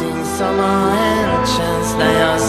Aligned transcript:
Allting 0.00 0.24
som 0.24 0.58
har 0.58 0.90
hänt 0.90 1.48
känns 1.48 1.96
när 1.98 2.20
jag 2.20 2.40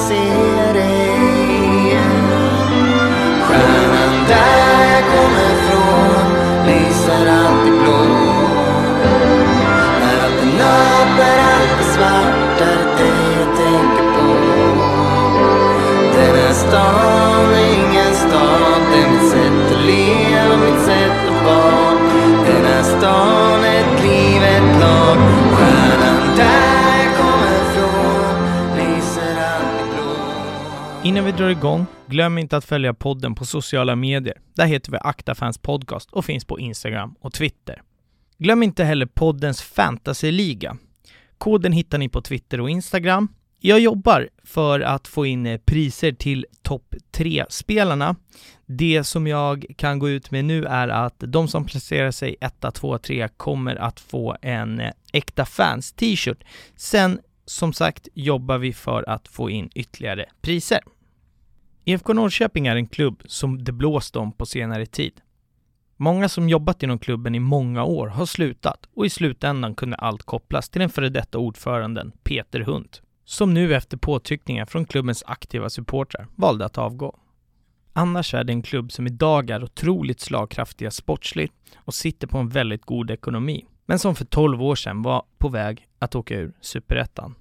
Innan 31.11 31.25
vi 31.25 31.31
drar 31.31 31.49
igång, 31.49 31.85
glöm 32.07 32.37
inte 32.37 32.57
att 32.57 32.65
följa 32.65 32.93
podden 32.93 33.35
på 33.35 33.45
sociala 33.45 33.95
medier. 33.95 34.37
Där 34.55 34.65
heter 34.65 34.91
vi 34.91 34.97
Aktafans 35.01 35.57
Podcast 35.57 36.11
och 36.11 36.25
finns 36.25 36.45
på 36.45 36.59
Instagram 36.59 37.15
och 37.19 37.33
Twitter. 37.33 37.81
Glöm 38.37 38.63
inte 38.63 38.83
heller 38.83 39.05
poddens 39.05 39.61
fantasyliga. 39.61 40.77
Koden 41.37 41.71
hittar 41.71 41.97
ni 41.97 42.09
på 42.09 42.21
Twitter 42.21 42.61
och 42.61 42.69
Instagram. 42.69 43.27
Jag 43.59 43.79
jobbar 43.79 44.29
för 44.43 44.79
att 44.79 45.07
få 45.07 45.25
in 45.25 45.45
eh, 45.45 45.57
priser 45.57 46.11
till 46.11 46.45
topp 46.61 46.95
3-spelarna. 47.11 48.15
Det 48.65 49.03
som 49.03 49.27
jag 49.27 49.65
kan 49.77 49.99
gå 49.99 50.09
ut 50.09 50.31
med 50.31 50.45
nu 50.45 50.65
är 50.65 50.87
att 50.87 51.15
de 51.19 51.47
som 51.47 51.65
placerar 51.65 52.11
sig 52.11 52.35
1, 52.41 52.65
2, 52.73 52.97
3 52.97 53.27
kommer 53.37 53.75
att 53.75 53.99
få 53.99 54.37
en 54.41 54.79
eh, 54.79 54.91
Äkta 55.13 55.45
Fans 55.45 55.91
t-shirt. 55.93 56.43
Sen 56.75 57.19
som 57.45 57.73
sagt 57.73 58.07
jobbar 58.13 58.57
vi 58.57 58.73
för 58.73 59.09
att 59.09 59.27
få 59.27 59.49
in 59.49 59.69
ytterligare 59.75 60.25
priser. 60.41 60.79
IFK 61.85 62.13
Norrköping 62.13 62.67
är 62.67 62.75
en 62.75 62.87
klubb 62.87 63.23
som 63.25 63.63
det 63.63 63.71
blåst 63.71 64.15
om 64.15 64.31
på 64.31 64.45
senare 64.45 64.85
tid. 64.85 65.21
Många 65.97 66.29
som 66.29 66.49
jobbat 66.49 66.83
inom 66.83 66.99
klubben 66.99 67.35
i 67.35 67.39
många 67.39 67.83
år 67.83 68.07
har 68.07 68.25
slutat 68.25 68.89
och 68.93 69.05
i 69.05 69.09
slutändan 69.09 69.75
kunde 69.75 69.95
allt 69.95 70.23
kopplas 70.23 70.69
till 70.69 70.79
den 70.81 70.89
före 70.89 71.09
detta 71.09 71.37
ordföranden 71.37 72.11
Peter 72.23 72.59
Hunt, 72.59 73.01
som 73.25 73.53
nu 73.53 73.75
efter 73.75 73.97
påtryckningar 73.97 74.65
från 74.65 74.85
klubbens 74.85 75.23
aktiva 75.27 75.69
supportrar 75.69 76.27
valde 76.35 76.65
att 76.65 76.77
avgå. 76.77 77.19
Annars 77.93 78.33
är 78.33 78.43
det 78.43 78.53
en 78.53 78.61
klubb 78.61 78.91
som 78.91 79.07
idag 79.07 79.49
är 79.49 79.63
otroligt 79.63 80.19
slagkraftiga 80.19 80.91
sportsligt 80.91 81.53
och 81.75 81.93
sitter 81.93 82.27
på 82.27 82.37
en 82.37 82.49
väldigt 82.49 82.85
god 82.85 83.11
ekonomi, 83.11 83.65
men 83.85 83.99
som 83.99 84.15
för 84.15 84.25
12 84.25 84.63
år 84.63 84.75
sedan 84.75 85.01
var 85.01 85.23
på 85.37 85.49
väg 85.49 85.87
att 85.99 86.15
åka 86.15 86.35
ur 86.35 86.53
superettan. 86.61 87.35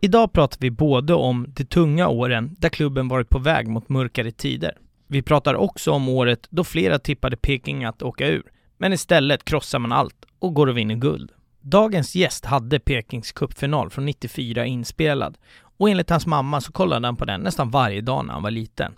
Idag 0.00 0.32
pratar 0.32 0.58
vi 0.60 0.70
både 0.70 1.14
om 1.14 1.46
de 1.48 1.64
tunga 1.64 2.08
åren 2.08 2.56
där 2.58 2.68
klubben 2.68 3.08
varit 3.08 3.28
på 3.28 3.38
väg 3.38 3.68
mot 3.68 3.88
mörkare 3.88 4.30
tider. 4.30 4.76
Vi 5.06 5.22
pratar 5.22 5.54
också 5.54 5.92
om 5.92 6.08
året 6.08 6.46
då 6.50 6.64
flera 6.64 6.98
tippade 6.98 7.36
Peking 7.36 7.84
att 7.84 8.02
åka 8.02 8.26
ur, 8.26 8.42
men 8.76 8.92
istället 8.92 9.44
krossar 9.44 9.78
man 9.78 9.92
allt 9.92 10.24
och 10.38 10.54
går 10.54 10.66
och 10.66 10.78
vinner 10.78 10.94
guld. 10.94 11.32
Dagens 11.60 12.14
gäst 12.14 12.44
hade 12.44 12.78
Pekings 12.78 13.32
cupfinal 13.32 13.90
från 13.90 14.04
94 14.04 14.66
inspelad 14.66 15.38
och 15.60 15.90
enligt 15.90 16.10
hans 16.10 16.26
mamma 16.26 16.60
så 16.60 16.72
kollade 16.72 17.06
han 17.06 17.16
på 17.16 17.24
den 17.24 17.40
nästan 17.40 17.70
varje 17.70 18.00
dag 18.00 18.26
när 18.26 18.32
han 18.32 18.42
var 18.42 18.50
liten. 18.50 18.94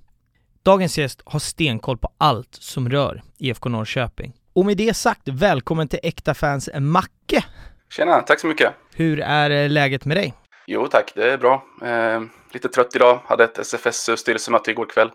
Dagens 0.62 0.98
gäst 0.98 1.22
har 1.24 1.38
stenkoll 1.38 1.98
på 1.98 2.08
allt 2.18 2.54
som 2.54 2.88
rör 2.88 3.22
IFK 3.38 3.68
Norrköping. 3.68 4.32
Och 4.52 4.66
med 4.66 4.76
det 4.76 4.94
sagt, 4.94 5.28
välkommen 5.28 5.88
till 5.88 6.00
Äkta 6.02 6.34
Fans 6.34 6.70
Macke! 6.78 7.44
Tjena, 7.90 8.20
tack 8.20 8.40
så 8.40 8.46
mycket. 8.46 8.72
Hur 8.94 9.20
är 9.20 9.68
läget 9.68 10.04
med 10.04 10.16
dig? 10.16 10.34
Jo 10.66 10.86
tack, 10.86 11.12
det 11.14 11.32
är 11.32 11.38
bra. 11.38 11.64
Eh, 11.82 12.22
lite 12.52 12.68
trött 12.68 12.96
idag, 12.96 13.20
hade 13.24 13.44
ett 13.44 13.58
SFS-styrelsemöte 13.58 14.70
igår 14.70 14.86
kväll. 14.86 15.10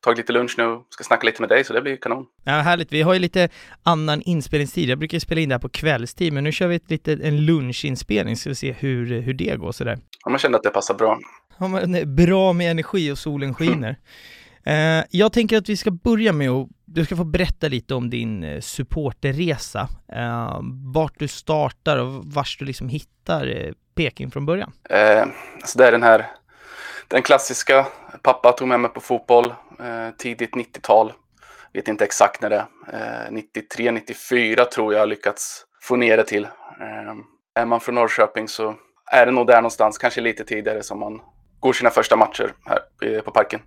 Tagit 0.00 0.18
lite 0.18 0.32
lunch 0.32 0.54
nu, 0.58 0.80
ska 0.88 1.04
snacka 1.04 1.26
lite 1.26 1.42
med 1.42 1.48
dig 1.48 1.64
så 1.64 1.72
det 1.72 1.82
blir 1.82 1.96
kanon. 1.96 2.26
Ja, 2.44 2.52
härligt. 2.52 2.92
Vi 2.92 3.02
har 3.02 3.12
ju 3.12 3.18
lite 3.18 3.48
annan 3.82 4.22
inspelningstid. 4.22 4.88
Jag 4.88 4.98
brukar 4.98 5.18
spela 5.18 5.40
in 5.40 5.48
det 5.48 5.54
här 5.54 5.60
på 5.60 5.68
kvällstid, 5.68 6.32
men 6.32 6.44
nu 6.44 6.52
kör 6.52 6.66
vi 6.66 6.76
ett 6.76 6.90
lite, 6.90 7.12
en 7.12 7.46
lunchinspelning 7.46 8.36
så 8.36 8.48
vi 8.48 8.54
ser 8.54 8.72
hur, 8.72 9.20
hur 9.20 9.34
det 9.34 9.56
går 9.56 9.72
sådär. 9.72 9.98
Ja, 10.24 10.30
man 10.30 10.38
kände 10.38 10.58
att 10.58 10.64
det 10.64 10.70
passar 10.70 10.94
bra. 10.94 11.18
Ja, 11.58 11.68
men 11.68 12.16
bra 12.16 12.52
med 12.52 12.70
energi 12.70 13.12
och 13.12 13.18
solen 13.18 13.54
skiner. 13.54 13.96
Eh, 14.64 15.04
jag 15.10 15.32
tänker 15.32 15.58
att 15.58 15.68
vi 15.68 15.76
ska 15.76 15.90
börja 15.90 16.32
med 16.32 16.50
att 16.50 16.68
du 16.84 17.04
ska 17.04 17.16
få 17.16 17.24
berätta 17.24 17.68
lite 17.68 17.94
om 17.94 18.10
din 18.10 18.44
eh, 18.44 18.60
supporterresa. 18.60 19.88
Eh, 20.12 20.60
vart 20.94 21.18
du 21.18 21.28
startar 21.28 21.98
och 21.98 22.24
vars 22.24 22.56
du 22.58 22.64
liksom 22.64 22.88
hittar 22.88 23.46
eh, 23.46 23.72
Peking 23.94 24.30
från 24.30 24.46
början. 24.46 24.72
Eh, 24.90 25.24
så 25.64 25.78
det 25.78 25.86
är 25.86 25.92
den 25.92 26.02
här, 26.02 26.26
den 27.08 27.22
klassiska, 27.22 27.86
pappa 28.22 28.52
tog 28.52 28.68
med 28.68 28.80
mig 28.80 28.90
på 28.90 29.00
fotboll, 29.00 29.54
eh, 29.80 30.10
tidigt 30.18 30.54
90-tal. 30.54 31.12
Vet 31.72 31.88
inte 31.88 32.04
exakt 32.04 32.42
när 32.42 32.50
det 32.50 32.64
är. 32.92 33.24
Eh, 33.26 33.30
93, 33.30 33.90
94 33.90 34.64
tror 34.64 34.94
jag 34.94 35.08
lyckats 35.08 35.64
få 35.82 35.96
ner 35.96 36.16
det 36.16 36.24
till. 36.24 36.44
Eh, 36.80 37.14
är 37.62 37.66
man 37.66 37.80
från 37.80 37.94
Norrköping 37.94 38.48
så 38.48 38.74
är 39.12 39.26
det 39.26 39.32
nog 39.32 39.46
där 39.46 39.56
någonstans, 39.56 39.98
kanske 39.98 40.20
lite 40.20 40.44
tidigare, 40.44 40.82
som 40.82 41.00
man 41.00 41.20
går 41.60 41.72
sina 41.72 41.90
första 41.90 42.16
matcher 42.16 42.54
här 42.66 42.78
eh, 43.02 43.20
på 43.22 43.30
parken. 43.30 43.60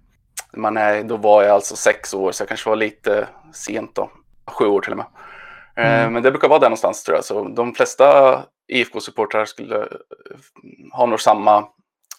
Man 0.54 0.78
är, 0.78 1.04
då 1.04 1.18
var 1.18 1.44
jag 1.44 1.52
alltså 1.52 1.76
sex 1.76 2.14
år, 2.14 2.32
så 2.32 2.42
jag 2.42 2.48
kanske 2.48 2.70
var 2.70 2.76
lite 2.76 3.28
sent 3.54 3.96
då. 3.96 4.12
Sju 4.48 4.66
år 4.66 4.82
till 4.82 4.92
och 4.92 4.98
med. 4.98 5.06
Eh, 5.78 6.00
Mm. 6.02 6.14
Men 6.14 6.24
det 6.24 6.32
brukar 6.32 6.48
vara 6.48 6.60
där 6.60 6.68
någonstans 6.68 7.04
tror 7.04 7.18
jag. 7.18 7.26
Så 7.26 7.48
de 7.48 7.76
flesta 7.76 8.40
IFK-supportrar 8.68 9.46
skulle 9.46 9.76
eh, 9.76 9.88
ha 10.92 11.06
nog 11.06 11.22
samma, 11.22 11.68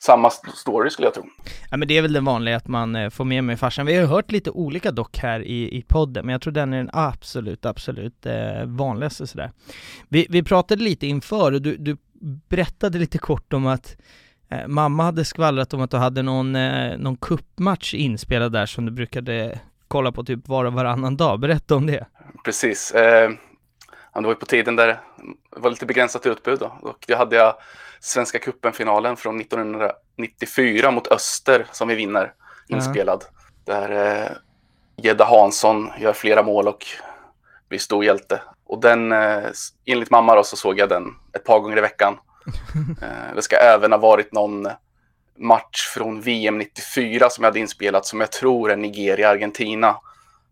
samma 0.00 0.30
story 0.30 0.90
skulle 0.90 1.06
jag 1.06 1.14
tro. 1.14 1.24
Ja 1.70 1.76
men 1.76 1.88
det 1.88 1.98
är 1.98 2.02
väl 2.02 2.12
det 2.12 2.20
vanliga 2.20 2.56
att 2.56 2.68
man 2.68 2.96
eh, 2.96 3.10
får 3.10 3.24
med 3.24 3.44
mig 3.44 3.56
farsan. 3.56 3.86
Vi 3.86 3.94
har 3.94 4.00
ju 4.00 4.06
hört 4.06 4.30
lite 4.30 4.50
olika 4.50 4.90
dock 4.90 5.18
här 5.18 5.40
i, 5.40 5.78
i 5.78 5.82
podden, 5.82 6.26
men 6.26 6.32
jag 6.32 6.42
tror 6.42 6.52
den 6.52 6.72
är 6.72 6.76
den 6.76 6.90
absolut, 6.92 7.66
absolut 7.66 8.26
eh, 8.26 8.64
vanligaste 8.64 9.26
sådär. 9.26 9.52
Vi, 10.08 10.26
vi 10.30 10.42
pratade 10.42 10.82
lite 10.82 11.06
inför 11.06 11.52
och 11.52 11.62
du, 11.62 11.76
du 11.76 11.96
berättade 12.48 12.98
lite 12.98 13.18
kort 13.18 13.52
om 13.52 13.66
att 13.66 13.96
eh, 14.50 14.66
mamma 14.66 15.02
hade 15.02 15.24
skvallrat 15.24 15.74
om 15.74 15.80
att 15.80 15.90
du 15.90 15.96
hade 15.96 16.22
någon, 16.22 16.56
eh, 16.56 16.98
någon 16.98 17.16
kuppmatch 17.16 17.94
inspelad 17.94 18.52
där 18.52 18.66
som 18.66 18.86
du 18.86 18.92
brukade 18.92 19.60
kolla 19.88 20.12
på 20.12 20.24
typ 20.24 20.48
var 20.48 20.64
och 20.64 20.72
varannan 20.72 21.16
dag. 21.16 21.40
Berätta 21.40 21.76
om 21.76 21.86
det. 21.86 22.06
Precis. 22.44 22.90
Eh, 22.90 23.30
ja, 24.16 24.20
det 24.20 24.26
var 24.26 24.34
ju 24.34 24.38
på 24.38 24.46
tiden 24.46 24.76
där 24.76 24.86
det 24.86 25.00
var 25.60 25.70
lite 25.70 25.86
begränsat 25.86 26.26
utbud. 26.26 26.58
Då. 26.58 26.78
Och 26.82 27.04
det 27.06 27.14
hade 27.14 27.36
jag 27.36 27.54
Svenska 28.00 28.38
cupen-finalen 28.38 29.16
från 29.16 29.40
1994 29.40 30.90
mot 30.90 31.08
Öster 31.08 31.66
som 31.72 31.88
vi 31.88 31.94
vinner 31.94 32.32
inspelad. 32.68 33.24
Där 33.64 34.22
eh, 34.22 34.30
Gedda 34.96 35.24
Hansson 35.24 35.90
gör 35.98 36.12
flera 36.12 36.42
mål 36.42 36.68
och 36.68 36.86
blir 37.68 37.78
stor 37.78 38.04
hjälte. 38.04 38.42
Och 38.66 38.80
den, 38.80 39.12
eh, 39.12 39.44
enligt 39.84 40.10
mamma 40.10 40.34
då, 40.34 40.44
så 40.44 40.56
såg 40.56 40.78
jag 40.78 40.88
den 40.88 41.04
ett 41.32 41.44
par 41.44 41.60
gånger 41.60 41.78
i 41.78 41.80
veckan. 41.80 42.18
eh, 43.02 43.34
det 43.34 43.42
ska 43.42 43.56
även 43.56 43.92
ha 43.92 43.98
varit 43.98 44.32
någon 44.32 44.68
match 45.38 45.86
från 45.94 46.20
VM 46.20 46.58
94 46.58 47.30
som 47.30 47.44
jag 47.44 47.50
hade 47.50 47.60
inspelat 47.60 48.06
som 48.06 48.20
jag 48.20 48.32
tror 48.32 48.70
är 48.70 48.76
Nigeria-Argentina. 48.76 49.96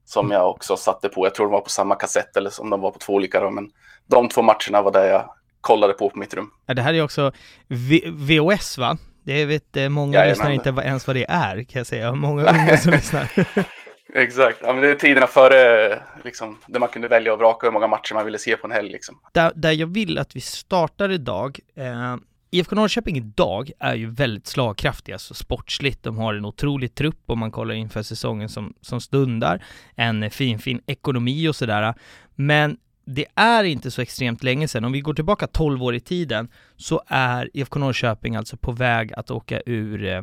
Som 0.04 0.30
jag 0.30 0.50
också 0.50 0.76
satte 0.76 1.08
på. 1.08 1.26
Jag 1.26 1.34
tror 1.34 1.46
de 1.46 1.52
var 1.52 1.60
på 1.60 1.70
samma 1.70 1.94
kassett 1.94 2.36
eller 2.36 2.60
om 2.60 2.70
de 2.70 2.80
var 2.80 2.90
på 2.90 2.98
två 2.98 3.12
olika. 3.12 3.40
Då, 3.40 3.50
men 3.50 3.70
de 4.06 4.28
två 4.28 4.42
matcherna 4.42 4.82
var 4.82 4.92
det 4.92 5.06
jag 5.08 5.28
kollade 5.60 5.92
på 5.92 6.10
på 6.10 6.18
mitt 6.18 6.34
rum. 6.34 6.50
Ja, 6.66 6.74
det 6.74 6.82
här 6.82 6.94
är 6.94 7.02
också 7.02 7.32
v- 7.68 8.10
VOS 8.10 8.78
va? 8.78 8.96
Det 9.24 9.44
vet 9.44 9.76
eh, 9.76 9.88
många 9.88 10.12
Jajamän. 10.14 10.28
lyssnar 10.28 10.50
inte 10.50 10.82
ens 10.88 11.06
vad 11.06 11.16
det 11.16 11.26
är 11.28 11.62
kan 11.62 11.80
jag 11.80 11.86
säga. 11.86 12.12
Många 12.12 12.42
unga 12.50 12.76
som 12.76 12.92
lyssnar. 12.92 13.30
Exakt. 14.14 14.58
Ja, 14.62 14.72
men 14.72 14.82
det 14.82 14.90
är 14.90 14.94
tiderna 14.94 15.26
före 15.26 15.98
liksom, 16.24 16.58
där 16.66 16.80
man 16.80 16.88
kunde 16.88 17.08
välja 17.08 17.32
och 17.32 17.38
vraka 17.38 17.66
hur 17.66 17.72
många 17.72 17.86
matcher 17.86 18.14
man 18.14 18.24
ville 18.24 18.38
se 18.38 18.56
på 18.56 18.66
en 18.66 18.72
helg. 18.72 18.90
Liksom. 18.92 19.20
där, 19.32 19.52
där 19.54 19.72
jag 19.72 19.86
vill 19.86 20.18
att 20.18 20.36
vi 20.36 20.40
startar 20.40 21.10
idag, 21.10 21.58
eh, 21.76 22.16
IFK 22.54 22.76
Norrköping 22.76 23.16
idag 23.16 23.70
är 23.78 23.94
ju 23.94 24.10
väldigt 24.10 24.46
slagkraftiga, 24.46 25.18
så 25.18 25.32
alltså 25.32 25.44
sportsligt. 25.44 26.02
De 26.02 26.16
har 26.16 26.34
en 26.34 26.44
otrolig 26.44 26.94
trupp 26.94 27.22
om 27.26 27.38
man 27.38 27.50
kollar 27.50 27.74
inför 27.74 28.02
säsongen 28.02 28.48
som, 28.48 28.74
som 28.80 29.00
stundar. 29.00 29.64
En 29.94 30.30
fin, 30.30 30.58
fin 30.58 30.80
ekonomi 30.86 31.48
och 31.48 31.56
sådär. 31.56 31.94
Men 32.34 32.76
det 33.04 33.26
är 33.34 33.64
inte 33.64 33.90
så 33.90 34.02
extremt 34.02 34.42
länge 34.42 34.68
sedan, 34.68 34.84
om 34.84 34.92
vi 34.92 35.00
går 35.00 35.14
tillbaka 35.14 35.46
12 35.46 35.82
år 35.82 35.94
i 35.94 36.00
tiden, 36.00 36.48
så 36.76 37.02
är 37.06 37.50
IFK 37.54 37.78
Norrköping 37.78 38.36
alltså 38.36 38.56
på 38.56 38.72
väg 38.72 39.12
att 39.12 39.30
åka 39.30 39.60
ur 39.66 40.04
eh, 40.04 40.22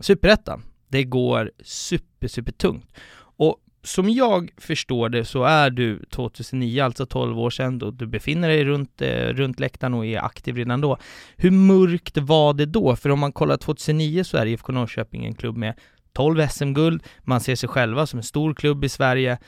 Superettan. 0.00 0.62
Det 0.88 1.04
går 1.04 1.50
super, 1.62 2.28
super 2.28 2.52
tungt. 2.52 2.92
Och 3.18 3.56
som 3.82 4.10
jag 4.10 4.50
förstår 4.56 5.08
det 5.08 5.24
så 5.24 5.44
är 5.44 5.70
du 5.70 6.04
2009, 6.10 6.82
alltså 6.82 7.06
12 7.06 7.38
år 7.38 7.50
sedan, 7.50 7.78
då 7.78 7.90
du 7.90 8.06
befinner 8.06 8.48
dig 8.48 8.64
runt, 8.64 9.02
eh, 9.02 9.26
runt 9.26 9.60
läktaren 9.60 9.94
och 9.94 10.06
är 10.06 10.24
aktiv 10.24 10.56
redan 10.56 10.80
då. 10.80 10.98
Hur 11.36 11.50
mörkt 11.50 12.16
var 12.16 12.54
det 12.54 12.66
då? 12.66 12.96
För 12.96 13.10
om 13.10 13.18
man 13.18 13.32
kollar 13.32 13.56
2009 13.56 14.24
så 14.24 14.36
är 14.36 14.46
IFK 14.46 14.72
Norrköping 14.72 15.26
en 15.26 15.34
klubb 15.34 15.56
med 15.56 15.74
12 16.12 16.48
SM-guld, 16.48 17.02
man 17.22 17.40
ser 17.40 17.54
sig 17.54 17.68
själva 17.68 18.06
som 18.06 18.18
en 18.18 18.22
stor 18.22 18.54
klubb 18.54 18.84
i 18.84 18.88
Sverige 18.88 19.38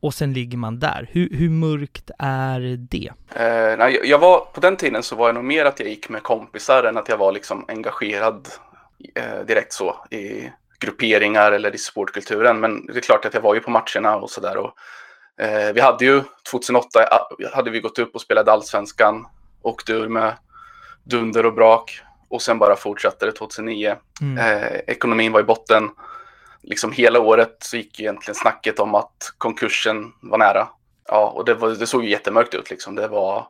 och 0.00 0.14
sen 0.14 0.32
ligger 0.32 0.58
man 0.58 0.78
där. 0.78 1.08
Hur, 1.12 1.28
hur 1.36 1.50
mörkt 1.50 2.10
är 2.18 2.60
det? 2.90 3.10
Eh, 3.34 3.78
nej, 3.78 4.00
jag 4.04 4.18
var, 4.18 4.40
på 4.40 4.60
den 4.60 4.76
tiden 4.76 5.02
så 5.02 5.16
var 5.16 5.28
jag 5.28 5.34
nog 5.34 5.44
mer 5.44 5.64
att 5.64 5.80
jag 5.80 5.88
gick 5.88 6.08
med 6.08 6.22
kompisar 6.22 6.84
än 6.84 6.96
att 6.96 7.08
jag 7.08 7.16
var 7.16 7.32
liksom 7.32 7.64
engagerad 7.68 8.48
eh, 9.14 9.46
direkt 9.46 9.72
så 9.72 9.96
i 10.10 10.50
grupperingar 10.80 11.52
eller 11.52 11.74
i 11.74 11.78
sportkulturen. 11.78 12.60
Men 12.60 12.86
det 12.86 12.96
är 12.96 13.00
klart 13.00 13.24
att 13.24 13.34
jag 13.34 13.40
var 13.40 13.54
ju 13.54 13.60
på 13.60 13.70
matcherna 13.70 14.16
och 14.16 14.30
sådär. 14.30 14.56
Eh, 15.40 15.72
vi 15.74 15.80
hade 15.80 16.04
ju 16.04 16.22
2008 16.50 17.00
hade 17.52 17.70
vi 17.70 17.80
gått 17.80 17.98
upp 17.98 18.14
och 18.14 18.20
spelade 18.20 18.52
allsvenskan, 18.52 19.26
åkte 19.62 19.92
ur 19.92 20.08
med 20.08 20.32
dunder 21.04 21.46
och 21.46 21.54
brak 21.54 22.00
och 22.28 22.42
sen 22.42 22.58
bara 22.58 22.76
fortsatte 22.76 23.26
det 23.26 23.32
2009. 23.32 23.96
Mm. 24.20 24.38
Eh, 24.38 24.80
ekonomin 24.86 25.32
var 25.32 25.40
i 25.40 25.44
botten. 25.44 25.90
Liksom 26.62 26.92
hela 26.92 27.20
året 27.20 27.56
så 27.60 27.76
gick 27.76 28.00
egentligen 28.00 28.34
snacket 28.34 28.80
om 28.80 28.94
att 28.94 29.34
konkursen 29.38 30.12
var 30.20 30.38
nära. 30.38 30.68
Ja, 31.08 31.26
och 31.26 31.44
det, 31.44 31.54
var, 31.54 31.70
det 31.70 31.86
såg 31.86 32.04
ju 32.04 32.10
jättemörkt 32.10 32.54
ut 32.54 32.70
liksom. 32.70 32.94
Det 32.94 33.08
var... 33.08 33.46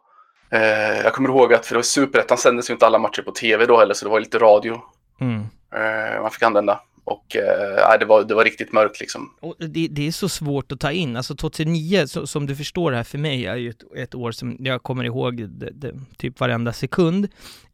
Eh, 0.51 1.01
jag 1.01 1.13
kommer 1.13 1.29
ihåg 1.29 1.55
att, 1.55 1.67
för 1.67 1.75
det 1.75 1.79
var 1.79 1.83
superettan 1.83 2.39
sändes 2.39 2.71
ju 2.71 2.73
inte 2.73 2.87
alla 2.87 2.99
matcher 2.99 3.23
på 3.23 3.33
tv 3.33 3.67
då 3.67 3.79
heller, 3.79 3.95
så 3.95 4.05
det 4.05 4.11
var 4.11 4.21
lite 4.21 4.39
radio 4.39 4.83
mm. 5.21 5.47
eh, 5.75 6.23
man 6.23 6.31
fick 6.31 6.43
använda. 6.43 6.81
Och 7.05 7.37
eh, 7.37 7.99
det, 7.99 8.05
var, 8.05 8.25
det 8.25 8.35
var 8.35 8.45
riktigt 8.45 8.73
mörkt 8.73 9.01
liksom. 9.01 9.31
Det, 9.59 9.89
det, 9.89 10.07
är 10.07 10.13
så 10.13 10.29
svårt 10.29 10.73
att 10.73 10.81
ta 10.81 10.93
in, 10.93 11.17
alltså 11.17 11.35
2009, 11.35 12.07
så, 12.07 12.27
som 12.27 12.47
du 12.47 12.57
förstår 12.57 12.93
här 12.93 13.05
för 13.05 13.19
mig, 13.19 13.47
är 13.47 13.57
ju 13.57 13.71
ett, 13.71 13.83
ett 13.97 14.15
år 14.15 14.33
som 14.33 14.57
jag 14.61 14.83
kommer 14.83 15.05
ihåg 15.05 15.49
det, 15.49 15.71
det, 15.71 15.95
typ 16.19 16.41
varenda 16.41 16.73
sekund. 16.73 17.25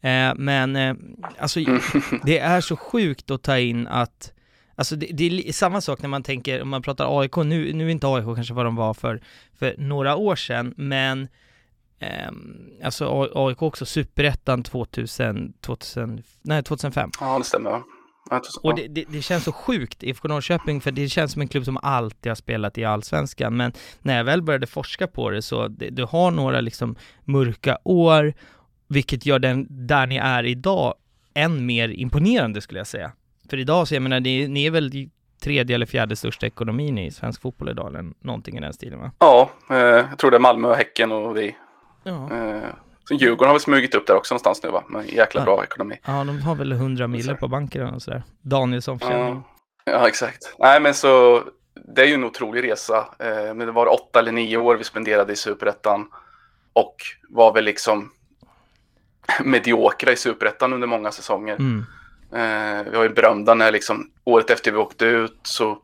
Eh, 0.01 0.35
men 0.37 0.77
eh, 0.77 0.95
alltså, 1.39 1.61
det 2.25 2.39
är 2.39 2.61
så 2.61 2.77
sjukt 2.77 3.31
att 3.31 3.43
ta 3.43 3.59
in 3.59 3.87
att 3.87 4.33
Alltså 4.79 4.97
det, 4.97 5.07
det, 5.07 5.49
är 5.49 5.53
samma 5.53 5.81
sak 5.81 6.03
när 6.03 6.09
man 6.09 6.23
tänker, 6.23 6.63
om 6.63 6.69
man 6.69 6.83
pratar 6.83 7.21
AIK, 7.21 7.37
nu, 7.37 7.73
nu 7.73 7.87
är 7.87 7.91
inte 7.91 8.07
AIK 8.07 8.25
kanske 8.25 8.55
vad 8.55 8.65
de 8.65 8.77
var 8.77 8.95
för, 8.95 9.21
för 9.59 9.75
några 9.79 10.17
år 10.17 10.37
sedan, 10.37 10.75
men 10.77 11.29
eh, 11.99 12.31
alltså 12.85 13.29
AIK 13.35 13.63
också, 13.63 13.87
superettan 13.87 14.63
2000, 14.63 15.53
2000, 15.61 16.23
nej 16.43 16.63
2005. 16.63 17.11
Ja, 17.21 17.39
det 17.39 17.45
stämmer. 17.45 17.83
Och 18.63 18.75
det, 18.75 18.87
det, 18.89 19.05
det, 19.09 19.23
känns 19.23 19.45
så 19.45 19.53
sjukt, 19.53 20.03
IFK 20.03 20.29
Norrköping, 20.29 20.81
för 20.81 20.91
det 20.91 21.09
känns 21.09 21.33
som 21.33 21.43
en 21.43 21.49
klubb 21.49 21.65
som 21.65 21.79
alltid 21.83 22.31
har 22.31 22.35
spelat 22.35 22.79
i 22.79 22.85
Allsvenskan, 22.85 23.57
men 23.57 23.73
när 24.03 24.17
jag 24.17 24.25
väl 24.25 24.43
började 24.43 24.67
forska 24.67 25.07
på 25.07 25.31
det 25.31 25.43
så, 25.43 25.69
det, 25.69 25.91
du 25.91 26.05
har 26.05 26.31
några 26.31 26.61
liksom 26.61 26.97
mörka 27.25 27.79
år, 27.85 28.35
vilket 28.89 29.27
gör 29.27 29.39
den, 29.39 29.67
där 29.71 30.07
ni 30.07 30.17
är 30.17 30.45
idag, 30.45 30.95
än 31.35 31.67
mer 31.67 31.89
imponerande 31.89 32.61
skulle 32.61 32.81
jag 32.81 32.87
säga. 32.87 33.13
För 33.51 33.57
idag 33.57 33.89
så, 33.89 33.95
jag 33.95 34.03
menar, 34.03 34.21
ni, 34.21 34.49
ni 34.49 34.67
är 34.67 34.71
väl 34.71 35.09
tredje 35.43 35.75
eller 35.75 35.87
fjärde 35.87 36.17
största 36.17 36.47
ekonomin 36.47 36.99
i 36.99 37.11
svensk 37.11 37.43
fotboll 37.43 37.69
idag, 37.69 37.89
eller 37.89 38.05
någonting 38.21 38.57
i 38.57 38.61
den 38.61 38.73
stilen 38.73 39.01
va? 39.01 39.11
Ja, 39.19 39.51
eh, 39.71 39.77
jag 39.77 40.19
tror 40.19 40.31
det 40.31 40.37
är 40.37 40.41
Malmö, 40.41 40.75
Häcken 40.75 41.13
och 41.13 41.37
vi. 41.37 41.57
Ja. 42.03 42.31
Eh, 42.33 42.71
så 43.09 43.15
Djurgården 43.15 43.49
har 43.49 43.55
väl 43.55 43.61
smugit 43.61 43.95
upp 43.95 44.07
där 44.07 44.17
också 44.17 44.35
någonstans 44.35 44.63
nu 44.63 44.71
va? 44.71 44.85
Med 44.89 45.13
jäkla 45.13 45.45
bra 45.45 45.65
ekonomi. 45.65 45.99
Ja, 46.05 46.25
de 46.25 46.43
har 46.43 46.55
väl 46.55 46.73
100 46.73 47.07
mille 47.07 47.35
på 47.35 47.49
banken 47.49 47.95
och 47.95 48.03
sådär. 48.03 48.23
Danielsson 48.43 48.99
ja. 49.01 49.43
ja, 49.85 50.09
exakt. 50.09 50.55
Nej, 50.59 50.81
men 50.81 50.95
så 50.95 51.43
det 51.95 52.03
är 52.03 52.07
ju 52.07 52.15
en 52.15 52.25
otrolig 52.25 52.65
resa. 52.65 52.99
Eh, 53.19 53.55
men 53.55 53.59
det 53.59 53.73
var 53.73 53.87
åtta 53.87 54.19
eller 54.19 54.33
nio 54.33 54.57
år 54.57 54.77
vi 54.77 54.85
spenderade 54.85 55.33
i 55.33 55.37
Superettan 55.37 56.09
och 56.73 56.97
var 57.29 57.55
väl 57.55 57.65
liksom 57.65 58.11
mediokra 59.45 60.13
i 60.13 60.17
Superettan 60.17 60.73
under 60.73 60.87
många 60.87 61.13
säsonger. 61.13 61.57
Mm. 61.57 61.85
Eh, 62.33 62.91
vi 62.91 62.97
har 62.97 63.03
ju 63.03 63.09
berömda 63.09 63.55
när 63.55 63.73
liksom 63.73 64.11
året 64.25 64.51
efter 64.51 64.73
vi 64.73 64.79
åkte 64.79 65.05
ut 65.05 65.41
så 65.43 65.79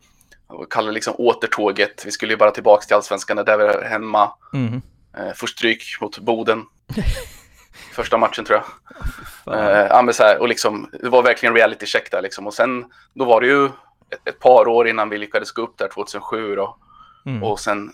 kallade 0.70 0.90
det 0.90 0.94
liksom 0.94 1.14
återtåget. 1.18 2.06
Vi 2.06 2.10
skulle 2.10 2.32
ju 2.32 2.36
bara 2.36 2.50
tillbaka 2.50 2.82
till 2.82 2.96
allsvenskan 2.96 3.36
där 3.36 3.58
vi 3.58 3.64
är 3.64 3.88
hemma. 3.88 4.32
Mm. 4.54 4.82
Eh, 5.18 5.32
får 5.34 5.46
stryk 5.46 5.82
mot 6.00 6.18
Boden. 6.18 6.64
Första 7.92 8.18
matchen 8.18 8.44
tror 8.44 8.58
jag. 8.58 9.54
Eh, 9.54 9.86
ja, 9.90 10.02
men 10.02 10.14
så 10.14 10.22
här, 10.22 10.38
och 10.38 10.48
liksom, 10.48 10.90
det 11.02 11.08
var 11.08 11.22
verkligen 11.22 11.54
reality 11.54 11.86
check 11.86 12.10
där 12.10 12.22
liksom. 12.22 12.46
Och 12.46 12.54
sen, 12.54 12.84
då 13.14 13.24
var 13.24 13.40
det 13.40 13.46
ju 13.46 13.66
ett, 13.66 14.28
ett 14.28 14.38
par 14.38 14.68
år 14.68 14.88
innan 14.88 15.08
vi 15.08 15.18
lyckades 15.18 15.52
gå 15.52 15.62
upp 15.62 15.78
där 15.78 15.88
2007 15.88 16.56
då. 16.56 16.76
Mm. 17.26 17.42
Och 17.42 17.60
sen 17.60 17.92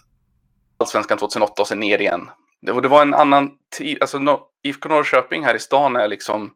Allsvenskan 0.79 1.19
2008 1.19 1.62
och 1.62 1.69
sen 1.69 1.81
ner 1.81 1.99
igen. 2.00 2.31
Det, 2.62 2.81
det 2.81 2.88
var 2.88 3.03
en 3.03 3.15
annan 3.15 3.50
tid, 3.79 3.99
alltså 4.00 4.19
no, 4.19 4.41
IFK 4.62 4.88
Norrköping 4.88 5.44
här 5.44 5.55
i 5.55 5.59
stan 5.59 5.97
är 5.97 6.09
liksom, 6.09 6.50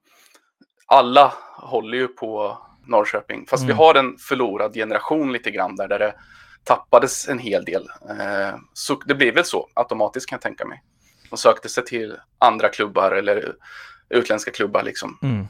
alla 0.87 1.33
håller 1.57 1.99
ju 1.99 2.09
på 2.09 2.59
Norrköping. 2.87 3.47
Fast 3.47 3.63
mm. 3.63 3.77
vi 3.77 3.85
har 3.85 3.95
en 3.95 4.19
förlorad 4.19 4.75
generation 4.75 5.33
lite 5.33 5.51
grann 5.51 5.77
där, 5.77 5.89
där 5.89 5.99
det 5.99 6.15
tappades 6.65 7.29
en 7.29 7.39
hel 7.39 7.65
del. 7.65 7.89
Eh, 8.09 8.55
så 8.73 8.95
det 8.95 9.15
blev 9.15 9.35
väl 9.35 9.45
så 9.45 9.69
automatiskt 9.75 10.29
kan 10.29 10.37
jag 10.37 10.43
tänka 10.43 10.65
mig. 10.65 10.83
De 11.31 11.37
sökte 11.37 11.69
sig 11.69 11.85
till 11.85 12.17
andra 12.39 12.69
klubbar 12.69 13.13
eller 13.13 13.55
utländska 14.09 14.51
klubbar 14.51 14.83
liksom. 14.83 15.19
Mm. 15.23 15.47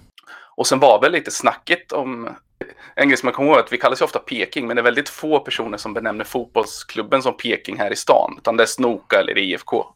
Och 0.56 0.66
sen 0.66 0.78
var 0.78 1.00
väl 1.00 1.12
lite 1.12 1.30
snacket 1.30 1.92
om, 1.92 2.28
en 2.96 3.08
grej 3.08 3.18
som 3.18 3.26
man 3.26 3.34
kommer 3.34 3.50
ihåg 3.50 3.58
att 3.58 3.72
vi 3.72 3.78
kallas 3.78 4.00
ju 4.00 4.04
ofta 4.04 4.18
Peking, 4.18 4.66
men 4.66 4.76
det 4.76 4.80
är 4.80 4.84
väldigt 4.84 5.08
få 5.08 5.40
personer 5.40 5.78
som 5.78 5.94
benämner 5.94 6.24
fotbollsklubben 6.24 7.22
som 7.22 7.36
Peking 7.36 7.78
här 7.78 7.92
i 7.92 7.96
stan, 7.96 8.34
utan 8.38 8.56
det 8.56 8.62
är 8.62 8.66
Snoka 8.66 9.20
eller 9.20 9.38
IFK. 9.38 9.86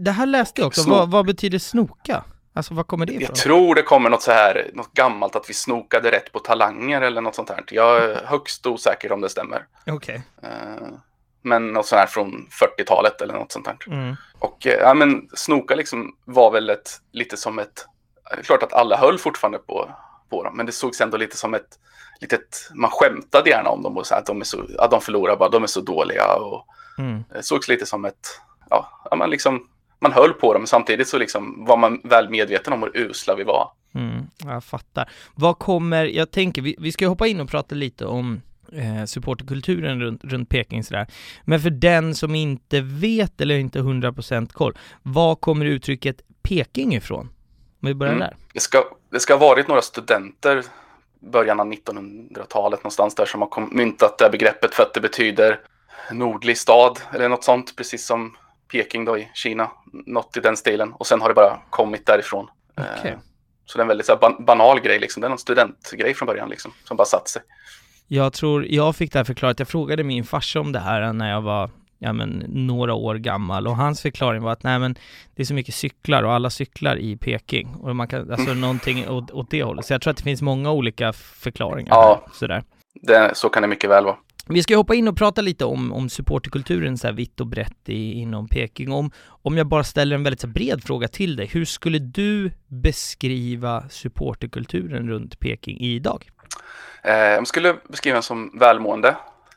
Det 0.00 0.10
här 0.10 0.26
läste 0.26 0.60
jag 0.60 0.66
också, 0.66 0.90
vad, 0.90 1.10
vad 1.10 1.26
betyder 1.26 1.58
Snoka? 1.58 2.24
Alltså 2.56 2.74
vad 2.74 2.86
kommer 2.86 3.06
det 3.06 3.12
ifrån? 3.12 3.26
Jag 3.28 3.34
tror 3.34 3.74
det 3.74 3.82
kommer 3.82 4.10
något 4.10 4.22
så 4.22 4.30
här, 4.30 4.70
något 4.74 4.92
gammalt 4.92 5.36
att 5.36 5.50
vi 5.50 5.54
snokade 5.54 6.10
rätt 6.10 6.32
på 6.32 6.38
talanger 6.38 7.00
eller 7.00 7.20
något 7.20 7.34
sånt 7.34 7.50
här. 7.50 7.64
Jag 7.70 8.04
är 8.04 8.26
högst 8.26 8.66
osäker 8.66 9.12
om 9.12 9.20
det 9.20 9.28
stämmer. 9.28 9.66
Okej. 9.86 10.22
Okay. 10.38 10.50
Eh, 10.50 10.88
men 11.42 11.72
något 11.72 11.86
sånt 11.86 12.00
här 12.00 12.06
från 12.06 12.48
40-talet 12.78 13.20
eller 13.20 13.34
något 13.34 13.52
sånt 13.52 13.66
här. 13.66 13.76
Mm. 13.86 14.16
Och 14.38 14.66
uh, 14.66 14.72
ja 14.72 14.94
men 14.94 15.28
snoka 15.34 15.74
liksom 15.74 16.16
var 16.24 16.50
väl 16.50 16.70
ett, 16.70 17.00
lite 17.12 17.36
som 17.36 17.58
ett, 17.58 17.86
klart 18.42 18.62
att 18.62 18.72
alla 18.72 18.96
höll 18.96 19.18
fortfarande 19.18 19.58
på, 19.58 19.90
på 20.30 20.44
dem, 20.44 20.56
men 20.56 20.66
det 20.66 20.72
sågs 20.72 21.00
ändå 21.00 21.16
lite 21.16 21.36
som 21.36 21.54
ett 21.54 21.78
litet, 22.20 22.70
man 22.74 22.90
skämtade 22.90 23.50
gärna 23.50 23.70
om 23.70 23.82
dem 23.82 23.96
och 23.96 24.06
så 24.06 24.14
att 24.14 24.26
de 24.26 24.40
är 24.40 24.44
så, 24.44 24.66
att 24.78 24.90
de 24.90 25.00
förlorar 25.00 25.36
bara, 25.36 25.48
de 25.48 25.62
är 25.62 25.66
så 25.66 25.80
dåliga 25.80 26.34
och 26.34 26.66
mm. 26.98 27.24
det 27.32 27.42
sågs 27.42 27.68
lite 27.68 27.86
som 27.86 28.04
ett, 28.04 28.40
ja, 28.70 28.88
man 29.16 29.30
liksom 29.30 29.68
man 29.98 30.12
höll 30.12 30.32
på 30.32 30.52
dem, 30.52 30.62
men 30.62 30.66
samtidigt 30.66 31.08
så 31.08 31.18
liksom 31.18 31.64
var 31.64 31.76
man 31.76 32.00
väl 32.04 32.30
medveten 32.30 32.72
om 32.72 32.82
hur 32.82 32.96
usla 32.96 33.34
vi 33.34 33.44
var. 33.44 33.70
Mm, 33.94 34.26
jag 34.44 34.64
fattar. 34.64 35.10
Vad 35.34 35.58
kommer, 35.58 36.04
jag 36.04 36.30
tänker, 36.30 36.62
vi, 36.62 36.76
vi 36.78 36.92
ska 36.92 37.06
hoppa 37.06 37.26
in 37.26 37.40
och 37.40 37.48
prata 37.48 37.74
lite 37.74 38.06
om 38.06 38.40
eh, 38.72 39.04
supporterkulturen 39.04 40.00
runt, 40.00 40.24
runt 40.24 40.48
Peking 40.48 40.84
sådär. 40.84 41.06
Men 41.44 41.60
för 41.60 41.70
den 41.70 42.14
som 42.14 42.34
inte 42.34 42.80
vet 42.80 43.40
eller 43.40 43.58
inte 43.58 43.78
100% 43.78 44.52
koll, 44.52 44.78
var 45.02 45.34
kommer 45.34 45.66
uttrycket 45.66 46.20
Peking 46.42 46.94
ifrån? 46.94 47.30
Om 47.80 47.86
vi 47.86 47.94
börjar 47.94 48.12
mm. 48.12 48.28
där. 48.28 48.36
Det 48.52 48.60
ska, 48.60 48.84
det 49.10 49.20
ska 49.20 49.34
ha 49.34 49.48
varit 49.48 49.68
några 49.68 49.82
studenter 49.82 50.64
början 51.32 51.60
av 51.60 51.72
1900-talet 51.72 52.80
någonstans 52.80 53.14
där 53.14 53.26
som 53.26 53.42
har 53.42 53.74
myntat 53.74 54.18
det 54.18 54.30
begreppet 54.30 54.74
för 54.74 54.82
att 54.82 54.94
det 54.94 55.00
betyder 55.00 55.60
nordlig 56.12 56.58
stad 56.58 57.00
eller 57.12 57.28
något 57.28 57.44
sånt, 57.44 57.76
precis 57.76 58.06
som 58.06 58.36
Peking 58.72 59.04
då 59.04 59.18
i 59.18 59.30
Kina. 59.34 59.70
Något 60.06 60.36
i 60.36 60.40
den 60.40 60.56
stilen. 60.56 60.92
Och 60.92 61.06
sen 61.06 61.20
har 61.20 61.28
det 61.28 61.34
bara 61.34 61.58
kommit 61.70 62.06
därifrån. 62.06 62.48
Okay. 62.76 63.10
Eh, 63.10 63.18
så 63.64 63.78
det 63.78 63.80
är 63.80 63.84
en 63.84 63.88
väldigt 63.88 64.06
så 64.06 64.12
här, 64.12 64.42
banal 64.44 64.80
grej 64.80 64.98
liksom. 64.98 65.20
Det 65.20 65.26
är 65.26 65.28
någon 65.28 65.38
studentgrej 65.38 66.14
från 66.14 66.26
början 66.26 66.48
liksom. 66.48 66.72
Som 66.84 66.96
bara 66.96 67.04
satt 67.04 67.28
sig. 67.28 67.42
Jag 68.08 68.32
tror, 68.32 68.66
jag 68.66 68.96
fick 68.96 69.12
det 69.12 69.18
här 69.18 69.24
förklarat, 69.24 69.58
jag 69.58 69.68
frågade 69.68 70.04
min 70.04 70.24
farsa 70.24 70.60
om 70.60 70.72
det 70.72 70.78
här 70.78 71.12
när 71.12 71.30
jag 71.30 71.40
var 71.40 71.70
ja, 71.98 72.12
men, 72.12 72.44
några 72.48 72.94
år 72.94 73.14
gammal 73.14 73.66
och 73.66 73.76
hans 73.76 74.02
förklaring 74.02 74.42
var 74.42 74.52
att 74.52 74.62
nej 74.62 74.78
men 74.78 74.94
det 75.34 75.42
är 75.42 75.46
så 75.46 75.54
mycket 75.54 75.74
cyklar 75.74 76.22
och 76.22 76.32
alla 76.32 76.50
cyklar 76.50 76.96
i 76.96 77.16
Peking 77.16 77.74
och 77.74 77.96
man 77.96 78.08
kan, 78.08 78.30
alltså 78.30 78.54
någonting 78.54 79.08
åt, 79.08 79.30
åt 79.30 79.50
det 79.50 79.62
hållet. 79.62 79.86
Så 79.86 79.94
jag 79.94 80.02
tror 80.02 80.10
att 80.10 80.16
det 80.16 80.22
finns 80.22 80.42
många 80.42 80.70
olika 80.70 81.12
förklaringar. 81.12 81.90
Ja, 81.90 82.22
här, 82.26 82.34
sådär. 82.34 82.62
Det, 82.94 83.30
så 83.34 83.48
kan 83.48 83.62
det 83.62 83.68
mycket 83.68 83.90
väl 83.90 84.04
vara. 84.04 84.16
Vi 84.48 84.62
ska 84.62 84.76
hoppa 84.76 84.94
in 84.94 85.08
och 85.08 85.16
prata 85.16 85.40
lite 85.40 85.64
om, 85.64 85.92
om 85.92 86.08
supporterkulturen 86.08 86.98
så 86.98 87.06
här 87.06 87.14
vitt 87.14 87.40
och 87.40 87.46
brett 87.46 87.88
i, 87.88 88.12
inom 88.12 88.48
Peking. 88.48 88.92
Om, 88.92 89.10
om 89.26 89.56
jag 89.56 89.66
bara 89.66 89.84
ställer 89.84 90.16
en 90.16 90.22
väldigt 90.22 90.40
så 90.40 90.46
bred 90.46 90.84
fråga 90.84 91.08
till 91.08 91.36
dig, 91.36 91.46
hur 91.46 91.64
skulle 91.64 91.98
du 91.98 92.50
beskriva 92.66 93.88
supporterkulturen 93.88 95.08
runt 95.08 95.38
Peking 95.38 95.80
idag? 95.80 96.30
Eh, 97.02 97.14
jag 97.14 97.46
skulle 97.46 97.76
beskriva 97.88 98.14
den 98.14 98.22
som 98.22 98.58
välmående. 98.58 99.16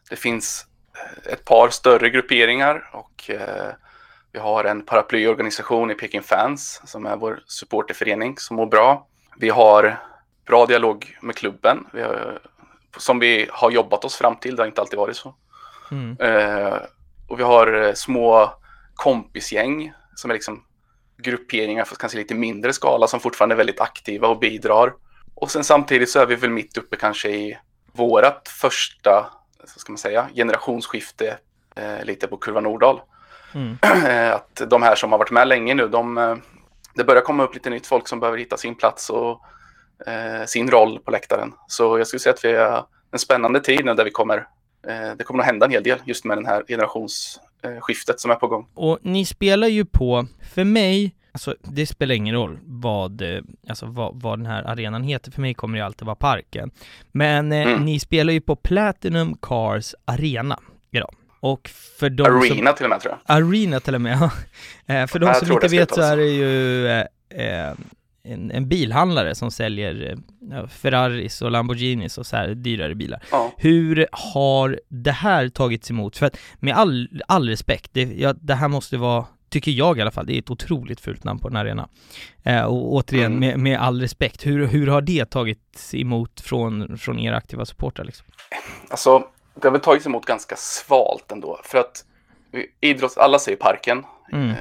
Det 0.10 0.16
finns 0.16 0.66
eh, 0.94 1.34
ett 1.34 1.46
par 1.46 1.70
större 1.70 2.10
grupperingar 2.10 2.90
och 2.94 3.30
eh, 3.30 3.74
vi 4.32 4.40
har 4.40 4.64
en 4.64 4.82
paraplyorganisation 4.82 5.92
i 5.92 5.96
Peking 5.96 6.22
Fans 6.22 6.82
som 6.86 7.06
är 7.06 7.18
vår 7.18 7.40
supporterförening 7.46 8.38
som 8.38 8.56
mår 8.56 8.66
bra. 8.66 9.08
Vi 9.38 9.50
har 9.50 10.00
bra 10.46 10.66
dialog 10.66 11.18
med 11.22 11.36
klubben. 11.36 11.88
Vi 11.94 12.02
har 12.02 12.40
som 12.98 13.20
vi 13.20 13.50
har 13.52 13.72
jobbat 13.72 14.06
oss 14.06 14.16
fram 14.16 14.36
till. 14.36 14.56
Det 14.56 14.62
har 14.62 14.68
inte 14.68 14.82
alltid 14.82 15.00
varit 15.00 15.18
så. 15.18 15.36
Mm. 15.92 16.18
Eh, 16.20 16.78
och 17.28 17.40
vi 17.40 17.44
har 17.44 17.74
eh, 17.74 17.94
små 17.94 18.54
kompisgäng 18.96 19.94
som 20.16 20.32
är 20.32 20.34
liksom 20.34 20.64
grupperingar 21.18 21.84
för 21.84 21.96
kanske 21.96 22.18
lite 22.18 22.36
mindre 22.36 22.74
skala 22.74 23.08
som 23.08 23.20
fortfarande 23.20 23.56
är 23.56 23.58
väldigt 23.58 23.82
aktiva 23.82 24.28
och 24.28 24.40
bidrar. 24.40 24.94
Och 25.36 25.52
sen 25.52 25.64
samtidigt 25.64 26.10
så 26.10 26.20
är 26.20 26.26
vi 26.26 26.36
väl 26.36 26.50
mitt 26.50 26.78
uppe 26.78 26.96
kanske 26.96 27.30
i 27.30 27.58
vårat 27.94 28.50
första, 28.50 29.30
så 29.66 29.80
ska 29.80 29.92
man 29.92 29.98
säga, 29.98 30.30
generationsskifte 30.36 31.38
eh, 31.76 32.04
lite 32.04 32.28
på 32.28 32.38
Kurva 32.38 32.62
Nordahl. 32.62 33.02
Mm. 33.54 33.78
Eh, 34.08 34.34
att 34.34 34.62
de 34.70 34.84
här 34.84 34.96
som 34.96 35.12
har 35.12 35.20
varit 35.20 35.32
med 35.32 35.48
länge 35.48 35.74
nu, 35.74 35.88
de, 35.88 36.18
eh, 36.18 36.36
det 36.94 37.04
börjar 37.04 37.22
komma 37.22 37.44
upp 37.44 37.54
lite 37.54 37.70
nytt 37.70 37.88
folk 37.88 38.08
som 38.08 38.20
behöver 38.20 38.38
hitta 38.38 38.58
sin 38.58 38.76
plats 38.76 39.10
och 39.10 39.42
eh, 40.08 40.46
sin 40.46 40.72
roll 40.72 41.00
på 41.00 41.12
läktaren. 41.12 41.54
Så 41.68 41.98
jag 41.98 42.08
skulle 42.08 42.20
säga 42.20 42.34
att 42.34 42.46
vi 42.46 42.50
är 42.52 42.84
en 43.12 43.20
spännande 43.20 43.60
tid 43.60 43.86
nu 43.86 43.94
där 43.94 44.04
vi 44.04 44.12
kommer, 44.12 44.38
eh, 44.88 45.12
det 45.18 45.24
kommer 45.24 45.40
att 45.40 45.46
hända 45.46 45.66
en 45.66 45.72
hel 45.72 45.84
del 45.84 46.00
just 46.06 46.26
med 46.26 46.38
den 46.38 46.46
här 46.46 46.64
generationsskiftet 46.68 48.20
som 48.20 48.32
är 48.32 48.36
på 48.36 48.48
gång. 48.48 48.68
Och 48.74 49.00
ni 49.02 49.26
spelar 49.26 49.68
ju 49.68 49.86
på, 49.86 50.26
för 50.54 50.64
mig, 50.64 51.16
alltså 51.32 51.56
det 51.62 51.86
spelar 51.86 52.16
ingen 52.16 52.36
roll 52.36 52.60
vad, 52.64 53.22
eh, 53.22 53.42
alltså 53.70 53.86
vad, 53.86 54.22
vad 54.22 54.40
den 54.40 54.46
här 54.46 54.64
arenan 54.64 55.04
heter, 55.04 55.32
för 55.32 55.42
mig 55.42 55.54
kommer 55.54 55.78
det 55.78 55.86
alltid 55.86 56.06
vara 56.06 56.16
parken. 56.16 56.72
Men 57.12 57.52
eh, 57.52 57.68
Mm. 57.68 57.86
ni 57.86 58.00
spelar 58.00 58.34
ju 58.34 58.42
på 58.42 58.56
Platinum 58.56 59.38
Cars 59.42 59.96
Arena 60.06 60.60
idag. 60.92 61.14
Och 61.40 61.70
för 62.00 62.10
de 62.10 62.24
som... 62.26 62.36
Arena 62.38 62.74
till 62.74 62.86
och 62.86 62.90
med 62.90 63.00
tror 63.02 63.14
jag. 63.28 63.38
Arena 63.38 63.80
till 63.80 63.96
och 63.96 64.02
med, 64.02 64.18
ja. 64.22 64.32
Eh, 64.94 65.08
För 65.08 65.20
de 65.20 65.26
Jag 65.26 65.38
som 65.38 65.52
inte 65.52 65.68
vet 65.68 65.94
så 65.94 66.02
är 66.02 66.18
det 66.18 66.26
ju 66.28 66.88
eh, 66.88 67.06
eh, 67.30 67.74
en, 68.28 68.52
en 68.52 68.70
bilhandlare 68.70 69.36
som 69.36 69.52
säljer 69.52 70.12
eh, 70.12 70.18
ja, 70.58 70.68
Ferraris 70.68 71.42
och 71.42 71.52
Lamborghinis 71.52 72.18
och 72.18 72.26
så 72.26 72.36
här 72.36 72.48
dyrare 72.48 72.96
bilar. 72.96 73.24
Ja. 73.32 73.52
Hur 73.58 74.08
har 74.12 74.80
det 74.90 75.12
här 75.12 75.50
tagits 75.50 75.92
emot? 75.92 76.18
För 76.18 76.26
att 76.26 76.38
med 76.60 76.76
all, 76.76 77.22
all 77.28 77.50
respekt, 77.50 77.90
det, 77.94 78.04
ja, 78.04 78.34
det 78.34 78.54
här 78.56 78.68
måste 78.68 78.98
vara, 78.98 79.26
tycker 79.50 79.72
jag 79.72 79.98
i 79.98 80.02
alla 80.02 80.12
fall, 80.12 80.26
det 80.26 80.34
är 80.34 80.40
ett 80.40 80.50
otroligt 80.50 81.00
fult 81.00 81.24
namn 81.24 81.40
på 81.40 81.48
en 81.48 81.56
arena. 81.56 81.90
Eh, 82.44 82.64
och 82.64 82.94
återigen, 82.94 83.32
Mm. 83.32 83.40
med, 83.40 83.60
med 83.60 83.80
all 83.80 84.02
respekt, 84.02 84.46
hur, 84.46 84.68
hur 84.68 84.88
har 84.88 85.02
det 85.02 85.26
tagits 85.30 85.96
emot 85.96 86.42
från, 86.42 86.98
från 86.98 87.20
era 87.20 87.38
aktiva 87.38 87.66
supportrar 87.66 88.06
liksom? 88.06 88.26
Alltså, 88.90 89.24
det 89.62 89.68
har 89.68 89.72
väl 89.72 89.82
tagits 89.82 90.06
emot 90.06 90.26
ganska 90.26 90.56
svalt 90.56 91.32
ändå. 91.32 91.60
För 91.64 91.78
att 91.78 92.04
idrotts, 92.80 93.18
alla 93.18 93.40
säger 93.40 93.58
parken. 93.58 94.06
Mm. 94.34 94.50
Eh, 94.50 94.56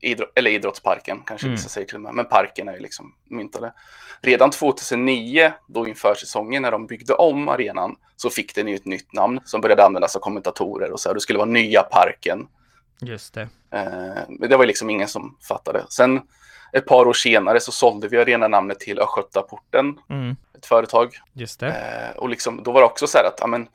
idrott, 0.00 0.32
eller 0.34 0.50
idrottsparken 0.50 1.22
kanske 1.26 1.46
Mm. 1.46 1.56
vissa 1.56 1.68
säger 1.68 1.86
till 1.86 1.96
och 1.96 2.00
med. 2.02 2.14
Men 2.14 2.24
parken 2.24 2.68
är 2.68 2.72
ju 2.72 2.78
liksom 2.80 3.14
myntade. 3.30 3.72
Redan 4.20 4.50
2009, 4.50 5.52
då 5.68 5.88
inför 5.88 6.14
säsongen 6.14 6.62
när 6.62 6.70
de 6.70 6.86
byggde 6.86 7.14
om 7.14 7.48
arenan, 7.48 7.96
så 8.16 8.30
fick 8.30 8.54
den 8.54 8.68
ju 8.68 8.74
ett 8.74 8.84
nytt 8.84 9.12
namn 9.12 9.40
som 9.44 9.60
började 9.60 9.84
användas 9.84 10.16
av 10.16 10.20
kommentatorer 10.20 10.90
och 10.92 11.00
så 11.00 11.08
här. 11.08 11.14
Det 11.14 11.20
skulle 11.20 11.38
vara 11.38 11.48
nya 11.48 11.82
parken. 11.82 12.46
Just 13.00 13.34
det. 13.34 13.48
Eh, 13.70 14.22
men 14.28 14.50
det 14.50 14.56
var 14.56 14.64
ju 14.64 14.68
liksom 14.68 14.90
ingen 14.90 15.08
som 15.08 15.36
fattade. 15.48 15.84
Sen 15.88 16.20
ett 16.72 16.86
par 16.86 17.06
år 17.08 17.12
senare 17.12 17.60
så 17.60 17.72
sålde 17.72 18.08
vi 18.08 18.18
arenanamnet 18.18 18.80
till 18.80 18.98
Östgötaporten, 18.98 19.98
Mm. 20.10 20.36
ett 20.58 20.66
företag. 20.66 21.14
Just 21.32 21.60
det. 21.60 21.66
Eh, 21.68 22.16
och 22.18 22.28
liksom, 22.28 22.62
då 22.62 22.72
var 22.72 22.80
det 22.80 22.86
också 22.86 23.06
så 23.06 23.18
här 23.18 23.24
att, 23.24 23.38
ja 23.40 23.46
men, 23.46 23.68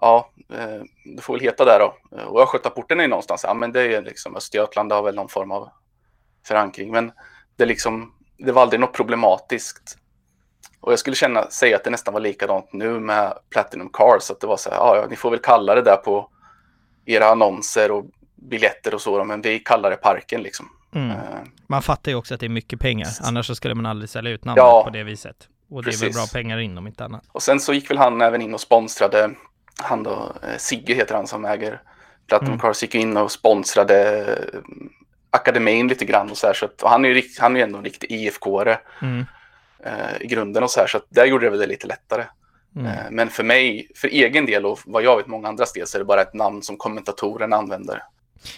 ja, 0.00 0.30
eh, 0.52 0.82
du 1.16 1.22
får 1.22 1.34
väl 1.34 1.42
heta 1.42 1.64
där 1.64 1.78
då. 1.78 1.94
Och 2.26 2.42
Östgötaporten 2.42 2.98
är 3.00 3.04
ju 3.04 3.08
någonstans, 3.08 3.44
ja 3.44 3.54
men 3.54 3.72
det 3.72 3.94
är 3.94 4.02
liksom 4.02 4.36
Östergötland 4.36 4.92
har 4.92 5.02
väl 5.02 5.14
någon 5.14 5.28
form 5.28 5.50
av 5.50 5.68
förankring. 6.46 6.90
Men 6.90 7.12
det 7.56 7.66
liksom, 7.66 8.14
det 8.38 8.52
var 8.52 8.62
aldrig 8.62 8.80
något 8.80 8.92
problematiskt. 8.92 9.96
Och 10.80 10.92
jag 10.92 10.98
skulle 10.98 11.16
känna, 11.16 11.50
säga 11.50 11.76
att 11.76 11.84
det 11.84 11.90
nästan 11.90 12.14
var 12.14 12.20
likadant 12.20 12.72
nu 12.72 13.00
med 13.00 13.32
Platinum 13.50 13.90
Cars, 13.92 14.30
att 14.30 14.40
det 14.40 14.46
var 14.46 14.56
så 14.56 14.70
här, 14.70 14.76
ja, 14.76 15.06
ni 15.10 15.16
får 15.16 15.30
väl 15.30 15.40
kalla 15.40 15.74
det 15.74 15.82
där 15.82 15.96
på 15.96 16.30
era 17.06 17.26
annonser 17.26 17.90
och 17.90 18.04
biljetter 18.34 18.94
och 18.94 19.00
så, 19.00 19.24
men 19.24 19.42
vi 19.42 19.58
kallar 19.58 19.90
det 19.90 19.96
parken 19.96 20.42
liksom. 20.42 20.68
Mm. 20.94 21.10
Eh, 21.10 21.16
Man 21.66 21.82
fattar 21.82 22.12
ju 22.12 22.16
också 22.18 22.34
att 22.34 22.40
det 22.40 22.46
är 22.46 22.50
mycket 22.50 22.80
pengar, 22.80 23.08
annars 23.22 23.46
så 23.46 23.54
skulle 23.54 23.74
man 23.74 23.86
aldrig 23.86 24.10
sälja 24.10 24.30
ut 24.30 24.44
namnet 24.44 24.62
Ja, 24.62 24.84
på 24.84 24.90
det 24.90 25.02
viset. 25.02 25.48
Och 25.70 25.82
det 25.82 25.90
är 25.90 25.92
väl 25.92 26.00
precis. 26.00 26.16
bra 26.16 26.40
pengar 26.40 26.58
in 26.58 26.78
om 26.78 26.86
inte 26.86 27.04
annat. 27.04 27.24
Och 27.32 27.42
sen 27.42 27.60
så 27.60 27.72
gick 27.72 27.90
väl 27.90 27.98
han 27.98 28.20
även 28.20 28.42
in 28.42 28.54
och 28.54 28.60
sponsrade, 28.60 29.30
han 29.82 30.02
då, 30.02 30.32
eh, 30.42 30.56
Sigge 30.58 30.94
heter 30.94 31.14
han 31.14 31.26
som 31.26 31.44
äger 31.44 31.80
Platinum 32.26 32.52
Mm. 32.52 32.60
Cars, 32.60 32.82
gick 32.82 32.94
in 32.94 33.16
och 33.16 33.32
sponsrade 33.32 34.18
eh, 34.24 34.58
akademin 35.30 35.88
lite 35.88 36.04
grann 36.04 36.30
och 36.30 36.36
så 36.38 36.46
här. 36.46 36.54
Så 36.54 36.64
att, 36.66 36.82
och 36.82 36.90
han 36.90 37.04
är 37.04 37.08
ju 37.08 37.22
han 37.40 37.56
är 37.56 37.60
ändå 37.60 37.78
en 37.78 37.84
riktig 37.84 38.10
IFK-are 38.10 38.76
Mm. 39.02 39.24
eh, 39.84 40.20
i 40.22 40.26
grunden 40.26 40.62
och 40.62 40.70
så 40.70 40.80
här. 40.80 40.86
Så 40.86 40.96
att 40.96 41.04
där 41.08 41.24
gjorde 41.26 41.50
det 41.50 41.58
det 41.58 41.66
lite 41.66 41.86
lättare. 41.86 42.24
Mm. 42.76 42.86
Eh, 42.86 42.94
men 43.10 43.28
för 43.30 43.44
mig, 43.44 43.88
för 43.96 44.08
egen 44.08 44.46
del 44.46 44.66
och 44.66 44.78
vad 44.84 45.02
jag 45.02 45.16
vet 45.16 45.26
många 45.26 45.48
andras 45.48 45.72
del 45.72 45.86
så 45.86 45.96
är 45.96 45.98
det 45.98 46.04
bara 46.04 46.22
ett 46.22 46.34
namn 46.34 46.62
som 46.62 46.76
kommentatorerna 46.76 47.56
använder. 47.56 48.02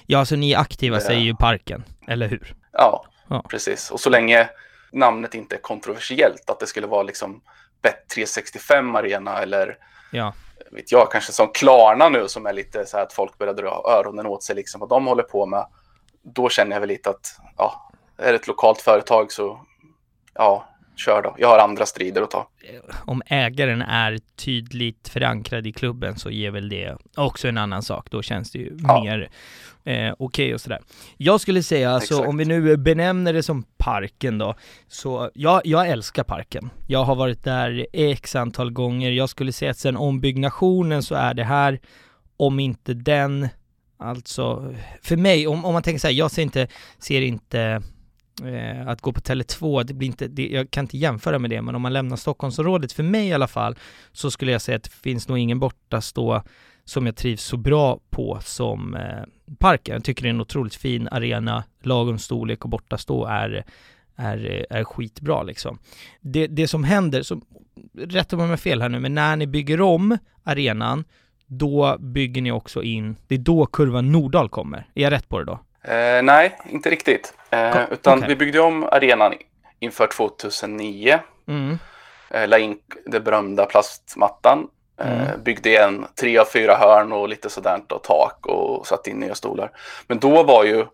Ja, 0.07 0.19
alltså 0.19 0.37
ni 0.37 0.53
är 0.53 0.59
aktiva 0.59 0.97
Det- 0.97 1.03
säger 1.03 1.21
ju 1.21 1.35
parken, 1.37 1.85
eller 2.09 2.29
hur? 2.29 2.55
Ja, 2.73 3.05
Ja. 3.29 3.45
precis. 3.51 3.91
Och 3.91 4.01
så 4.01 4.11
länge 4.11 4.49
namnet 4.93 5.35
inte 5.35 5.55
är 5.57 5.61
kontroversiellt, 5.61 6.51
att 6.51 6.61
det 6.61 6.67
skulle 6.67 6.87
vara 6.87 7.03
liksom 7.03 7.41
Bet365 7.83 8.97
Arena 8.99 9.39
eller 9.43 9.77
Ja 10.11 10.35
vet 10.73 10.93
jag, 10.93 11.13
kanske 11.13 11.33
som 11.33 11.49
Klarna 11.49 12.09
nu 12.09 12.29
som 12.29 12.47
är 12.47 12.53
lite 12.53 12.87
så 12.87 12.97
här 12.97 13.05
att 13.05 13.13
folk 13.13 13.39
börjar 13.39 13.55
dra 13.55 13.83
öronen 13.89 14.27
åt 14.27 14.43
sig 14.43 14.57
liksom 14.57 14.81
vad 14.81 14.89
de 14.89 15.07
håller 15.07 15.23
på 15.23 15.47
med. 15.47 15.67
Då 16.23 16.49
känner 16.49 16.73
jag 16.73 16.81
väl 16.81 16.89
lite 16.89 17.11
att 17.11 17.39
ja, 17.57 17.91
är 18.17 18.33
det 18.33 18.39
ett 18.39 18.47
lokalt 18.47 18.81
företag 18.81 19.33
så 19.33 19.61
ja, 20.35 20.69
kör 20.97 21.23
då. 21.23 21.35
Jag 21.39 21.49
har 21.49 21.59
andra 21.59 21.87
strider 21.87 22.23
att 22.23 22.31
ta. 22.31 22.49
Om 23.05 23.23
ägaren 23.27 23.83
är 23.83 24.19
tydligt 24.37 25.09
förankrad 25.09 25.67
i 25.67 25.73
klubben 25.73 26.19
så 26.19 26.31
ger 26.31 26.51
väl 26.51 26.69
det 26.69 26.97
också 27.17 27.49
en 27.49 27.59
annan 27.59 27.83
sak. 27.83 28.11
Då 28.11 28.23
känns 28.23 28.51
det 28.51 28.59
ju 28.59 28.77
Ja. 28.83 29.03
mer 29.05 29.31
eh, 29.85 30.15
okej 30.19 30.55
och 30.55 30.61
sådär. 30.61 30.81
Jag 31.17 31.41
skulle 31.41 31.63
säga 31.63 31.91
alltså, 31.91 32.15
Exakt. 32.15 32.29
om 32.29 32.37
vi 32.37 32.45
nu 32.45 32.77
benämner 32.77 33.33
det 33.33 33.43
som 33.43 33.65
parken 33.77 34.39
då, 34.39 34.55
så 34.89 35.31
jag, 35.35 35.61
jag 35.65 35.89
älskar 35.89 36.25
parken. 36.25 36.71
Jag 36.87 37.05
har 37.05 37.15
varit 37.15 37.45
där 37.45 37.87
x 37.93 38.37
antal 38.37 38.71
gånger. 38.71 39.11
Jag 39.11 39.29
skulle 39.29 39.53
säga 39.53 39.71
att 39.71 39.79
sen 39.79 39.97
ombyggnationen 39.97 41.03
så 41.03 41.15
är 41.15 41.35
det 41.35 41.45
här, 41.45 41.81
om 42.37 42.61
inte 42.61 42.95
den, 42.95 43.49
alltså 43.99 44.75
för 45.03 45.17
mig, 45.17 45.47
om, 45.47 45.65
om 45.65 45.73
man 45.73 45.83
tänker 45.83 46.01
så 46.01 46.07
här, 46.07 46.15
jag 46.15 46.31
ser 46.31 46.43
inte, 46.43 46.69
ser 46.99 47.21
inte 47.23 47.83
eh, 48.45 48.89
att 48.89 49.01
gå 49.01 49.13
på 49.13 49.21
Tele2, 49.21 49.85
det 49.85 49.95
blir 49.95 50.09
inte, 50.09 50.29
det, 50.29 50.49
jag 50.49 50.71
kan 50.71 50.85
inte 50.85 50.99
jämföra 50.99 51.39
med 51.39 51.51
det, 51.51 51.63
men 51.63 51.75
om 51.75 51.83
man 51.83 51.93
lämnar 51.93 52.17
Stockholmsområdet, 52.17 52.93
för 52.93 53.03
mig 53.03 53.29
i 53.29 53.33
alla 53.33 53.49
fall, 53.49 53.77
så 54.13 54.31
skulle 54.31 54.53
jag 54.53 54.63
säga 54.63 54.77
att 54.77 54.83
det 54.83 54.91
finns 54.91 55.29
nog 55.29 55.39
ingen 55.39 55.59
bortastå 55.59 56.43
som 56.85 57.07
jag 57.07 57.17
trivs 57.17 57.45
så 57.45 57.57
bra 57.57 58.01
på 58.11 58.39
som 58.43 58.95
eh, 58.95 59.55
parken. 59.59 59.95
Jag 59.95 60.05
tycker 60.05 60.23
det 60.23 60.29
är 60.29 60.35
en 60.35 60.41
otroligt 60.41 60.75
fin 60.75 61.09
arena, 61.09 61.65
lagom 61.83 62.19
storlek 62.19 62.65
och 62.65 62.71
bortastå 62.71 63.25
är, 63.25 63.65
är, 64.17 64.67
är 64.71 64.85
skitbra 64.85 65.43
liksom. 65.43 65.79
Det, 66.21 66.47
det 66.47 66.69
som 66.69 66.85
händer, 66.85 67.23
så, 67.23 67.41
rätta 67.95 68.37
mig 68.37 68.43
om 68.43 68.51
jag 68.51 68.53
har 68.53 68.57
fel 68.57 68.83
här 68.83 68.89
nu, 68.89 69.01
men 69.01 69.15
när 69.15 69.37
ni 69.37 69.47
bygger 69.47 69.81
om 69.81 70.19
arenan, 70.43 71.05
då 71.47 71.97
bygger 71.99 72.43
ni 72.43 72.53
också 72.53 72.83
in, 72.83 73.17
det 73.29 73.35
är 73.35 73.39
då 73.39 73.67
kurvan 73.67 74.13
Nordahl 74.13 74.49
kommer. 74.49 74.87
Är 74.95 75.03
jag 75.03 75.11
rätt 75.11 75.29
på 75.29 75.39
det 75.39 75.45
då? 75.45 75.61
Eh, 75.85 76.23
nej, 76.23 76.59
inte 76.69 76.91
riktigt. 76.91 77.35
Eh, 77.51 77.77
utan 77.93 78.19
okej. 78.19 78.29
vi 78.29 78.37
byggde 78.37 78.61
om 78.61 78.85
arenan 78.85 79.35
inför 79.79 80.07
2009. 80.07 81.19
Mm. 81.49 81.79
Eh, 82.31 82.49
la 82.49 82.59
in 82.59 82.79
den 83.07 83.25
berömda 83.25 83.67
plastmattan. 83.67 84.69
Eh, 85.01 85.23
Mm. 85.31 85.43
byggde 85.43 85.69
igen 85.69 86.07
tre 86.21 86.39
av 86.39 86.45
fyra 86.45 86.75
hörn 86.77 87.13
och 87.13 87.29
lite 87.29 87.51
sådant 87.51 87.93
och 87.93 88.03
tak 88.05 88.47
och 88.47 88.87
satte 88.87 89.11
in 89.11 89.17
nya 89.19 89.35
stolar. 89.35 89.71
Men 90.07 90.19
då 90.19 90.43
var 90.43 90.65
ju 90.65 90.87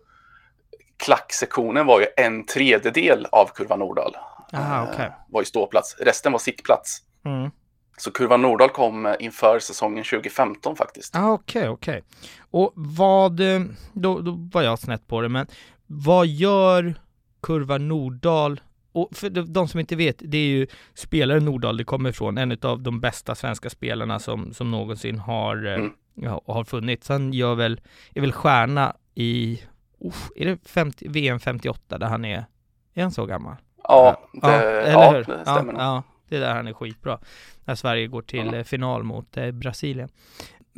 klacksektionen 0.97 1.85
var 1.85 1.99
ju 1.99 2.05
en 2.17 2.45
tredjedel 2.45 3.27
av 3.31 3.45
kurva 3.55 3.75
Nordahl. 3.75 4.17
Aha, 4.53 4.83
Eh, 4.83 4.89
okej. 4.93 5.11
var 5.29 5.41
ju 5.41 5.45
ståplats. 5.45 5.95
Resten 5.99 6.31
var 6.31 6.39
sittplats. 6.39 6.97
Mm. 7.25 7.51
Så 7.97 8.11
kurva 8.11 8.37
Nordahl 8.37 8.69
kom 8.69 9.15
inför 9.19 9.59
säsongen 9.59 10.03
2015 10.03 10.75
faktiskt. 10.75 11.15
Ah, 11.15 11.31
Okej, 11.31 11.69
okej. 11.69 12.03
Och 12.51 12.71
vad, 12.75 13.39
eh, 13.39 13.61
då, 13.93 14.19
då 14.21 14.31
var 14.53 14.61
jag 14.61 14.79
snett 14.79 15.07
på 15.07 15.21
det, 15.21 15.29
men 15.29 15.47
vad 15.87 16.27
gör 16.27 16.95
Kurva 17.41 17.77
Nordahl 17.77 18.61
och 18.91 19.09
för 19.11 19.29
de, 19.29 19.67
som 19.67 19.79
inte 19.79 19.95
vet, 19.95 20.15
det 20.19 20.37
är 20.37 20.47
ju 20.47 20.67
spelare 20.93 21.39
Nordahl 21.39 21.77
det 21.77 21.83
kommer 21.83 22.09
ifrån, 22.09 22.37
en 22.37 22.57
av 22.61 22.81
de 22.81 22.99
bästa 22.99 23.35
svenska 23.35 23.69
spelarna 23.69 24.19
som, 24.19 24.53
som 24.53 24.71
någonsin 24.71 25.19
har, 25.19 25.65
eh, 25.67 25.73
Mm. 25.73 25.91
ja, 26.13 26.41
har 26.47 26.63
funnits. 26.63 27.09
Han 27.09 27.33
gör 27.33 27.55
väl, 27.55 27.81
är 28.13 28.21
väl 28.21 28.31
stjärna 28.31 28.95
i, 29.15 29.61
uff, 29.99 30.29
är 30.35 30.45
det 30.45 30.67
50, 30.69 31.07
VM 31.09 31.39
58 31.39 31.97
där 31.97 32.07
han 32.07 32.25
är, 32.25 32.45
är 32.93 33.01
han 33.01 33.11
så 33.11 33.25
gammal? 33.25 33.55
Ja, 33.83 34.21
ja, 34.41 34.47
det, 34.47 34.81
eller 34.81 34.91
ja, 34.91 35.11
hur? 35.11 35.23
det 35.23 35.41
ja, 35.45 35.53
stämmer 35.55 35.73
nog. 35.73 35.81
ja, 35.81 36.03
det 36.29 36.35
är 36.35 36.39
där 36.39 36.55
han 36.55 36.67
är 36.67 36.73
skitbra. 36.73 37.19
När 37.65 37.75
Sverige 37.75 38.07
går 38.07 38.21
till 38.21 38.53
Ja. 38.53 38.63
final 38.63 39.03
mot 39.03 39.37
eh, 39.37 39.51
Brasilien. 39.51 40.09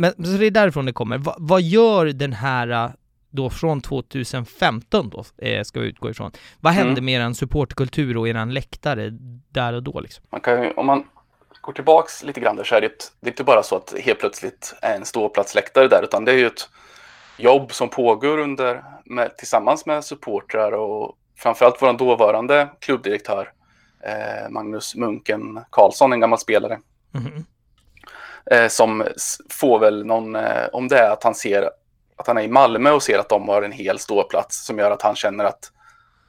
Men 0.01 0.25
så 0.25 0.37
det 0.37 0.45
är 0.45 0.51
därifrån 0.51 0.85
det 0.85 0.93
kommer. 0.93 1.17
Va, 1.17 1.35
vad 1.39 1.61
gör 1.61 2.05
den 2.05 2.33
här 2.33 2.67
eh, 2.85 2.89
då 3.29 3.49
från 3.49 3.81
2015 3.81 5.09
då, 5.09 5.23
eh, 5.37 5.63
ska 5.63 5.79
vi 5.79 5.87
utgå 5.87 6.09
ifrån. 6.09 6.31
Vad 6.59 6.73
hände 6.73 6.91
Mm. 6.91 7.05
med 7.05 7.13
eran 7.21 7.35
supportkultur 7.35 8.17
och 8.17 8.27
eran 8.29 8.53
läktare 8.53 9.09
där 9.49 9.73
och 9.73 9.83
då 9.83 9.99
liksom? 9.99 10.25
Man 10.31 10.41
kan 10.41 10.63
ju, 10.63 10.71
om 10.71 10.85
man 10.85 11.03
går 11.61 11.73
tillbaks 11.73 12.23
lite 12.23 12.39
grann 12.39 12.55
där 12.55 12.63
så 12.63 12.75
är 12.75 12.81
det, 12.81 12.87
ett, 12.87 13.11
det 13.19 13.27
är 13.27 13.31
inte 13.31 13.43
bara 13.43 13.63
så 13.63 13.75
att 13.75 13.93
helt 14.03 14.19
plötsligt 14.19 14.75
är 14.81 14.95
en 14.95 15.05
ståplatsläktare 15.05 15.87
där, 15.87 16.03
utan 16.03 16.25
det 16.25 16.31
är 16.31 16.37
ju 16.37 16.47
ett 16.47 16.69
jobb 17.37 17.73
som 17.73 17.89
pågår 17.89 18.37
under, 18.37 18.83
med, 19.05 19.37
tillsammans 19.37 19.85
med 19.85 20.03
supportrar 20.03 20.71
och 20.71 21.15
framförallt 21.37 21.81
vår 21.81 21.93
dåvarande 21.93 22.69
klubbdirektör 22.79 23.51
eh, 24.03 24.49
Magnus 24.49 24.95
Munken 24.95 25.59
Karlsson, 25.69 26.13
en 26.13 26.19
gammal 26.19 26.39
spelare, 26.39 26.79
Mhm. 27.11 27.45
Eh, 28.51 28.67
som 28.67 29.03
får 29.49 29.79
väl 29.79 30.05
någon, 30.05 30.35
eh, 30.35 30.67
om 30.73 30.87
det 30.87 30.97
är 30.97 31.11
att 31.11 31.23
han 31.23 31.35
ser 31.35 31.69
att 32.21 32.27
han 32.27 32.37
är 32.37 32.41
i 32.41 32.47
Malmö 32.47 32.91
och 32.91 33.03
ser 33.03 33.19
att 33.19 33.29
de 33.29 33.49
har 33.49 33.61
en 33.61 33.71
hel 33.71 33.99
ståplats 33.99 34.65
som 34.65 34.79
gör 34.79 34.91
att 34.91 35.01
han 35.01 35.15
känner 35.15 35.45
att 35.45 35.71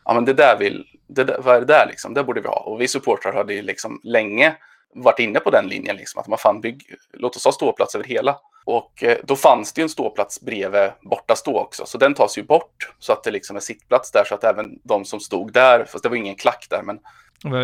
ja, 0.04 0.14
men 0.14 0.24
det 0.24 0.32
där 0.32 0.58
vill, 0.58 0.86
det 1.06 1.24
där, 1.24 1.38
vad 1.38 1.56
är 1.56 1.60
det 1.60 1.66
där 1.66 1.86
liksom, 1.88 2.14
det 2.14 2.24
borde 2.24 2.40
vi 2.40 2.48
ha. 2.48 2.60
Och 2.60 2.80
vi 2.80 2.88
supportrar 2.88 3.32
hade 3.32 3.54
ju 3.54 3.62
liksom 3.62 4.00
länge 4.02 4.56
varit 4.94 5.18
inne 5.18 5.40
på 5.40 5.50
den 5.50 5.66
linjen, 5.66 5.96
liksom, 5.96 6.20
att 6.20 6.28
man 6.28 6.38
fan 6.38 6.60
bygg, 6.60 6.82
låt 7.12 7.36
oss 7.36 7.44
ha 7.44 7.52
ståplats 7.52 7.94
över 7.94 8.04
hela. 8.04 8.38
Och 8.64 9.04
eh, 9.04 9.18
då 9.24 9.36
fanns 9.36 9.72
det 9.72 9.80
ju 9.80 9.82
en 9.82 9.88
ståplats 9.88 10.40
bredvid 10.40 10.90
borta 11.02 11.36
stå 11.36 11.58
också, 11.58 11.86
så 11.86 11.98
den 11.98 12.14
tas 12.14 12.38
ju 12.38 12.42
bort 12.42 12.92
så 12.98 13.12
att 13.12 13.24
det 13.24 13.30
liksom 13.30 13.56
är 13.56 13.60
sittplats 13.60 14.10
där 14.10 14.24
så 14.24 14.34
att 14.34 14.44
även 14.44 14.78
de 14.84 15.04
som 15.04 15.20
stod 15.20 15.52
där, 15.52 15.84
fast 15.84 16.02
det 16.02 16.08
var 16.08 16.16
ingen 16.16 16.34
klack 16.34 16.66
där, 16.70 16.82
men 16.82 16.98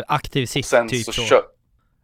Aktiv 0.06 0.46
sitt, 0.46 0.66
sen 0.66 0.88
typ 0.88 1.04
så 1.04 1.12
så. 1.12 1.36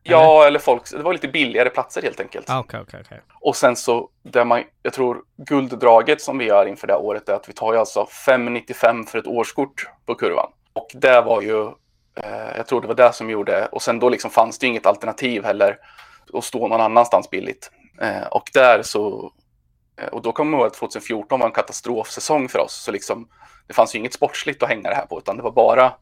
Ja, 0.06 0.46
eller 0.46 0.58
folk, 0.58 0.90
det 0.90 1.02
var 1.02 1.12
lite 1.12 1.28
billigare 1.28 1.70
platser 1.70 2.02
helt 2.02 2.20
enkelt. 2.20 2.50
Ah, 2.50 2.58
Okej, 2.58 2.80
okej, 2.80 3.00
okej. 3.04 3.20
Och 3.40 3.56
sen 3.56 3.76
så, 3.76 4.08
där 4.23 4.44
man, 4.44 4.62
jag 4.82 4.92
tror 4.92 5.23
gulddraget 5.37 6.20
som 6.23 6.38
vi 6.38 6.44
gör 6.44 6.66
inför 6.66 6.87
det 6.87 6.92
här 6.92 7.00
året 7.00 7.28
är 7.28 7.32
att 7.34 7.49
vi 7.49 7.52
tar 7.52 7.73
ju 7.73 7.78
alltså 7.78 8.06
595 8.06 9.04
för 9.06 9.18
ett 9.18 9.26
årskort 9.26 9.88
på 10.06 10.14
kurvan. 10.14 10.50
Och 10.73 10.87
det 10.94 11.20
var 11.20 11.42
ju, 11.42 11.62
eh, 12.16 12.56
jag 12.56 12.66
tror 12.66 12.80
det 12.80 12.87
var 12.88 12.94
det 12.94 13.12
som 13.12 13.30
gjorde, 13.30 13.66
och 13.66 13.82
sen 13.82 13.99
då 13.99 14.08
liksom 14.08 14.30
fanns 14.30 14.58
det 14.58 14.66
ju 14.66 14.70
inget 14.70 14.87
alternativ 14.87 15.44
heller 15.44 15.78
att 16.32 16.44
stå 16.44 16.68
någon 16.68 16.80
annanstans 16.80 17.30
billigt. 17.30 17.70
Eh, 18.00 18.26
och 18.30 18.50
där 18.54 18.82
så, 18.82 19.32
eh, 20.00 20.08
och 20.08 20.23
då 20.23 20.32
kommer 20.32 20.52
jag 20.52 20.61
ihåg 20.61 20.66
att 20.66 20.75
2014 20.75 21.40
var 21.40 21.46
en 21.46 21.52
katastrofsäsong 21.52 22.49
för 22.49 22.58
oss, 22.58 22.75
så 22.84 22.92
liksom 22.92 23.28
det 23.66 23.75
fanns 23.75 23.94
ju 23.94 23.99
inget 23.99 24.14
sportsligt 24.14 24.62
att 24.62 24.68
hänga 24.68 24.88
det 24.88 24.94
här 24.94 25.06
på, 25.06 25.18
utan 25.18 25.37
det 25.37 25.42
var 25.42 25.52
bara 25.52 25.92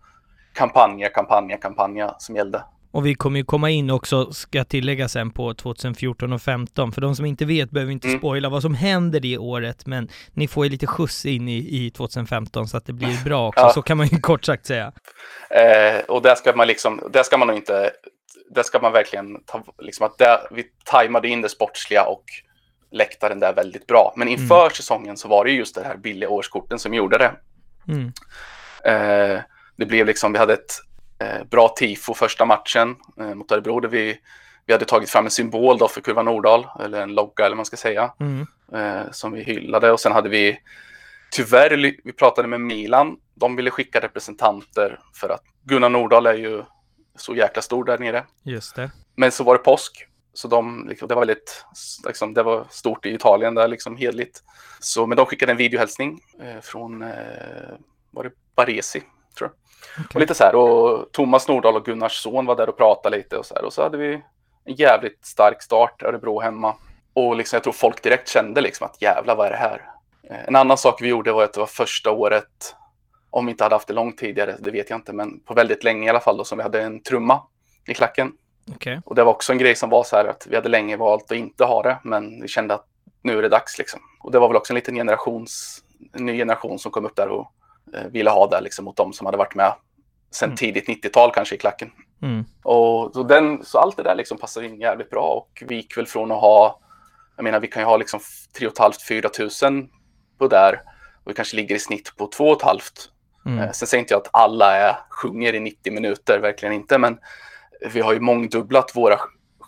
kampanja, 0.54 1.08
kampanja, 1.08 1.56
kampanja 1.56 2.14
som 2.18 2.36
gällde. 2.36 2.64
Och 2.92 3.06
vi 3.06 3.14
kommer 3.14 3.38
ju 3.38 3.44
komma 3.44 3.70
in 3.70 3.90
också, 3.90 4.32
ska 4.32 4.64
tillägga 4.64 5.08
sen, 5.08 5.30
på 5.30 5.54
2014 5.54 6.32
och 6.32 6.42
15. 6.42 6.92
För 6.92 7.00
de 7.00 7.16
som 7.16 7.26
inte 7.26 7.44
vet 7.44 7.70
behöver 7.70 7.92
inte 7.92 8.08
Mm. 8.08 8.18
spoila 8.20 8.48
vad 8.48 8.62
som 8.62 8.74
händer 8.74 9.20
det 9.20 9.38
året, 9.38 9.86
men 9.86 10.08
ni 10.32 10.48
får 10.48 10.64
ju 10.64 10.70
lite 10.70 10.86
skjuts 10.86 11.26
in 11.26 11.48
i, 11.48 11.86
i 11.86 11.90
2015 11.90 12.68
så 12.68 12.76
att 12.76 12.86
det 12.86 12.92
blir 12.92 13.24
bra 13.24 13.48
också. 13.48 13.60
Ja. 13.60 13.72
Så 13.72 13.82
kan 13.82 13.96
man 13.96 14.06
ju 14.06 14.20
kort 14.20 14.44
sagt 14.44 14.66
säga. 14.66 14.92
Eh, 15.50 16.00
och 16.08 16.22
där 16.22 16.34
ska 16.34 16.56
man 16.56 16.66
liksom, 16.66 17.02
där 17.10 17.22
ska 17.22 17.38
man 17.38 17.48
nog 17.48 17.56
inte, 17.56 17.90
där 18.50 18.62
ska 18.62 18.78
man 18.78 18.92
verkligen 18.92 19.44
ta, 19.44 19.64
liksom 19.78 20.06
att 20.06 20.18
där, 20.18 20.38
vi 20.50 20.64
tajmade 20.84 21.28
in 21.28 21.42
det 21.42 21.48
sportsliga 21.48 22.04
och 22.04 22.24
läktaren 22.90 23.40
där 23.40 23.52
väldigt 23.52 23.86
bra. 23.86 24.14
Men 24.16 24.28
inför 24.28 24.70
säsongen 24.70 25.16
så 25.16 25.28
var 25.28 25.44
det 25.44 25.50
ju 25.50 25.56
just 25.56 25.74
det 25.74 25.84
här 25.84 25.96
billiga 25.96 26.28
årskorten 26.28 26.78
som 26.78 26.94
gjorde 26.94 27.18
det. 27.18 27.32
Mm. 27.88 28.12
Eh, 28.84 29.40
det 29.76 29.86
blev 29.86 30.06
liksom, 30.06 30.32
vi 30.32 30.38
hade 30.38 30.52
ett 30.52 30.74
bra 31.50 31.68
tifo 31.68 32.14
första 32.14 32.44
matchen 32.44 32.96
eh, 33.20 33.34
mot 33.34 33.52
Örebro 33.52 33.80
där 33.80 33.88
vi, 33.88 34.18
vi 34.66 34.72
hade 34.72 34.84
tagit 34.84 35.10
fram 35.10 35.24
en 35.24 35.30
symbol 35.30 35.78
då 35.78 35.88
för 35.88 36.00
Kurva 36.00 36.22
Nordahl, 36.22 36.66
eller 36.80 37.00
en 37.02 37.14
logga 37.14 37.44
eller 37.44 37.54
vad 37.54 37.56
man 37.56 37.66
ska 37.66 37.76
säga, 37.76 38.12
Mm. 38.20 38.46
eh, 38.74 39.10
som 39.12 39.32
vi 39.32 39.42
hyllade. 39.42 39.92
Och 39.92 40.00
sen 40.00 40.12
hade 40.12 40.28
vi, 40.28 40.58
tyvärr, 41.30 41.76
vi 42.04 42.12
pratade 42.12 42.48
med 42.48 42.60
Milan, 42.60 43.16
de 43.34 43.56
ville 43.56 43.70
skicka 43.70 44.00
representanter 44.00 45.00
för 45.14 45.28
att 45.28 45.42
Gunnar 45.64 45.88
Nordahl 45.88 46.26
är 46.26 46.34
ju 46.34 46.62
så 47.16 47.34
jäkla 47.34 47.62
stor 47.62 47.84
där 47.84 47.98
nere. 47.98 48.24
Just 48.42 48.76
det. 48.76 48.90
Men 49.16 49.32
så 49.32 49.44
var 49.44 49.54
det 49.54 49.62
påsk. 49.62 50.06
Så 50.34 50.48
de, 50.48 50.86
liksom, 50.88 51.08
det 51.08 51.14
var 51.14 51.20
väldigt, 51.22 51.64
liksom, 52.06 52.34
det 52.34 52.42
var 52.42 52.66
stort 52.70 53.06
i 53.06 53.14
Italien 53.14 53.54
där, 53.54 53.68
liksom 53.68 53.96
hedligt. 53.96 54.42
Så, 54.80 55.06
men 55.06 55.16
de 55.16 55.26
skickade 55.26 55.52
en 55.52 55.58
videohälsning 55.58 56.20
eh, 56.42 56.60
från, 56.60 57.02
eh, 57.02 57.08
var 58.10 58.24
det 58.24 58.30
Baresi, 58.56 59.02
Okej. 59.98 60.06
Och 60.14 60.20
lite 60.20 60.34
så 60.34 60.44
här, 60.44 60.54
och 60.54 61.12
Thomas 61.12 61.48
Nordahl 61.48 61.76
och 61.76 61.84
Gunnars 61.84 62.22
son 62.22 62.46
var 62.46 62.56
där 62.56 62.68
och 62.68 62.76
pratade 62.76 63.16
lite 63.16 63.36
och 63.36 63.46
så 63.46 63.54
här. 63.54 63.64
Och 63.64 63.72
så 63.72 63.82
hade 63.82 63.98
vi 63.98 64.22
en 64.64 64.74
jävligt 64.74 65.26
stark 65.26 65.62
start, 65.62 66.02
Örebro 66.02 66.40
hemma. 66.40 66.74
Och 67.14 67.36
liksom, 67.36 67.56
jag 67.56 67.62
tror 67.62 67.72
folk 67.72 68.02
direkt 68.02 68.28
kände 68.28 68.60
liksom 68.60 68.86
att 68.86 69.02
jävla 69.02 69.34
vad 69.34 69.46
är 69.46 69.50
det 69.50 69.56
här? 69.56 69.82
Eh, 70.30 70.48
en 70.48 70.56
annan 70.56 70.78
sak 70.78 71.02
vi 71.02 71.08
gjorde 71.08 71.32
var 71.32 71.44
att 71.44 71.52
det 71.52 71.60
var 71.60 71.66
första 71.66 72.10
året, 72.10 72.74
om 73.30 73.46
vi 73.46 73.50
inte 73.50 73.64
hade 73.64 73.74
haft 73.74 73.88
det 73.88 73.94
långt 73.94 74.18
tidigare, 74.18 74.56
det 74.58 74.70
vet 74.70 74.90
jag 74.90 74.98
inte, 74.98 75.12
men 75.12 75.40
på 75.40 75.54
väldigt 75.54 75.84
länge 75.84 76.06
i 76.06 76.10
alla 76.10 76.20
fall, 76.20 76.36
då, 76.36 76.44
som 76.44 76.58
vi 76.58 76.62
hade 76.62 76.82
en 76.82 77.02
trumma 77.02 77.42
i 77.86 77.94
klacken. 77.94 78.32
Okej. 78.74 79.00
Och 79.04 79.14
det 79.14 79.24
var 79.24 79.32
också 79.32 79.52
en 79.52 79.58
grej 79.58 79.74
som 79.74 79.90
var 79.90 80.04
så 80.04 80.16
här 80.16 80.24
att 80.24 80.46
vi 80.50 80.56
hade 80.56 80.68
länge 80.68 80.96
valt 80.96 81.24
att 81.24 81.38
inte 81.38 81.64
ha 81.64 81.82
det, 81.82 81.98
men 82.02 82.42
vi 82.42 82.48
kände 82.48 82.74
att 82.74 82.86
nu 83.22 83.38
är 83.38 83.42
det 83.42 83.48
dags 83.48 83.78
liksom. 83.78 84.00
Och 84.20 84.32
det 84.32 84.38
var 84.38 84.48
väl 84.48 84.56
också 84.56 84.72
en 84.72 84.74
liten 84.74 84.94
generations, 84.94 85.84
en 86.12 86.26
ny 86.26 86.36
generation 86.36 86.78
som 86.78 86.92
kom 86.92 87.04
upp 87.04 87.16
där 87.16 87.28
och 87.28 87.52
ville 88.10 88.30
ha 88.30 88.46
det 88.46 88.60
liksom 88.60 88.84
mot 88.84 88.96
de 88.96 89.12
som 89.12 89.26
hade 89.26 89.38
varit 89.38 89.54
med 89.54 89.74
sen 90.30 90.48
Mm. 90.48 90.56
tidigt 90.56 90.88
90-tal 90.88 91.30
kanske 91.34 91.54
i 91.54 91.58
klacken. 91.58 91.90
Mm. 92.22 92.44
Och 92.62 93.10
så, 93.14 93.22
den, 93.22 93.64
så 93.64 93.78
allt 93.78 93.96
det 93.96 94.02
där 94.02 94.14
liksom 94.14 94.38
passade 94.38 94.66
in 94.66 94.80
jävligt 94.80 95.10
bra 95.10 95.28
och 95.28 95.62
vi 95.66 95.74
gick 95.74 95.96
väl 95.96 96.06
från 96.06 96.32
att 96.32 96.40
ha, 96.40 96.80
jag 97.36 97.44
menar 97.44 97.60
vi 97.60 97.66
kan 97.68 97.82
ju 97.82 97.86
ha 97.86 97.96
liksom 97.96 98.20
3 98.58 98.68
500-4 98.68 99.28
tusen 99.28 99.88
på 100.38 100.48
där 100.48 100.80
och 101.24 101.30
vi 101.30 101.34
kanske 101.34 101.56
ligger 101.56 101.74
i 101.74 101.78
snitt 101.78 102.16
på 102.16 102.26
2 102.26 102.58
500 102.58 102.82
Mm. 103.46 103.58
Eh, 103.58 103.70
Sen 103.70 103.88
säger 103.88 104.00
inte 104.02 104.14
jag 104.14 104.20
att 104.20 104.28
alla 104.32 104.76
är, 104.76 104.96
sjunger 105.10 105.54
i 105.54 105.60
90 105.60 105.92
minuter, 105.92 106.38
verkligen 106.38 106.74
inte, 106.74 106.98
men 106.98 107.18
vi 107.92 108.00
har 108.00 108.12
ju 108.12 108.20
mångdubblat 108.20 108.96
våra 108.96 109.20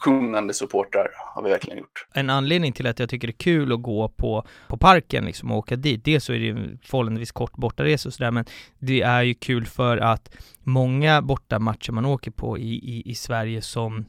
sjungande 0.04 0.54
supportrar, 0.54 1.08
har 1.34 1.42
vi 1.42 1.50
verkligen 1.50 1.78
gjort. 1.78 2.06
En 2.14 2.30
anledning 2.30 2.72
till 2.72 2.86
att 2.86 2.98
jag 2.98 3.08
tycker 3.08 3.26
det 3.28 3.30
är 3.32 3.38
kul 3.38 3.72
att 3.72 3.82
gå 3.82 4.08
på, 4.08 4.46
på 4.68 4.76
parken 4.76 5.24
liksom 5.24 5.50
och 5.52 5.58
åka 5.58 5.76
dit, 5.76 6.04
dels 6.04 6.24
så 6.24 6.32
är 6.32 6.38
det 6.38 6.44
ju 6.44 6.78
förhållandevis 6.82 7.32
kort 7.32 7.52
bortaresa 7.52 8.08
och 8.08 8.12
sådär, 8.12 8.30
men 8.30 8.44
det 8.78 9.02
är 9.02 9.22
ju 9.22 9.34
kul 9.34 9.66
för 9.66 9.96
att 9.96 10.36
många 10.60 11.22
bortamatcher 11.22 11.92
man 11.92 12.04
åker 12.04 12.30
på 12.30 12.58
i, 12.58 12.74
i, 12.74 13.02
i 13.10 13.14
Sverige 13.14 13.62
som, 13.62 14.04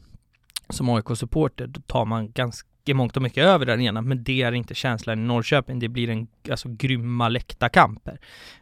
som 0.68 0.88
AIK-supporter, 0.88 1.66
då 1.66 1.80
tar 1.80 2.04
man 2.04 2.32
ganska 2.32 2.68
i 2.88 2.94
mångt 2.94 3.16
och 3.16 3.22
mycket 3.22 3.44
över 3.44 3.66
den 3.66 3.80
ena, 3.80 4.02
men 4.02 4.24
det 4.24 4.42
är 4.42 4.52
inte 4.52 4.74
känslan 4.74 5.18
i 5.18 5.22
Norrköping. 5.22 5.78
Det 5.78 5.88
blir 5.88 6.10
en 6.10 6.26
alltså, 6.50 6.68
grymma 6.68 7.28
läktarkamper. 7.28 8.18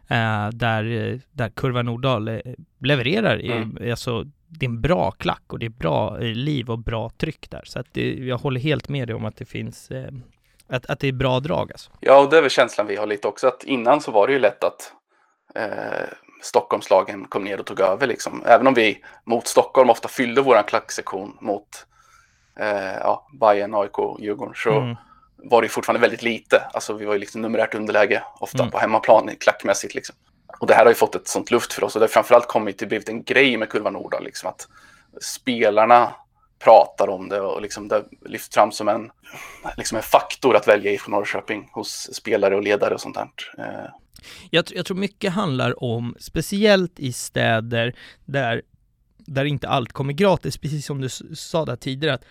Eh, 0.09 0.49
där, 0.53 1.21
där 1.33 1.49
Kurva 1.51 1.83
Nordahl 1.83 2.29
eh, 2.29 2.39
levererar. 2.79 3.39
i- 3.41 3.53
Mm. 3.53 3.91
Alltså, 3.91 4.25
det 4.59 4.67
är 4.67 4.71
en 4.71 4.81
bra 4.81 5.11
klack 5.11 5.43
och 5.49 5.59
det 5.59 5.67
är 5.67 5.71
bra 5.71 6.19
eh, 6.21 6.25
liv 6.25 6.71
och 6.71 6.79
bra 6.79 7.11
tryck 7.11 7.51
där. 7.51 7.63
Så 7.65 7.79
att 7.79 7.87
det, 7.93 8.15
jag 8.15 8.39
håller 8.39 8.61
helt 8.61 8.89
med 8.89 9.09
dig 9.09 9.15
om 9.17 9.25
att 9.25 9.37
det 9.37 9.45
finns, 9.45 9.91
eh, 9.91 10.09
att, 10.69 10.87
att 10.87 11.01
det 11.01 11.09
är 11.09 11.13
bra 11.13 11.41
drag 11.41 11.73
alltså. 11.73 11.91
Ja, 12.01 12.21
och 12.21 12.31
det 12.31 12.39
är 12.39 12.43
väl 12.43 12.51
känslan 12.51 12.87
vi 12.87 12.97
har 12.97 13.07
lite 13.07 13.29
också, 13.29 13.47
att 13.49 13.65
innan 13.65 14.01
så 14.01 14.11
var 14.11 14.27
det 14.27 14.33
ju 14.33 14.39
lätt 14.39 14.65
att 14.65 14.93
eh, 15.55 16.09
Stockholmslagen 16.43 17.25
kom 17.25 17.45
ner 17.45 17.61
och 17.61 17.67
tog 17.67 17.81
över 17.81 18.07
liksom. 18.07 18.43
Även 18.47 18.67
om 18.67 18.75
vi 18.75 18.99
mot 19.27 19.47
Stockholm 19.47 19.91
ofta 19.91 20.09
fyllde 20.09 20.41
våran 20.43 20.65
klacksektion 20.65 21.37
mot 21.41 21.69
eh, 22.61 22.95
ja, 23.01 23.27
Bayern, 23.41 23.75
AIK, 23.75 23.99
Djurgården, 24.21 24.55
så 24.57 24.71
Mm. 24.81 24.97
var 25.51 25.63
det 25.63 25.69
fortfarande 25.69 26.01
väldigt 26.01 26.23
lite. 26.23 26.63
Alltså 26.73 26.93
vi 26.93 27.05
var 27.05 27.13
ju 27.13 27.19
liksom 27.21 27.41
numerärt 27.43 27.75
underläge 27.75 28.23
ofta 28.41 28.59
Mm. 28.59 28.71
på 28.71 28.79
hemmaplan 28.79 29.31
klackmässigt 29.41 29.95
liksom. 29.95 30.17
Och 30.59 30.67
det 30.67 30.75
här 30.75 30.85
har 30.85 30.91
ju 30.91 30.95
fått 30.95 31.15
ett 31.15 31.29
sånt 31.29 31.51
luft 31.51 31.73
för 31.73 31.85
oss. 31.85 31.97
Och 31.97 32.01
det 32.01 32.05
har 32.05 32.09
framförallt 32.09 32.49
kommit 32.49 32.79
till 32.79 32.89
blivit 32.89 33.09
en 33.09 33.25
grej 33.25 33.57
med 33.57 33.69
Kurva 33.69 33.91
Nordahl 33.91 34.25
liksom 34.25 34.49
att 34.49 34.69
spelarna 35.21 36.15
pratar 36.59 37.09
om 37.09 37.29
det 37.29 37.41
och 37.41 37.63
liksom 37.63 37.89
det 37.89 38.05
lyfts 38.27 38.55
fram 38.55 38.73
som 38.73 38.89
en, 38.89 39.11
liksom 39.77 39.97
en 39.97 40.03
faktor 40.03 40.57
att 40.57 40.69
välja 40.69 40.93
IFK 40.93 41.11
Norrköping 41.11 41.69
hos 41.73 42.15
spelare 42.15 42.57
och 42.57 42.63
ledare 42.63 42.95
och 42.95 43.01
sånt 43.01 43.15
där. 43.15 43.29
Eh. 43.59 43.91
Jag, 44.51 44.65
jag 44.71 44.87
tror 44.87 44.97
mycket 44.97 45.33
handlar 45.33 45.85
om, 45.85 46.17
speciellt 46.21 47.01
i 47.01 47.13
städer 47.13 47.95
där, 48.25 48.63
där 49.17 49.45
inte 49.45 49.69
allt 49.69 49.93
kommer 49.93 50.13
gratis, 50.13 50.57
precis 50.57 50.87
som 50.87 51.01
du 51.01 51.09
sa 51.35 51.65
där 51.65 51.77
tidigare, 51.77 52.15
att 52.15 52.25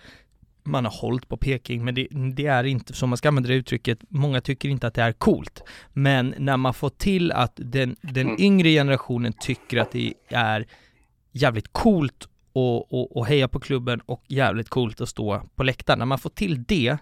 man 0.64 0.84
har 0.84 0.92
hållit 0.92 1.28
på 1.28 1.36
Peking, 1.36 1.84
men 1.84 1.94
det, 1.94 2.08
det 2.34 2.46
är 2.46 2.64
inte, 2.64 2.92
som 2.92 3.10
man 3.10 3.16
ska 3.16 3.28
använda 3.28 3.48
det 3.48 3.54
uttrycket, 3.54 3.98
många 4.08 4.40
tycker 4.40 4.68
inte 4.68 4.86
att 4.86 4.94
det 4.94 5.02
är 5.02 5.12
coolt. 5.12 5.62
Men 5.92 6.34
när 6.38 6.56
man 6.56 6.74
får 6.74 6.90
till 6.90 7.32
att 7.32 7.52
den, 7.56 7.96
den 8.00 8.26
Mm. 8.26 8.42
yngre 8.42 8.68
generationen 8.68 9.32
tycker 9.32 9.78
att 9.78 9.92
det 9.92 10.14
är 10.28 10.66
jävligt 11.32 11.72
coolt 11.72 12.28
och, 12.52 12.92
och, 12.92 13.16
och 13.16 13.26
heja 13.26 13.48
på 13.48 13.60
klubben 13.60 14.00
och 14.00 14.24
jävligt 14.28 14.68
coolt 14.68 15.00
att 15.00 15.08
stå 15.08 15.42
på 15.54 15.62
läktaren. 15.62 15.98
När 15.98 16.06
man 16.06 16.18
får 16.18 16.30
till 16.30 16.64
det 16.64 16.98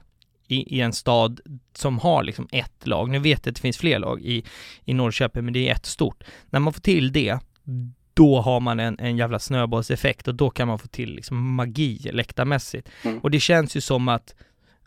i, 0.49 0.77
i 0.77 0.81
en 0.81 0.93
stad 0.93 1.41
som 1.75 1.99
har 1.99 2.23
liksom 2.23 2.49
ett 2.53 2.87
lag, 2.87 3.11
nu 3.11 3.19
vet 3.19 3.47
jag 3.47 3.51
att 3.51 3.57
det 3.57 3.61
finns 3.61 3.79
fler 3.79 3.99
lag 3.99 4.23
i, 4.23 4.45
i 4.85 4.95
Norrköping, 4.95 5.45
men 5.45 5.55
det 5.55 5.69
är 5.69 5.73
ett 5.75 5.87
stort. 5.87 6.25
När 6.51 6.61
man 6.61 6.73
får 6.73 6.81
till 6.81 7.13
det, 7.13 7.39
då 8.15 8.41
har 8.41 8.61
man 8.61 8.81
en, 8.81 8.99
en 8.99 9.17
jävla 9.17 9.39
snöbollseffekt 9.39 10.29
och 10.29 10.35
då 10.35 10.51
kan 10.51 10.69
man 10.69 10.79
få 10.79 10.89
till 10.89 11.15
liksom 11.15 11.55
magi 11.55 11.99
läktarmässigt. 12.13 12.89
Mm. 13.05 13.19
Och 13.19 13.31
det 13.31 13.41
känns 13.41 13.77
ju 13.77 13.81
som 13.81 14.09
att, 14.09 14.35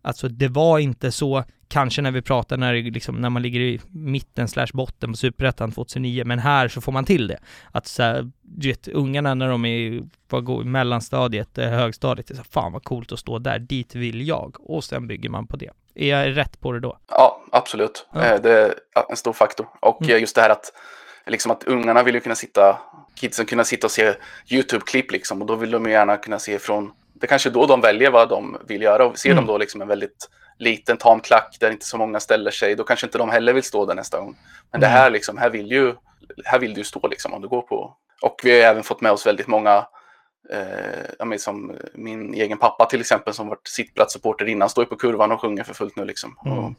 alltså 0.01 0.27
det 0.27 0.47
var 0.47 0.79
inte 0.79 1.11
så, 1.11 1.43
kanske 1.67 2.01
när 2.01 2.11
vi 2.11 2.21
pratar 2.21 2.57
när, 2.57 2.73
liksom, 2.73 3.15
när 3.15 3.29
man 3.29 3.41
ligger 3.41 3.59
i 3.59 3.79
mitten 3.91 4.47
slash 4.47 4.67
botten 4.73 5.11
på 5.11 5.17
Superettan 5.17 5.71
2009, 5.71 6.23
men 6.25 6.39
här 6.39 6.67
så 6.67 6.81
får 6.81 6.91
man 6.91 7.05
till 7.05 7.27
det. 7.27 7.37
Att 7.71 7.87
så 7.87 8.03
här, 8.03 8.31
du 8.41 8.67
vet, 8.67 8.87
ungarna 8.87 9.33
när 9.33 9.49
de 9.49 9.65
är 9.65 9.77
i 9.77 10.03
mellanstadiet, 10.63 11.57
eh, 11.57 11.69
högstadiet, 11.69 12.27
det 12.27 12.33
är 12.33 12.35
så 12.35 12.41
här, 12.41 12.49
fan 12.51 12.71
vad 12.73 12.83
coolt 12.83 13.11
att 13.11 13.19
stå 13.19 13.39
där, 13.39 13.59
dit 13.59 13.95
vill 13.95 14.27
jag. 14.27 14.55
Och 14.59 14.83
sen 14.83 15.07
bygger 15.07 15.29
man 15.29 15.47
på 15.47 15.57
det. 15.57 15.69
Är 15.95 16.07
jag 16.07 16.37
rätt 16.37 16.59
på 16.59 16.71
det 16.71 16.79
då? 16.79 16.97
ja, 17.09 17.41
absolut. 17.51 18.07
Ja. 18.13 18.21
Eh, 18.25 18.41
det 18.41 18.51
är 18.51 18.73
en 19.09 19.15
stor 19.15 19.33
faktor. 19.33 19.67
Och 19.81 20.01
Mm. 20.01 20.19
just 20.21 20.35
det 20.35 20.41
här 20.41 20.49
att, 20.49 20.71
liksom 21.27 21.51
att 21.51 21.63
ungarna 21.63 22.03
vill 22.03 22.15
ju 22.15 22.21
kunna 22.21 22.35
sitta, 22.35 22.77
kidsen 23.15 23.45
kunna 23.45 23.63
sitta 23.63 23.87
och 23.87 23.91
se 23.91 24.13
YouTube-klipp 24.49 25.11
liksom 25.11 25.41
och 25.41 25.47
då 25.47 25.55
vill 25.55 25.71
de 25.71 25.85
ju 25.85 25.91
gärna 25.91 26.17
kunna 26.17 26.39
se 26.39 26.59
från, 26.59 26.91
det 27.13 27.25
är 27.25 27.27
kanske 27.27 27.49
då 27.49 27.65
de 27.65 27.81
väljer 27.81 28.11
vad 28.11 28.29
de 28.29 28.57
vill 28.67 28.81
göra 28.81 29.05
och 29.05 29.17
ser 29.17 29.31
Mm. 29.31 29.45
de 29.45 29.51
då 29.51 29.57
liksom 29.57 29.81
en 29.81 29.87
väldigt 29.87 30.29
liten 30.59 30.97
tam 30.97 31.19
klack 31.19 31.57
där 31.59 31.71
inte 31.71 31.85
så 31.85 31.97
många 31.97 32.19
ställer 32.19 32.51
sig, 32.51 32.75
då 32.75 32.83
kanske 32.83 33.05
inte 33.05 33.17
de 33.17 33.29
heller 33.29 33.53
vill 33.53 33.63
stå 33.63 33.85
där 33.85 33.95
nästa 33.95 34.19
gång. 34.19 34.37
Men 34.71 34.81
det 34.81 34.87
Mm. 34.87 34.97
här 34.97 35.09
liksom, 35.09 35.37
här 35.37 35.49
vill 35.49 35.71
ju, 35.71 35.95
här 36.45 36.59
vill 36.59 36.73
du 36.73 36.83
stå 36.83 37.07
liksom 37.07 37.33
om 37.33 37.41
du 37.41 37.47
går 37.47 37.61
på. 37.61 37.97
Och 38.21 38.41
vi 38.43 38.51
har 38.51 38.69
även 38.69 38.83
fått 38.83 39.01
med 39.01 39.11
oss 39.11 39.25
väldigt 39.27 39.47
många, 39.47 39.87
eh, 40.49 41.37
som 41.37 41.75
min 41.93 42.33
egen 42.33 42.57
pappa 42.57 42.85
till 42.85 42.99
exempel 43.01 43.33
som 43.33 43.47
varit 43.47 43.67
sittplatssupporter 43.67 44.45
innan, 44.45 44.69
står 44.69 44.83
ju 44.83 44.89
på 44.89 44.95
kurvan 44.95 45.31
och 45.31 45.41
sjunger 45.41 45.63
för 45.63 45.73
fullt 45.73 45.95
nu 45.95 46.05
liksom. 46.05 46.37
Mm. 46.45 46.57
Och 46.57 46.71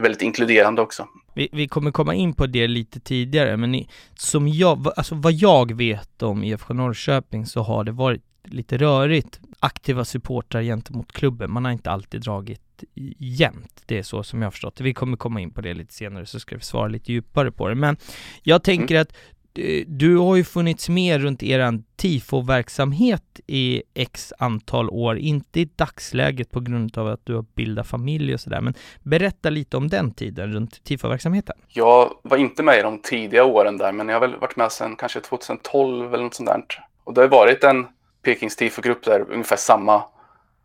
väldigt 0.00 0.22
inkluderande 0.22 0.82
också. 0.82 1.08
Vi, 1.34 1.48
vi 1.52 1.68
kommer 1.68 1.90
komma 1.90 2.14
in 2.14 2.32
på 2.32 2.46
det 2.46 2.68
lite 2.68 3.00
tidigare, 3.00 3.56
men 3.56 3.74
i, 3.74 3.88
som 4.14 4.48
jag, 4.48 4.86
alltså 4.96 5.14
vad 5.14 5.32
jag 5.32 5.76
vet 5.76 6.22
om 6.22 6.44
IFK 6.44 6.74
Norrköping 6.74 7.46
så 7.46 7.62
har 7.62 7.84
det 7.84 7.92
varit 7.92 8.22
lite 8.44 8.76
rörigt 8.76 9.40
aktiva 9.60 10.04
supportrar 10.04 10.62
gentemot 10.62 11.12
klubben. 11.12 11.52
Man 11.52 11.64
har 11.64 11.72
inte 11.72 11.90
alltid 11.90 12.20
dragit 12.20 12.84
jämnt. 13.18 13.82
Det 13.86 13.98
är 13.98 14.02
så 14.02 14.22
som 14.22 14.42
jag 14.42 14.46
har 14.46 14.50
förstått 14.50 14.76
det. 14.76 14.84
Vi 14.84 14.94
kommer 14.94 15.16
komma 15.16 15.40
in 15.40 15.50
på 15.50 15.60
det 15.60 15.74
lite 15.74 15.94
senare 15.94 16.26
så 16.26 16.40
ska 16.40 16.56
vi 16.56 16.62
svara 16.62 16.88
lite 16.88 17.12
djupare 17.12 17.52
på 17.52 17.68
det. 17.68 17.74
Men 17.74 17.96
jag 18.42 18.62
tänker 18.62 19.00
att 19.00 19.12
eh, 19.12 19.16
Eh, 19.54 19.84
du 19.86 20.16
har 20.16 20.36
ju 20.36 20.44
funnits 20.44 20.88
med 20.88 21.20
runt 21.20 21.42
eran 21.42 21.84
tifo-verksamhet 21.96 23.40
i 23.46 23.82
x 23.94 24.32
antal 24.38 24.90
år, 24.90 25.18
inte 25.18 25.60
i 25.60 25.64
dagsläget 25.76 26.50
på 26.50 26.60
grund 26.60 26.98
av 26.98 27.06
att 27.06 27.20
du 27.26 27.34
har 27.34 27.44
bildat 27.54 27.86
familj 27.86 28.34
och 28.34 28.40
sådär, 28.40 28.60
men 28.60 28.74
berätta 29.02 29.50
lite 29.50 29.76
om 29.76 29.88
den 29.88 30.14
tiden 30.14 30.52
runt 30.52 30.84
tifo-verksamheten. 30.84 31.56
Jag 31.68 32.10
var 32.22 32.36
inte 32.36 32.62
med 32.62 32.78
i 32.78 32.82
de 32.82 33.02
tidiga 33.02 33.44
åren 33.44 33.78
där, 33.78 33.92
men 33.92 34.08
jag 34.08 34.14
har 34.14 34.20
väl 34.20 34.36
varit 34.36 34.56
med 34.56 34.72
sedan 34.72 34.96
kanske 34.96 35.20
2012 35.20 36.14
eller 36.14 36.24
något 36.24 36.34
sånt 36.34 36.48
där. 36.48 36.64
Och 37.04 37.14
det 37.14 37.20
har 37.20 37.28
varit 37.28 37.64
en 37.64 37.86
Pekings 38.22 38.56
tifo-grupp 38.56 39.04
där 39.04 39.30
ungefär 39.30 39.56
samma 39.56 40.02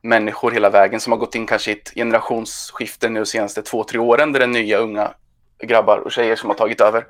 människor 0.02 0.52
hela 0.52 0.70
vägen 0.70 1.00
som 1.00 1.12
har 1.12 1.20
gått 1.20 1.36
in 1.36 1.46
kanske 1.46 1.72
i 1.72 1.74
ett 1.74 1.94
generationsskifte 1.96 3.10
nu 3.10 3.20
de 3.20 3.26
senaste 3.26 3.62
två, 3.62 3.84
tre 3.84 4.00
åren 4.00 4.32
där 4.32 4.40
det 4.40 4.46
är 4.46 4.48
nya 4.48 4.78
unga 4.78 5.12
grabbar 5.64 5.98
och 5.98 6.12
tjejer 6.12 6.36
som 6.36 6.50
har 6.50 6.58
tagit 6.58 6.82
över. 6.82 7.06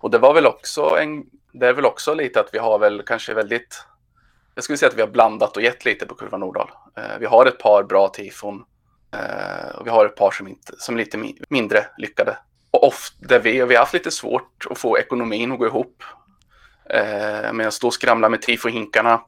Och 0.00 0.10
det 0.10 0.18
var 0.18 0.34
väl 0.34 0.46
också 0.46 0.98
en, 0.98 1.24
det 1.52 1.66
är 1.66 1.72
väl 1.72 1.84
också 1.84 2.14
lite 2.14 2.40
att 2.40 2.48
vi 2.52 2.58
har 2.58 2.78
väl 2.78 3.02
kanske 3.06 3.34
väldigt, 3.34 3.84
jag 4.54 4.64
skulle 4.64 4.78
säga 4.78 4.88
att 4.88 4.96
vi 4.96 5.00
har 5.00 5.08
blandat 5.08 5.56
och 5.56 5.62
gett 5.62 5.84
lite 5.84 6.06
på 6.06 6.14
Kurva 6.14 6.38
Nordahl. 6.38 6.70
Eh, 6.96 7.18
vi 7.20 7.26
har 7.26 7.46
ett 7.46 7.58
par 7.58 7.82
bra 7.82 8.08
tifon 8.08 8.64
eh, 9.14 9.76
och 9.76 9.86
vi 9.86 9.90
har 9.90 10.06
ett 10.06 10.16
par 10.16 10.30
som, 10.30 10.48
inte, 10.48 10.72
som 10.78 10.94
är 10.94 10.98
lite 10.98 11.16
mi- 11.16 11.44
mindre 11.48 11.86
lyckade. 11.98 12.38
Och 12.70 12.86
ofta, 12.86 13.38
vi, 13.38 13.52
vi 13.64 13.74
har 13.74 13.82
haft 13.82 13.94
lite 13.94 14.10
svårt 14.10 14.66
att 14.70 14.78
få 14.78 14.98
ekonomin 14.98 15.52
att 15.52 15.58
gå 15.58 15.66
ihop. 15.66 16.02
Eh, 16.90 17.52
men 17.52 17.58
jag 17.58 17.72
står 17.72 17.88
och 17.88 17.94
skramlar 17.94 18.28
med 18.28 18.42
tifohinkarna. 18.42 19.20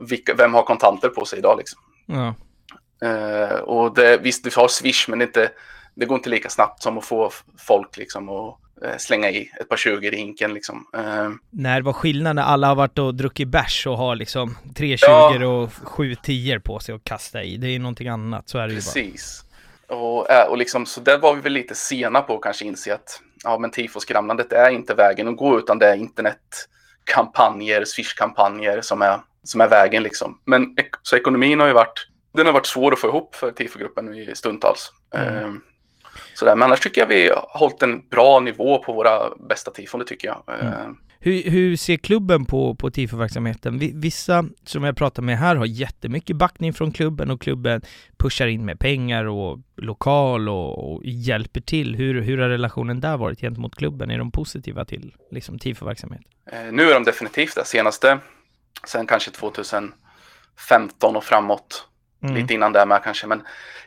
Vilka, 0.00 0.34
vem 0.34 0.54
har 0.54 0.62
kontanter 0.62 1.08
på 1.08 1.24
sig 1.24 1.38
idag 1.38 1.58
liksom? 1.58 1.80
Ja. 2.06 2.34
Eh, 3.08 3.58
och 3.58 3.94
det, 3.94 4.16
visst, 4.16 4.44
du 4.44 4.50
har 4.56 4.68
Swish, 4.68 5.08
men 5.08 5.18
det, 5.18 5.24
är 5.24 5.26
inte, 5.26 5.52
det 6.00 6.06
går 6.06 6.16
inte 6.16 6.30
lika 6.30 6.48
snabbt 6.48 6.82
som 6.82 6.98
att 6.98 7.04
få 7.04 7.30
folk 7.58 7.96
liksom 7.96 8.28
att 8.28 8.56
eh, 8.84 8.96
slänga 8.98 9.30
i 9.30 9.50
ett 9.60 9.68
par 9.68 9.76
20 9.76 10.08
i 10.08 10.16
hinken 10.16 10.54
liksom. 10.54 10.86
Eh, 10.96 11.30
När 11.50 11.82
var 11.82 11.92
skillnaden 11.92 12.36
när 12.36 12.42
alla 12.42 12.66
har 12.66 12.74
varit 12.74 12.98
och 12.98 13.14
druckit 13.14 13.48
bärs 13.48 13.86
och 13.86 13.96
har 13.96 14.16
liksom 14.16 14.56
tre 14.76 14.96
20 14.96 15.06
Ja. 15.06 15.46
och 15.46 15.72
sju 15.72 16.14
10 16.14 16.60
på 16.60 16.78
sig 16.78 16.94
att 16.94 17.04
kasta 17.04 17.42
i? 17.42 17.56
Det 17.56 17.66
är 17.66 17.70
ju 17.70 17.78
någonting 17.78 18.08
annat, 18.08 18.48
så 18.48 18.58
är 18.58 18.62
det 18.68 18.74
ju 18.74 18.80
bara. 18.80 18.82
precis. 18.82 19.44
Och, 19.88 20.30
eh, 20.30 20.48
och 20.48 20.58
liksom, 20.58 20.86
så 20.86 21.00
där 21.00 21.18
var 21.18 21.34
vi 21.34 21.40
väl 21.40 21.52
lite 21.52 21.74
sena 21.74 22.20
på 22.20 22.34
att 22.36 22.42
kanske 22.42 22.64
inse 22.64 22.94
att 22.94 23.20
ja, 23.44 23.58
men 23.58 23.70
tifo-skramlandet 23.70 24.52
är 24.52 24.70
inte 24.70 24.94
vägen 24.94 25.28
att 25.28 25.36
gå, 25.36 25.58
utan 25.58 25.78
det 25.78 25.86
är 25.86 25.96
internetkampanjer, 25.96 27.84
Swish-kampanjer 27.84 28.80
som 28.80 29.02
är, 29.02 29.20
som 29.44 29.60
är 29.60 29.68
vägen 29.68 30.02
liksom. 30.02 30.38
Men 30.44 30.76
så 31.02 31.16
ekonomin 31.16 31.60
har 31.60 31.66
ju 31.66 31.72
varit, 31.72 32.08
den 32.34 32.46
har 32.46 32.52
varit 32.52 32.66
svår 32.66 32.92
att 32.92 32.98
få 32.98 33.08
ihop 33.08 33.34
för 33.34 33.50
tifogruppen 33.50 34.14
i 34.14 34.30
stundtals. 34.34 34.92
Mm. 35.14 35.60
Sådär. 36.40 36.56
Men 36.56 36.62
annars 36.62 36.80
tycker 36.80 37.00
jag 37.00 37.08
vi 37.08 37.28
har 37.28 37.46
hållit 37.48 37.82
en 37.82 38.08
bra 38.08 38.40
nivå 38.40 38.78
på 38.78 38.92
våra 38.92 39.10
bästa 39.48 39.70
tifon, 39.70 40.00
det 40.00 40.06
tycker 40.06 40.28
jag. 40.28 40.42
Eh, 40.60 40.88
Hur, 41.22 41.42
hur 41.50 41.76
ser 41.76 41.96
klubben 41.96 42.44
på, 42.44 42.74
på 42.74 42.90
tifo-verksamheten? 42.90 43.78
Vi- 43.78 43.92
Vissa 43.94 44.44
som 44.64 44.84
jag 44.84 44.96
pratar 44.96 45.22
med 45.22 45.38
här 45.38 45.56
har 45.56 45.66
jättemycket 45.66 46.36
backning 46.36 46.72
från 46.72 46.92
klubben 46.92 47.30
och 47.30 47.40
klubben 47.40 47.82
pushar 48.18 48.46
in 48.46 48.64
med 48.64 48.78
pengar 48.78 49.24
och 49.24 49.58
lokal 49.76 50.48
och, 50.48 50.92
och 50.92 51.00
hjälper 51.04 51.60
till. 51.60 51.94
Hur, 51.96 52.20
hur 52.20 52.38
har 52.38 52.48
relationen 52.48 53.00
där 53.00 53.16
varit 53.16 53.40
gentemot 53.40 53.76
klubben? 53.76 54.10
Är 54.10 54.18
de 54.18 54.30
positiva 54.30 54.84
till 54.84 55.14
liksom, 55.30 55.58
tifo-verksamhet? 55.58 56.22
Eh, 56.52 56.72
nu 56.72 56.90
är 56.90 56.94
de 56.94 57.04
definitivt 57.04 57.54
det 57.54 57.64
senaste, 57.64 58.18
sen 58.86 59.06
kanske 59.06 59.30
2015 59.30 61.16
och 61.16 61.24
framåt. 61.24 61.86
Mm. 62.22 62.34
Lite 62.34 62.54
innan 62.54 62.72
det 62.72 62.86
med 62.86 63.02
kanske, 63.04 63.26
men 63.26 63.42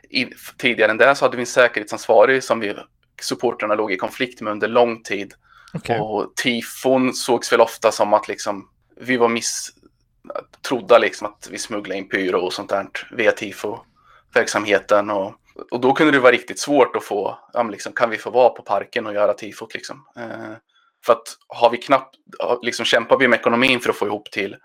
i, 0.10 0.28
tidigare 0.58 0.92
än 0.92 0.98
det 0.98 1.16
så 1.16 1.26
hade 1.26 1.38
vi 1.38 1.42
en 1.42 1.48
säkerhetsansvarig 1.48 2.44
som 2.44 2.60
vi 2.60 2.76
supporterna 3.22 3.76
låg 3.76 3.92
i 3.92 3.98
konflikt 3.98 4.42
med 4.42 4.52
under 4.52 4.68
lång 4.68 5.04
tid. 5.04 5.34
Okej. 5.74 6.00
Och 6.00 6.36
tifon 6.36 7.14
sågs 7.14 7.54
väl 7.54 7.62
ofta 7.62 7.92
som 7.92 8.14
att 8.14 8.28
liksom, 8.28 8.70
vi 9.00 9.18
var 9.18 9.30
miss, 9.30 9.70
trodda 10.68 10.98
liksom 10.98 11.28
att 11.28 11.48
vi 11.52 11.58
smugglade 11.58 11.98
in 11.98 12.10
pyro 12.10 12.40
och 12.40 12.54
sånt 12.54 12.70
där 12.70 12.88
via 13.12 13.32
tifo-verksamheten. 13.32 15.10
Och, 15.10 15.34
och 15.72 15.80
då 15.80 15.94
kunde 15.94 16.12
det 16.12 16.20
vara 16.20 16.32
riktigt 16.32 16.60
svårt 16.60 16.96
att 16.96 17.04
få, 17.04 17.40
ja, 17.54 17.64
liksom, 17.64 17.94
kan 17.94 18.10
vi 18.10 18.18
få 18.18 18.30
vara 18.30 18.50
på 18.50 18.62
parken 18.62 19.08
och 19.08 19.14
göra 19.14 19.34
tifot 19.34 19.74
liksom? 19.74 20.06
Eh, 20.18 20.54
för 21.06 21.14
att 21.14 21.38
har 21.48 21.70
vi 21.70 21.78
knappt, 21.78 22.16
liksom 22.62 22.86
kämpar 22.86 23.18
vi 23.18 23.28
med 23.28 23.40
ekonomin 23.40 23.80
för 23.80 23.90
att 23.90 23.96
få 23.96 24.08
ihop 24.08 24.32
till 24.32 24.56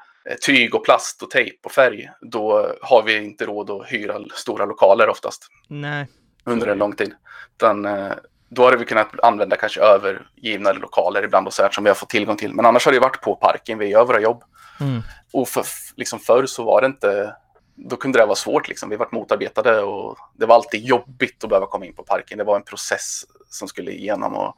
tyg 0.46 0.74
och 0.74 0.84
plast 0.84 1.22
och 1.22 1.30
tejp 1.30 1.58
och 1.64 1.72
färg, 1.72 2.10
då 2.20 2.72
har 2.82 3.02
vi 3.02 3.16
inte 3.16 3.46
råd 3.46 3.70
att 3.70 3.92
hyra 3.92 4.20
stora 4.34 4.64
lokaler 4.64 5.08
oftast 5.08 5.46
Nej. 5.68 6.06
under 6.44 6.66
en 6.66 6.78
lång 6.78 6.96
tid. 6.96 7.14
Utan, 7.56 7.84
eh, 7.84 8.12
då 8.48 8.64
hade 8.64 8.76
vi 8.76 8.84
kunnat 8.84 9.20
använda 9.22 9.56
kanske 9.56 9.80
övergivna 9.80 10.72
lokaler 10.72 11.22
ibland 11.22 11.46
och 11.46 11.52
så 11.52 11.62
här 11.62 11.70
som 11.70 11.84
vi 11.84 11.90
har 11.90 11.94
fått 11.94 12.10
tillgång 12.10 12.36
till. 12.36 12.54
Men 12.54 12.66
annars 12.66 12.84
har 12.84 12.92
det 12.92 13.00
varit 13.00 13.20
på 13.20 13.36
parken, 13.36 13.78
vi 13.78 13.86
gör 13.86 14.04
våra 14.04 14.20
jobb. 14.20 14.42
Mm. 14.80 15.02
Och 15.32 15.48
för, 15.48 15.64
liksom 15.96 16.18
förr 16.18 16.46
så 16.46 16.64
var 16.64 16.80
det 16.80 16.86
inte, 16.86 17.34
då 17.74 17.96
kunde 17.96 18.18
det 18.18 18.26
vara 18.26 18.36
svårt 18.36 18.68
liksom. 18.68 18.90
Vi 18.90 18.96
varit 18.96 19.12
motarbetade 19.12 19.82
och 19.82 20.18
det 20.34 20.46
var 20.46 20.54
alltid 20.54 20.84
jobbigt 20.84 21.44
att 21.44 21.50
behöva 21.50 21.66
komma 21.66 21.86
in 21.86 21.94
på 21.94 22.02
parken. 22.02 22.38
Det 22.38 22.44
var 22.44 22.56
en 22.56 22.62
process 22.62 23.24
som 23.48 23.68
skulle 23.68 23.90
igenom 23.90 24.34
och 24.34 24.56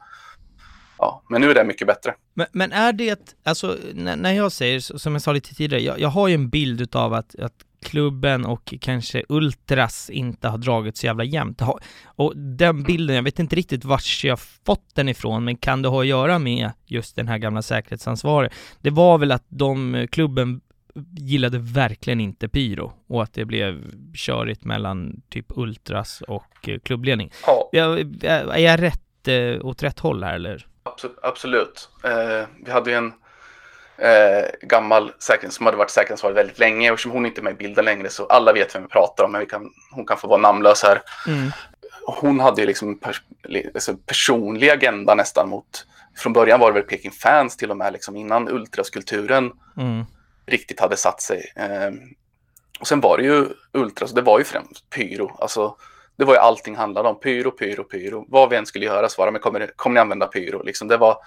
ja, 1.01 1.23
men 1.29 1.41
nu 1.41 1.51
är 1.51 1.55
det 1.55 1.63
mycket 1.63 1.87
bättre. 1.87 2.13
Men, 2.33 2.47
men 2.51 2.71
är 2.71 2.93
det, 2.93 3.35
alltså 3.43 3.77
när, 3.93 4.15
när 4.15 4.31
jag 4.31 4.51
säger, 4.51 4.79
som 4.79 5.13
jag 5.13 5.21
sa 5.21 5.31
lite 5.31 5.55
tidigare, 5.55 5.83
jag, 5.83 5.99
jag 5.99 6.09
har 6.09 6.27
ju 6.27 6.33
en 6.33 6.49
bild 6.49 6.81
utav 6.81 7.13
att, 7.13 7.35
att 7.35 7.53
klubben 7.81 8.45
och 8.45 8.73
kanske 8.81 9.23
Ultras 9.29 10.09
inte 10.09 10.47
har 10.47 10.57
dragit 10.57 10.97
så 10.97 11.05
jävla 11.05 11.23
jämnt. 11.23 11.61
Och 12.05 12.37
den 12.37 12.83
bilden, 12.83 13.15
jag 13.15 13.23
vet 13.23 13.39
inte 13.39 13.55
riktigt 13.55 13.85
vart 13.85 14.23
jag 14.23 14.39
fått 14.39 14.95
den 14.95 15.09
ifrån, 15.09 15.43
men 15.43 15.57
kan 15.57 15.81
det 15.81 15.89
ha 15.89 16.01
att 16.01 16.07
göra 16.07 16.39
med 16.39 16.71
just 16.85 17.15
den 17.15 17.27
här 17.27 17.37
gamla 17.37 17.61
säkerhetsansvaret? 17.61 18.53
Det 18.81 18.89
var 18.89 19.17
väl 19.17 19.31
att 19.31 19.45
de, 19.47 20.07
klubben 20.11 20.61
gillade 21.17 21.57
verkligen 21.59 22.21
inte 22.21 22.49
pyro 22.49 22.93
och 23.07 23.23
att 23.23 23.33
det 23.33 23.45
blev 23.45 23.83
körigt 24.13 24.65
mellan 24.65 25.21
typ 25.29 25.45
Ultras 25.49 26.21
och 26.27 26.69
eh, 26.69 26.79
klubbledning. 26.79 27.31
Ja, 27.45 27.69
Jag, 27.71 27.99
är 28.23 28.57
jag 28.57 28.81
rätt, 28.81 29.27
eh, 29.27 29.65
åt 29.65 29.83
rätt 29.83 29.99
håll 29.99 30.23
här 30.23 30.33
eller? 30.33 30.67
Absolut. 30.83 31.17
absolut. 31.21 31.89
Eh, 32.03 32.47
vi 32.65 32.71
hade 32.71 32.91
ju 32.91 32.97
en 32.97 33.13
eh, 33.97 34.49
gammal 34.61 35.13
säkerhets 35.19 35.55
som 35.55 35.65
hade 35.65 35.77
varit 35.77 35.89
säkerhetsansvarig 35.89 36.35
väldigt 36.35 36.59
länge 36.59 36.91
och 36.91 36.99
som 36.99 37.11
hon 37.11 37.25
inte 37.25 37.41
är 37.41 37.43
med 37.43 37.53
i 37.53 37.57
bilden 37.57 37.85
längre 37.85 38.09
så 38.09 38.25
alla 38.25 38.53
vet 38.53 38.75
vem 38.75 38.81
vi 38.81 38.89
pratar 38.89 39.23
om 39.23 39.31
men 39.31 39.41
vi 39.41 39.47
kan, 39.47 39.69
hon 39.91 40.05
kan 40.05 40.17
få 40.17 40.27
vara 40.27 40.41
namnlös 40.41 40.83
här. 40.83 41.01
Mm. 41.27 41.51
Hon 42.05 42.39
hade 42.39 42.61
ju 42.61 42.67
liksom 42.67 42.99
pers 42.99 43.21
alltså 43.73 43.95
personlig 44.05 44.69
agenda 44.69 45.15
nästan 45.15 45.49
mot, 45.49 45.85
från 46.17 46.33
början 46.33 46.59
var 46.59 46.67
det 46.67 46.73
väl 46.73 46.89
Peking 46.89 47.11
fans 47.11 47.57
till 47.57 47.71
och 47.71 47.77
med 47.77 47.93
liksom 47.93 48.15
innan 48.15 48.49
ultraskulturen 48.49 49.51
Mm. 49.77 50.05
riktigt 50.45 50.79
hade 50.79 50.97
satt 50.97 51.21
sig. 51.21 51.53
Eh, 51.55 51.91
och 52.79 52.87
sen 52.87 53.01
var 53.01 53.17
det 53.17 53.23
ju 53.23 53.45
ultras, 53.73 54.11
det 54.11 54.21
var 54.21 54.39
ju 54.39 54.45
främst 54.45 54.89
pyro, 54.89 55.37
alltså 55.39 55.75
det 56.21 56.25
var 56.25 56.33
ju 56.33 56.39
allting 56.39 56.75
handlade 56.75 57.09
om. 57.09 57.19
Pyro, 57.19 57.51
pyro, 57.51 57.83
pyro. 57.83 58.25
Vad 58.27 58.49
vi 58.49 58.55
än 58.55 58.65
skulle 58.65 58.85
göra 58.85 59.09
så 59.09 59.21
var 59.21 59.25
det, 59.25 59.31
men 59.31 59.41
kommer, 59.41 59.71
kommer 59.75 59.93
ni 59.93 59.99
använda 59.99 60.27
pyro? 60.27 60.63
Liksom, 60.63 60.87
det 60.87 60.97
var, 60.97 61.17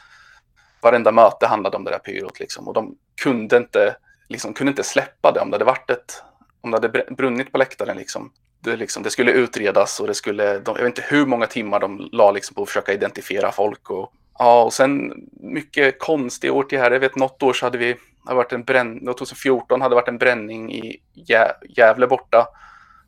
varenda 0.81 1.13
möte 1.13 1.47
handlade 1.47 1.77
om 1.77 1.85
det 1.85 1.91
där 1.91 1.99
pyrot 1.99 2.41
liksom. 2.41 2.69
Och 2.69 2.75
de 2.75 2.97
kunde 3.23 3.57
inte, 3.57 3.97
liksom, 4.29 4.55
kunde 4.55 4.71
inte 4.71 4.83
släppa 4.83 5.33
det 5.33 5.41
om 5.41 5.51
det 5.51 5.55
hade 5.55 5.65
varit 5.65 5.91
ett, 5.91 6.23
om 6.61 6.71
det 6.71 6.77
hade 6.77 7.05
brunnit 7.15 7.53
på 7.53 7.59
läktaren 7.59 7.97
liksom. 7.97 8.33
Det, 8.61 8.77
liksom, 8.77 9.03
det 9.03 9.11
skulle 9.11 9.33
utredas 9.33 10.01
och 10.01 10.07
det 10.07 10.15
skulle, 10.15 10.59
de, 10.59 10.77
jag 10.77 10.85
vet 10.85 10.99
inte 10.99 11.15
hur 11.17 11.27
många 11.27 11.47
timmar 11.47 11.81
de 11.81 12.09
la 12.13 12.31
liksom, 12.31 12.55
på 12.55 12.63
att 12.63 12.69
försöka 12.69 12.93
identifiera 12.93 13.53
folk. 13.53 13.91
Och, 13.91 14.13
ja, 14.39 14.63
och 14.63 14.73
sen 14.73 15.13
mycket 15.33 15.99
konstiga 15.99 16.53
år 16.53 16.65
till 16.65 16.79
här. 16.79 16.91
Jag 16.91 17.01
vet 17.01 17.17
något 17.17 17.43
år 17.43 17.53
så 17.53 17.67
hade 17.67 17.79
vi, 17.79 17.93
det 17.93 17.99
hade 18.25 18.37
varit 18.37 18.53
en 18.53 18.65
bränn, 18.65 19.07
2014 19.07 19.81
hade 19.81 19.93
det 19.93 20.01
varit 20.01 20.09
en 20.09 20.19
bränning 20.19 20.73
i 20.75 21.01
Gä- 21.29 21.55
Gävle 21.77 22.07
borta. 22.07 22.47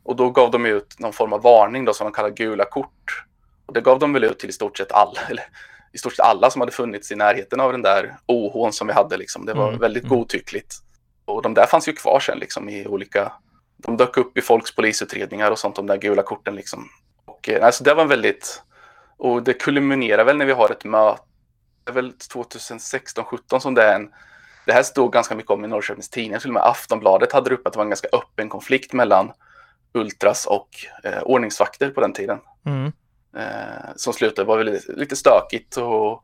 Och 0.07 0.15
då 0.15 0.29
gav 0.29 0.51
de 0.51 0.65
ut 0.65 0.99
någon 0.99 1.13
form 1.13 1.33
av 1.33 1.41
varning 1.41 1.85
då 1.85 1.93
som 1.93 2.05
de 2.05 2.13
kallar 2.13 2.29
gula 2.29 2.65
kort. 2.65 3.23
Och 3.65 3.73
det 3.73 3.81
gav 3.81 3.99
de 3.99 4.13
väl 4.13 4.23
ut 4.23 4.39
till 4.39 4.49
i 4.49 4.53
stort 4.53 4.77
sett 4.77 4.91
alla, 4.91 5.19
eller 5.29 5.43
i 5.93 5.97
stort 5.97 6.13
sett 6.13 6.25
alla 6.25 6.49
som 6.49 6.61
hade 6.61 6.71
funnits 6.71 7.11
i 7.11 7.15
närheten 7.15 7.59
av 7.59 7.71
den 7.71 7.81
där 7.81 8.17
OH 8.25 8.69
som 8.71 8.87
vi 8.87 8.93
hade 8.93 9.17
liksom. 9.17 9.45
Det 9.45 9.53
var 9.53 9.67
Mm, 9.67 9.79
väldigt 9.79 10.03
mm. 10.03 10.17
godtyckligt. 10.17 10.75
Och 11.25 11.41
de 11.41 11.53
där 11.53 11.65
fanns 11.65 11.87
ju 11.87 11.93
kvar 11.93 12.19
sen 12.19 12.39
liksom 12.39 12.69
i 12.69 12.87
olika 12.87 13.31
de 13.77 13.97
dök 13.97 14.17
upp 14.17 14.37
i 14.37 14.41
folks 14.41 14.75
polisutredningar 14.75 15.51
och 15.51 15.59
sånt, 15.59 15.75
de 15.75 15.87
där 15.87 15.97
gula 15.97 16.23
korten 16.23 16.55
liksom. 16.55 16.89
Och 17.25 17.49
alltså 17.49 17.83
det 17.83 17.93
var 17.93 18.03
en 18.03 18.09
väldigt, 18.09 18.63
och 19.17 19.43
det 19.43 19.53
kulminerar 19.53 20.23
väl 20.23 20.37
när 20.37 20.45
vi 20.45 20.51
har 20.51 20.71
ett 20.71 20.83
möte, 20.83 21.21
det 21.83 21.91
är 21.91 21.93
väl 21.93 22.11
2016-17 22.11 23.59
som 23.59 23.73
det 23.73 23.83
är 23.83 23.95
en, 23.95 24.09
det 24.65 24.73
här 24.73 24.83
stod 24.83 25.13
ganska 25.13 25.35
mycket 25.35 25.51
om 25.51 25.65
i 25.65 25.67
Norrköpings 25.67 26.09
Tidningar, 26.09 26.39
till 26.39 26.49
och 26.49 26.53
med 26.53 26.63
Aftonbladet 26.63 27.31
hade 27.31 27.49
det 27.49 27.55
upp 27.55 27.67
att 27.67 27.73
det 27.73 27.77
var 27.77 27.85
en 27.85 27.89
ganska 27.89 28.07
öppen 28.11 28.49
konflikt 28.49 28.93
mellan 28.93 29.31
Ultras 29.93 30.45
och 30.45 30.69
eh, 31.03 31.21
ordningsvakter 31.21 31.89
på 31.89 32.01
den 32.01 32.13
tiden. 32.13 32.39
Mm. 32.65 32.91
Eh, 33.37 33.89
som 33.95 34.13
slutade 34.13 34.47
var 34.47 34.57
väl 34.57 34.79
lite 34.87 35.15
stökigt 35.15 35.77
och 35.77 36.23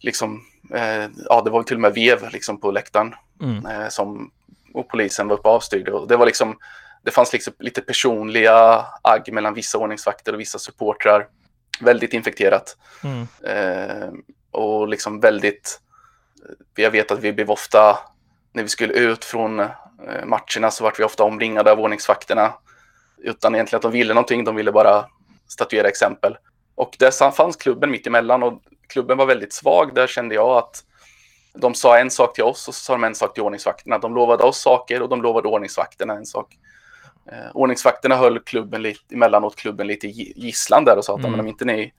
liksom, 0.00 0.44
eh, 0.74 1.06
ja 1.28 1.42
det 1.44 1.50
var 1.50 1.62
till 1.62 1.76
och 1.76 1.80
med 1.80 1.94
vev 1.94 2.28
liksom 2.32 2.60
på 2.60 2.70
läktaren 2.70 3.14
Mm. 3.40 3.66
eh, 3.66 3.88
som, 3.88 4.30
och 4.74 4.88
polisen 4.88 5.28
var 5.28 5.36
uppe 5.36 5.48
och 5.48 5.54
avstyrde. 5.54 5.92
Och 5.92 6.08
det 6.08 6.16
var 6.16 6.26
liksom, 6.26 6.58
det 7.02 7.10
fanns 7.10 7.32
liksom 7.32 7.52
lite 7.58 7.80
personliga 7.80 8.86
agg 9.02 9.32
mellan 9.32 9.54
vissa 9.54 9.78
ordningsvakter 9.78 10.32
och 10.32 10.40
vissa 10.40 10.58
supportrar. 10.58 11.26
Väldigt 11.80 12.12
infekterat. 12.12 12.76
Mm. 13.04 13.26
Eh, 13.42 14.08
och 14.50 14.88
liksom 14.88 15.20
väldigt, 15.20 15.80
jag 16.74 16.90
vet 16.90 17.10
att 17.10 17.20
vi 17.20 17.32
blev 17.32 17.50
ofta, 17.50 17.98
när 18.52 18.62
vi 18.62 18.68
skulle 18.68 18.92
ut 18.92 19.24
från 19.24 19.60
eh, 19.60 19.68
matcherna 20.24 20.70
så 20.70 20.84
vart 20.84 21.00
vi 21.00 21.04
ofta 21.04 21.24
omringade 21.24 21.72
av 21.72 21.80
ordningsvakterna. 21.80 22.52
Utan 23.22 23.54
egentligen 23.54 23.78
att 23.78 23.82
de 23.82 23.92
ville 23.92 24.14
någonting, 24.14 24.44
de 24.44 24.56
ville 24.56 24.72
bara 24.72 25.06
statuera 25.48 25.88
exempel. 25.88 26.36
Och 26.74 26.96
där 26.98 27.30
fanns 27.30 27.56
klubben 27.56 27.90
mitt 27.90 28.06
emellan 28.06 28.42
och 28.42 28.62
klubben 28.88 29.18
var 29.18 29.26
väldigt 29.26 29.52
svag. 29.52 29.94
Där 29.94 30.06
kände 30.06 30.34
jag 30.34 30.50
att 30.50 30.84
de 31.54 31.74
sa 31.74 31.98
en 31.98 32.10
sak 32.10 32.34
till 32.34 32.44
oss 32.44 32.68
och 32.68 32.74
så 32.74 32.84
sa 32.84 32.92
de 32.92 33.04
en 33.04 33.14
sak 33.14 33.34
till 33.34 33.42
ordningsvakterna. 33.42 33.98
De 33.98 34.14
lovade 34.14 34.44
oss 34.44 34.60
saker 34.62 35.02
och 35.02 35.08
de 35.08 35.22
lovade 35.22 35.48
ordningsvakterna 35.48 36.14
en 36.14 36.26
sak. 36.26 36.56
Eh, 37.32 37.50
ordningsvakterna 37.54 38.16
höll 38.16 38.38
klubben 38.40 38.82
lite, 38.82 39.14
emellanåt 39.14 39.56
klubben 39.56 39.86
lite 39.86 40.06
i 40.06 40.32
gisslan 40.36 40.84
där 40.84 40.98
och 40.98 41.04
sa 41.04 41.14
att 41.14 41.18
Mm. 41.18 41.30
men 41.30 41.40
om 41.40 41.48
inte 41.48 41.64
ni 41.64 41.92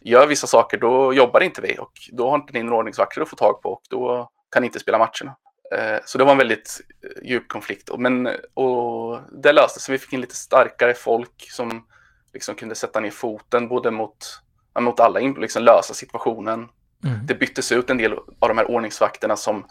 gör 0.00 0.26
vissa 0.26 0.46
saker 0.46 0.78
då 0.78 1.14
jobbar 1.14 1.40
inte 1.40 1.60
vi 1.60 1.78
och 1.78 1.92
då 2.12 2.30
har 2.30 2.36
inte 2.36 2.52
ni 2.52 2.62
några 2.62 2.78
ordningsvakter 2.78 3.20
att 3.20 3.28
få 3.28 3.36
tag 3.36 3.62
på 3.62 3.72
och 3.72 3.82
då 3.90 4.30
kan 4.52 4.62
ni 4.62 4.66
inte 4.66 4.78
spela 4.78 4.98
matcherna. 4.98 5.36
Eh, 5.74 5.98
så 6.04 6.18
det 6.18 6.24
var 6.24 6.32
en 6.32 6.38
väldigt 6.38 6.80
eh, 7.04 7.28
djup 7.28 7.48
konflikt. 7.48 7.90
Men, 7.98 8.26
och 8.54 9.20
det 9.42 9.52
löste 9.52 9.80
sig. 9.80 9.92
Vi 9.92 9.98
fick 9.98 10.12
in 10.12 10.20
lite 10.20 10.36
starkare 10.36 10.94
folk 10.94 11.46
som 11.50 11.86
liksom 12.32 12.54
kunde 12.54 12.74
sätta 12.74 13.00
ner 13.00 13.10
foten 13.10 13.68
både 13.68 13.90
mot, 13.90 14.40
mot 14.80 15.00
alla, 15.00 15.20
in- 15.20 15.34
liksom 15.34 15.62
lösa 15.62 15.94
situationen. 15.94 16.68
Mm. 17.04 17.26
Det 17.26 17.34
byttes 17.34 17.72
ut 17.72 17.90
en 17.90 17.98
del 17.98 18.12
av 18.12 18.48
de 18.48 18.58
här 18.58 18.70
ordningsvakterna 18.70 19.36
som 19.36 19.66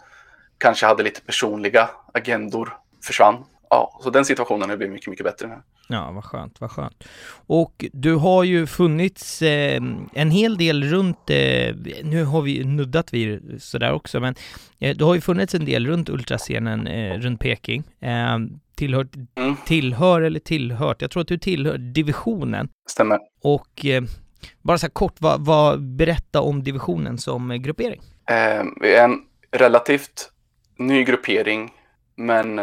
kanske 0.58 0.86
hade 0.86 1.02
lite 1.02 1.20
personliga 1.20 1.90
agendor 2.14 2.76
försvann. 3.04 3.44
Ja, 3.70 3.98
så 4.02 4.10
den 4.10 4.24
situationen 4.24 4.70
har 4.70 4.76
blivit 4.76 4.92
mycket, 4.92 5.10
mycket 5.10 5.24
bättre 5.26 5.46
nu. 5.48 5.62
Ja, 5.90 6.10
vad 6.12 6.24
skönt, 6.24 6.60
vad 6.60 6.70
skönt. 6.70 7.04
Och 7.46 7.84
du 7.92 8.14
har 8.14 8.44
ju 8.44 8.66
funnits 8.66 9.42
eh, 9.42 9.82
en 10.12 10.30
hel 10.30 10.56
del 10.58 10.84
runt, 10.84 11.30
eh, 11.30 11.74
nu 12.02 12.24
har 12.24 12.42
vi 12.42 12.64
nuddat 12.64 13.14
vid 13.14 13.62
sådär 13.62 13.92
också, 13.92 14.20
men 14.20 14.34
eh, 14.78 14.96
du 14.96 15.04
har 15.04 15.14
ju 15.14 15.20
funnits 15.20 15.54
en 15.54 15.64
del 15.64 15.86
runt 15.86 16.08
ultrascenen 16.08 16.86
eh, 16.86 17.18
runt 17.18 17.40
Peking. 17.40 17.82
Eh, 18.00 18.38
tillhört, 18.74 19.08
Mm. 19.36 19.56
tillhör 19.66 20.20
eller 20.22 20.40
tillhört, 20.40 21.02
jag 21.02 21.10
tror 21.10 21.20
att 21.20 21.28
du 21.28 21.38
tillhör 21.38 21.78
divisionen. 21.78 22.68
Stämmer. 22.90 23.18
Och 23.42 23.86
eh, 23.86 24.02
bara 24.62 24.78
så 24.78 24.86
här 24.86 24.90
kort, 24.90 25.14
vad, 25.18 25.44
vad, 25.44 25.82
berätta 25.82 26.40
om 26.40 26.62
divisionen 26.64 27.18
som 27.18 27.62
gruppering. 27.62 28.00
Eh, 28.30 28.64
vi 28.80 28.94
är 28.94 29.04
en 29.04 29.20
relativt 29.52 30.32
ny 30.78 31.04
gruppering, 31.04 31.70
men 32.16 32.60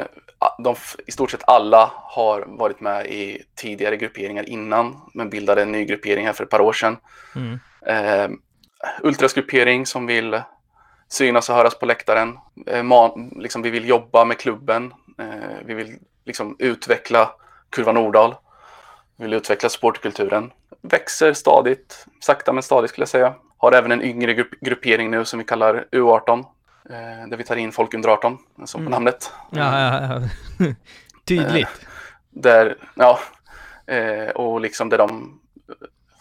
de, 0.58 0.76
i 1.08 1.12
stort 1.12 1.32
sett 1.32 1.44
alla 1.48 1.92
har 1.94 2.46
varit 2.48 2.80
med 2.80 3.06
i 3.06 3.44
tidigare 3.56 3.98
grupperingar 3.98 4.50
innan, 4.50 5.02
men 5.14 5.30
bildade 5.30 5.62
en 5.62 5.72
ny 5.72 5.86
gruppering 5.86 6.26
här 6.26 6.34
för 6.34 6.44
ett 6.44 6.50
par 6.50 6.62
år 6.62 6.74
sedan. 6.74 6.98
Mm. 7.36 7.60
Eh, 7.86 8.38
ultrasgruppering 9.02 9.86
som 9.86 10.06
vill 10.06 10.42
synas 11.08 11.50
och 11.50 11.56
höras 11.56 11.80
på 11.80 11.86
läktaren. 11.86 12.38
Eh, 12.68 12.84
man, 12.84 13.32
liksom, 13.36 13.62
vi 13.62 13.70
vill 13.70 13.90
jobba 13.90 14.26
med 14.26 14.38
klubben. 14.38 14.94
Eh, 15.20 15.58
vi 15.66 15.74
vill 15.74 15.98
liksom, 16.26 16.56
utveckla 16.60 17.32
Kurva 17.70 17.92
Nordahl. 17.92 18.36
Vi 19.18 19.24
vill 19.24 19.34
utveckla 19.34 19.70
sportkulturen. 19.70 20.52
Växer 20.82 21.34
stadigt, 21.34 22.06
sakta 22.20 22.54
men 22.54 22.64
stadigt 22.64 22.92
skulle 22.92 23.02
jag 23.02 23.10
säga. 23.10 23.34
Har 23.58 23.72
även 23.72 23.92
en 23.92 24.02
yngre 24.02 24.34
grupp, 24.34 24.52
gruppering 24.62 25.12
nu 25.12 25.26
som 25.26 25.40
vi 25.40 25.46
kallar 25.46 25.88
U18. 25.92 26.46
Eh, 26.90 27.30
där 27.30 27.38
vi 27.38 27.44
tar 27.44 27.56
in 27.56 27.72
folk 27.72 27.94
under 27.94 28.10
18, 28.10 28.38
som 28.66 28.80
på 28.80 28.82
Mm. 28.82 28.92
namnet. 28.92 29.32
Ja, 29.52 29.80
ja, 29.80 30.20
ja. 30.60 30.66
tydligt. 31.26 31.68
Där, 32.30 32.76
ja, 32.96 33.20
eh, 33.88 34.30
och 34.30 34.62
liksom 34.62 34.90
där 34.90 34.98
de 34.98 35.40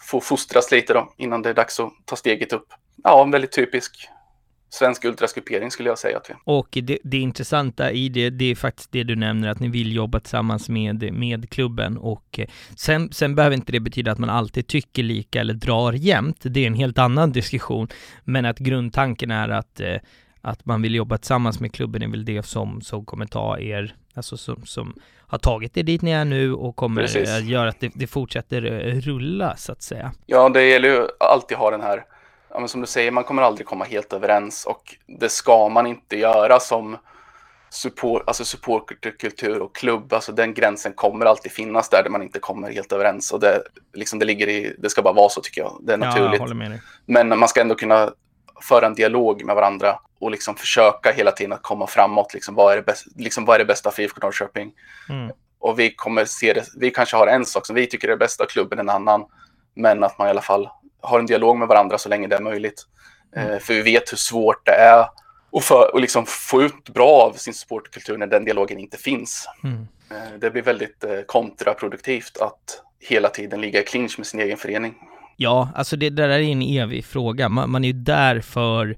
får 0.01 0.21
fostras 0.21 0.71
lite 0.71 0.93
då 0.93 1.13
innan 1.17 1.41
det 1.41 1.49
är 1.49 1.53
dags 1.53 1.79
att 1.79 1.91
ta 2.05 2.15
steget 2.15 2.53
upp. 2.53 2.67
Ja, 3.03 3.23
en 3.23 3.31
väldigt 3.31 3.51
typisk 3.51 4.09
svensk 4.69 5.05
ultrasgruppering 5.05 5.71
skulle 5.71 5.89
jag 5.89 5.99
säga 5.99 6.17
att 6.17 6.29
vi 6.29 6.33
Och 6.43 6.67
det, 6.83 6.99
det 7.03 7.17
intressanta 7.17 7.91
i 7.91 8.09
det, 8.09 8.29
det 8.29 8.45
är 8.45 8.55
faktiskt 8.55 8.91
det 8.91 9.03
du 9.03 9.15
nämner, 9.15 9.47
att 9.47 9.59
ni 9.59 9.67
vill 9.67 9.95
jobba 9.95 10.19
tillsammans 10.19 10.69
med, 10.69 11.13
med 11.13 11.49
klubben 11.49 11.97
och 11.97 12.39
eh, 12.39 12.47
sen, 12.77 13.11
sen 13.11 13.35
behöver 13.35 13.55
inte 13.55 13.71
det 13.71 13.79
betyda 13.79 14.11
att 14.11 14.17
man 14.19 14.29
alltid 14.29 14.67
tycker 14.67 15.03
lika 15.03 15.39
eller 15.41 15.53
drar 15.53 15.93
jämnt, 15.93 16.37
det 16.41 16.59
är 16.63 16.67
en 16.67 16.73
helt 16.75 16.97
annan 16.97 17.31
diskussion, 17.31 17.87
men 18.23 18.45
att 18.45 18.57
grundtanken 18.59 19.31
är 19.31 19.49
att, 19.49 19.79
eh, 19.79 19.95
att 20.45 20.65
man 20.65 20.81
vill 20.81 20.95
jobba 20.95 21.17
tillsammans 21.17 21.59
med 21.59 21.73
klubben 21.73 22.01
är 22.01 22.07
väl 22.07 22.25
det 22.25 22.43
som, 22.45 22.81
som 22.81 23.05
kommer 23.05 23.25
ta 23.25 23.59
er, 23.59 23.95
alltså 24.13 24.37
som, 24.37 24.65
som 24.65 24.93
har 25.27 25.37
tagit 25.37 25.77
er 25.77 25.83
dit 25.83 26.01
ni 26.01 26.11
är 26.11 26.25
nu 26.25 26.53
och 26.53 26.75
kommer 26.75 27.01
Precis. 27.01 27.29
eh, 27.29 27.49
göra 27.49 27.69
att 27.69 27.79
det, 27.79 27.91
det 27.95 28.07
fortsätter 28.07 28.65
eh, 28.65 28.95
rulla 28.99 29.55
så 29.57 29.71
att 29.71 29.81
säga. 29.83 30.11
Ja, 30.25 30.49
det 30.49 30.63
gäller 30.67 30.89
ju 30.89 31.07
alltid 31.19 31.57
ha 31.57 31.71
den 31.71 31.81
här, 31.81 32.03
ja, 32.49 32.59
men 32.59 32.69
som 32.69 32.81
du 32.81 32.87
säger, 32.87 33.11
man 33.11 33.23
kommer 33.23 33.41
aldrig 33.41 33.67
komma 33.67 33.85
helt 33.85 34.13
överens 34.13 34.65
och 34.65 34.95
det 35.19 35.29
ska 35.29 35.69
man 35.69 35.87
inte 35.87 36.17
göra 36.17 36.59
som 36.59 36.97
support, 37.69 38.23
alltså 38.27 38.45
supporterkultur 38.45 39.59
och 39.61 39.75
klubb. 39.75 40.13
Alltså 40.13 40.31
den 40.31 40.53
gränsen 40.53 40.93
kommer 40.93 41.25
alltid 41.25 41.51
finnas 41.51 41.89
där, 41.89 42.03
där 42.03 42.09
man 42.09 42.21
inte 42.23 42.39
kommer 42.39 42.71
helt 42.71 42.91
överens 42.91 43.31
och 43.31 43.39
det, 43.39 43.61
liksom 43.93 44.19
det 44.19 44.25
ligger 44.25 44.47
i, 44.47 44.75
det 44.79 44.89
ska 44.89 45.01
bara 45.01 45.13
vara 45.13 45.29
så 45.29 45.41
tycker 45.41 45.61
jag. 45.61 45.79
Det 45.81 45.93
är 45.93 45.97
Ja, 45.97 46.05
naturligt. 46.05 46.59
dig. 46.69 46.81
Men 47.05 47.39
man 47.39 47.47
ska 47.49 47.61
ändå 47.61 47.75
kunna 47.75 48.11
föra 48.67 48.85
en 48.85 48.93
dialog 48.93 49.45
med 49.45 49.55
varandra 49.55 49.99
och 50.19 50.31
liksom 50.31 50.55
försöka 50.55 51.11
hela 51.11 51.31
tiden 51.31 51.53
att 51.53 51.63
komma 51.63 51.87
framåt. 51.87 52.33
Liksom, 52.33 52.55
vad, 52.55 52.73
är 52.73 52.75
det 52.75 52.83
bästa, 52.83 53.09
liksom, 53.15 53.45
vad 53.45 53.55
är 53.55 53.59
det 53.59 53.65
bästa 53.65 53.91
för 53.91 54.03
IFK 54.03 54.19
Norrköping? 54.21 54.71
Mm. 55.09 55.31
Och 55.59 55.79
vi 55.79 55.95
kommer 55.95 56.25
se 56.25 56.53
det, 56.53 56.65
vi 56.77 56.91
kanske 56.91 57.17
har 57.17 57.27
en 57.27 57.45
sak 57.45 57.65
som 57.65 57.75
vi 57.75 57.87
tycker 57.87 58.07
är 58.07 58.11
det 58.11 58.17
bästa 58.17 58.45
klubben, 58.45 58.79
en 58.79 58.89
annan. 58.89 59.25
Men 59.75 60.03
att 60.03 60.17
man 60.17 60.27
i 60.27 60.29
alla 60.29 60.41
fall 60.41 60.69
har 61.01 61.19
en 61.19 61.25
dialog 61.25 61.57
med 61.57 61.67
varandra 61.67 61.97
så 61.97 62.09
länge 62.09 62.27
det 62.27 62.35
är 62.35 62.41
möjligt. 62.41 62.83
Mm. 63.35 63.51
Eh, 63.51 63.59
för 63.59 63.73
vi 63.73 63.81
vet 63.81 64.11
hur 64.11 64.17
svårt 64.17 64.65
det 64.65 64.71
är 64.71 65.05
att 65.57 65.63
för, 65.63 65.93
och 65.93 66.01
liksom 66.01 66.25
få 66.25 66.63
ut 66.63 66.89
bra 66.89 67.21
av 67.21 67.33
sin 67.33 67.53
supportkultur 67.53 68.17
när 68.17 68.27
den 68.27 68.45
dialogen 68.45 68.79
inte 68.79 68.97
finns. 68.97 69.49
Mm. 69.63 69.87
Eh, 70.11 70.39
det 70.39 70.51
blir 70.51 70.61
väldigt 70.61 71.03
eh, 71.03 71.21
kontraproduktivt 71.21 72.37
att 72.37 72.81
hela 72.99 73.29
tiden 73.29 73.61
ligga 73.61 73.81
i 73.81 73.83
clinch 73.83 74.15
med 74.17 74.27
sin 74.27 74.39
egen 74.39 74.57
förening. 74.57 74.95
Ja, 75.35 75.69
alltså 75.75 75.97
det 75.97 76.09
där 76.09 76.29
är 76.29 76.39
en 76.39 76.61
evig 76.61 77.05
fråga. 77.05 77.49
Man, 77.49 77.71
man 77.71 77.83
är 77.83 77.87
ju 77.87 77.93
där 77.93 78.41
för, 78.41 78.97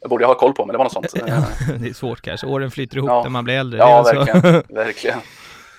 Jag 0.00 0.10
borde 0.10 0.26
ha 0.26 0.34
koll 0.34 0.52
på, 0.52 0.66
men 0.66 0.72
det 0.72 0.78
var 0.78 0.84
något 0.84 0.92
sånt. 0.92 1.14
Det 1.80 1.88
är 1.88 1.92
svårt 1.94 2.20
kanske, 2.20 2.46
åren 2.46 2.70
flyter 2.70 2.96
ihop 2.96 3.08
Ja. 3.10 3.22
när 3.22 3.30
man 3.30 3.44
blir 3.44 3.54
äldre. 3.54 3.78
ja, 3.78 4.02
Det 4.02 4.10
är 4.10 4.14
så. 4.14 4.18
verkligen. 4.24 4.62
verkligen. 4.76 5.18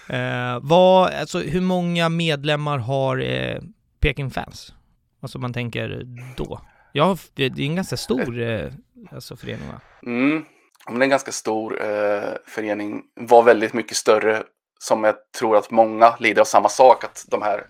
Eh, 0.10 0.60
vad, 0.62 1.14
alltså 1.14 1.40
hur 1.40 1.62
många 1.62 2.10
medlemmar 2.10 2.78
har 2.78 3.18
eh, 3.22 3.58
Peking 4.00 4.32
Fans? 4.32 4.74
Alltså 5.22 5.38
man 5.40 5.54
tänker 5.54 6.04
då. 6.38 6.62
Ja, 6.92 7.18
det 7.34 7.50
det 7.50 7.62
är 7.62 7.66
en 7.66 7.76
ganska 7.76 7.98
stor 7.98 8.42
eh, 8.42 8.66
alltså 9.12 9.36
förening 9.36 9.68
va? 9.68 9.82
Mm. 10.06 10.46
men 10.90 11.02
en 11.02 11.10
ganska 11.10 11.32
stor 11.32 11.82
eh, 11.86 12.30
förening, 12.48 13.02
var 13.16 13.44
väldigt 13.44 13.74
mycket 13.74 13.98
större 13.98 14.44
som 14.80 15.04
jag 15.04 15.16
tror 15.40 15.58
att 15.58 15.72
många 15.72 16.16
lider 16.20 16.42
av 16.42 16.46
samma 16.46 16.70
sak, 16.70 17.04
att 17.04 17.26
de 17.28 17.42
här, 17.42 17.64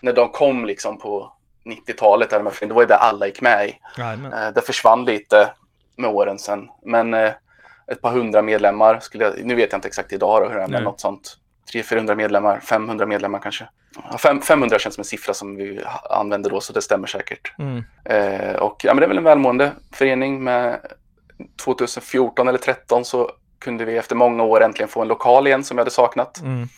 när 0.00 0.12
de 0.12 0.28
kom 0.28 0.64
liksom 0.64 0.98
på 0.98 1.32
90-talet, 1.64 2.30
det 2.60 2.66
var 2.72 2.82
ju 2.82 2.86
det 2.88 2.96
alla 2.96 3.26
gick 3.26 3.40
med 3.40 3.68
i. 3.68 3.78
Eh, 3.98 4.48
det 4.54 4.60
försvann 4.66 5.04
lite 5.04 5.50
med 5.96 6.10
åren 6.10 6.38
sen, 6.38 6.68
men 6.82 7.14
eh, 7.14 7.30
ett 7.86 8.00
par 8.00 8.12
hundra 8.12 8.42
medlemmar, 8.42 9.00
skulle 9.00 9.24
jag, 9.24 9.44
nu 9.44 9.54
vet 9.54 9.72
jag 9.72 9.78
inte 9.78 9.88
exakt 9.88 10.12
idag 10.12 10.42
då, 10.42 10.48
hur 10.48 10.56
det 10.56 10.62
är, 10.62 10.68
men 10.68 10.84
något 10.84 11.00
sånt. 11.00 11.36
300-400 11.72 12.14
medlemmar, 12.14 12.60
500 12.60 13.06
medlemmar 13.06 13.38
kanske. 13.38 13.68
Ja, 14.10 14.18
500 14.18 14.78
känns 14.78 14.94
som 14.94 15.00
en 15.00 15.04
siffra 15.04 15.34
som 15.34 15.56
vi 15.56 15.80
använder 16.10 16.50
då, 16.50 16.60
så 16.60 16.72
det 16.72 16.82
stämmer 16.82 17.06
säkert. 17.06 17.52
Mm. 17.58 17.84
Eh, 18.04 18.54
och 18.54 18.84
ja, 18.84 18.94
men 18.94 19.00
det 19.00 19.06
är 19.06 19.08
väl 19.08 19.18
en 19.18 19.24
välmående 19.24 19.72
förening 19.92 20.44
med 20.44 20.80
2014 21.64 22.48
eller 22.48 22.58
2013 22.58 23.04
så 23.04 23.30
kunde 23.58 23.84
vi 23.84 23.96
efter 23.96 24.16
många 24.16 24.42
år 24.42 24.62
äntligen 24.62 24.88
få 24.88 25.02
en 25.02 25.08
lokal 25.08 25.46
igen 25.46 25.64
som 25.64 25.78
jag 25.78 25.80
hade 25.80 25.90
saknat 25.90 26.40
mm. 26.40 26.68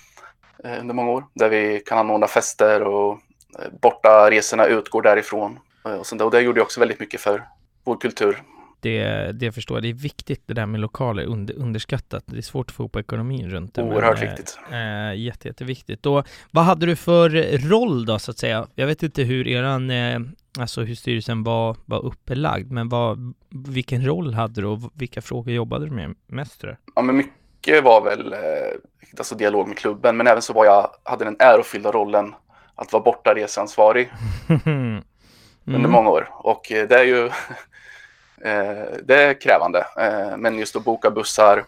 eh, 0.64 0.81
under 0.81 0.94
många 0.94 1.11
år. 1.11 1.24
Där 1.35 1.48
vi 1.48 1.83
kan 1.87 1.98
anordna 1.98 2.27
fester 2.27 2.83
och 2.83 3.12
eh, 3.59 3.68
borta 3.81 4.31
resorna 4.31 4.66
utgår 4.66 5.03
därifrån. 5.03 5.59
Eh, 5.85 5.92
och, 5.92 6.07
sånt 6.07 6.22
och 6.22 6.31
det 6.31 6.40
gjorde 6.40 6.61
också 6.61 6.81
väldigt 6.81 7.00
mycket 7.00 7.20
för 7.20 7.44
vår 7.85 7.96
kultur. 7.96 8.42
Det, 8.85 9.33
det 9.33 9.53
förstår 9.53 9.77
jag. 9.77 9.83
Det 9.83 9.88
är 9.88 9.92
viktigt 9.92 10.42
det 10.47 10.55
där 10.55 10.66
med 10.66 10.81
lokaler, 10.81 11.25
under, 11.25 11.55
underskattat. 11.55 12.25
Det 12.27 12.38
är 12.38 12.42
svårt 12.42 12.70
att 12.70 12.77
få 12.77 12.85
upp 12.85 12.97
ekonomin 12.97 13.51
runt 13.51 13.75
det. 13.75 13.83
Oerhört 13.83 14.20
men, 14.20 14.29
viktigt. 14.29 14.59
Äh, 14.73 15.20
jätte, 15.20 15.49
jätteviktigt. 15.49 16.07
Och 16.07 16.27
vad 16.51 16.64
hade 16.64 16.87
du 16.87 16.97
för 16.97 17.59
roll 17.68 18.07
då 18.07 18.18
så 18.18 18.31
att 18.31 18.38
säga? 18.38 18.66
Jag 18.75 18.87
vet 18.87 19.03
inte 19.03 19.23
hur 19.23 19.49
eran, 19.49 19.90
eh, 19.90 20.20
alltså 20.59 20.83
hur 20.83 20.94
styrelsen 20.94 21.44
var, 21.44 21.77
var 21.85 22.05
upplagd, 22.05 22.70
men 22.70 22.88
vad, 22.88 23.35
vilken 23.68 24.07
roll 24.07 24.35
hade 24.35 24.61
du 24.61 24.66
och 24.66 24.81
vilka 24.94 25.23
frågor 25.23 25.55
jobbade 25.55 25.85
du 25.85 25.90
med 25.90 26.14
mest? 26.27 26.61
Tror 26.61 26.77
Ja, 26.94 27.03
men 27.03 27.16
mycket 27.16 27.85
var 27.85 28.05
väl 28.05 28.33
eh, 28.33 28.38
alltså 29.18 29.35
dialog 29.35 29.68
med 29.68 29.79
klubben, 29.79 30.16
men 30.16 30.27
även 30.27 30.42
så 30.42 30.53
var 30.53 30.64
jag, 30.64 30.90
hade 31.03 31.25
den 31.25 31.37
ärofyllda 31.38 31.92
rollen 31.92 32.35
att 32.75 32.92
vara 32.92 33.03
bortareseansvarig 33.03 34.12
mm. 34.66 35.03
under 35.64 35.88
många 35.88 36.11
år. 36.11 36.29
Och 36.33 36.66
det 36.68 36.92
är 36.92 37.05
ju 37.05 37.25
Eh, 37.25 37.33
det 39.03 39.23
är 39.23 39.40
krävande. 39.40 39.87
Eh, 39.99 40.37
men 40.37 40.59
just 40.59 40.77
att 40.77 40.85
boka 40.85 41.11
bussar 41.11 41.64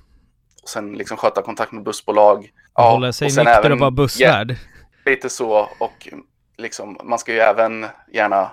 och 0.63 0.69
sen 0.69 0.93
liksom 0.93 1.17
sköta 1.17 1.43
kontakt 1.43 1.73
med 1.73 1.83
bussbolag. 1.83 2.51
Ja, 2.75 2.91
hålla 2.91 3.13
sig 3.13 3.29
nykter 3.29 3.73
och 3.73 3.79
vara 3.79 3.91
bussvärd. 3.91 4.51
Ja, 4.51 5.11
lite 5.11 5.29
så 5.29 5.69
och 5.79 6.09
liksom, 6.57 6.99
man 7.05 7.19
ska 7.19 7.33
ju 7.33 7.39
även 7.39 7.87
gärna 8.13 8.51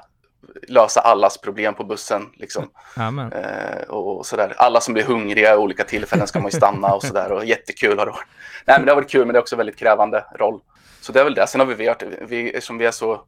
lösa 0.68 1.02
allas 1.02 1.38
problem 1.38 1.74
på 1.74 1.84
bussen. 1.84 2.30
Liksom. 2.36 2.70
Eh, 3.34 3.84
och 3.90 4.26
sådär. 4.26 4.54
Alla 4.58 4.82
som 4.82 4.94
blir 4.94 5.04
hungriga 5.04 5.54
i 5.54 5.58
olika 5.58 5.84
tillfällen 5.84 6.28
ska 6.28 6.40
man 6.40 6.52
ju 6.52 6.58
stanna 6.58 6.94
och 6.94 7.04
sådär. 7.04 7.32
Och 7.32 7.46
jättekul 7.46 8.00
har 8.00 8.06
det 8.06 8.12
varit. 8.12 8.28
Nej, 8.66 8.80
men 8.80 8.86
det 8.86 8.92
har 8.92 8.96
varit 8.96 9.10
kul, 9.10 9.26
men 9.26 9.34
det 9.34 9.40
är 9.40 9.42
också 9.42 9.56
väldigt 9.56 9.78
krävande 9.78 10.26
roll. 10.40 10.62
Så 11.02 11.12
det 11.12 11.20
är 11.20 11.24
väl 11.24 11.34
det. 11.34 11.48
Sen 11.48 11.60
har 11.60 11.68
vi 11.68 11.88
varit, 11.88 12.04
vi, 12.22 12.50
eftersom 12.50 12.78
vi 12.78 12.86
är 12.86 12.92
så 12.92 13.22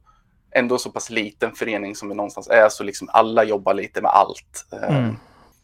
ändå 0.56 0.78
så 0.78 0.90
pass 0.90 1.10
liten 1.10 1.52
förening 1.52 1.94
som 1.94 2.08
vi 2.08 2.14
någonstans 2.14 2.48
är 2.48 2.68
så 2.68 2.84
liksom 2.84 3.08
alla 3.12 3.44
jobbar 3.44 3.74
lite 3.74 4.02
med 4.02 4.10
allt. 4.10 4.66
Eh, 4.72 4.96
mm. 4.96 5.16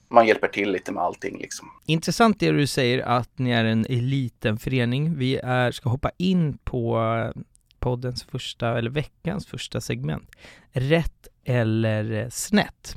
Man 0.09 0.27
hjälper 0.27 0.49
till 0.49 0.73
lite 0.73 0.93
med 0.93 1.03
allting 1.03 1.39
liksom. 1.39 1.71
Intressant 1.87 2.41
det 2.41 2.51
du 2.51 2.67
säger 2.67 2.99
att 2.99 3.39
ni 3.39 3.51
är 3.51 3.65
en 3.65 3.83
liten 3.83 4.59
förening. 4.59 5.19
Vi 5.19 5.37
är, 5.37 5.71
ska 5.71 5.89
hoppa 5.89 6.11
in 6.17 6.59
på 6.65 7.33
poddens 7.79 8.25
första, 8.25 8.79
eller 8.79 8.91
veckans 8.91 9.47
första 9.47 9.81
segment. 9.81 10.31
Rätt 10.73 11.29
eller 11.45 12.31
snett. 12.31 12.97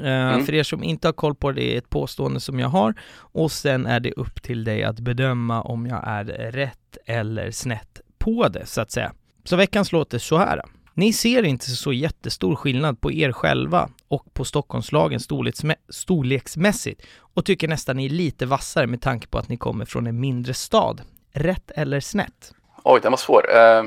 Uh, 0.00 0.06
mm. 0.06 0.46
För 0.46 0.54
er 0.54 0.62
som 0.62 0.82
inte 0.82 1.08
har 1.08 1.12
koll 1.12 1.34
på 1.34 1.52
det, 1.52 1.74
är 1.74 1.78
ett 1.78 1.90
påstående 1.90 2.40
som 2.40 2.58
jag 2.58 2.68
har 2.68 2.94
och 3.12 3.52
sen 3.52 3.86
är 3.86 4.00
det 4.00 4.12
upp 4.12 4.42
till 4.42 4.64
dig 4.64 4.84
att 4.84 5.00
bedöma 5.00 5.62
om 5.62 5.86
jag 5.86 6.00
är 6.06 6.24
rätt 6.52 6.96
eller 7.06 7.50
snett 7.50 8.00
på 8.18 8.48
det, 8.48 8.66
så 8.66 8.80
att 8.80 8.90
säga. 8.90 9.12
Så 9.44 9.56
veckans 9.56 9.92
låter 9.92 10.18
så 10.18 10.38
här. 10.38 10.62
Ni 10.94 11.12
ser 11.12 11.42
inte 11.42 11.64
så 11.64 11.92
jättestor 11.92 12.56
skillnad 12.56 13.00
på 13.00 13.12
er 13.12 13.32
själva 13.32 13.88
och 14.08 14.34
på 14.34 14.44
Stockholmslagen 14.44 15.20
storleksmä 15.20 15.74
storleksmässigt 15.88 17.02
och 17.34 17.44
tycker 17.44 17.68
nästan 17.68 17.96
ni 17.96 18.06
är 18.06 18.10
lite 18.10 18.46
vassare 18.46 18.86
med 18.86 19.02
tanke 19.02 19.26
på 19.26 19.38
att 19.38 19.48
ni 19.48 19.56
kommer 19.56 19.84
från 19.84 20.06
en 20.06 20.20
mindre 20.20 20.54
stad. 20.54 21.02
Rätt 21.32 21.70
eller 21.70 22.00
snett? 22.00 22.52
Oj, 22.84 23.00
den 23.02 23.12
var 23.12 23.16
svår. 23.16 23.46
Uh, 23.50 23.84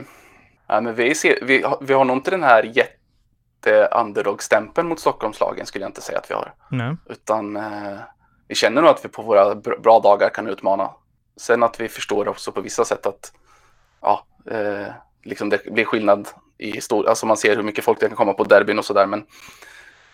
ja, 0.67 0.81
men 0.81 0.95
vi, 0.95 1.15
ser, 1.15 1.39
vi, 1.41 1.65
vi 1.81 1.93
har 1.93 2.05
nog 2.05 2.17
inte 2.17 2.31
den 2.31 2.43
här 2.43 2.63
jätte-underdog-stämpeln 2.63 4.87
mot 4.87 4.99
Stockholmslagen 4.99 5.65
skulle 5.65 5.83
jag 5.83 5.89
inte 5.89 6.01
säga 6.01 6.17
att 6.17 6.29
vi 6.29 6.33
har. 6.33 6.53
Nej. 6.69 6.95
Utan 7.09 7.57
uh, 7.57 7.97
vi 8.47 8.55
känner 8.55 8.81
nog 8.81 8.89
att 8.89 9.05
vi 9.05 9.09
på 9.09 9.21
våra 9.21 9.55
bra 9.55 9.99
dagar 9.99 10.29
kan 10.29 10.47
utmana. 10.47 10.89
Sen 11.37 11.63
att 11.63 11.79
vi 11.79 11.87
förstår 11.87 12.27
också 12.27 12.51
på 12.51 12.61
vissa 12.61 12.85
sätt 12.85 13.05
att 13.05 13.33
ja, 14.01 14.25
uh, 14.51 14.87
liksom 15.23 15.49
det 15.49 15.65
blir 15.65 15.85
skillnad 15.85 16.27
i 16.57 16.81
stor, 16.81 17.09
alltså 17.09 17.25
man 17.25 17.37
ser 17.37 17.55
hur 17.55 17.63
mycket 17.63 17.83
folk 17.83 17.99
det 17.99 18.07
kan 18.07 18.17
komma 18.17 18.33
på 18.33 18.43
derbyn 18.43 18.79
och 18.79 18.85
sådär. 18.85 19.05
Men 19.05 19.25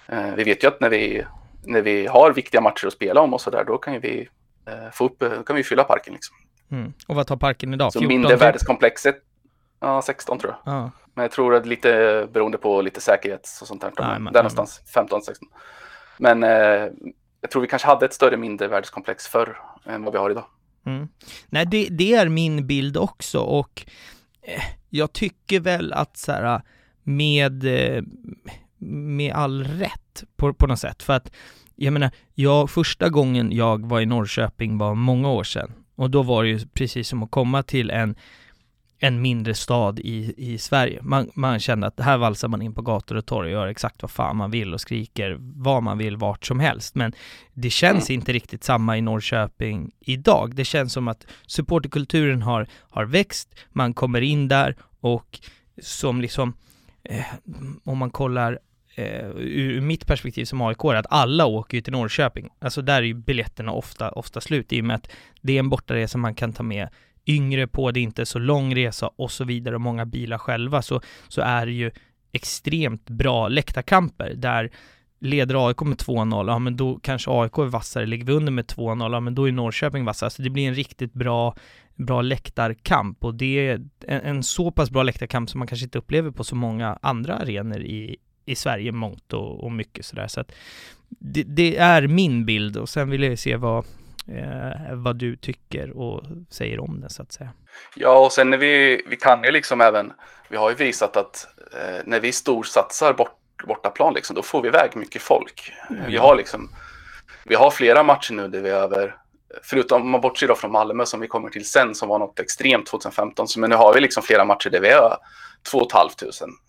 eh, 0.08 0.36
vi 0.36 0.44
vet 0.44 0.64
ju 0.64 0.68
att 0.68 0.82
när 0.82 0.90
vi, 0.90 1.24
när 1.64 1.82
vi 1.82 2.08
har 2.08 2.34
viktiga 2.34 2.62
matcher 2.62 2.88
att 2.88 2.94
spela 2.94 3.22
om 3.22 3.34
och 3.34 3.42
sådär, 3.42 3.64
då 3.68 3.78
kan 3.78 4.00
vi 4.00 4.30
eh, 4.68 4.92
få 4.94 5.06
upp, 5.06 5.46
kan 5.46 5.56
vi 5.56 5.64
fylla 5.64 5.84
parken 5.84 6.14
liksom. 6.14 6.36
Mm. 6.72 6.94
Och 7.08 7.16
vad 7.16 7.28
tar 7.28 7.38
parken 7.38 7.74
idag? 7.74 7.94
Så 7.94 8.02
mindre 8.02 8.36
värdeskomplexet, 8.36 9.16
ja 9.80 10.02
16 10.02 10.40
tror 10.40 10.56
jag. 10.66 10.74
Ah. 10.74 10.92
Men 11.14 11.24
jag 11.24 11.32
tror 11.32 11.56
att 11.56 11.66
lite 11.66 12.28
beroende 12.32 12.58
på 12.58 12.82
lite 12.82 13.02
säkerhet 13.02 13.50
och 13.62 13.68
sånt 13.68 13.82
där. 13.82 13.92
Ah, 13.96 14.20
men, 14.20 14.34
där 14.34 14.40
någonstans, 14.40 14.82
15, 14.94 15.22
16. 15.22 15.48
Men 16.18 16.44
eh, 16.44 16.88
jag 17.42 17.52
tror 17.52 17.62
vi 17.62 17.68
kanske 17.68 17.88
hade 17.88 18.06
ett 18.06 18.14
större 18.14 18.38
mindre 18.38 18.68
värdeskomplex 18.68 19.28
förr 19.28 19.58
än 19.86 20.04
vad 20.04 20.14
vi 20.14 20.20
har 20.20 20.30
idag. 20.30 20.46
Mm. 20.86 21.08
Nej, 21.48 21.66
det, 21.66 21.88
det 21.92 22.16
är 22.16 22.30
min 22.30 22.68
bild 22.68 22.98
också 22.98 23.40
och 23.40 23.86
Eh, 24.42 24.64
jag 24.90 25.14
tycker 25.14 25.60
väl 25.60 25.94
att 25.94 26.18
så 26.18 26.32
här, 26.32 26.62
med, 27.04 27.64
eh, 27.64 28.04
med 28.78 29.34
all 29.34 29.64
rätt 29.64 30.24
på, 30.36 30.54
på 30.54 30.68
något 30.68 30.80
sätt, 30.80 31.04
för 31.04 31.14
att 31.14 31.32
jag 31.76 31.94
menar, 31.94 32.12
jag, 32.36 32.70
första 32.70 33.10
gången 33.10 33.52
jag 33.52 33.86
var 33.86 34.02
i 34.02 34.06
Norrköping 34.06 34.78
var 34.78 34.96
många 34.96 35.30
år 35.30 35.44
sedan. 35.44 35.72
Och 35.96 36.10
då 36.10 36.24
var 36.24 36.44
det 36.44 36.50
ju 36.50 36.60
precis 36.74 37.08
som 37.08 37.24
att 37.24 37.32
komma 37.32 37.64
till 37.64 37.90
en 37.90 38.16
en 39.00 39.22
mindre 39.22 39.54
stad 39.54 40.00
i, 40.00 40.34
i 40.38 40.58
Sverige. 40.58 41.00
Man, 41.02 41.32
man 41.34 41.60
kände 41.60 41.88
att 41.88 42.00
här 42.00 42.18
valsar 42.18 42.48
man 42.48 42.62
in 42.62 42.74
på 42.74 42.82
gator 42.82 43.16
och 43.16 43.26
torg 43.26 43.48
och 43.48 43.52
gör 43.52 43.68
exakt 43.68 44.02
vad 44.02 44.12
fan 44.12 44.38
man 44.38 44.52
vill 44.52 44.74
och 44.74 44.82
skriker 44.82 45.38
vad 45.40 45.84
man 45.84 45.98
vill 45.98 46.18
vart 46.18 46.46
som 46.46 46.60
helst. 46.60 46.96
Men 46.96 47.14
det 47.54 47.70
känns 47.70 48.10
mm. 48.10 48.20
inte 48.20 48.34
riktigt 48.34 48.64
samma 48.64 48.98
i 48.98 49.02
Norrköping 49.02 49.92
idag. 50.00 50.56
Det 50.56 50.66
känns 50.66 50.94
som 50.94 51.08
att 51.08 51.28
supporterkulturen 51.48 52.42
har, 52.42 52.68
har 52.90 53.06
växt, 53.06 53.56
man 53.70 53.94
kommer 53.94 54.22
in 54.22 54.48
där 54.48 54.76
och 55.00 55.40
som 55.82 56.22
liksom, 56.22 56.54
eh, 57.04 57.26
om 57.84 57.98
man 57.98 58.10
kollar 58.10 58.60
eh, 58.96 59.30
ur 59.38 59.82
mitt 59.82 60.08
perspektiv 60.08 60.46
som 60.46 60.62
AIK 60.62 60.86
att 60.86 61.06
alla 61.10 61.46
åker 61.46 61.78
ju 61.78 61.82
till 61.82 61.94
Norrköping. 61.94 62.50
Alltså 62.60 62.82
där 62.82 62.96
är 62.96 63.02
ju 63.02 63.14
biljetterna 63.14 63.72
ofta, 63.72 64.12
ofta 64.12 64.42
slut 64.42 64.74
i 64.74 64.82
och 64.82 64.86
med 64.86 64.96
att 64.96 65.10
det 65.42 65.54
är 65.54 65.60
en 65.60 65.70
bortaresa 65.70 66.18
man 66.18 66.36
kan 66.36 66.54
ta 66.54 66.64
med 66.64 66.90
yngre 67.30 67.68
på, 67.68 67.92
det 67.92 68.00
är 68.00 68.02
inte 68.02 68.26
så 68.26 68.40
lång 68.40 68.76
resa 68.76 69.08
och 69.16 69.32
så 69.32 69.44
vidare 69.44 69.76
och 69.76 69.82
många 69.82 70.06
bilar 70.06 70.38
själva 70.38 70.82
så, 70.82 71.02
så 71.28 71.42
är 71.42 71.66
det 71.66 71.72
ju 71.72 71.92
extremt 72.32 73.10
bra 73.10 73.48
läktarkamper 73.48 74.34
där 74.36 74.72
leder 75.20 75.68
AIK 75.68 75.82
med 75.82 75.98
2-0, 75.98 76.48
ja 76.48 76.60
men 76.60 76.78
då 76.78 77.00
kanske 77.04 77.32
AIK 77.32 77.58
är 77.58 77.64
vassare, 77.64 78.06
ligger 78.06 78.26
vi 78.26 78.34
under 78.34 78.52
med 78.52 78.66
2-0, 78.66 79.14
ja 79.14 79.20
men 79.20 79.36
då 79.36 79.48
är 79.48 79.52
Norrköping 79.52 80.06
vassare, 80.06 80.30
så 80.30 80.42
det 80.42 80.50
blir 80.50 80.68
en 80.68 80.76
riktigt 80.76 81.14
bra, 81.14 81.56
bra 81.96 82.22
läktarkamp 82.22 83.24
och 83.24 83.36
det 83.36 83.68
är 83.68 83.82
en, 84.08 84.22
en 84.22 84.44
så 84.44 84.72
pass 84.72 84.92
bra 84.92 85.04
läktarkamp 85.04 85.50
som 85.50 85.60
man 85.60 85.68
kanske 85.68 85.86
inte 85.86 85.98
upplever 85.98 86.32
på 86.32 86.44
så 86.44 86.56
många 86.56 87.00
andra 87.02 87.36
arenor 87.36 87.82
i, 87.82 88.18
i 88.46 88.56
Sverige 88.56 88.92
mångt 88.92 89.34
och, 89.34 89.64
och 89.64 89.72
mycket 89.72 90.06
sådär. 90.06 90.28
Så 90.28 90.42
att 90.42 90.52
det, 91.10 91.44
det, 91.44 91.78
är 91.78 92.08
min 92.08 92.46
bild 92.46 92.78
och 92.78 92.90
sen 92.90 93.10
vill 93.10 93.24
jag 93.24 93.40
se 93.40 93.56
vad, 93.56 93.86
eh, 94.32 94.96
vad 94.96 95.16
du 95.16 95.36
tycker 95.36 95.98
och 95.98 96.24
säger 96.50 96.80
om 96.80 97.02
den 97.02 97.10
så 97.10 97.22
att 97.22 97.32
säga. 97.32 97.50
Ja, 97.96 98.26
och 98.26 98.32
sen 98.32 98.50
när 98.50 98.58
vi, 98.58 99.04
vi 99.10 99.16
kan 99.16 99.44
ju 99.44 99.52
liksom 99.52 99.82
även, 99.82 100.14
vi 100.50 100.58
har 100.58 100.70
ju 100.70 100.76
visat 100.76 101.18
att 101.18 101.48
eh, 101.74 102.02
när 102.06 102.20
vi 102.20 102.32
storsatsar 102.32 103.14
bort, 103.14 103.38
bortaplan 103.68 104.14
liksom, 104.14 104.36
då 104.36 104.42
får 104.42 104.62
vi 104.62 104.68
iväg 104.68 104.96
mycket 104.96 105.22
folk. 105.22 105.74
Mm. 105.90 106.06
Vi 106.08 106.18
har 106.18 106.36
liksom, 106.36 106.70
vi 107.44 107.56
har 107.56 107.72
flera 107.72 108.04
matcher 108.04 108.34
nu 108.34 108.48
där 108.48 108.62
vi 108.62 108.70
över, 108.70 109.16
förutom 109.64 110.02
om 110.02 110.10
man 110.10 110.22
bortser 110.22 110.48
då 110.48 110.56
från 110.56 110.72
Malmö 110.72 111.06
som 111.06 111.20
vi 111.20 111.28
kommer 111.28 111.50
till 111.50 111.66
sen 111.66 111.96
som 111.96 112.10
var 112.10 112.20
något 112.20 112.40
extremt 112.40 112.86
2015, 112.88 113.48
så, 113.48 113.60
men 113.60 113.70
nu 113.70 113.76
har 113.76 113.94
vi 113.94 114.02
liksom 114.02 114.24
flera 114.24 114.46
matcher 114.46 114.70
där 114.70 114.82
vi 114.82 114.90
har 114.90 115.18
2 115.72 115.88
500. 115.92 116.12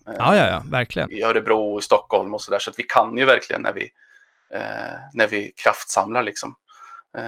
Eh, 0.07 0.13
ja, 0.17 0.35
ja, 0.35 0.47
ja, 0.47 0.63
verkligen. 0.71 1.11
I 1.11 1.23
Örebro, 1.23 1.79
i 1.79 1.81
Stockholm 1.81 2.33
och 2.33 2.41
så 2.41 2.51
där, 2.51 2.59
så 2.59 2.69
att 2.69 2.79
vi 2.79 2.83
kan 2.83 3.17
ju 3.17 3.25
verkligen 3.25 3.61
när 3.61 3.73
vi, 3.73 3.91
eh, 4.53 4.99
när 5.13 5.27
vi 5.27 5.53
kraftsamlar 5.63 6.23
liksom. 6.23 6.55
Eh, 7.17 7.23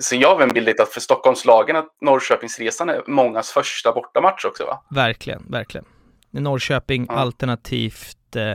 så 0.00 0.16
jag 0.16 0.34
har 0.34 0.42
en 0.42 0.48
bild 0.48 0.80
att 0.80 0.88
för 0.88 1.00
Stockholmslagen 1.00 1.76
att 1.76 1.96
Norrköpingsresan 2.00 2.88
är 2.88 3.02
mångas 3.06 3.50
första 3.50 3.92
bortamatch 3.92 4.44
också 4.44 4.64
va? 4.64 4.82
Verkligen, 4.90 5.44
verkligen. 5.50 5.84
Norrköping 6.30 7.06
ja. 7.08 7.14
alternativt 7.14 8.36
eh, 8.36 8.50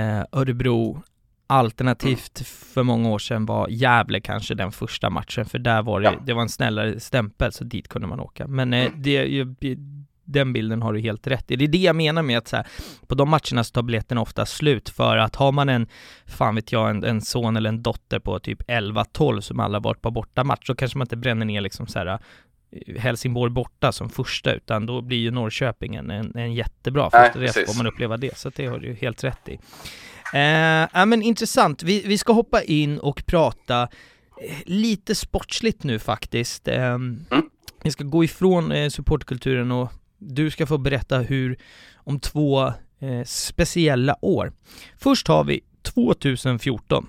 eh, 0.00 0.24
Örebro 0.32 1.02
Alternativt 1.46 2.46
för 2.46 2.82
många 2.82 3.08
år 3.08 3.18
sedan 3.18 3.46
var 3.46 3.68
Gävle 3.68 4.20
kanske 4.20 4.54
den 4.54 4.72
första 4.72 5.10
matchen, 5.10 5.44
för 5.44 5.58
där 5.58 5.82
var 5.82 6.00
det, 6.00 6.06
Ja. 6.06 6.14
det 6.26 6.32
var 6.32 6.42
en 6.42 6.48
snällare 6.48 7.00
stämpel, 7.00 7.52
så 7.52 7.64
dit 7.64 7.88
kunde 7.88 8.08
man 8.08 8.20
åka. 8.20 8.46
Men 8.46 8.72
eh, 8.74 8.86
Mm. 8.86 9.02
det, 9.02 9.44
den 10.24 10.52
bilden 10.52 10.82
har 10.82 10.92
du 10.92 11.00
helt 11.00 11.26
rätt 11.26 11.50
i. 11.50 11.56
Det 11.56 11.64
är 11.64 11.68
det 11.68 11.78
jag 11.78 11.96
menar 11.96 12.22
med 12.22 12.38
att 12.38 12.48
så 12.48 12.56
här, 12.56 12.66
på 13.06 13.14
de 13.14 13.28
matcherna 13.30 13.64
så 13.64 13.72
tar 13.72 13.82
biljetterna 13.82 14.20
ofta 14.20 14.46
slut 14.46 14.88
för 14.88 15.16
att 15.16 15.36
har 15.36 15.52
man 15.52 15.68
en, 15.68 15.86
fan 16.26 16.54
vet 16.54 16.72
jag, 16.72 16.90
en, 16.90 17.04
en 17.04 17.20
son 17.20 17.56
eller 17.56 17.68
en 17.68 17.82
dotter 17.82 18.18
på 18.18 18.38
typ 18.38 18.62
11-12 18.62 19.40
som 19.40 19.60
alla 19.60 19.78
varit 19.80 20.02
på 20.02 20.10
bortamatch, 20.10 20.66
så 20.66 20.74
kanske 20.74 20.98
man 20.98 21.04
inte 21.04 21.16
bränner 21.16 21.46
ner 21.46 21.60
liksom 21.60 21.86
så 21.86 21.98
här 21.98 22.06
eh, 22.06 23.00
Helsingborg 23.00 23.50
borta 23.52 23.92
som 23.92 24.10
första, 24.10 24.54
utan 24.54 24.86
då 24.86 25.00
blir 25.02 25.18
ju 25.18 25.30
Norrköping 25.30 25.94
en, 25.94 26.10
en, 26.10 26.36
en 26.36 26.54
jättebra 26.54 27.10
Nej, 27.12 27.26
första 27.26 27.40
resa, 27.40 27.72
får 27.72 27.76
man 27.76 27.86
uppleva 27.86 28.16
det, 28.16 28.38
så 28.38 28.50
det 28.56 28.66
har 28.66 28.78
du 28.78 28.86
ju 28.86 28.94
helt 28.94 29.24
rätt 29.24 29.48
i. 29.48 29.58
Eh, 30.34 30.40
ja 30.92 31.06
men 31.06 31.22
intressant, 31.22 31.82
vi, 31.82 32.02
vi 32.06 32.18
ska 32.18 32.32
hoppa 32.32 32.62
in 32.62 32.98
och 32.98 33.22
prata 33.26 33.82
eh, 33.82 34.56
lite 34.66 35.14
sportsligt 35.14 35.84
nu 35.84 35.98
faktiskt. 35.98 36.68
Eh, 36.68 36.98
Vi 37.82 37.90
ska 37.90 38.04
gå 38.04 38.24
ifrån 38.24 38.72
eh, 38.72 38.88
supportkulturen 38.88 39.72
och 39.72 39.92
du 40.28 40.50
ska 40.50 40.66
få 40.66 40.78
berätta 40.78 41.18
hur, 41.18 41.56
om 41.94 42.20
två 42.20 42.66
eh, 43.00 43.24
speciella 43.24 44.16
år. 44.20 44.52
Först 44.98 45.28
har 45.28 45.44
vi 45.44 45.60
2014 45.82 47.08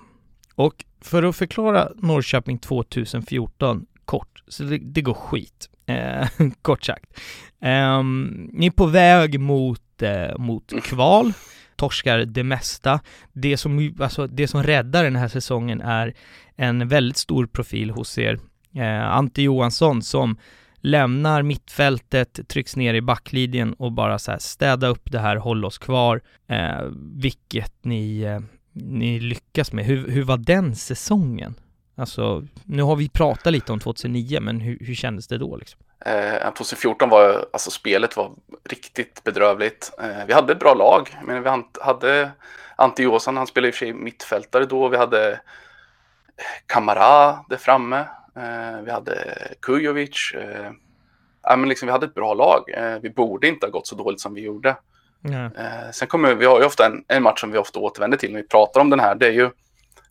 och 0.54 0.84
för 1.00 1.22
att 1.22 1.36
förklara 1.36 1.88
Norrköping 1.96 2.58
2014 2.58 3.86
kort, 4.04 4.42
så 4.48 4.62
det, 4.62 4.78
det 4.78 5.02
går 5.02 5.14
skit, 5.14 5.68
eh, 5.86 6.28
kort 6.62 6.84
sagt. 6.84 7.20
Eh, 7.62 8.02
ni 8.52 8.66
är 8.66 8.70
på 8.70 8.86
väg 8.86 9.40
mot, 9.40 10.02
eh, 10.02 10.38
mot 10.38 10.72
kval, 10.82 11.32
torskar 11.76 12.18
det 12.18 12.44
mesta. 12.44 13.00
Det 13.32 13.56
som, 13.56 13.94
alltså, 14.00 14.26
det 14.26 14.48
som 14.48 14.62
räddar 14.62 15.04
den 15.04 15.16
här 15.16 15.28
säsongen 15.28 15.80
är 15.80 16.14
en 16.56 16.88
väldigt 16.88 17.16
stor 17.16 17.46
profil 17.46 17.90
hos 17.90 18.18
er, 18.18 18.38
eh, 18.74 19.16
Ante 19.16 19.42
Johansson 19.42 20.02
som 20.02 20.38
lämnar 20.80 21.42
mittfältet, 21.42 22.48
trycks 22.48 22.76
ner 22.76 22.94
i 22.94 23.00
backlinjen 23.00 23.72
och 23.72 23.92
bara 23.92 24.18
så 24.18 24.30
här 24.30 24.38
städa 24.38 24.86
upp 24.86 25.12
det 25.12 25.18
här, 25.18 25.36
håll 25.36 25.64
oss 25.64 25.78
kvar, 25.78 26.20
eh, 26.48 26.82
vilket 27.14 27.84
ni, 27.84 28.22
eh, 28.22 28.40
ni 28.72 29.20
lyckas 29.20 29.72
med. 29.72 29.84
Hur, 29.84 30.08
hur 30.10 30.22
var 30.22 30.36
den 30.36 30.76
säsongen? 30.76 31.54
Alltså, 31.96 32.46
nu 32.64 32.82
har 32.82 32.96
vi 32.96 33.08
pratat 33.08 33.52
lite 33.52 33.72
om 33.72 33.80
2009, 33.80 34.40
men 34.40 34.60
hur, 34.60 34.78
hur 34.80 34.94
kändes 34.94 35.26
det 35.28 35.38
då 35.38 35.56
liksom? 35.56 35.80
Eh, 36.06 36.52
2014 36.54 37.08
var, 37.08 37.46
alltså 37.52 37.70
spelet 37.70 38.16
var 38.16 38.30
riktigt 38.70 39.24
bedrövligt. 39.24 39.92
Eh, 39.98 40.26
vi 40.26 40.32
hade 40.32 40.52
ett 40.52 40.58
bra 40.58 40.74
lag, 40.74 41.16
men 41.24 41.42
vi 41.42 41.48
hade 41.80 42.30
Ante 42.76 43.02
Johansson, 43.02 43.36
han 43.36 43.46
spelade 43.46 43.68
i 43.68 43.70
och 43.70 43.74
för 43.74 43.86
sig 43.86 43.92
mittfältare 43.92 44.64
då. 44.64 44.88
Vi 44.88 44.96
hade 44.96 45.40
Kamara 46.66 47.44
där 47.48 47.56
framme. 47.56 48.04
Eh, 48.36 48.82
vi 48.84 48.90
hade 48.90 49.38
Kujovic. 49.62 50.32
Eh, 50.34 50.70
ja, 51.42 51.56
men 51.56 51.68
liksom, 51.68 51.86
vi 51.86 51.92
hade 51.92 52.06
ett 52.06 52.14
bra 52.14 52.34
lag. 52.34 52.62
Eh, 52.74 52.98
vi 53.02 53.10
borde 53.10 53.48
inte 53.48 53.66
ha 53.66 53.70
gått 53.70 53.86
så 53.86 53.94
dåligt 53.96 54.20
som 54.20 54.34
vi 54.34 54.40
gjorde. 54.40 54.76
Eh, 55.56 55.90
sen 55.92 56.08
kommer 56.08 56.34
vi 56.34 56.46
har 56.46 56.60
ju 56.60 56.66
ofta 56.66 56.86
en, 56.86 57.04
en 57.08 57.22
match 57.22 57.40
som 57.40 57.50
vi 57.52 57.58
ofta 57.58 57.78
återvänder 57.78 58.18
till 58.18 58.32
när 58.32 58.42
vi 58.42 58.48
pratar 58.48 58.80
om 58.80 58.90
den 58.90 59.00
här. 59.00 59.14
Det 59.14 59.26
är 59.26 59.32
ju 59.32 59.50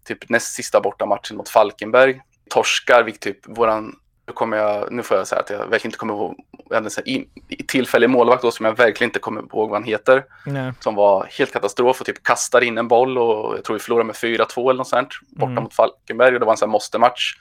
typ 0.06 0.30
näst 0.30 0.56
sista 0.56 0.82
bortamatchen 0.82 1.38
mot 1.38 1.50
Falkenberg. 1.50 2.22
Torskar, 2.50 3.04
vi 3.04 3.12
typ 3.12 3.38
våran, 3.58 3.96
nu 4.28 4.34
kommer 4.34 4.58
jag, 4.58 4.92
nu 4.92 5.04
får 5.04 5.18
jag 5.18 5.28
säga 5.28 5.42
att 5.42 5.50
jag 5.50 5.58
verkligen 5.58 5.88
inte 5.88 5.98
kommer 5.98 6.14
ihåg, 6.14 6.36
vi 6.70 6.76
hade 6.76 6.90
en 7.06 7.26
tillfällig 7.68 8.10
målvakt 8.10 8.42
då 8.42 8.52
som 8.52 8.66
jag 8.66 8.78
verkligen 8.78 9.10
inte 9.10 9.20
kommer 9.20 9.42
ihåg 9.42 9.70
vad 9.70 9.80
han 9.80 9.84
heter. 9.84 10.26
Nej. 10.46 10.74
Som 10.80 10.96
var 10.96 11.28
helt 11.38 11.54
katastrof 11.54 12.00
och 12.00 12.06
typ 12.06 12.24
kastar 12.24 12.62
in 12.62 12.78
en 12.78 12.88
boll 12.88 13.18
och 13.18 13.58
jag 13.58 13.64
tror 13.64 13.74
vi 13.74 13.80
förlorade 13.80 14.06
med 14.08 14.16
4-2 14.16 14.70
eller 14.70 14.78
något 14.78 14.88
sånt 14.88 15.10
borta 15.30 15.52
Mm. 15.52 15.64
mot 15.64 15.74
Falkenberg 15.74 16.34
och 16.34 16.40
det 16.40 16.46
var 16.46 16.54
en 16.54 16.58
sån 16.58 16.70
här 16.70 16.72
måste-match. 16.72 17.38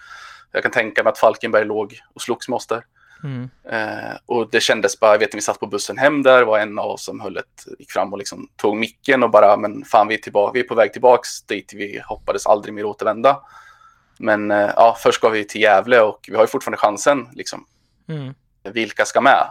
Jag 0.54 0.62
kan 0.62 0.72
tänka 0.72 1.02
mig 1.02 1.10
att 1.10 1.18
Falkenberg 1.18 1.64
låg 1.64 2.00
och 2.14 2.22
slogs 2.22 2.48
med 2.48 2.56
oss 2.56 2.66
där. 2.66 2.84
Mm. 3.24 3.50
Eh, 3.70 4.16
och 4.26 4.50
det 4.50 4.60
kändes 4.60 5.00
bara, 5.00 5.12
jag 5.12 5.18
vet 5.18 5.32
när 5.32 5.36
vi 5.36 5.42
satt 5.42 5.60
på 5.60 5.66
bussen 5.66 5.98
hem 5.98 6.22
där, 6.22 6.42
var 6.42 6.58
en 6.58 6.78
av 6.78 6.90
oss 6.90 7.04
som 7.04 7.20
höll 7.20 7.36
ett, 7.36 7.64
gick 7.78 7.90
fram 7.90 8.12
och 8.12 8.18
liksom 8.18 8.48
tog 8.56 8.76
micken 8.76 9.22
och 9.22 9.30
bara, 9.30 9.56
men 9.56 9.84
fan 9.84 10.08
vi 10.08 10.14
är, 10.14 10.18
tillbaka, 10.18 10.52
vi 10.54 10.60
är 10.60 10.64
på 10.64 10.74
väg 10.74 10.92
tillbaks 10.92 11.42
dit 11.42 11.72
vi 11.74 12.00
hoppades 12.04 12.46
aldrig 12.46 12.74
mer 12.74 12.84
återvända. 12.84 13.40
Men 14.18 14.50
eh, 14.50 14.70
ja, 14.76 14.96
först 14.98 15.18
ska 15.18 15.28
vi 15.28 15.44
till 15.44 15.60
Gävle 15.60 16.00
och 16.00 16.24
vi 16.28 16.34
har 16.34 16.42
ju 16.42 16.46
fortfarande 16.46 16.78
chansen, 16.78 17.28
liksom. 17.32 17.66
Mm. 18.08 18.34
Vilka 18.62 19.04
ska 19.04 19.20
med? 19.20 19.46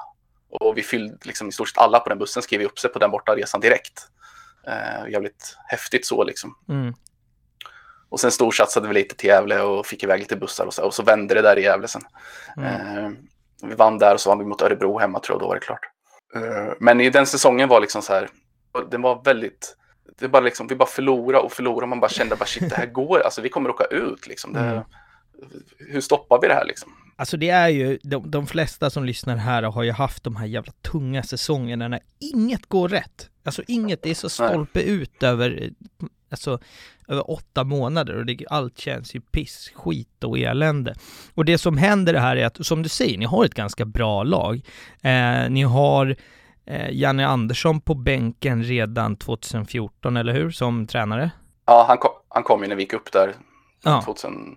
Och 0.49 0.77
vi 0.77 0.83
fyllde, 0.83 1.17
liksom 1.23 1.49
i 1.49 1.51
stort 1.51 1.69
sett 1.69 1.77
alla 1.77 1.99
på 1.99 2.09
den 2.09 2.17
bussen 2.17 2.43
skrev 2.43 2.61
upp 2.61 2.79
sig 2.79 2.91
på 2.91 2.99
den 2.99 3.11
borta 3.11 3.35
resan 3.35 3.61
direkt. 3.61 4.07
Eh, 4.67 5.11
jävligt 5.11 5.57
häftigt 5.67 6.05
så 6.05 6.23
liksom. 6.23 6.55
Mm. 6.69 6.93
Och 8.13 8.19
sen 8.19 8.31
storsatsade 8.31 8.87
vi 8.87 8.93
lite 8.93 9.15
till 9.15 9.29
Gävle 9.29 9.61
och 9.61 9.85
fick 9.85 10.03
iväg 10.03 10.19
lite 10.19 10.35
bussar 10.35 10.65
och 10.65 10.73
så, 10.73 10.85
och 10.85 10.93
så 10.93 11.03
vände 11.03 11.33
det 11.33 11.41
där 11.41 11.59
i 11.59 11.63
Gävle 11.63 11.87
sen. 11.87 12.01
Mm. 12.57 12.97
Eh, 12.97 13.11
vi 13.63 13.75
vann 13.75 13.97
där 13.97 14.13
och 14.13 14.21
så 14.21 14.29
vann 14.29 14.39
vi 14.39 14.45
mot 14.45 14.61
Örebro 14.61 14.99
hemma 14.99 15.19
tror 15.19 15.35
jag, 15.35 15.41
då 15.41 15.47
var 15.47 15.55
det 15.55 15.61
klart. 15.61 15.79
Eh, 16.35 16.73
men 16.79 17.01
i 17.01 17.09
den 17.09 17.25
säsongen 17.25 17.69
var 17.69 17.81
liksom 17.81 18.01
så 18.01 18.13
här, 18.13 18.29
den 18.91 19.01
var 19.01 19.21
väldigt, 19.23 19.75
det 20.19 20.27
bara 20.27 20.41
liksom, 20.41 20.67
vi 20.67 20.75
bara 20.75 20.89
förlorade 20.89 21.43
och 21.43 21.51
förlorade, 21.51 21.87
man 21.87 21.99
bara 21.99 22.09
kände 22.09 22.35
bara 22.35 22.45
shit 22.45 22.69
det 22.69 22.75
här 22.75 22.85
går, 22.85 23.19
alltså 23.19 23.41
vi 23.41 23.49
kommer 23.49 23.69
åka 23.69 23.85
ut 23.85 24.27
liksom. 24.27 24.53
Det, 24.53 24.59
Mm. 24.59 24.83
Hur 25.77 26.01
stoppar 26.01 26.41
vi 26.41 26.47
det 26.47 26.53
här 26.53 26.65
liksom? 26.65 26.91
Alltså 27.15 27.37
det 27.37 27.49
är 27.49 27.69
ju, 27.69 27.99
de, 28.03 28.31
de 28.31 28.47
flesta 28.47 28.89
som 28.89 29.05
lyssnar 29.05 29.35
här 29.35 29.63
har 29.63 29.83
ju 29.83 29.91
haft 29.91 30.23
de 30.23 30.35
här 30.35 30.45
jävla 30.45 30.71
tunga 30.91 31.23
säsongerna 31.23 31.87
när 31.87 31.99
inget 32.33 32.65
går 32.65 32.89
rätt. 32.89 33.29
Alltså 33.43 33.63
inget, 33.67 34.03
det 34.03 34.09
är 34.09 34.15
så 34.15 34.29
stolpe 34.29 34.81
ut 34.81 35.23
över, 35.23 35.69
alltså, 36.33 36.59
över 37.07 37.31
åtta 37.31 37.63
månader 37.63 38.15
och 38.15 38.25
det, 38.25 38.45
allt 38.49 38.77
känns 38.77 39.15
ju 39.15 39.21
piss, 39.21 39.71
skit 39.75 40.23
och 40.23 40.39
elände. 40.39 40.95
Och 41.33 41.45
det 41.45 41.57
som 41.57 41.77
händer 41.77 42.13
här 42.13 42.35
är 42.35 42.45
att, 42.45 42.65
som 42.65 42.83
du 42.83 42.89
säger, 42.89 43.17
ni 43.17 43.25
har 43.25 43.45
ett 43.45 43.53
ganska 43.53 43.85
bra 43.85 44.23
lag. 44.23 44.61
Eh, 45.01 45.49
ni 45.49 45.61
har 45.63 46.15
eh, 46.65 46.89
Janne 46.91 47.27
Andersson 47.27 47.81
på 47.81 47.93
bänken 47.95 48.63
redan 48.63 49.15
2014, 49.15 50.17
eller 50.17 50.33
hur? 50.33 50.51
Som 50.51 50.87
tränare? 50.87 51.31
Ja, 51.65 51.85
han 51.87 51.97
kom, 51.97 52.11
han 52.29 52.43
kom 52.43 52.61
ju 52.61 52.67
när 52.67 52.75
vi 52.75 52.83
gick 52.83 52.93
upp 52.93 53.11
där 53.11 53.33
Ja. 53.83 54.01
2000, 54.05 54.55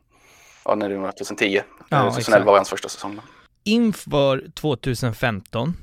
ja, 0.65 0.75
när 0.75 0.89
det 0.89 0.97
var 0.99 1.13
2010. 1.13 1.61
Ja, 1.89 1.97
Eh, 1.97 2.03
2011 2.03 2.19
exakt. 2.19 2.47
var 2.47 2.57
hans 2.57 2.71
första 2.71 2.89
säsong. 2.89 3.21
inför 3.65 4.51
2015 4.55 5.75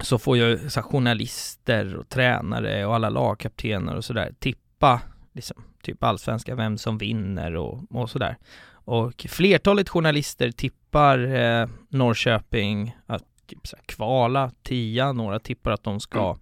så 0.00 0.18
får 0.18 0.36
ju 0.36 0.70
så 0.70 0.82
journalister 0.82 1.96
och 1.96 2.08
tränare 2.08 2.86
och 2.86 2.94
alla 2.94 3.08
lagkaptener 3.08 3.96
och 3.96 4.04
sådär 4.04 4.34
tippa 4.78 5.00
liksom, 5.32 5.62
typ 5.82 6.02
allsvenska, 6.04 6.54
vem 6.54 6.78
som 6.78 6.98
vinner 6.98 7.56
och, 7.56 7.82
och 7.90 8.10
sådär. 8.10 8.36
Och 8.70 9.26
flertalet 9.28 9.88
journalister 9.88 10.50
tippar 10.50 11.18
eh, 11.34 11.68
Norrköping 11.88 12.96
att 13.06 13.24
typ 13.46 13.66
så 13.66 13.76
här, 13.76 13.84
kvala, 13.86 14.50
tia, 14.62 15.12
några 15.12 15.38
tippar 15.38 15.70
att 15.70 15.82
de 15.82 16.00
ska 16.00 16.30
Mm. 16.30 16.40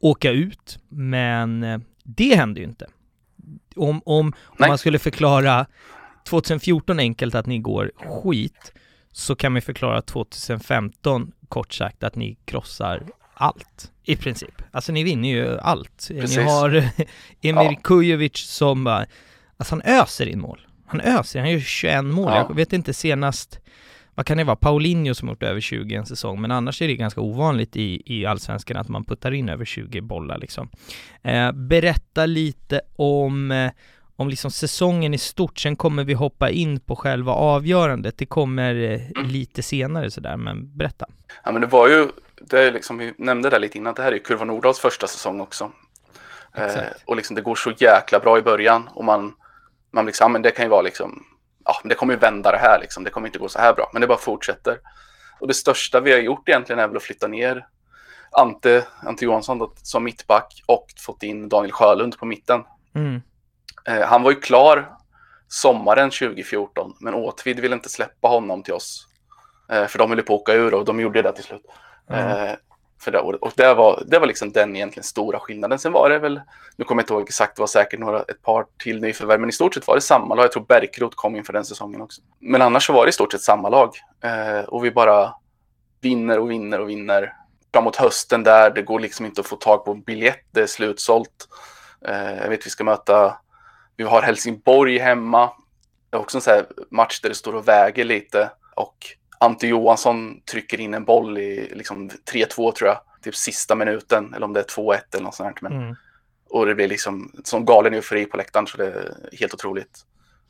åka 0.00 0.30
ut, 0.30 0.78
men 0.88 1.62
eh, 1.62 1.78
det 2.04 2.36
hände 2.36 2.60
ju 2.60 2.66
inte. 2.66 2.86
Om, 3.76 4.02
om, 4.04 4.32
om 4.44 4.68
man 4.68 4.78
skulle 4.78 4.98
förklara 4.98 5.66
2014 6.28 6.98
enkelt 6.98 7.34
att 7.34 7.46
ni 7.46 7.58
går 7.58 7.90
skit, 7.96 8.72
så 9.12 9.36
kan 9.36 9.52
man 9.52 9.62
förklara 9.62 10.02
2015 10.02 11.32
kort 11.48 11.72
sagt 11.72 12.04
att 12.04 12.16
ni 12.16 12.36
krossar 12.44 13.02
allt 13.38 13.92
i 14.04 14.16
princip. 14.16 14.62
Alltså 14.70 14.92
ni 14.92 15.04
vinner 15.04 15.28
ju 15.28 15.58
allt. 15.58 16.08
Precis. 16.08 16.36
Ni 16.36 16.42
har 16.42 16.70
Emir 17.42 17.64
Ja. 17.64 17.74
Kujovic 17.84 18.36
som 18.36 18.84
bara, 18.84 19.06
alltså 19.56 19.74
han 19.74 19.82
öser 19.82 20.26
in 20.26 20.40
mål. 20.40 20.60
Han 20.86 21.00
öser, 21.00 21.40
han 21.40 21.50
gör 21.50 21.60
21 21.60 22.04
mål. 22.04 22.32
Ja. 22.32 22.46
Jag 22.48 22.54
vet 22.56 22.72
inte 22.72 22.94
senast, 22.94 23.60
vad 24.14 24.26
kan 24.26 24.36
det 24.38 24.44
vara, 24.44 24.56
Paulinho 24.56 25.14
som 25.14 25.28
gjort 25.28 25.42
över 25.42 25.60
20 25.60 25.94
en 25.94 26.06
säsong, 26.06 26.40
men 26.40 26.50
annars 26.50 26.82
är 26.82 26.88
det 26.88 26.96
ganska 26.96 27.20
ovanligt 27.20 27.76
i, 27.76 28.02
i 28.06 28.26
allsvenskan 28.26 28.76
att 28.76 28.88
man 28.88 29.04
puttar 29.04 29.32
in 29.32 29.48
över 29.48 29.64
20 29.64 30.00
bollar 30.00 30.38
liksom. 30.38 30.68
Eh, 31.22 31.52
berätta 31.52 32.26
lite 32.26 32.80
om 32.96 33.50
eh, 33.50 33.70
om 34.18 34.28
liksom 34.28 34.50
säsongen 34.50 35.14
i 35.14 35.18
stort, 35.18 35.58
sen 35.58 35.76
kommer 35.76 36.04
vi 36.04 36.12
hoppa 36.14 36.50
in 36.50 36.80
på 36.80 36.96
själva 36.96 37.32
avgörandet. 37.32 38.18
Det 38.18 38.26
kommer 38.26 38.74
eh, 38.74 39.00
Mm. 39.16 39.28
lite 39.30 39.62
senare 39.62 40.10
sådär, 40.10 40.36
men 40.36 40.76
berätta. 40.76 41.06
Ja, 41.44 41.52
men 41.52 41.60
det 41.60 41.66
var 41.66 41.88
ju, 41.88 42.08
det 42.40 42.60
är 42.60 42.72
liksom, 42.72 42.98
vi 42.98 43.14
nämnde 43.18 43.50
det 43.50 43.58
lite 43.58 43.78
innan, 43.78 43.94
det 43.94 44.02
här 44.02 44.12
är 44.12 44.16
ju 44.16 44.22
Kurva 44.22 44.44
Nordahls 44.44 44.78
första 44.78 45.06
säsong 45.06 45.40
också. 45.40 45.72
Eh, 46.54 46.82
och 47.04 47.16
liksom 47.16 47.36
det 47.36 47.42
går 47.42 47.54
så 47.54 47.72
jäkla 47.78 48.18
bra 48.18 48.38
i 48.38 48.42
början 48.42 48.88
och 48.94 49.04
man, 49.04 49.34
man 49.90 50.06
liksom, 50.06 50.32
men 50.32 50.42
det 50.42 50.50
kan 50.50 50.64
ju 50.64 50.68
vara 50.68 50.82
liksom, 50.82 51.24
ja, 51.64 51.80
det 51.84 51.94
kommer 51.94 52.14
ju 52.14 52.18
vända 52.18 52.50
det 52.50 52.58
här 52.58 52.78
liksom, 52.80 53.04
det 53.04 53.10
kommer 53.10 53.28
inte 53.28 53.38
gå 53.38 53.48
så 53.48 53.58
här 53.58 53.74
bra, 53.74 53.90
men 53.92 54.00
det 54.00 54.06
bara 54.06 54.18
fortsätter. 54.18 54.78
Och 55.40 55.48
det 55.48 55.54
största 55.54 56.00
vi 56.00 56.12
har 56.12 56.18
gjort 56.18 56.48
egentligen 56.48 56.78
är 56.78 56.88
väl 56.88 56.96
att 56.96 57.02
flytta 57.02 57.26
ner 57.26 57.66
Ante, 58.30 58.86
Ante 59.02 59.24
Johansson 59.24 59.58
då, 59.58 59.72
som 59.82 60.04
mittback 60.04 60.62
och 60.66 60.86
fått 60.98 61.22
in 61.22 61.48
Daniel 61.48 61.72
Sjölund 61.72 62.18
på 62.18 62.26
mitten. 62.26 62.64
Mm. 62.94 63.22
Eh, 63.84 64.06
han 64.06 64.22
var 64.22 64.30
ju 64.30 64.40
klar 64.40 64.96
sommaren 65.48 66.10
2014, 66.10 66.94
men 67.00 67.14
Åtvid 67.14 67.60
ville 67.60 67.74
inte 67.74 67.88
släppa 67.88 68.28
honom 68.28 68.62
till 68.62 68.74
oss. 68.74 69.06
Eh, 69.68 69.86
för 69.86 69.98
de 69.98 70.10
höll 70.10 70.22
på 70.22 70.34
att 70.34 70.40
åka 70.40 70.52
ur 70.52 70.74
och 70.74 70.84
de 70.84 71.00
gjorde 71.00 71.22
det 71.22 71.32
till 71.32 71.44
slut. 71.44 71.66
Mm. 72.10 72.48
Eh, 72.48 72.54
för 73.00 73.10
det. 73.10 73.18
Och 73.18 73.52
det 73.56 73.74
var, 73.74 74.02
det 74.06 74.18
var 74.18 74.26
liksom 74.26 74.52
den 74.52 74.76
egentligen 74.76 75.04
stora 75.04 75.38
skillnaden. 75.38 75.78
Sen 75.78 75.92
var 75.92 76.10
det 76.10 76.18
väl, 76.18 76.40
nu 76.76 76.84
kommer 76.84 77.02
jag 77.02 77.04
inte 77.04 77.14
ihåg 77.14 77.22
exakt, 77.22 77.56
det 77.56 77.62
var 77.62 77.66
säkert 77.66 78.00
några, 78.00 78.22
ett 78.22 78.42
par 78.42 78.66
till 78.82 79.00
nyförvärv, 79.00 79.40
men 79.40 79.48
i 79.48 79.52
stort 79.52 79.74
sett 79.74 79.86
var 79.86 79.94
det 79.94 80.00
samma 80.00 80.34
lag. 80.34 80.44
Jag 80.44 80.52
tror 80.52 80.64
Bärkroth 80.64 81.16
kom 81.16 81.36
inför 81.36 81.52
den 81.52 81.64
säsongen 81.64 82.00
också. 82.00 82.22
Men 82.38 82.62
annars 82.62 82.86
så 82.86 82.92
var 82.92 83.04
det 83.04 83.08
i 83.08 83.12
stort 83.12 83.32
sett 83.32 83.40
samma 83.40 83.68
lag. 83.68 83.90
Eh, 84.24 84.64
och 84.64 84.84
vi 84.84 84.90
bara 84.90 85.34
vinner 86.00 86.38
och 86.38 86.50
vinner 86.50 86.80
och 86.80 86.88
vinner. 86.88 87.32
Framåt 87.72 87.96
hösten 87.96 88.42
där, 88.42 88.70
det 88.70 88.82
går 88.82 89.00
liksom 89.00 89.26
inte 89.26 89.40
att 89.40 89.46
få 89.46 89.56
tag 89.56 89.84
på 89.84 89.94
biljett, 89.94 90.44
det 90.50 90.60
är 90.60 90.66
slutsålt. 90.66 91.48
Eh, 92.08 92.36
jag 92.36 92.48
vet 92.48 92.66
vi 92.66 92.70
ska 92.70 92.84
möta, 92.84 93.36
vi 93.96 94.04
har 94.04 94.22
Helsingborg 94.22 94.98
hemma. 94.98 95.50
Det 96.10 96.16
är 96.16 96.20
också 96.20 96.38
en 96.38 96.42
sån 96.42 96.54
här 96.54 96.66
match 96.90 97.20
där 97.20 97.28
det 97.28 97.34
står 97.34 97.54
och 97.54 97.68
väger 97.68 98.04
lite. 98.04 98.50
Och 98.74 98.96
Ante 99.40 99.66
Johansson 99.66 100.40
trycker 100.40 100.80
in 100.80 100.94
en 100.94 101.04
boll 101.04 101.38
i 101.38 101.70
liksom 101.74 102.10
3-2 102.32 102.72
tror 102.72 102.88
jag, 102.88 103.00
typ 103.22 103.36
sista 103.36 103.74
minuten, 103.74 104.34
eller 104.34 104.46
om 104.46 104.52
det 104.52 104.60
är 104.60 104.64
2-1 104.64 104.98
eller 105.12 105.24
något 105.24 105.34
sånt. 105.34 105.62
Men, 105.62 105.72
mm. 105.72 105.94
Och 106.48 106.66
det 106.66 106.74
blir 106.74 106.88
liksom 106.88 107.32
sån 107.44 107.64
galen 107.64 107.94
eufori 107.94 108.24
på 108.24 108.36
läktaren 108.36 108.66
så 108.66 108.76
det 108.76 108.86
är 108.86 109.14
helt 109.38 109.54
otroligt. 109.54 110.04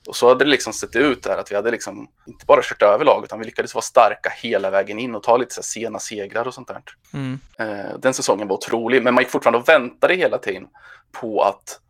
Och 0.08 0.16
så 0.16 0.28
hade 0.28 0.44
det 0.44 0.50
liksom 0.50 0.72
sett 0.72 0.96
ut 0.96 1.22
där 1.22 1.38
att 1.38 1.50
vi 1.50 1.56
hade 1.56 1.70
liksom 1.70 2.08
inte 2.26 2.46
bara 2.46 2.60
kört 2.62 2.82
över 2.82 3.04
laget 3.04 3.24
utan 3.24 3.38
vi 3.38 3.44
lyckades 3.44 3.74
vara 3.74 3.82
starka 3.82 4.32
hela 4.36 4.70
vägen 4.70 4.98
in 4.98 5.14
och 5.14 5.22
ta 5.22 5.36
lite 5.36 5.54
så 5.54 5.62
sena 5.62 5.98
segrar 5.98 6.46
och 6.46 6.54
sånt 6.54 6.68
där. 6.68 6.82
Mm. 7.12 7.38
Eh, 7.58 7.98
den 7.98 8.14
säsongen 8.14 8.48
var 8.48 8.56
otrolig, 8.56 9.02
men 9.02 9.14
man 9.14 9.22
gick 9.22 9.30
fortfarande 9.30 9.58
och 9.58 9.68
väntade 9.68 10.14
hela 10.14 10.38
tiden 10.38 10.66
på 11.12 11.42
att 11.42 11.80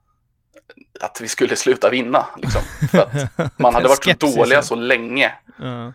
att 1.01 1.21
vi 1.21 1.29
skulle 1.29 1.57
sluta 1.57 1.91
vinna. 1.91 2.27
Liksom. 2.37 2.63
För 2.91 2.99
att 2.99 3.59
man 3.59 3.75
hade 3.75 3.89
varit 3.89 4.05
så 4.05 4.13
dåliga 4.13 4.63
så 4.63 4.75
länge. 4.75 5.33
Mm. 5.61 5.93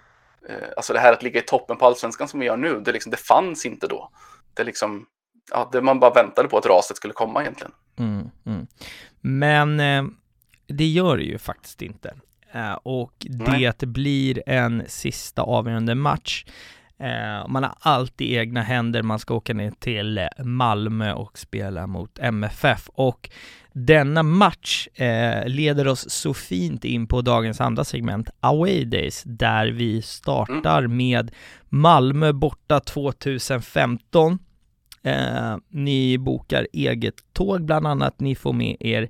Alltså 0.77 0.93
det 0.93 0.99
här 0.99 1.13
att 1.13 1.23
ligga 1.23 1.39
i 1.39 1.43
toppen 1.43 1.77
på 1.77 1.85
allsvenskan 1.85 2.27
som 2.27 2.39
vi 2.39 2.45
gör 2.45 2.57
nu, 2.57 2.79
det, 2.79 2.91
liksom, 2.91 3.11
det 3.11 3.17
fanns 3.17 3.65
inte 3.65 3.87
då. 3.87 4.09
Det, 4.53 4.63
liksom, 4.63 5.05
ja, 5.51 5.69
det 5.71 5.81
man 5.81 5.99
bara 5.99 6.13
väntade 6.13 6.49
på 6.49 6.57
att 6.57 6.65
raset 6.65 6.97
skulle 6.97 7.13
komma 7.13 7.41
egentligen. 7.41 7.71
Mm, 7.99 8.29
mm. 8.45 8.67
Men 9.21 9.79
eh, 9.79 10.03
det 10.67 10.85
gör 10.85 11.17
det 11.17 11.23
ju 11.23 11.37
faktiskt 11.37 11.81
inte. 11.81 12.13
Eh, 12.51 12.73
och 12.73 13.25
Nej. 13.29 13.71
det 13.77 13.85
blir 13.85 14.43
en 14.49 14.83
sista 14.87 15.41
avgörande 15.41 15.95
match. 15.95 16.45
Eh, 17.01 17.47
man 17.47 17.63
har 17.63 17.73
allt 17.79 18.21
i 18.21 18.35
egna 18.35 18.61
händer, 18.61 19.03
man 19.03 19.19
ska 19.19 19.33
åka 19.33 19.53
ner 19.53 19.71
till 19.79 20.27
Malmö 20.43 21.13
och 21.13 21.37
spela 21.37 21.87
mot 21.87 22.19
MFF. 22.19 22.89
Och 22.93 23.29
denna 23.73 24.23
match 24.23 24.87
eh, 24.93 25.47
leder 25.47 25.87
oss 25.87 26.09
så 26.09 26.33
fint 26.33 26.85
in 26.85 27.07
på 27.07 27.21
dagens 27.21 27.61
andra 27.61 27.83
segment, 27.83 28.29
Away 28.39 28.85
Days, 28.85 29.23
där 29.25 29.67
vi 29.67 30.01
startar 30.01 30.83
mm. 30.83 30.97
med 30.97 31.31
Malmö 31.69 32.33
borta 32.33 32.79
2015. 32.79 34.39
Eh, 35.03 35.57
ni 35.69 36.17
bokar 36.17 36.67
eget 36.73 37.33
tåg 37.33 37.65
bland 37.65 37.87
annat, 37.87 38.19
ni 38.19 38.35
får 38.35 38.53
med 38.53 38.77
er 38.79 39.09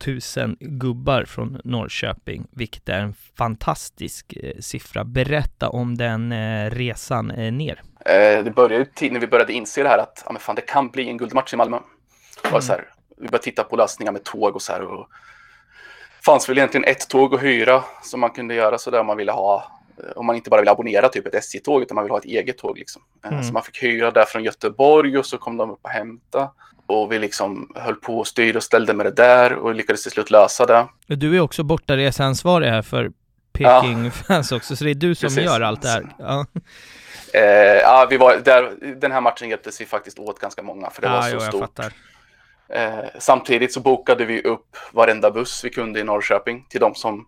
6000 0.00 0.56
gubbar 0.60 1.24
från 1.24 1.60
Norrköping, 1.64 2.46
vilket 2.50 2.88
är 2.88 2.98
en 2.98 3.14
fantastisk 3.38 4.32
eh, 4.32 4.60
siffra. 4.60 5.04
Berätta 5.04 5.68
om 5.68 5.98
den 5.98 6.32
eh, 6.32 6.70
resan 6.70 7.30
eh, 7.30 7.52
ner. 7.52 7.82
Eh, 8.04 8.44
det 8.44 8.52
började 8.54 8.86
ju 9.00 9.10
när 9.10 9.20
vi 9.20 9.26
började 9.26 9.52
inse 9.52 9.82
det 9.82 9.88
här 9.88 9.98
att 9.98 10.22
ja, 10.26 10.32
men 10.32 10.40
fan, 10.40 10.54
det 10.54 10.62
kan 10.62 10.88
bli 10.88 11.08
en 11.08 11.16
guldmatch 11.16 11.54
i 11.54 11.56
Malmö. 11.56 11.78
Var 12.52 12.60
så 12.60 12.72
här, 12.72 12.84
vi 13.16 13.28
började 13.28 13.44
titta 13.44 13.64
på 13.64 13.76
lösningar 13.76 14.12
med 14.12 14.24
tåg 14.24 14.54
och 14.54 14.62
så 14.62 14.72
här. 14.72 14.82
Och 14.82 15.08
fanns 16.24 16.48
väl 16.48 16.58
egentligen 16.58 16.84
ett 16.84 17.08
tåg 17.08 17.34
att 17.34 17.42
hyra 17.42 17.84
som 18.02 18.20
man 18.20 18.30
kunde 18.30 18.54
göra 18.54 18.78
så 18.78 18.90
där 18.90 19.00
om 19.00 19.06
man 19.06 19.16
ville 19.16 19.32
ha. 19.32 19.76
Om 20.16 20.26
man 20.26 20.36
inte 20.36 20.50
bara 20.50 20.60
ville 20.60 20.70
abonnera 20.70 21.08
typ 21.08 21.26
ett 21.26 21.34
SJ-tåg 21.34 21.82
utan 21.82 21.94
man 21.94 22.04
vill 22.04 22.10
ha 22.10 22.18
ett 22.18 22.24
eget 22.24 22.58
tåg 22.58 22.78
liksom. 22.78 23.02
Eh, 23.24 23.32
mm. 23.32 23.44
Så 23.44 23.52
man 23.52 23.62
fick 23.62 23.82
hyra 23.82 24.10
där 24.10 24.24
från 24.24 24.44
Göteborg 24.44 25.18
och 25.18 25.26
så 25.26 25.38
kom 25.38 25.56
de 25.56 25.70
upp 25.70 25.78
och 25.82 25.90
hämta. 25.90 26.50
Och 26.90 27.12
vi 27.12 27.18
liksom 27.18 27.72
höll 27.74 27.94
på 27.94 28.18
och 28.18 28.26
styrde 28.26 28.58
och 28.58 28.62
ställde 28.62 28.94
med 28.94 29.06
det 29.06 29.12
där 29.12 29.54
och 29.54 29.74
lyckades 29.74 30.02
till 30.02 30.12
slut 30.12 30.30
lösa 30.30 30.66
det. 30.66 30.88
Du 31.06 31.36
är 31.36 31.40
också 31.40 31.62
bortareseansvarig 31.62 32.68
här 32.68 32.82
för 32.82 33.12
Peking-fans 33.52 34.50
ja. 34.50 34.56
också, 34.56 34.76
så 34.76 34.84
det 34.84 34.90
är 34.90 34.94
du 34.94 35.14
som 35.14 35.26
Precis. 35.26 35.44
gör 35.44 35.60
allt 35.60 35.82
det 35.82 35.88
här. 35.88 36.06
Ja. 36.18 36.46
Eh, 37.34 37.42
ja, 37.82 38.06
vi 38.10 38.16
var 38.16 38.36
där, 38.36 38.94
den 39.00 39.12
här 39.12 39.20
matchen 39.20 39.48
hjälptes 39.48 39.80
vi 39.80 39.86
faktiskt 39.86 40.18
åt 40.18 40.38
ganska 40.38 40.62
många 40.62 40.90
för 40.90 41.02
det 41.02 41.08
ja, 41.08 41.14
var 41.14 41.22
så 41.22 41.34
jo, 41.34 41.40
stort. 41.40 41.78
Eh, 42.68 43.04
samtidigt 43.18 43.72
så 43.72 43.80
bokade 43.80 44.24
vi 44.24 44.42
upp 44.42 44.76
varenda 44.92 45.30
buss 45.30 45.64
vi 45.64 45.70
kunde 45.70 46.00
i 46.00 46.04
Norrköping 46.04 46.66
till 46.68 46.80
de 46.80 46.94
som 46.94 47.26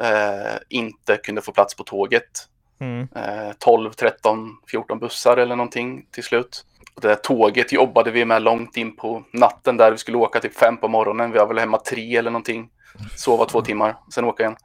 eh, 0.00 0.56
inte 0.68 1.16
kunde 1.16 1.42
få 1.42 1.52
plats 1.52 1.76
på 1.76 1.84
tåget. 1.84 2.46
Mm. 2.80 3.08
Eh, 3.16 3.52
12, 3.58 3.90
13, 3.90 4.56
14 4.70 4.98
bussar 4.98 5.36
eller 5.36 5.56
någonting 5.56 6.06
till 6.10 6.24
slut. 6.24 6.64
Det 7.00 7.08
där 7.08 7.14
tåget 7.14 7.72
jobbade 7.72 8.10
vi 8.10 8.24
med 8.24 8.42
långt 8.42 8.76
in 8.76 8.96
på 8.96 9.22
natten 9.32 9.76
där 9.76 9.92
vi 9.92 9.98
skulle 9.98 10.16
åka 10.16 10.40
typ 10.40 10.58
fem 10.58 10.76
på 10.76 10.88
morgonen. 10.88 11.32
Vi 11.32 11.38
var 11.38 11.46
väl 11.46 11.58
hemma 11.58 11.78
tre 11.78 12.16
eller 12.16 12.30
någonting. 12.30 12.68
Sova 13.16 13.44
två 13.44 13.60
timmar, 13.60 13.96
sen 14.14 14.24
åka 14.24 14.42
igen. 14.42 14.56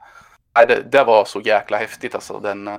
Nej, 0.56 0.66
det, 0.68 0.82
det 0.92 1.04
var 1.04 1.24
så 1.24 1.40
jäkla 1.40 1.76
häftigt 1.76 2.14
alltså. 2.14 2.40
Den, 2.40 2.68
eh, 2.68 2.74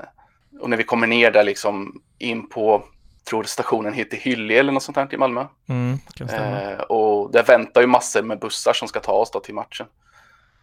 och 0.60 0.70
när 0.70 0.78
vi 0.78 0.84
kommer 0.84 1.08
ner 1.08 1.32
där 1.32 1.44
liksom 1.44 2.02
in 2.18 2.50
på 2.50 2.84
tror 3.30 3.44
stationen 3.44 3.94
heter 3.94 4.18
Hyllie 4.18 4.60
eller 4.60 4.72
något 4.72 4.84
sånt 4.84 4.98
här 4.98 5.14
i 5.14 5.18
Malmö. 5.18 5.46
Mm, 5.70 6.00
eh, 6.20 6.80
och 6.80 7.32
där 7.32 7.44
väntar 7.44 7.82
ju 7.82 7.88
massor 7.88 8.22
med 8.22 8.40
bussar 8.40 8.74
som 8.74 8.88
ska 8.88 9.00
ta 9.00 9.12
oss 9.12 9.32
till 9.44 9.56
matchen. 9.56 9.88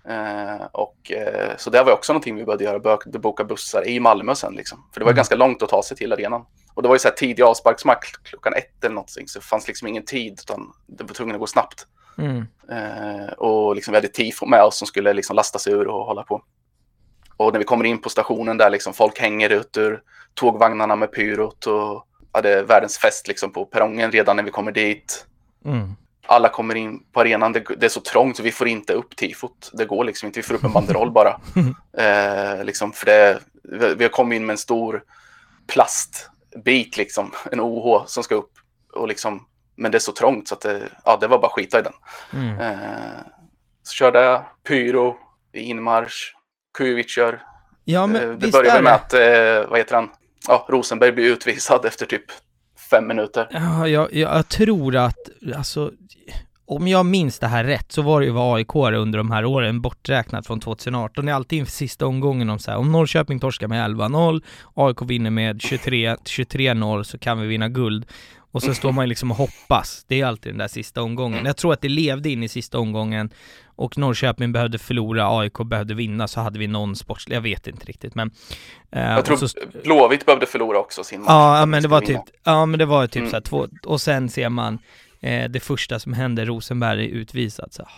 Eh, 0.09 0.67
och, 0.73 1.13
eh, 1.13 1.57
så 1.57 1.71
det 1.71 1.83
var 1.83 1.93
också 1.93 2.13
någonting 2.13 2.37
vi 2.37 2.45
började 2.45 2.65
göra, 2.65 2.79
började 2.79 3.19
boka 3.19 3.45
bussar 3.45 3.89
i 3.89 4.01
Malmö 4.01 4.35
sen 4.35 4.55
liksom. 4.55 4.79
För 4.93 5.01
det 5.01 5.05
var 5.05 5.11
mm. 5.11 5.17
ganska 5.17 5.37
långt 5.37 5.63
att 5.63 5.69
ta 5.69 5.83
sig 5.83 5.97
till 5.97 6.13
arenan. 6.13 6.45
Och 6.75 6.83
det 6.83 6.89
var 6.89 6.95
ju 6.95 6.99
så 6.99 7.09
här 7.09 7.15
tidig 7.15 7.43
avsparksmatch 7.43 8.13
klockan 8.23 8.55
ett 8.55 8.85
eller 8.85 8.95
någonting, 8.95 9.29
så 9.29 9.39
det 9.39 9.45
fanns 9.45 9.69
liksom 9.69 9.89
ingen 9.89 10.05
tid 10.05 10.33
utan 10.33 10.73
det 10.87 11.05
var 11.05 11.15
tvungen 11.15 11.35
att 11.35 11.41
gå 11.41 11.47
snabbt. 11.47 11.87
Mm. 12.19 12.47
Eh, 12.71 13.33
och 13.33 13.75
liksom 13.75 13.93
vi 13.93 13.97
hade 13.97 14.09
tifo 14.09 14.47
med 14.47 14.63
oss 14.63 14.79
som 14.79 14.87
skulle 14.87 15.13
liksom 15.13 15.37
lastas 15.37 15.67
ur 15.67 15.89
och 15.89 16.05
hålla 16.05 16.23
på. 16.23 16.43
Och 17.37 17.53
när 17.53 17.59
vi 17.59 17.65
kommer 17.65 17.85
in 17.85 18.01
på 18.01 18.09
stationen 18.09 18.57
där 18.57 18.71
liksom 18.71 18.95
folk 18.95 19.19
hänger 19.19 19.51
ut 19.51 19.77
ur 19.77 20.03
tågvagnarna 20.35 20.97
med 20.97 21.13
pyrot 21.13 21.67
och 21.67 22.07
hade 22.33 22.63
världens 22.63 22.99
fest 22.99 23.29
liksom 23.29 23.53
på 23.53 23.65
perrongen 23.65 24.13
redan 24.13 24.37
när 24.37 24.43
vi 24.43 24.51
kommer 24.51 24.73
dit. 24.73 25.27
Mm. 25.65 25.97
Alla 26.27 26.49
kommer 26.49 26.75
in 26.75 27.05
på 27.13 27.21
arenan, 27.21 27.53
det, 27.53 27.65
det, 27.79 27.87
är 27.87 27.91
så 27.91 28.01
trångt 28.01 28.37
så 28.37 28.43
vi 28.43 28.53
får 28.53 28.69
inte 28.69 28.93
upp 28.93 29.17
tifot. 29.17 29.71
Det 29.73 29.85
går 29.85 30.05
liksom 30.05 30.27
inte, 30.27 30.39
vi 30.39 30.43
får 30.43 30.55
upp 30.55 30.65
en 30.65 30.73
banderoll 30.73 31.11
bara. 31.11 31.41
eh, 31.99 32.65
liksom 32.65 32.93
för 32.93 33.07
det, 33.07 33.41
vi 33.97 34.05
har 34.05 34.09
kommit 34.09 34.37
in 34.37 34.47
med 34.47 34.55
en 34.55 34.59
stor 34.59 35.03
plastbit, 36.55 36.97
liksom, 36.97 37.33
en 37.53 37.61
OH 37.61 38.05
som 38.07 38.23
ska 38.23 38.35
upp. 38.35 38.53
Och 38.93 39.09
liksom, 39.09 39.47
men 39.77 39.91
det 39.91 39.99
är 39.99 40.01
så 40.01 40.13
trångt 40.13 40.49
så 40.49 40.55
att 40.55 40.61
det, 40.61 40.89
ja, 41.05 41.19
det 41.21 41.27
var 41.27 41.39
bara 41.39 41.51
skita 41.51 41.79
i 41.79 41.83
den. 41.83 41.93
Mm. 42.33 42.61
Eh, 42.61 43.21
så 43.83 43.93
körde 43.93 44.21
jag 44.21 44.45
pyro 44.69 45.17
inmarsch, 45.53 46.35
Kujovic 46.79 47.11
kör. 47.11 47.43
Ja, 47.85 48.07
men 48.07 48.31
eh, 48.31 48.37
det 48.37 48.53
började 48.53 48.83
med 48.83 48.93
att, 48.95 49.15
eh, 49.15 49.71
vad 49.71 49.79
heter 49.79 49.95
han, 49.95 50.11
ja, 50.49 50.67
Rosenberg 50.69 51.13
blir 51.13 51.25
utvisad 51.25 51.85
efter 51.87 52.07
typ 52.07 52.25
fem 52.91 53.07
minuter. 53.07 53.49
Ja, 53.51 53.89
jag, 53.89 54.13
jag 54.13 54.49
tror 54.49 54.97
att, 54.97 55.29
alltså, 55.57 55.93
om 56.67 56.89
jag 56.89 57.07
minns 57.07 57.39
det 57.39 57.47
här 57.47 57.65
rätt 57.65 57.93
så 57.93 58.03
var 58.03 58.21
det 58.21 58.27
ju 58.27 58.33
vad 58.33 58.57
AIK 58.57 58.75
under 58.75 59.19
de 59.19 59.31
här 59.31 59.45
åren, 59.45 59.81
borträknat 59.81 60.47
från 60.47 60.61
2018, 60.61 61.27
det 61.27 61.33
är 61.33 61.37
alltid 61.37 61.59
inför 61.59 61.73
sista 61.73 62.07
omgången 62.07 62.51
om 62.51 62.59
så 62.59 62.71
här, 62.71 62.79
om 62.79 62.93
Norrköping 62.93 63.41
torskar 63.41 63.69
med 63.69 63.91
11-0, 63.91 64.43
AIK 64.75 65.03
vinner 65.03 65.31
med 65.31 65.63
23, 65.63 66.15
23-0 66.15 67.03
så 67.03 67.19
kan 67.19 67.41
vi 67.41 67.47
vinna 67.47 67.69
guld. 67.69 68.07
Och 68.55 68.63
så 68.63 68.75
står 68.75 68.93
man 68.93 69.05
ju 69.05 69.09
liksom 69.09 69.31
och 69.31 69.37
hoppas. 69.37 70.05
Det 70.09 70.21
är 70.21 70.27
alltid 70.27 70.53
den 70.53 70.59
där 70.59 70.69
sista 70.69 71.03
omgången. 71.03 71.47
Jag 71.47 71.57
tror 71.57 71.73
att 71.73 71.81
det 71.81 71.89
levde 71.89 72.31
in 72.31 72.43
i 72.43 72.49
sista 72.49 72.79
omgången 72.79 73.31
och 73.77 73.99
Norrköping 73.99 74.53
behövde 74.53 74.79
förlora, 74.79 75.39
AIK 75.39 75.59
behövde 75.67 75.95
vinna, 75.95 76.29
så 76.29 76.41
hade 76.41 76.59
vi 76.59 76.67
någon 76.67 76.97
sportslig, 76.97 77.37
jag 77.37 77.41
vet 77.41 77.67
inte 77.67 77.87
riktigt 77.87 78.15
men... 78.15 78.31
Eh, 78.91 79.03
jag 79.03 79.25
tror 79.25 79.37
så, 79.37 79.49
Blåvitt 79.85 80.27
behövde 80.27 80.47
förlora 80.47 80.79
också 80.79 81.05
sin 81.05 81.21
match. 81.21 81.29
Ja, 81.29 81.67
men 81.67 81.83
det 81.83 81.89
var 81.89 82.01
typ, 82.01 82.21
ja 82.45 82.67
men 82.67 82.79
det 82.79 82.87
var 82.87 83.07
typ 83.07 83.17
mm. 83.17 83.31
så 83.31 83.37
här, 83.37 83.41
två, 83.41 83.69
och 83.85 84.01
sen 84.01 84.29
ser 84.29 84.49
man 84.49 84.79
eh, 85.25 85.51
det 85.51 85.61
första 85.61 85.99
som 85.99 86.13
händer, 86.13 86.47
Rosenberg 86.47 87.05
är 87.05 87.09
utvisad. 87.09 87.73
Så, 87.73 87.89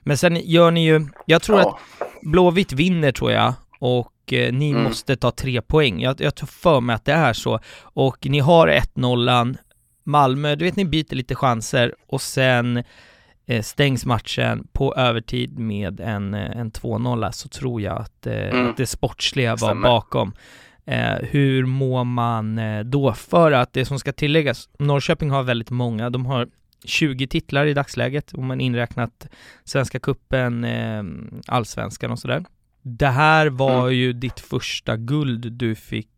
Men 0.00 0.18
sen 0.18 0.36
gör 0.44 0.70
ni 0.70 0.84
ju, 0.84 1.08
jag 1.26 1.42
tror 1.42 1.60
ja. 1.60 1.68
att 1.68 1.78
Blåvitt 2.22 2.72
vinner 2.72 3.12
tror 3.12 3.32
jag, 3.32 3.54
och 3.78 4.32
eh, 4.32 4.52
ni 4.52 4.70
mm. 4.70 4.82
måste 4.82 5.16
ta 5.16 5.30
tre 5.30 5.62
poäng. 5.62 6.00
Jag, 6.00 6.20
jag 6.20 6.34
tror 6.34 6.46
för 6.46 6.80
mig 6.80 6.94
att 6.94 7.04
det 7.04 7.12
är 7.12 7.32
så. 7.32 7.60
Och 7.82 8.26
ni 8.26 8.38
har 8.38 8.68
1-0, 8.68 9.56
Malmö, 10.04 10.54
du 10.54 10.64
vet 10.64 10.76
ni 10.76 10.84
byter 10.84 11.14
lite 11.14 11.34
chanser 11.34 11.94
och 12.06 12.22
sen 12.22 12.84
eh, 13.46 13.62
stängs 13.62 14.06
matchen 14.06 14.68
på 14.72 14.94
övertid 14.94 15.58
med 15.58 16.00
en, 16.00 16.34
eh, 16.34 16.60
en 16.60 16.72
2-0 16.72 17.30
så 17.30 17.48
tror 17.48 17.80
jag 17.80 18.00
att, 18.00 18.26
eh, 18.26 18.48
mm. 18.48 18.70
att 18.70 18.76
det 18.76 18.86
sportsliga 18.86 19.50
var 19.50 19.56
Stämmer. 19.56 19.88
bakom. 19.88 20.32
Eh, 20.86 21.16
hur 21.22 21.66
mår 21.66 22.04
man 22.04 22.58
eh, 22.58 22.84
då? 22.84 23.12
För 23.12 23.52
att 23.52 23.72
det 23.72 23.84
som 23.84 23.98
ska 23.98 24.12
tilläggas, 24.12 24.68
Norrköping 24.78 25.30
har 25.30 25.42
väldigt 25.42 25.70
många, 25.70 26.10
de 26.10 26.26
har 26.26 26.48
20 26.84 27.26
titlar 27.26 27.66
i 27.66 27.74
dagsläget 27.74 28.34
om 28.34 28.46
man 28.46 28.60
inräknat 28.60 29.28
Svenska 29.64 29.98
Kuppen, 29.98 30.64
eh, 30.64 31.02
Allsvenskan 31.46 32.10
och 32.10 32.18
sådär. 32.18 32.44
Det 32.82 33.06
här 33.06 33.46
var 33.46 33.80
mm. 33.80 33.94
ju 33.94 34.12
ditt 34.12 34.40
första 34.40 34.96
guld 34.96 35.52
du 35.52 35.74
fick 35.74 36.08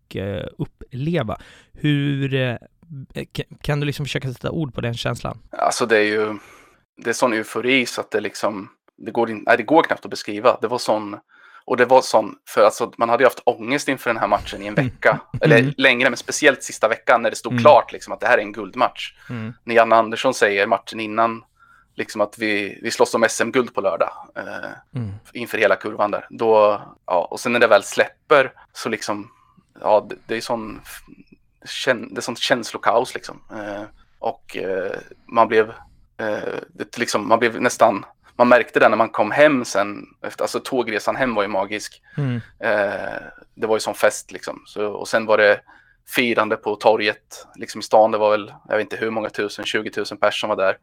uppleva. 0.59 1.39
Hur 1.73 2.59
Eh, 3.15 3.25
Kan- 3.33 3.59
Kan 3.61 3.81
du 3.81 3.87
liksom 3.87 4.07
försöka 4.07 4.33
sätta 4.33 4.51
ord 4.51 4.75
på 4.75 4.81
den 4.81 4.95
känslan? 4.95 5.39
Alltså 5.51 5.87
det 5.87 5.97
är 5.99 6.05
ju, 6.05 6.39
det 6.97 7.11
är 7.11 7.15
sån 7.15 7.33
eufori 7.33 7.87
så 7.87 8.01
att 8.01 8.11
det 8.11 8.21
liksom, 8.21 8.69
det 8.97 9.11
går, 9.11 9.31
in, 9.31 9.43
nej, 9.47 9.57
det 9.57 9.63
går 9.63 9.83
knappt 9.83 10.05
att 10.05 10.11
beskriva. 10.11 10.59
Det 10.61 10.69
var 10.69 10.79
sån, 10.79 11.19
och 11.65 11.77
det 11.77 11.85
var 11.85 12.01
sån, 12.03 12.35
för 12.49 12.65
alltså 12.65 12.93
man 12.97 13.09
hade 13.09 13.23
ju 13.23 13.27
haft 13.27 13.43
ångest 13.45 13.89
inför 13.89 14.11
den 14.11 14.17
här 14.21 14.27
matchen 14.27 14.63
i 14.63 14.67
en 14.67 14.75
vecka. 14.75 15.21
Eller 15.41 15.59
Mm. 15.59 15.75
längre, 15.77 16.11
men 16.11 16.17
speciellt 16.17 16.63
sista 16.63 16.89
veckan 16.89 17.23
när 17.23 17.31
det 17.31 17.37
stod 17.37 17.53
Mm. 17.53 17.63
klart 17.63 17.93
liksom 17.93 18.13
att 18.13 18.21
det 18.21 18.27
här 18.27 18.39
är 18.39 18.43
en 18.43 18.53
guldmatch. 18.53 19.15
Mm. 19.31 19.53
När 19.65 19.75
Janne 19.75 19.97
Andersson 19.97 20.35
säger 20.35 20.67
matchen 20.67 21.01
innan, 21.01 21.45
liksom 21.95 22.21
att 22.21 22.39
vi, 22.39 22.79
vi 22.83 22.91
slåss 22.91 23.15
om 23.15 23.25
SM-guld 23.29 23.75
på 23.75 23.81
lördag. 23.81 24.11
Eh, 24.37 24.71
Mm. 25.01 25.13
inför 25.33 25.59
hela 25.59 25.77
kurvan 25.77 26.11
där. 26.11 26.27
Då, 26.31 26.83
ja, 27.07 27.25
och 27.31 27.41
sen 27.41 27.53
när 27.53 27.61
det 27.61 27.67
väl 27.67 27.83
släpper 27.83 28.53
så 28.73 28.89
liksom, 28.89 29.31
ja, 29.81 30.07
det, 30.11 30.17
det 30.27 30.37
är 30.37 30.41
sån, 30.41 30.81
det 32.11 32.17
är 32.17 32.21
sånt 32.21 32.39
känslokaos 32.39 33.15
liksom. 33.15 33.41
Eh, 33.53 33.83
och 34.19 34.57
eh, 34.57 34.93
man 35.27 35.49
blev, 35.49 35.69
eh, 36.17 36.55
det, 36.69 36.99
liksom, 36.99 37.29
man 37.29 37.39
blev 37.39 37.61
nästan, 37.61 38.05
man 38.37 38.49
märkte 38.49 38.81
det 38.81 38.89
när 38.89 38.97
man 38.97 39.09
kom 39.09 39.31
hem 39.31 39.65
sen, 39.65 40.07
efter, 40.23 40.45
alltså 40.45 40.61
tågresan 40.61 41.17
hem 41.17 41.35
var 41.35 41.43
ju 41.43 41.49
magisk. 41.49 42.03
Mm. 42.17 42.41
Eh, 42.59 43.23
det 43.55 43.67
var 43.67 43.77
ju 43.77 43.81
sån 43.81 43.95
fest 43.95 44.33
liksom. 44.33 44.63
Så, 44.67 44.87
och 44.87 45.09
sen 45.09 45.27
var 45.27 45.39
det 45.39 45.61
firande 46.09 46.57
på 46.57 46.77
torget, 46.77 47.47
liksom 47.55 47.81
i 47.81 47.83
stan, 47.83 48.11
det 48.11 48.19
var 48.19 48.31
väl, 48.31 48.53
jag 48.69 48.77
vet 48.77 48.85
inte 48.85 48.97
hur 48.97 49.11
många 49.11 49.31
tusen, 49.31 49.65
20 49.65 49.91
000 49.97 50.07
personer 50.07 50.31
som 50.31 50.49
var 50.49 50.57
där. 50.57 50.77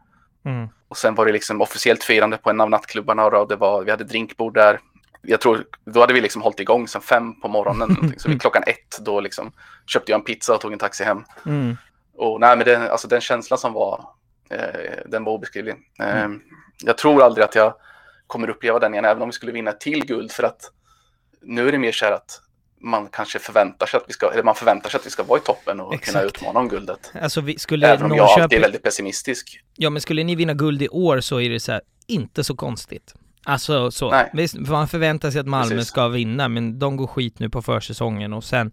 Mm. 0.45 0.69
Och 0.87 0.97
sen 0.97 1.15
var 1.15 1.25
det 1.25 1.31
liksom 1.31 1.61
officiellt 1.61 2.03
firande 2.03 2.37
på 2.37 2.49
en 2.49 2.61
av 2.61 2.69
nattklubbarna 2.69 3.25
och 3.25 3.47
det 3.47 3.55
var, 3.55 3.83
vi 3.83 3.91
hade 3.91 4.03
drinkbord 4.03 4.53
där. 4.53 4.79
Jag 5.21 5.41
tror, 5.41 5.63
då 5.85 5.99
hade 5.99 6.13
vi 6.13 6.21
liksom 6.21 6.41
hållit 6.41 6.59
igång 6.59 6.87
sen 6.87 7.01
fem 7.01 7.41
på 7.41 7.47
morgonen. 7.47 8.13
så 8.17 8.29
vid 8.29 8.41
klockan 8.41 8.63
ett 8.67 8.99
då 8.99 9.19
liksom 9.19 9.51
köpte 9.87 10.11
jag 10.11 10.19
en 10.19 10.25
pizza 10.25 10.53
och 10.53 10.61
tog 10.61 10.73
en 10.73 10.79
taxi 10.79 11.03
hem. 11.03 11.23
Mm. 11.45 11.77
Och 12.15 12.39
nej, 12.39 12.57
men 12.57 12.65
den, 12.65 12.81
alltså 12.81 13.07
den 13.07 13.21
känslan 13.21 13.57
som 13.57 13.73
var, 13.73 14.05
eh, 14.49 14.99
den 15.05 15.23
var 15.23 15.33
obeskrivlig. 15.33 15.75
Eh, 15.99 16.27
Jag 16.83 16.97
tror 16.97 17.23
aldrig 17.23 17.45
att 17.45 17.55
jag 17.55 17.73
kommer 18.27 18.49
uppleva 18.49 18.79
den 18.79 18.93
igen, 18.93 19.05
även 19.05 19.21
om 19.21 19.29
vi 19.29 19.33
skulle 19.33 19.51
vinna 19.51 19.71
till 19.71 20.05
guld. 20.05 20.31
För 20.31 20.43
att 20.43 20.71
nu 21.41 21.67
är 21.67 21.71
det 21.71 21.77
mer 21.77 21.91
så 21.91 22.05
här 22.05 22.11
att 22.11 22.41
man 22.81 23.07
kanske 23.07 23.39
förväntar 23.39 23.85
sig 23.85 23.97
att 23.97 24.03
vi 24.07 24.13
ska, 24.13 24.31
eller 24.31 24.43
man 24.43 24.55
förväntar 24.55 24.89
sig 24.89 24.99
att 24.99 25.05
vi 25.05 25.09
ska 25.09 25.23
vara 25.23 25.39
i 25.39 25.41
toppen 25.41 25.79
och 25.79 25.89
kunna 25.89 26.19
Exakt. 26.19 26.25
utmana 26.25 26.59
om 26.59 26.69
guldet. 26.69 27.11
Alltså, 27.21 27.41
vi, 27.41 27.59
skulle 27.59 27.87
Även 27.87 28.11
om 28.11 28.17
jag 28.17 28.29
alltid 28.29 28.57
är 28.57 28.61
väldigt 28.61 28.83
pessimistisk. 28.83 29.61
Ja, 29.75 29.89
men 29.89 30.01
skulle 30.01 30.23
ni 30.23 30.35
vinna 30.35 30.53
guld 30.53 30.81
i 30.81 30.89
år 30.89 31.19
så 31.19 31.41
är 31.41 31.49
det 31.49 31.59
så 31.59 31.71
här, 31.71 31.81
inte 32.07 32.43
så 32.43 32.55
konstigt. 32.55 33.15
Alltså 33.43 33.91
så. 33.91 34.23
Visst, 34.33 34.55
man 34.55 34.87
förväntar 34.87 35.31
sig 35.31 35.41
att 35.41 35.47
Malmö 35.47 35.75
Precis. 35.75 35.87
ska 35.89 36.07
vinna, 36.07 36.47
men 36.47 36.79
de 36.79 36.97
går 36.97 37.07
skit 37.07 37.39
nu 37.39 37.49
på 37.49 37.61
försäsongen 37.61 38.33
och 38.33 38.43
sen 38.43 38.71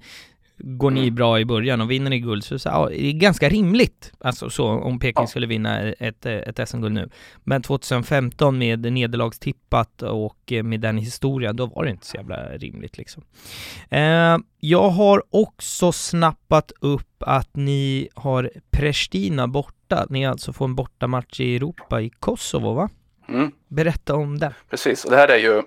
går 0.59 0.91
ni 0.91 1.01
Mm. 1.03 1.15
bra 1.15 1.41
i 1.41 1.45
början 1.45 1.81
och 1.81 1.91
vinner 1.91 2.11
ni 2.11 2.19
guld 2.19 2.45
så, 2.45 2.59
så 2.59 2.69
ja, 2.69 2.89
det 2.89 3.05
är 3.07 3.13
ganska 3.13 3.49
rimligt. 3.49 4.13
Alltså 4.21 4.51
så, 4.51 4.67
om 4.69 4.99
Peking 4.99 5.23
Ja. 5.23 5.27
skulle 5.27 5.47
vinna 5.47 5.81
ett, 5.93 6.27
ett 6.27 6.69
SM-guld 6.69 6.95
nu. 6.95 7.09
Men 7.45 7.63
2015 7.63 8.59
med 8.59 8.93
nederlagstippat 8.93 10.03
och 10.03 10.53
eh, 10.53 10.63
med 10.63 10.81
den 10.81 10.99
historien, 10.99 11.57
då 11.57 11.67
var 11.67 11.85
det 11.85 11.91
inte 11.91 12.07
så 12.07 12.17
jävla 12.17 12.49
rimligt 12.49 12.99
liksom. 12.99 13.23
Eh, 13.91 14.39
jag 14.61 14.89
har 14.91 15.23
också 15.31 15.93
snappat 15.93 16.73
upp 16.81 17.23
att 17.23 17.57
ni 17.57 18.09
har 18.15 18.51
Pristina 18.71 19.49
borta. 19.49 20.07
Ni 20.11 20.27
alltså 20.27 20.53
får 20.53 20.65
en 20.65 20.75
bortamatch 20.75 21.41
i 21.41 21.57
Europa 21.57 22.01
i 22.01 22.11
Kosovo, 22.11 22.73
va? 22.75 22.89
Mm. 23.29 23.51
Berätta 23.69 24.15
om 24.15 24.39
det. 24.39 24.55
Precis, 24.71 25.05
och 25.05 25.11
det 25.11 25.17
här 25.17 25.29
är 25.29 25.39
ju, 25.39 25.63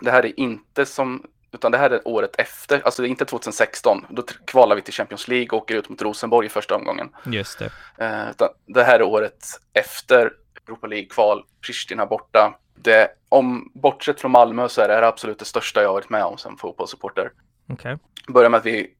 det 0.00 0.10
här 0.10 0.26
är 0.26 0.40
inte 0.40 0.86
som, 0.86 1.22
utan 1.56 1.72
det 1.72 1.78
här 1.78 1.90
är 1.90 2.08
året 2.08 2.30
efter, 2.38 2.80
alltså 2.84 3.02
det 3.02 3.08
är 3.08 3.10
inte 3.10 3.24
2016, 3.24 4.06
då 4.10 4.22
kvalar 4.46 4.76
vi 4.76 4.82
till 4.82 4.94
Champions 4.94 5.28
League 5.28 5.48
och 5.48 5.62
åker 5.62 5.74
ut 5.74 5.88
mot 5.88 6.02
Rosenborg 6.02 6.46
i 6.46 6.50
första 6.50 6.76
omgången. 6.76 7.08
Just 7.24 7.58
det. 7.58 7.70
Eh, 7.98 8.30
utan 8.30 8.48
det 8.66 8.84
här 8.84 9.00
är 9.00 9.02
året 9.02 9.46
efter 9.72 10.32
Europa 10.66 10.86
League-kval, 10.86 11.42
Pristina 11.66 12.06
borta. 12.06 12.54
Det, 12.74 13.08
om, 13.28 13.70
bortsett 13.74 14.20
från 14.20 14.30
Malmö 14.30 14.68
så 14.68 14.80
är 14.80 14.88
det 14.88 14.94
här 14.94 15.02
absolut 15.02 15.38
det 15.38 15.44
största 15.44 15.82
jag 15.82 15.92
varit 15.92 16.10
med 16.10 16.24
om 16.24 16.38
som 16.38 16.56
fotbollssupporter. 16.56 17.30
Okej. 17.72 17.98
Börjar 18.28 18.50
med 18.50 18.58
att 18.58 18.66
vi, 18.66 18.90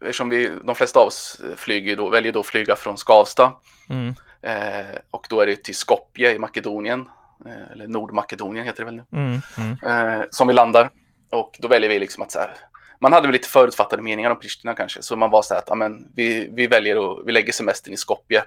eftersom 0.00 0.28
vi, 0.28 0.50
de 0.64 0.74
flesta 0.74 1.00
av 1.00 1.06
oss 1.06 1.40
flyger 1.56 1.96
då, 1.96 2.08
väljer 2.08 2.32
då 2.32 2.40
att 2.40 2.46
flyga 2.46 2.76
från 2.76 2.96
Skavsta 2.96 3.52
Mm. 3.88 4.14
eh, 4.42 4.96
och 5.10 5.26
då 5.30 5.40
är 5.40 5.46
det 5.46 5.56
till 5.56 5.74
Skopje 5.76 6.34
i 6.34 6.38
Makedonien, 6.38 7.08
eh, 7.46 7.72
eller 7.72 7.86
Nordmakedonien 7.86 8.66
heter 8.66 8.78
det 8.78 8.84
väl 8.84 8.96
nu. 8.96 9.04
Mm. 9.12 9.40
Mm. 9.58 10.18
eh, 10.20 10.24
som 10.30 10.48
vi 10.48 10.54
landar. 10.54 10.90
Och 11.32 11.56
då 11.58 11.68
väljer 11.68 11.90
vi 11.90 11.98
liksom 11.98 12.22
att 12.22 12.32
så 12.32 12.38
här, 12.38 12.56
man 13.00 13.12
hade 13.12 13.26
väl 13.26 13.32
lite 13.32 13.48
förutfattade 13.48 14.02
meningar 14.02 14.30
om 14.30 14.38
Pristina 14.38 14.74
kanske, 14.74 15.02
så 15.02 15.16
man 15.16 15.30
var 15.30 15.42
så 15.42 15.54
här 15.54 15.58
att 15.58 15.68
ja, 15.68 15.74
men, 15.74 16.08
vi, 16.14 16.48
vi 16.52 16.66
väljer 16.66 17.12
att 17.12 17.26
vi 17.26 17.32
lägger 17.32 17.52
semestern 17.52 17.94
i 17.94 17.96
Skopje 17.96 18.44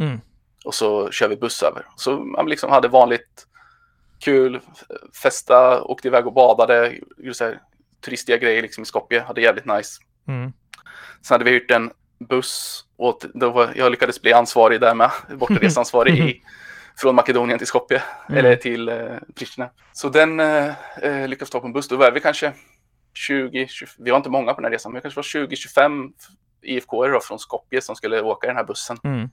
Mm. 0.00 0.20
och 0.64 0.74
så 0.74 1.10
kör 1.10 1.28
vi 1.28 1.36
buss 1.36 1.62
över. 1.62 1.86
Så 1.96 2.16
man 2.20 2.48
liksom 2.48 2.70
hade 2.70 2.88
vanligt 2.88 3.46
kul, 4.20 4.60
festa, 5.22 5.82
åkte 5.82 6.08
iväg 6.08 6.26
och 6.26 6.32
badade, 6.32 6.94
gjorde 7.18 7.34
så 7.34 7.44
här, 7.44 7.60
turistiga 8.04 8.36
grejer 8.36 8.62
liksom 8.62 8.82
i 8.82 8.86
Skopje, 8.86 9.20
hade 9.20 9.40
jävligt 9.40 9.64
nice. 9.66 10.00
Mm. 10.28 10.52
Sen 11.22 11.34
hade 11.34 11.44
vi 11.44 11.50
hyrt 11.50 11.70
en 11.70 11.90
buss 12.18 12.84
och 12.96 13.20
då 13.34 13.50
var, 13.50 13.72
jag 13.76 13.90
lyckades 13.90 14.22
bli 14.22 14.32
ansvarig 14.32 14.80
där 14.80 14.94
med, 14.94 15.10
bortaresansvarig 15.34 16.18
i, 16.28 16.42
från 17.00 17.14
Makedonien 17.14 17.58
till 17.58 17.66
Skopje, 17.66 18.02
Mm. 18.28 18.38
eller 18.38 18.56
till 18.56 18.88
eh, 18.88 19.16
Pristina. 19.34 19.70
Så 19.92 20.08
den 20.08 20.40
eh, 20.40 20.72
eh, 21.02 21.28
lyckades 21.28 21.50
ta 21.50 21.60
på 21.60 21.66
en 21.66 21.72
buss, 21.72 21.88
då 21.88 21.96
var 21.96 22.10
vi 22.10 22.20
kanske 22.20 22.52
20, 23.14 23.66
20 23.68 23.86
vi 23.98 24.10
var 24.10 24.16
inte 24.16 24.30
många 24.30 24.54
på 24.54 24.60
den 24.60 24.64
här 24.64 24.72
resan, 24.72 24.92
men 24.92 25.02
det 25.02 25.10
kanske 25.10 25.38
var 25.40 25.46
20-25 25.46 26.12
IFK-are 26.62 27.12
då 27.12 27.20
från 27.20 27.38
Skopje 27.38 27.80
som 27.80 27.96
skulle 27.96 28.22
åka 28.22 28.46
i 28.46 28.48
den 28.48 28.56
här 28.56 28.64
bussen. 28.64 28.96
Mm. 29.04 29.28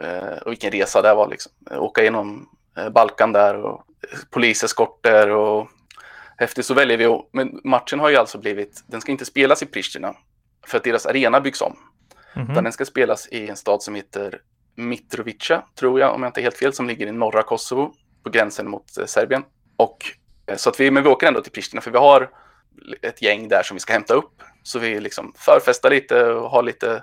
Eh, 0.00 0.38
och 0.38 0.50
vilken 0.50 0.70
resa 0.72 1.02
det 1.02 1.14
var 1.14 1.28
liksom. 1.28 1.52
Eh, 1.70 1.82
Åka 1.82 2.02
genom 2.02 2.48
eh, 2.76 2.88
Balkan 2.88 3.32
där 3.32 3.54
och 3.64 3.82
poliseskorter 4.30 5.28
och 5.30 5.68
häftigt. 6.36 6.66
Så 6.66 6.74
väljer 6.74 6.96
vi 6.98 7.04
att, 7.04 7.28
men 7.32 7.60
matchen 7.64 8.00
har 8.00 8.08
ju 8.10 8.16
alltså 8.16 8.38
blivit, 8.38 8.84
den 8.86 9.00
ska 9.00 9.12
inte 9.12 9.24
spelas 9.24 9.62
i 9.62 9.66
Pristina 9.66 10.14
för 10.66 10.78
att 10.78 10.84
deras 10.84 11.06
arena 11.06 11.40
byggs 11.40 11.60
om. 11.62 11.76
Mhm. 12.36 12.50
Utan 12.50 12.64
den 12.64 12.72
ska 12.72 12.84
spelas 12.84 13.28
i 13.28 13.48
en 13.48 13.56
stad 13.56 13.82
som 13.82 13.94
heter 13.94 14.40
Mitrovica, 14.76 15.62
tror 15.78 16.00
jag, 16.00 16.14
om 16.14 16.22
jag 16.22 16.28
inte 16.28 16.40
är 16.40 16.42
helt 16.42 16.58
fel, 16.58 16.72
som 16.72 16.86
ligger 16.86 17.06
i 17.06 17.12
norra 17.12 17.42
Kosovo, 17.42 17.92
på 18.22 18.30
gränsen 18.30 18.70
mot 18.70 18.98
eh, 18.98 19.06
Serbien. 19.06 19.42
Och 19.76 20.04
eh, 20.46 20.56
så 20.56 20.70
att 20.70 20.80
vi, 20.80 20.90
men 20.90 21.02
vi 21.02 21.08
åker 21.08 21.26
ändå 21.26 21.40
till 21.40 21.52
Pristina, 21.52 21.80
för 21.80 21.90
vi 21.90 21.98
har 21.98 22.30
ett 23.02 23.22
gäng 23.22 23.48
där 23.48 23.62
som 23.62 23.74
vi 23.74 23.80
ska 23.80 23.92
hämta 23.92 24.14
upp. 24.14 24.42
Så 24.62 24.78
vi 24.78 25.00
liksom 25.00 25.32
förfestar 25.36 25.90
lite 25.90 26.24
och 26.24 26.50
har 26.50 26.62
lite, 26.62 27.02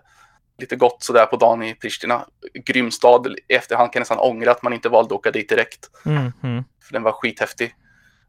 lite 0.57 0.75
gott 0.75 1.03
sådär 1.03 1.25
på 1.25 1.35
dagen 1.35 1.63
i 1.63 1.75
Pristina. 1.75 2.25
Grym 2.65 2.91
stad, 2.91 3.27
i 3.47 3.53
efterhand 3.53 3.93
kan 3.93 3.99
jag 3.99 4.01
nästan 4.01 4.19
ångra 4.19 4.51
att 4.51 4.61
man 4.61 4.73
inte 4.73 4.89
valde 4.89 5.15
att 5.15 5.19
åka 5.19 5.31
dit 5.31 5.49
direkt. 5.49 5.89
Mm. 6.05 6.31
Mm. 6.43 6.63
För 6.83 6.93
den 6.93 7.03
var 7.03 7.11
skithäftig. 7.11 7.75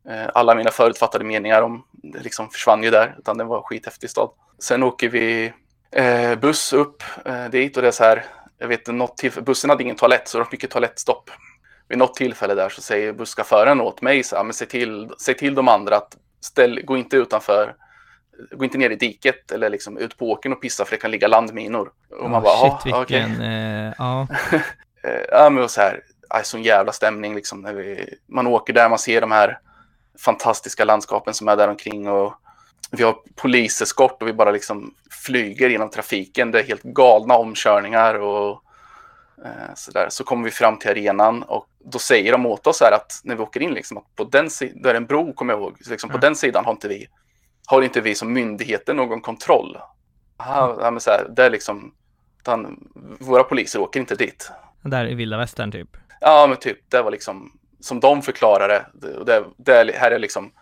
Eh, 0.09 0.29
Alla 0.35 0.55
mina 0.55 0.71
förutfattade 0.71 1.25
meningar 1.25 1.63
om 1.63 1.85
det 1.93 2.21
liksom 2.21 2.51
försvann 2.51 2.83
ju 2.83 2.91
där, 2.91 3.17
utan 3.19 3.39
den 3.39 3.47
var 3.47 3.63
skithäftig 3.63 4.11
stad. 4.11 4.31
Sen 4.59 4.83
åker 4.83 5.09
vi 5.09 5.53
eh, 5.91 6.35
buss 6.35 6.73
upp 6.73 7.03
eh, 7.25 7.45
dit 7.45 7.77
och 7.77 7.83
det 7.83 7.89
är 7.89 7.93
så 7.93 8.05
här, 8.05 8.25
jag 8.59 8.69
vet 8.69 8.87
något 8.87 9.17
tillfälle, 9.17 9.45
bussen 9.45 9.71
hade 9.71 9.83
ingen 9.83 9.97
toalett 9.97 10.29
så 10.29 10.39
det 10.39 10.45
var 10.45 10.49
mycket 10.53 10.71
toalettstopp. 10.71 11.31
Vid 11.89 11.99
något 11.99 12.15
tillfälle 12.15 12.55
där 12.55 12.69
så 12.69 12.83
säger 12.83 13.13
busschauffören 13.13 13.81
åt 13.81 14.03
mig 14.03 14.23
så 14.23 14.37
här, 14.37 14.45
men 14.45 14.55
se 14.55 14.67
till, 14.67 15.11
se 15.19 15.35
till 15.35 15.55
de 15.55 15.69
andra 15.69 15.97
att 15.97 16.17
ställ, 16.41 16.81
gå 16.85 16.97
inte 16.97 17.17
utanför, 17.17 17.75
gå 18.51 18.65
inte 18.65 18.79
ner 18.79 18.91
i 18.91 18.97
diket 18.97 19.53
eller 19.53 19.71
liksom 19.71 19.99
ut 19.99 20.19
på 20.19 20.31
åkern 20.31 20.53
och 20.53 20.63
pissa 20.63 20.85
för 20.85 20.91
det 20.91 21.01
kan 21.01 21.11
ligga 21.11 21.29
landminor. 21.29 21.93
Och 22.11 22.31
man 22.31 22.45
Ja, 22.45 22.61
bara, 22.61 22.81
shit 22.81 22.95
vilken, 22.95 23.41
eh, 23.41 23.93
ja. 23.99 24.27
Eh, 25.07 25.21
ja, 25.31 25.51
men 25.51 25.65
och 25.65 25.71
så 25.71 25.81
här, 25.81 26.01
aj, 26.29 26.45
sån 26.45 26.63
jävla 26.63 26.93
stämning 26.93 27.35
liksom 27.35 27.61
när 27.61 27.73
vi, 27.75 28.15
man 28.27 28.47
åker 28.47 28.73
där, 28.73 28.89
man 28.89 28.99
ser 28.99 29.21
de 29.21 29.33
här 29.33 29.59
fantastiska 30.19 30.85
landskapen 30.85 31.35
som 31.35 31.49
är 31.49 31.57
där 31.57 31.69
omkring 31.69 32.09
och 32.09 32.35
vi 32.91 33.03
har 33.03 33.17
poliseskort 33.35 34.23
och 34.23 34.29
vi 34.29 34.33
bara 34.33 34.51
liksom 34.51 34.95
flyger 35.11 35.71
genom 35.71 35.91
trafiken. 35.91 36.51
Det 36.51 36.61
är 36.61 36.65
helt 36.65 36.83
galna 36.83 37.35
omkörningar 37.37 38.15
och 38.15 38.63
eh, 39.45 39.75
så 39.75 39.91
där. 39.91 40.07
Så 40.11 40.25
kommer 40.25 40.45
vi 40.45 40.51
fram 40.51 40.79
till 40.79 40.91
arenan 40.91 41.43
och 41.43 41.67
då 41.85 41.99
säger 41.99 42.33
de 42.33 42.47
åt 42.47 42.67
oss 42.67 42.81
här 42.81 42.93
att 42.93 43.21
när 43.25 43.37
vi 43.37 43.43
åker 43.43 43.61
in 43.63 43.75
liksom 43.75 43.99
att 43.99 44.15
på 44.17 44.25
den 44.25 44.51
sidan, 44.51 44.83
där 44.83 44.91
är 44.91 44.95
en 44.95 45.07
bro 45.07 45.33
kommer 45.33 45.53
jag 45.53 45.61
ihåg, 45.61 45.77
så 45.85 45.91
liksom 45.91 46.11
på 46.11 46.17
Ja. 46.17 46.21
den 46.21 46.37
sidan 46.37 46.65
har 46.65 46.73
inte 46.73 46.89
vi, 46.89 47.07
har 47.67 47.83
inte 47.83 48.01
vi 48.01 48.15
som 48.15 48.33
myndigheter 48.33 48.95
någon 48.95 49.21
kontroll. 49.21 49.79
Aha, 50.37 50.79
ja, 50.81 50.91
men 50.91 51.01
så 51.01 51.11
här, 51.11 51.27
det 51.37 51.45
är 51.45 51.51
liksom, 51.51 51.95
utan 52.41 52.89
våra 53.21 53.45
poliser 53.45 53.81
åker 53.81 54.01
inte 54.01 54.15
dit. 54.15 54.51
Där 54.83 55.07
i 55.07 55.15
vilda 55.15 55.37
västern 55.37 55.73
typ. 55.73 55.89
Ja, 56.21 56.47
men 56.49 56.57
typ, 56.59 56.91
det 56.91 57.03
var 57.03 57.11
liksom 57.11 57.59
som 57.81 58.01
de 58.01 58.23
förklarade. 58.23 58.87
Det, 58.95 59.17
och 59.17 59.25
det, 59.25 59.45
det 59.57 59.73
är, 59.77 59.93
här 59.93 60.11
är 60.11 60.19
liksom 60.19 60.53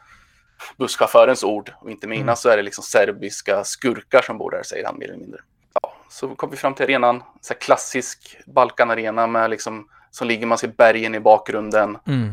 busschaufförens 0.77 1.45
ord 1.45 1.73
och 1.81 1.91
inte 1.91 2.07
mina. 2.07 2.23
Mm. 2.23 2.37
Så 2.37 2.49
är 2.49 2.57
det 2.57 2.63
liksom 2.63 2.85
serbiska 2.85 3.65
skurkar 3.65 4.23
som 4.23 4.39
bor 4.39 4.51
där, 4.51 4.63
säger 4.63 4.87
han 4.87 4.99
mer 4.99 5.09
eller 5.09 5.19
mindre. 5.19 5.41
Ja, 5.83 5.95
så 6.09 6.35
kom 6.35 6.51
vi 6.51 6.57
fram 6.57 6.75
till 6.75 6.85
arenan. 6.85 7.23
Så 7.41 7.55
klassisk 7.55 8.39
Balkanarena 8.47 9.27
med 9.27 9.51
liksom, 9.51 9.89
som 10.11 10.29
ligger 10.29 10.47
man 10.47 10.59
ser 10.59 10.69
bergen 10.69 11.15
i 11.15 11.21
bakgrunden. 11.21 11.99
Mm. 12.07 12.33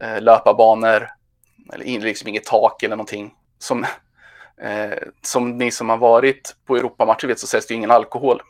Eh, 0.00 0.22
löparbanor. 0.22 1.08
Eller 1.72 2.00
liksom 2.00 2.28
inget 2.28 2.44
tak 2.44 2.82
eller 2.82 2.96
någonting. 2.96 3.34
Som, 3.58 3.84
eh, 4.62 4.98
som 5.22 5.58
ni 5.58 5.70
som 5.70 5.88
har 5.88 5.96
varit 5.96 6.56
på 6.66 6.76
Europamatcher 6.76 7.26
vet 7.26 7.38
så 7.38 7.46
säljs 7.46 7.66
det 7.66 7.74
ju 7.74 7.76
ingen 7.76 7.90
alkohol. 7.90 8.42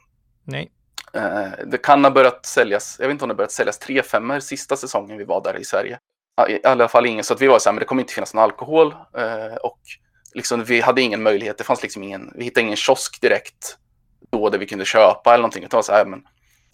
Nej. 0.44 0.70
Eh, 1.12 1.48
det 1.66 1.78
kan 1.78 2.04
ha 2.04 2.10
börjat 2.10 2.46
säljas, 2.46 2.96
jag 2.98 3.06
vet 3.06 3.12
inte 3.12 3.24
om 3.24 3.28
det 3.28 3.34
börjat 3.34 3.52
säljas 3.52 3.78
3 3.78 4.02
5 4.02 4.40
sista 4.40 4.76
säsongen 4.76 5.18
vi 5.18 5.24
var 5.24 5.42
där 5.42 5.58
i 5.58 5.64
Sverige. 5.64 5.98
I 6.48 6.66
alla 6.66 6.88
fall 6.88 7.06
ingen, 7.06 7.24
så 7.24 7.34
att 7.34 7.40
vi 7.40 7.46
var 7.46 7.58
så 7.58 7.68
här, 7.68 7.72
men 7.74 7.78
det 7.80 7.84
kommer 7.84 8.02
inte 8.02 8.12
finnas 8.14 8.34
någon 8.34 8.44
alkohol. 8.44 8.94
Eh, 9.18 9.54
och 9.62 9.78
liksom, 10.34 10.64
vi 10.64 10.80
hade 10.80 11.02
ingen 11.02 11.22
möjlighet, 11.22 11.58
det 11.58 11.64
fanns 11.64 11.82
liksom 11.82 12.02
ingen, 12.02 12.32
vi 12.34 12.44
hittade 12.44 12.66
ingen 12.66 12.76
kiosk 12.76 13.20
direkt 13.20 13.76
då 14.32 14.50
där 14.50 14.58
vi 14.58 14.66
kunde 14.66 14.84
köpa 14.84 15.30
eller 15.34 15.42
någonting. 15.42 15.64
Utan 15.64 15.82
så 15.82 15.92
här, 15.92 16.04
men 16.04 16.22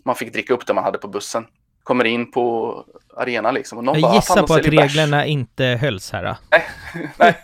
man 0.05 0.15
fick 0.17 0.33
dricka 0.33 0.55
upp 0.55 0.67
det 0.67 0.75
man 0.75 0.85
hade 0.85 0.99
på 0.99 1.09
bussen. 1.09 1.47
Kommer 1.83 2.05
in 2.05 2.31
på 2.31 2.75
arenan 3.17 3.55
liksom. 3.55 3.79
Och 3.79 3.85
någon 3.85 3.95
Jag 3.95 4.03
bara, 4.03 4.15
gissar 4.15 4.35
"Fan, 4.35 4.43
de 4.45 4.47
på 4.49 4.55
att 4.55 4.65
säljer 4.65 4.83
bärs." 4.83 4.91
reglerna 4.97 5.27
inte 5.27 5.65
hölls 5.65 6.11
här. 6.13 6.25
då. 6.25 6.37
Nej, 6.51 6.67
nej. 7.17 7.39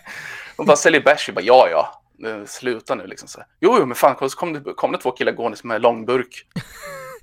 De 0.57 0.65
bara 0.65 0.77
säljer 0.77 1.01
bärs. 1.01 1.29
Vi 1.29 1.33
bara, 1.33 1.41
ja, 1.41 1.67
ja. 1.71 2.01
Sluta 2.47 2.95
nu 2.95 3.07
liksom. 3.07 3.27
Så 3.27 3.39
här. 3.39 3.47
Jo, 3.59 3.75
jo, 3.79 3.85
men 3.85 3.95
fan, 3.95 4.29
så 4.29 4.37
kom 4.37 4.53
det, 4.53 4.73
kom 4.75 4.91
det 4.91 4.97
två 4.97 5.11
killar 5.11 5.31
gående 5.31 5.57
med 5.63 5.81
långburk. 5.81 6.45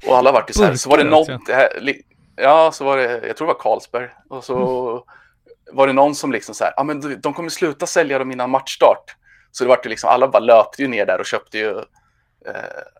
Och 0.07 0.17
alla 0.17 0.33
vart 0.33 0.51
i 0.51 0.53
så 0.53 0.65
här. 0.65 0.75
Så 0.75 0.91
var 0.91 0.99
det 0.99 1.05
någon, 1.05 1.41
det 2.37 2.43
ja, 2.43 2.71
så 2.73 2.85
var 2.85 2.97
det, 2.97 3.27
jag 3.27 3.37
tror 3.37 3.47
det 3.49 3.53
var 3.55 3.61
Carlsberg. 3.61 4.09
Och 4.31 4.45
så 4.45 5.05
var 5.73 5.87
det 5.87 5.93
någon 5.93 6.15
som 6.15 6.33
liksom 6.33 6.55
så 6.55 6.65
här, 6.65 6.73
ja 6.77 6.83
men 6.85 7.21
de, 7.21 7.35
kommer 7.35 7.49
sluta 7.49 7.87
sälja 7.87 8.19
dem 8.19 8.33
innan 8.33 8.51
matchstart. 8.51 9.17
Så 9.51 9.65
det 9.65 9.69
vart 9.69 9.87
ju 9.87 9.91
liksom, 9.91 10.11
alla 10.11 10.29
bara 10.29 10.39
löpte 10.39 10.83
ju 10.83 10.89
ner 10.89 11.07
där 11.07 11.21
och 11.21 11.27
köpte 11.27 11.59
ju 11.59 11.71
eh, 12.47 12.55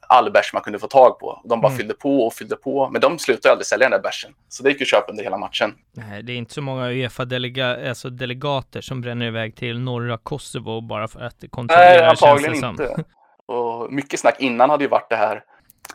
all 0.09 0.33
bärs 0.33 0.53
man 0.53 0.63
kunde 0.63 0.79
få 0.79 0.87
tag 0.87 1.19
på. 1.19 1.41
De 1.45 1.61
bara 1.61 1.69
Mm. 1.69 1.79
fyllde 1.79 1.95
på 1.95 2.27
och 2.27 2.33
fyllde 2.35 2.57
på. 2.57 2.89
Men 2.91 3.01
de 3.01 3.19
slutade 3.19 3.53
aldrig 3.53 3.67
sälja 3.67 3.85
den 3.89 3.91
där 3.99 4.03
bärsen. 4.03 4.33
Så 4.49 4.63
det 4.63 4.71
gick 4.71 4.81
ju 4.81 4.85
att 4.85 4.89
köpa 4.89 5.11
under 5.11 5.25
hela 5.25 5.39
matchen. 5.39 5.75
Nej, 5.93 6.23
det 6.23 6.33
är 6.33 6.37
inte 6.37 6.55
så 6.55 6.63
många 6.63 6.91
Uefa-delegater 6.91 7.89
alltså 7.89 8.11
delegater 8.11 8.81
som 8.81 9.01
bränner 9.01 9.27
iväg 9.27 9.57
till 9.57 9.81
norra 9.81 10.19
Kosovo 10.19 10.81
bara 10.81 11.09
för 11.09 11.21
att 11.21 11.45
kontrollera 11.51 11.85
Nej, 11.89 11.99
det 11.99 12.09
antagligen 12.09 12.65
inte. 12.65 13.05
Och 13.47 13.93
mycket 13.93 14.21
snack 14.21 14.41
innan 14.41 14.71
hade 14.71 14.85
ju 14.85 14.91
varit 14.91 15.11
det 15.11 15.17
här, 15.17 15.43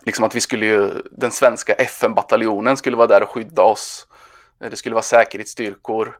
liksom 0.06 0.26
att 0.26 0.36
vi 0.36 0.41
skulle 0.41 0.66
ju, 0.66 0.91
den 1.12 1.32
svenska 1.32 1.74
FN-bataljonen 1.74 2.78
skulle 2.78 2.97
vara 2.97 3.08
där 3.08 3.24
och 3.24 3.30
skydda 3.30 3.62
oss. 3.64 4.08
Det 4.70 4.76
skulle 4.76 4.95
vara 4.95 5.04
säkerhetsstyrkor. 5.04 6.18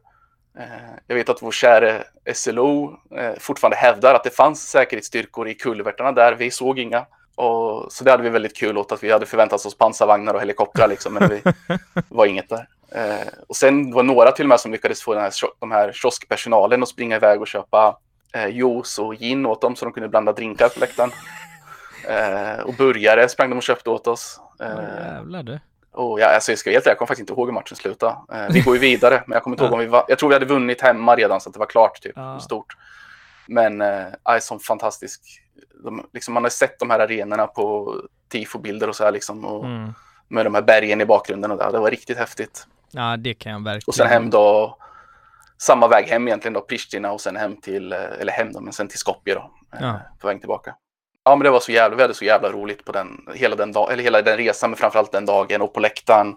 Eh, 0.58 0.64
Jag 1.06 1.14
vet 1.16 1.28
att 1.28 1.42
vår 1.42 1.52
käre 1.52 2.04
SLO 2.34 2.96
eh, 3.16 3.32
fortfarande 3.38 3.76
hävdar 3.76 4.14
att 4.14 4.24
det 4.24 4.30
fanns 4.30 4.68
säkerhetsstyrkor 4.70 5.48
i 5.48 5.54
kulvertarna 5.54 6.12
där. 6.12 6.32
Vi 6.34 6.50
såg 6.50 6.78
inga. 6.78 7.06
Och, 7.34 7.92
så 7.92 8.04
det 8.04 8.10
hade 8.10 8.22
vi 8.22 8.28
väldigt 8.28 8.56
kul 8.56 8.78
åt 8.78 8.92
att 8.92 9.02
vi 9.02 9.12
hade 9.12 9.26
förväntat 9.26 9.66
oss 9.66 9.78
pansarvagnar 9.78 10.34
och 10.34 10.40
helikoptrar 10.40 10.88
liksom, 10.88 11.14
men 11.14 11.28
det 11.28 11.54
var 12.08 12.26
inget 12.26 12.48
där. 12.48 12.66
Eh, 12.94 13.26
och 13.48 13.56
sen 13.56 13.92
var 13.92 14.02
några 14.02 14.32
till 14.32 14.44
och 14.44 14.48
med 14.48 14.60
som 14.60 14.72
lyckades 14.72 15.02
få 15.02 15.14
den 15.14 15.22
här, 15.22 15.32
de 15.58 15.70
här 15.70 15.92
kioskpersonalen 15.92 16.82
att 16.82 16.88
springa 16.88 17.16
iväg 17.16 17.40
och 17.40 17.46
köpa 17.46 17.98
eh, 18.34 18.46
juice 18.48 18.98
och 18.98 19.14
gin 19.14 19.46
åt 19.46 19.60
dem 19.60 19.76
så 19.76 19.84
de 19.84 19.92
kunde 19.92 20.08
blanda 20.08 20.32
drinkar 20.32 20.68
på 20.68 20.80
läktaren. 20.80 21.10
Eh, 22.10 22.60
och 22.60 22.74
burgare 22.74 23.28
sprang 23.28 23.50
de 23.50 23.56
och 23.56 23.62
köpte 23.62 23.90
åt 23.90 24.06
oss. 24.06 24.40
Eh, 24.60 24.66
jävlar 25.04 25.42
du. 25.42 25.60
och 25.92 26.20
jag, 26.20 26.34
alltså, 26.34 26.52
jag 26.52 26.58
ska 26.58 26.70
vara 26.70 26.74
helt 26.74 26.86
ärlig, 26.86 26.90
jag 26.92 26.98
kommer 26.98 27.06
faktiskt 27.06 27.30
inte 27.30 27.32
ihåg 27.40 27.48
hur 27.48 27.52
matchen 27.54 27.76
slutade. 27.76 28.16
Eh, 28.32 28.46
vi 28.50 28.60
går 28.60 28.74
ju 28.74 28.80
vidare, 28.90 29.22
men 29.26 29.36
jag 29.36 29.42
kommer 29.42 29.54
inte 29.54 29.64
ihåg 29.64 29.72
om 29.72 29.78
vi 29.78 29.86
var, 29.86 30.04
Jag 30.08 30.18
tror 30.18 30.28
vi 30.28 30.34
hade 30.34 30.46
vunnit 30.46 30.80
hemma 30.80 31.16
redan 31.16 31.40
så 31.40 31.48
att 31.48 31.52
det 31.54 31.58
var 31.58 31.66
klart, 31.66 32.00
typ. 32.02 32.12
Ja. 32.16 32.40
Stort. 32.40 32.76
Men 33.46 33.80
eh, 33.80 34.06
som 34.40 34.60
fantastisk. 34.60 35.20
De, 35.84 36.06
liksom, 36.12 36.34
man 36.34 36.42
har 36.42 36.50
sett 36.50 36.78
de 36.78 36.90
här 36.90 36.98
arenorna 37.00 37.46
på 37.46 37.94
tifobilder 38.28 38.88
och 38.88 38.96
så 38.96 39.04
här 39.04 39.12
liksom. 39.12 39.44
Och, 39.44 39.64
Mm. 39.64 39.92
Med 40.32 40.46
de 40.46 40.54
här 40.54 40.62
bergen 40.62 41.00
i 41.00 41.04
bakgrunden 41.06 41.50
och 41.50 41.56
där. 41.56 41.72
Det 41.72 41.78
var 41.78 41.90
riktigt 41.90 42.18
häftigt. 42.18 42.66
Ja, 42.90 43.16
det 43.16 43.34
kan 43.34 43.52
jag 43.52 43.64
verkligen. 43.64 43.82
Och 43.86 43.94
sen 43.94 44.06
hem 44.06 44.30
då, 44.30 44.76
samma 45.58 45.88
väg 45.88 46.04
hem 46.06 46.28
egentligen 46.28 46.52
då, 46.52 46.60
Pristina 46.60 47.12
och 47.12 47.20
sen 47.20 47.36
hem 47.36 47.56
till, 47.60 47.92
eh, 47.92 47.98
eller 48.20 48.32
hem 48.32 48.52
då, 48.52 48.60
men 48.60 48.72
sen 48.72 48.88
till 48.88 48.98
Skopje 48.98 49.34
då, 49.34 49.50
eh, 49.74 49.78
Ja. 49.82 50.00
på 50.20 50.26
väg 50.26 50.40
tillbaka. 50.40 50.74
Ja, 51.24 51.36
men 51.36 51.44
det 51.44 51.50
var 51.50 51.60
så 51.60 51.72
jävla, 51.72 51.96
vi 51.96 52.02
hade 52.02 52.14
så 52.14 52.24
jävla 52.24 52.52
roligt 52.52 52.84
på 52.84 52.92
den, 52.92 53.26
hela 53.34 53.56
den, 53.56 53.72
dag, 53.72 53.92
eller 53.92 54.02
hela 54.02 54.22
den 54.22 54.36
resan, 54.36 54.70
men 54.70 54.76
framförallt 54.76 55.12
den 55.12 55.26
dagen 55.26 55.62
och 55.62 55.74
på 55.74 55.80
läktaren. 55.80 56.36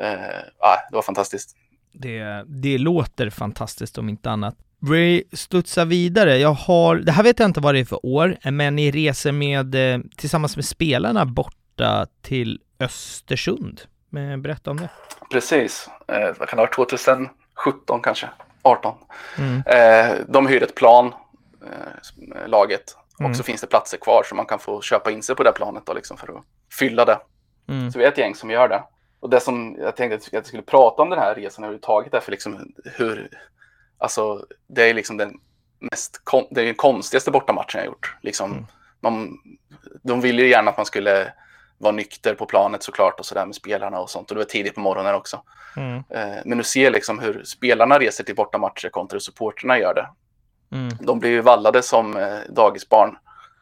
Eh, 0.00 0.10
ja, 0.58 0.76
det 0.90 0.94
var 0.94 1.02
fantastiskt. 1.02 1.56
Det, 1.92 2.44
det 2.46 2.78
låter 2.78 3.30
fantastiskt 3.30 3.98
om 3.98 4.08
inte 4.08 4.30
annat. 4.30 4.54
Vi 4.80 5.24
studsar 5.32 5.84
vidare. 5.84 6.38
Jag 6.38 6.52
har, 6.52 6.96
det 6.96 7.12
här 7.12 7.22
vet 7.22 7.38
jag 7.38 7.48
inte 7.48 7.60
vad 7.60 7.74
det 7.74 7.80
är 7.80 7.84
för 7.84 8.06
år, 8.06 8.36
men 8.50 8.76
ni 8.76 8.90
reser 8.90 9.32
med, 9.32 9.94
eh, 9.94 10.00
tillsammans 10.16 10.56
med 10.56 10.64
spelarna 10.64 11.26
borta 11.26 12.06
till 12.22 12.60
Östersund. 12.80 13.80
Men 14.10 14.42
Berätta 14.42 14.70
om 14.70 14.76
det. 14.76 14.88
Precis, 15.30 15.88
eh, 16.08 16.34
vad 16.38 16.48
kan 16.48 16.56
det 16.56 16.62
ha 16.62 16.62
varit, 16.62 16.74
2017 16.74 18.00
kanske, 18.02 18.28
18. 18.62 18.94
Mm. 19.38 19.62
Eh, 19.66 20.16
de 20.28 20.46
hyrde 20.46 20.64
ett 20.64 20.74
plan, 20.74 21.14
eh, 21.66 22.48
laget, 22.48 22.96
Mm. 23.20 23.30
och 23.30 23.36
så 23.36 23.42
finns 23.42 23.60
det 23.60 23.66
platser 23.66 23.98
kvar 23.98 24.22
så 24.22 24.34
man 24.34 24.46
kan 24.46 24.58
få 24.58 24.80
köpa 24.80 25.10
in 25.10 25.22
sig 25.22 25.36
på 25.36 25.42
det 25.42 25.52
planet 25.52 25.86
då, 25.86 25.92
liksom, 25.92 26.16
för 26.16 26.36
att 26.38 26.44
fylla 26.78 27.04
det. 27.04 27.18
Mm. 27.68 27.90
Så 27.92 27.98
vi 27.98 28.04
är 28.04 28.08
ett 28.08 28.18
gäng 28.18 28.34
som 28.34 28.50
gör 28.50 28.68
det. 28.68 28.82
Och 29.20 29.30
det 29.30 29.40
som 29.40 29.76
jag 29.78 29.96
tänkte 29.96 30.16
att 30.16 30.32
jag 30.32 30.46
skulle 30.46 30.62
prata 30.62 31.02
om 31.02 31.10
den 31.10 31.18
här 31.18 31.34
resan 31.34 31.64
överhuvudtaget 31.64 32.14
är 32.14 32.20
för 32.20 32.30
liksom 32.30 32.72
hur, 32.84 33.28
alltså 33.98 34.46
det 34.66 34.90
är 34.90 34.94
liksom 34.94 35.16
den 35.16 35.40
mest, 35.78 36.20
kon, 36.24 36.44
det 36.50 36.60
är 36.60 36.64
den 36.66 36.74
konstigaste 36.74 37.30
bortamatchen 37.30 37.78
jag 37.80 37.86
gjort. 37.86 38.16
Liksom, 38.20 38.52
Mm. 38.52 38.64
man, 39.00 39.38
de 40.02 40.20
ville 40.20 40.42
ju 40.42 40.48
gärna 40.48 40.70
att 40.70 40.76
man 40.76 40.86
skulle 40.86 41.32
vara 41.78 41.92
nykter 41.92 42.34
på 42.34 42.46
planet 42.46 42.82
såklart 42.82 43.20
och 43.20 43.26
sådär 43.26 43.46
med 43.46 43.54
spelarna 43.54 44.00
och 44.00 44.10
sånt. 44.10 44.30
Och 44.30 44.34
det 44.34 44.40
var 44.40 44.46
tidigt 44.48 44.74
på 44.74 44.80
morgonen 44.80 45.14
också. 45.14 45.42
Mm. 45.76 45.96
Eh, 45.96 46.42
men 46.44 46.58
nu 46.58 46.64
ser 46.64 46.90
liksom 46.90 47.18
hur 47.18 47.44
spelarna 47.44 47.98
reser 47.98 48.24
till 48.24 48.34
bortamatcher 48.34 48.88
kontra 48.88 49.14
hur 49.16 49.20
supporterna 49.20 49.78
gör 49.78 49.94
det. 49.94 50.08
Mm. 50.72 50.88
De 51.00 51.20
blir 51.20 51.30
ju 51.30 51.40
vallade 51.40 51.82
som 51.82 52.16
eh, 52.16 52.38
dagisbarn. 52.48 53.16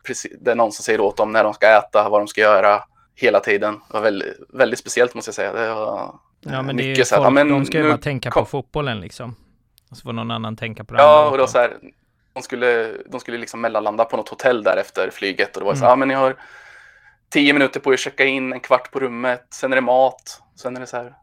Precis, 0.06 0.32
det 0.40 0.50
är 0.50 0.54
någon 0.54 0.72
som 0.72 0.82
säger 0.82 1.00
åt 1.00 1.16
dem 1.16 1.32
när 1.32 1.44
de 1.44 1.54
ska 1.54 1.66
äta, 1.78 2.08
vad 2.08 2.20
de 2.20 2.28
ska 2.28 2.40
göra 2.40 2.82
hela 3.14 3.40
tiden. 3.40 3.74
Det 3.88 3.94
var 3.94 4.00
väldigt, 4.00 4.36
väldigt 4.52 4.78
speciellt 4.78 5.14
måste 5.14 5.28
jag 5.28 5.34
säga. 5.34 5.52
Det 5.52 5.74
var 5.74 6.14
Ja 6.40 6.62
men 6.62 6.76
det 6.76 6.82
är 6.84 6.88
mycket 6.88 7.06
så 7.08 7.14
här, 7.14 7.22
folk, 7.22 7.26
ja, 7.26 7.30
men 7.30 7.48
de 7.48 7.64
ska 7.66 7.78
ju 7.78 7.88
bara 7.88 7.98
tänka 7.98 8.30
kom- 8.30 8.42
på 8.44 8.50
fotbollen 8.50 9.00
liksom. 9.00 9.36
Och 9.90 9.96
så 9.96 10.02
får 10.02 10.12
någon 10.12 10.30
annan 10.30 10.56
tänka 10.56 10.84
på 10.84 10.94
det 10.94 11.00
Ja, 11.02 11.18
andra 11.24 11.28
och 11.36 11.40
också. 11.42 11.52
så 11.52 11.58
här, 11.58 11.76
de 12.32 12.42
skulle, 12.42 12.92
de 13.06 13.20
skulle 13.20 13.38
liksom 13.38 13.60
mellanlanda 13.60 14.04
på 14.04 14.16
något 14.16 14.28
hotell 14.28 14.62
där 14.62 14.76
efter 14.76 15.10
flyget 15.10 15.56
och 15.56 15.60
det 15.62 15.66
var 15.66 15.74
så 15.74 15.78
Mm. 15.78 15.84
här, 15.84 15.90
ja 15.92 15.96
men 15.96 16.08
ni 16.08 16.14
har 16.14 16.36
tio 17.30 17.52
minuter 17.52 17.80
på 17.80 17.90
er 17.90 17.94
att 17.94 18.00
checka 18.00 18.24
in, 18.24 18.52
en 18.52 18.60
kvart 18.60 18.92
på 18.92 19.00
rummet, 19.00 19.46
sen 19.50 19.72
är 19.72 19.76
det 19.76 19.80
mat, 19.82 20.42
sen 20.56 20.76
är 20.76 20.80
det 20.80 20.86
så 20.86 20.96
här, 20.96 21.14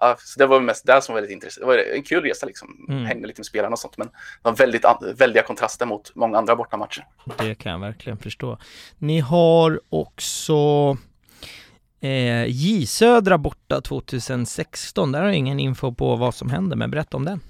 ja, 0.00 0.16
så 0.18 0.38
det 0.38 0.46
var 0.46 0.60
mest 0.60 0.86
det 0.86 1.02
som 1.02 1.12
var 1.12 1.20
väldigt 1.20 1.34
intressant. 1.34 1.60
Det 1.62 1.66
var 1.66 1.96
en 1.96 2.02
kul 2.02 2.22
resa 2.24 2.46
liksom, 2.46 2.86
Mm. 2.88 3.04
hängde 3.04 3.26
lite 3.28 3.40
med 3.40 3.46
spelarna 3.46 3.72
och 3.72 3.78
sånt, 3.78 3.98
men 3.98 4.06
det 4.06 4.12
var 4.42 4.52
väldigt, 4.52 4.84
väldiga 5.16 5.42
kontraster 5.42 5.86
mot 5.86 6.14
många 6.14 6.38
andra 6.38 6.56
bortamatcher. 6.56 7.06
Det 7.38 7.54
kan 7.54 7.72
jag 7.72 7.78
verkligen 7.78 8.18
förstå. 8.18 8.58
Ni 8.98 9.20
har 9.20 9.80
också 9.88 10.54
eh, 12.00 12.44
J 12.46 12.86
Södra 12.86 13.38
borta 13.38 13.80
2016. 13.80 15.12
Där 15.12 15.18
har 15.20 15.26
jag 15.26 15.36
ingen 15.36 15.60
info 15.60 15.92
på 15.94 16.16
vad 16.16 16.34
som 16.34 16.50
händer, 16.50 16.76
men 16.76 16.90
berätta 16.90 17.16
om 17.16 17.24
den. 17.24 17.40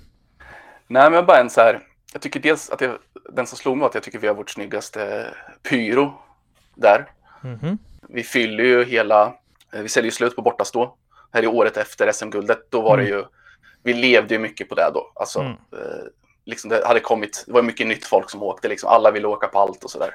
Nej, 0.87 1.11
men 1.11 1.27
bara 1.27 1.41
en 1.41 1.51
så 1.51 1.61
här, 1.61 1.81
jag 2.13 2.23
tycker 2.23 2.41
dels 2.41 2.71
att 2.71 2.81
jag, 2.81 2.99
den 3.33 3.47
som 3.47 3.59
slog 3.59 3.77
mig 3.77 3.81
var 3.81 3.89
att 3.89 3.95
jag 3.95 4.03
tycker 4.05 4.19
vi 4.19 4.27
har 4.27 4.35
vårt 4.35 4.51
snyggaste 4.51 5.27
pyro 5.63 6.13
där. 6.75 7.07
Mhm. 7.43 7.79
Vi 8.09 8.23
fyller 8.23 8.65
ju 8.65 8.85
hela, 8.85 9.35
eh, 9.73 9.81
vi 9.83 9.89
säljer 9.89 10.07
ju 10.07 10.15
slut 10.15 10.37
på 10.37 10.43
bortastå. 10.43 10.95
Här 11.33 11.43
är 11.43 11.47
året 11.47 11.77
efter 11.77 12.13
SM-guldet, 12.13 12.71
då 12.71 12.81
var 12.81 12.97
det 12.97 13.05
ju, 13.05 13.25
vi 13.83 13.95
levde 13.95 14.35
ju 14.35 14.41
mycket 14.41 14.69
på 14.69 14.75
det 14.75 14.91
då. 14.95 15.13
Alltså, 15.15 15.41
Mm. 15.41 15.53
eh, 15.53 15.79
liksom 16.45 16.71
det 16.71 16.87
hade 16.87 17.01
kommit, 17.01 17.45
det 17.47 17.53
var 17.53 17.63
mycket 17.63 17.87
nytt 17.87 18.05
folk 18.07 18.31
som 18.31 18.43
åkte, 18.43 18.69
liksom. 18.69 18.89
alla 18.91 19.11
ville 19.11 19.27
åka 19.29 19.49
på 19.49 19.59
allt 19.59 19.85
och 19.85 19.91
sådär. 19.91 20.15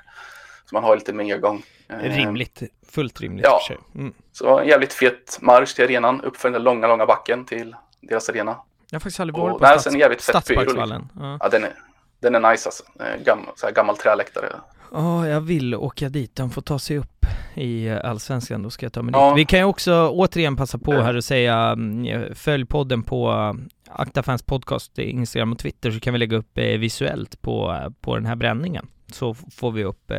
Så 0.70 0.76
man 0.76 0.84
har 0.84 0.96
lite 0.96 1.14
medgång. 1.14 1.64
Eh, 1.90 1.98
Rimligt, 1.98 2.62
fullt 2.92 3.22
rimligt 3.22 3.46
ja. 3.46 3.60
i. 3.70 3.98
Mm. 4.00 4.14
Så 4.32 4.44
det 4.46 4.52
var 4.52 4.62
en 4.62 4.68
jävligt 4.68 4.94
fet 4.94 5.38
marsch 5.42 5.76
till 5.76 5.84
arenan, 5.86 6.22
uppför 6.22 6.50
den 6.50 6.54
där 6.54 6.60
långa, 6.60 6.88
långa 6.88 7.06
backen 7.06 7.46
till 7.46 7.76
deras 8.02 8.30
arena. 8.30 8.58
Jag 8.90 8.96
har 8.96 9.00
faktiskt 9.00 9.20
aldrig 9.20 9.38
varit 9.38 10.18
på 10.18 10.22
Stadsparksvallen. 10.24 11.10
Ja. 11.20 11.38
Ja, 11.40 11.50
den 11.50 11.64
är, 11.64 11.74
den 12.20 12.36
är 12.36 12.52
nice 12.52 12.68
alltså. 12.70 12.84
Eh, 13.00 13.24
Gam, 13.26 13.40
så 13.56 13.66
här 13.66 13.74
gammal 13.74 13.98
träläktare. 13.98 14.50
Ja, 14.94 15.28
jag 15.28 15.42
vill 15.42 15.76
åka 15.76 16.10
dit. 16.10 16.36
De 16.36 16.50
får 16.50 16.62
ta 16.62 16.80
sig 16.80 16.98
upp 16.98 17.26
i 17.56 17.90
Allsvenskan, 17.90 18.64
då 18.64 18.70
ska 18.70 18.86
jag 18.86 18.94
ta 18.94 19.02
mig 19.02 19.12
Ja. 19.18 19.30
dit. 19.30 19.38
Vi 19.42 19.46
kan 19.46 19.60
ju 19.60 19.66
också 19.66 20.10
återigen 20.10 20.56
passa 20.56 20.78
på 20.78 20.92
här 20.94 21.16
och 21.18 21.24
säga, 21.24 21.56
mm, 21.58 22.36
följ 22.36 22.66
podden 22.66 23.04
på 23.04 23.32
eh, 23.32 23.54
Aktafans 24.02 24.44
podcast, 24.44 25.00
i 25.00 25.10
Instagram 25.10 25.52
och 25.52 25.60
Twitter, 25.60 25.92
så 25.92 26.00
kan 26.00 26.14
vi 26.14 26.20
lägga 26.20 26.38
upp 26.38 26.58
eh, 26.58 26.66
visuellt 26.66 27.42
på, 27.42 27.72
eh, 27.84 27.90
på 28.02 28.16
den 28.16 28.26
här 28.26 28.36
bränningen. 28.36 28.88
Så 29.12 29.34
får 29.34 29.72
vi 29.72 29.84
upp 29.84 30.12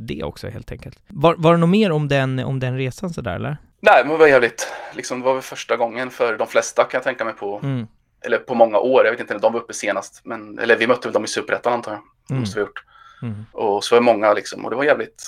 det 0.00 0.22
också 0.22 0.48
helt 0.48 0.72
enkelt. 0.72 0.98
Var, 1.08 1.34
var 1.38 1.52
det 1.52 1.58
något 1.58 1.68
mer 1.70 1.92
om 1.92 2.08
den, 2.08 2.38
om 2.38 2.60
den 2.60 2.76
resan 2.76 3.10
sådär 3.10 3.34
eller? 3.36 3.56
Nej, 3.80 4.02
men 4.04 4.12
det 4.12 4.18
var 4.18 4.26
jävligt, 4.26 4.68
liksom, 4.94 5.18
det 5.20 5.24
var 5.26 5.32
väl 5.34 5.42
första 5.42 5.76
gången 5.76 6.10
för 6.10 6.38
de 6.38 6.46
flesta 6.46 6.84
kan 6.84 6.98
jag 6.98 7.02
tänka 7.04 7.24
mig 7.24 7.34
på, 7.34 7.60
Mm. 7.62 7.86
eller 8.24 8.38
på 8.38 8.54
många 8.54 8.78
år. 8.78 9.04
Jag 9.04 9.10
vet 9.12 9.20
inte 9.20 9.34
när 9.34 9.40
de 9.40 9.52
var 9.52 9.60
uppe 9.60 9.74
senast, 9.74 10.20
men, 10.24 10.58
eller 10.58 10.76
vi 10.76 10.86
mötte 10.86 11.08
väl 11.08 11.12
dem 11.12 11.24
i 11.24 11.28
Superettan 11.28 11.72
antar 11.72 11.92
jag. 11.92 12.00
Mm. 12.30 12.40
måste 12.40 12.58
vi 12.58 12.60
ha 12.62 12.66
gjort. 12.68 12.84
Mm. 13.22 13.46
Och 13.52 13.84
så 13.84 13.94
var 13.94 14.00
det 14.00 14.04
många 14.04 14.32
liksom, 14.32 14.64
och 14.64 14.70
det 14.70 14.76
var 14.76 14.84
jävligt, 14.84 15.22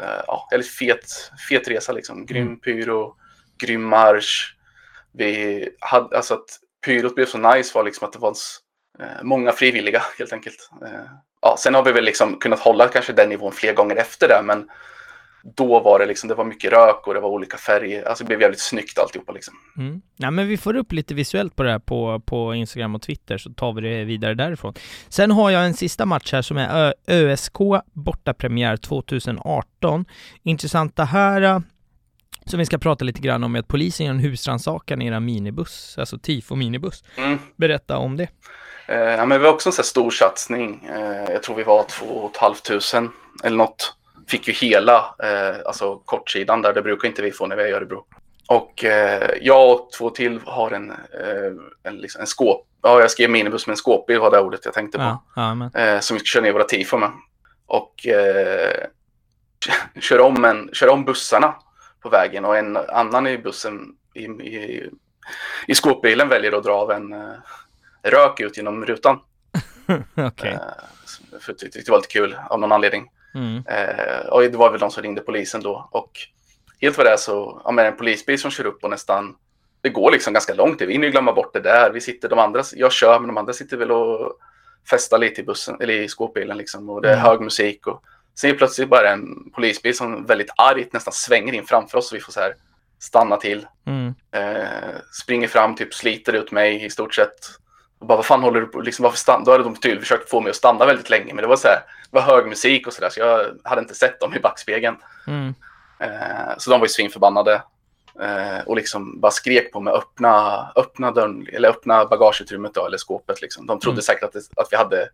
eh, 0.00 0.22
ja, 0.26 0.48
jävligt 0.50 0.70
fet, 0.70 1.32
fet 1.48 1.68
resa 1.68 1.92
liksom. 1.92 2.26
Grym 2.26 2.46
Mm. 2.46 2.60
pyro, 2.60 3.16
grym 3.58 3.82
marsch. 3.82 4.54
Vi 5.12 5.68
hade, 5.80 6.16
alltså 6.16 6.34
att 6.34 6.60
pyrot 6.84 7.14
blev 7.14 7.26
så 7.26 7.38
nice 7.38 7.74
var 7.74 7.84
liksom 7.84 8.06
att 8.06 8.12
det 8.12 8.18
var 8.18 8.34
eh, 9.00 9.22
många 9.22 9.52
frivilliga 9.52 10.02
helt 10.18 10.32
enkelt. 10.32 10.70
Eh, 10.82 11.10
ja, 11.42 11.56
sen 11.58 11.74
har 11.74 11.82
vi 11.84 11.92
väl 11.92 12.04
liksom 12.04 12.38
kunnat 12.38 12.60
hålla 12.60 12.88
kanske 12.88 13.12
den 13.12 13.28
nivån 13.28 13.52
fler 13.52 13.72
gånger 13.74 13.96
efter 13.96 14.28
det, 14.28 14.42
men 14.44 14.68
då 15.54 15.80
var 15.80 15.98
det 15.98 16.06
liksom, 16.06 16.28
det 16.28 16.34
var 16.34 16.44
mycket 16.44 16.72
rök 16.72 17.06
och 17.06 17.14
det 17.14 17.20
var 17.20 17.28
olika 17.28 17.56
färger. 17.56 18.08
Alltså 18.08 18.24
det 18.24 18.28
blev 18.28 18.40
jävligt 18.40 18.60
snyggt 18.60 18.98
alltihopa 18.98 19.32
liksom. 19.32 19.54
Mm. 19.78 20.02
Ja, 20.16 20.30
men 20.30 20.48
vi 20.48 20.56
får 20.56 20.76
upp 20.76 20.92
lite 20.92 21.14
visuellt 21.14 21.56
på 21.56 21.62
det 21.62 21.70
här 21.70 21.78
på, 21.78 22.20
på 22.26 22.54
Instagram 22.54 22.94
och 22.94 23.02
Twitter 23.02 23.38
så 23.38 23.50
tar 23.50 23.72
vi 23.72 23.80
det 23.80 24.04
vidare 24.04 24.34
därifrån. 24.34 24.74
Sen 25.08 25.30
har 25.30 25.50
jag 25.50 25.66
en 25.66 25.74
sista 25.74 26.06
match 26.06 26.32
här 26.32 26.42
som 26.42 26.56
är 26.56 26.86
Ö 26.86 26.92
ÖSK 27.06 27.56
bortapremiär 27.92 28.76
2018. 28.76 30.04
Intressanta 30.42 31.04
här 31.04 31.62
som 32.46 32.58
vi 32.58 32.66
ska 32.66 32.78
prata 32.78 33.04
lite 33.04 33.20
grann 33.20 33.44
om 33.44 33.54
är 33.54 33.58
att 33.58 33.68
polisen 33.68 34.06
gör 34.06 34.14
en 34.14 34.20
husrannsakan 34.20 35.02
i 35.02 35.06
era 35.06 35.20
minibuss, 35.20 35.96
alltså 35.98 36.18
tifo 36.18 36.54
minibuss. 36.54 37.04
Mm. 37.16 37.38
Berätta 37.56 37.98
om 37.98 38.16
det. 38.16 38.28
Eh, 38.88 38.98
ja, 38.98 39.26
men 39.26 39.38
vi 39.40 39.44
var 39.44 39.52
också 39.52 39.68
en 39.68 39.72
sån 39.72 39.82
här 39.82 39.86
stor 39.86 40.10
satsning. 40.10 40.88
Eh, 40.94 41.32
jag 41.32 41.42
tror 41.42 41.56
vi 41.56 41.62
var 41.62 41.82
två 41.82 42.30
tusen 42.68 43.10
eller 43.44 43.56
något. 43.56 43.96
Fick 44.28 44.48
ju 44.48 44.54
hela, 44.54 45.14
eh, 45.22 45.56
alltså 45.66 45.96
kortsidan 45.96 46.62
där, 46.62 46.72
det 46.72 46.82
brukar 46.82 47.08
inte 47.08 47.22
vi 47.22 47.32
få 47.32 47.46
när 47.46 47.56
vi 47.56 47.62
är 47.62 47.68
i 47.68 47.72
Örebro. 47.72 48.04
Och 48.48 48.84
eh, 48.84 49.30
jag 49.40 49.72
och 49.72 49.90
två 49.98 50.10
till 50.10 50.40
har 50.44 50.70
en, 50.70 50.90
eh, 50.90 51.52
en, 51.82 51.96
liksom, 51.96 52.20
en 52.20 52.26
skåp, 52.26 52.66
ja 52.82 53.00
jag 53.00 53.10
skrev 53.10 53.30
minibuss 53.30 53.66
med 53.66 53.72
en 53.72 53.76
skåpbil 53.76 54.18
var 54.18 54.30
det 54.30 54.40
ordet 54.40 54.64
jag 54.64 54.74
tänkte 54.74 54.98
på. 54.98 55.04
Ja, 55.34 55.70
ja. 55.72 55.80
Eh, 55.80 56.00
som 56.00 56.14
vi 56.14 56.20
ska 56.20 56.26
köra 56.26 56.42
ner 56.42 56.52
våra 56.52 56.64
tifo 56.64 56.98
med. 56.98 57.10
Och 57.66 58.06
eh, 58.06 58.86
kör, 60.00 60.20
om 60.20 60.44
en, 60.44 60.70
kör 60.72 60.88
om 60.88 61.04
bussarna 61.04 61.54
på 62.02 62.08
vägen 62.08 62.44
och 62.44 62.56
en 62.56 62.76
annan 62.76 63.26
i 63.26 63.38
bussen 63.38 63.94
i, 64.14 64.24
i, 64.24 64.90
i 65.66 65.74
skåpbilen 65.74 66.28
väljer 66.28 66.52
att 66.52 66.64
dra 66.64 66.72
av 66.72 66.90
en 66.90 67.12
eh, 67.12 67.32
rök 68.02 68.40
ut 68.40 68.56
genom 68.56 68.84
rutan. 68.84 69.20
Eh, 70.16 70.58
för 71.40 71.52
jag 71.52 71.58
tyckte 71.58 71.78
det 71.78 71.90
var 71.90 71.98
lite 71.98 72.08
kul 72.08 72.36
av 72.50 72.60
någon 72.60 72.72
anledning. 72.72 73.10
Mm. 73.36 73.62
Eh, 73.68 74.26
och 74.26 74.40
det 74.42 74.56
var 74.56 74.70
väl 74.70 74.80
de 74.80 74.90
som 74.90 75.02
ringde 75.02 75.20
polisen 75.20 75.62
då. 75.62 75.88
Och 75.90 76.10
helt 76.80 76.96
vad 76.96 77.06
det 77.06 77.10
är 77.12 77.16
så, 77.16 77.60
ja 77.64 77.70
men 77.70 77.86
en 77.86 77.96
polisbil 77.96 78.38
som 78.40 78.50
kör 78.50 78.66
upp 78.66 78.84
och 78.84 78.90
nästan, 78.90 79.36
det 79.80 79.88
går 79.88 80.10
liksom 80.12 80.32
ganska 80.32 80.54
långt. 80.54 80.80
Vi 80.80 80.92
hinner 80.92 81.06
ju 81.06 81.10
glömma 81.12 81.32
bort 81.32 81.52
det 81.52 81.60
där. 81.60 81.90
Vi 81.90 82.00
sitter, 82.00 82.28
de 82.28 82.38
andra, 82.38 82.62
jag 82.74 82.92
kör, 82.92 83.18
men 83.18 83.26
de 83.28 83.36
andra 83.36 83.52
sitter 83.52 83.76
väl 83.76 83.90
och 83.92 84.38
festar 84.90 85.18
lite 85.18 85.40
i 85.40 85.44
bussen, 85.44 85.76
eller 85.80 85.94
i 85.94 86.08
skåpbilen 86.08 86.56
liksom. 86.58 86.90
Och 86.90 87.02
det 87.02 87.08
är 87.08 87.12
Mm. 87.12 87.24
hög 87.24 87.40
musik 87.40 87.86
och 87.86 88.02
sen 88.34 88.50
är 88.50 88.54
plötsligt 88.54 88.88
bara 88.88 89.10
en 89.10 89.50
polisbil 89.54 89.96
som 89.96 90.26
väldigt 90.26 90.50
argt 90.56 90.92
nästan 90.92 91.12
svänger 91.12 91.52
in 91.52 91.66
framför 91.66 91.98
oss 91.98 92.12
och 92.12 92.16
vi 92.16 92.20
får 92.20 92.32
så 92.32 92.40
här 92.40 92.54
stanna 92.98 93.36
till. 93.36 93.66
Mm. 93.86 94.14
Eh, 94.32 94.94
springer 95.22 95.48
fram, 95.48 95.74
typ 95.76 95.94
sliter 95.94 96.32
ut 96.32 96.52
mig 96.52 96.84
i 96.84 96.90
stort 96.90 97.14
sett. 97.14 97.38
Och 97.98 98.06
bara, 98.06 98.16
vad 98.16 98.26
fan 98.26 98.42
håller 98.42 98.60
du 98.60 98.66
på 98.66 98.80
liksom, 98.80 99.02
varför 99.02 99.18
stanna? 99.18 99.44
Då 99.44 99.50
hade 99.52 99.64
de 99.64 99.74
tydligen 99.74 100.00
försökt 100.00 100.30
få 100.30 100.40
mig 100.40 100.50
att 100.50 100.56
stanna 100.56 100.86
väldigt 100.86 101.10
länge, 101.10 101.34
men 101.34 101.42
det 101.42 101.48
var 101.48 101.56
så 101.56 101.68
här, 101.68 101.80
det 102.10 102.16
var 102.18 102.22
hög 102.22 102.46
musik 102.46 102.86
och 102.86 102.92
sådär, 102.92 103.10
så 103.10 103.20
jag 103.20 103.46
hade 103.64 103.80
inte 103.80 103.94
sett 103.94 104.20
dem 104.20 104.34
i 104.34 104.40
backspegeln. 104.40 104.96
Mm. 105.26 105.54
Eh, 105.98 106.54
så 106.58 106.70
de 106.70 106.80
var 106.80 106.86
ju 106.86 106.90
svinförbannade. 106.90 107.62
Eh, 108.20 108.58
och 108.66 108.76
liksom 108.76 109.20
bara 109.20 109.32
skrek 109.32 109.72
på 109.72 109.80
mig, 109.80 109.94
öppna, 109.94 110.66
öppna 110.76 111.10
dörren, 111.10 111.46
eller 111.52 111.68
öppna 111.68 112.04
bagageutrymmet 112.06 112.74
då, 112.74 112.86
eller 112.86 112.98
skåpet 112.98 113.42
liksom. 113.42 113.66
De 113.66 113.80
trodde 113.80 113.94
Mm. 113.94 114.02
säkert 114.02 114.22
att, 114.24 114.32
det, 114.32 114.40
att 114.56 114.68
vi 114.70 114.76
hade 114.76 115.08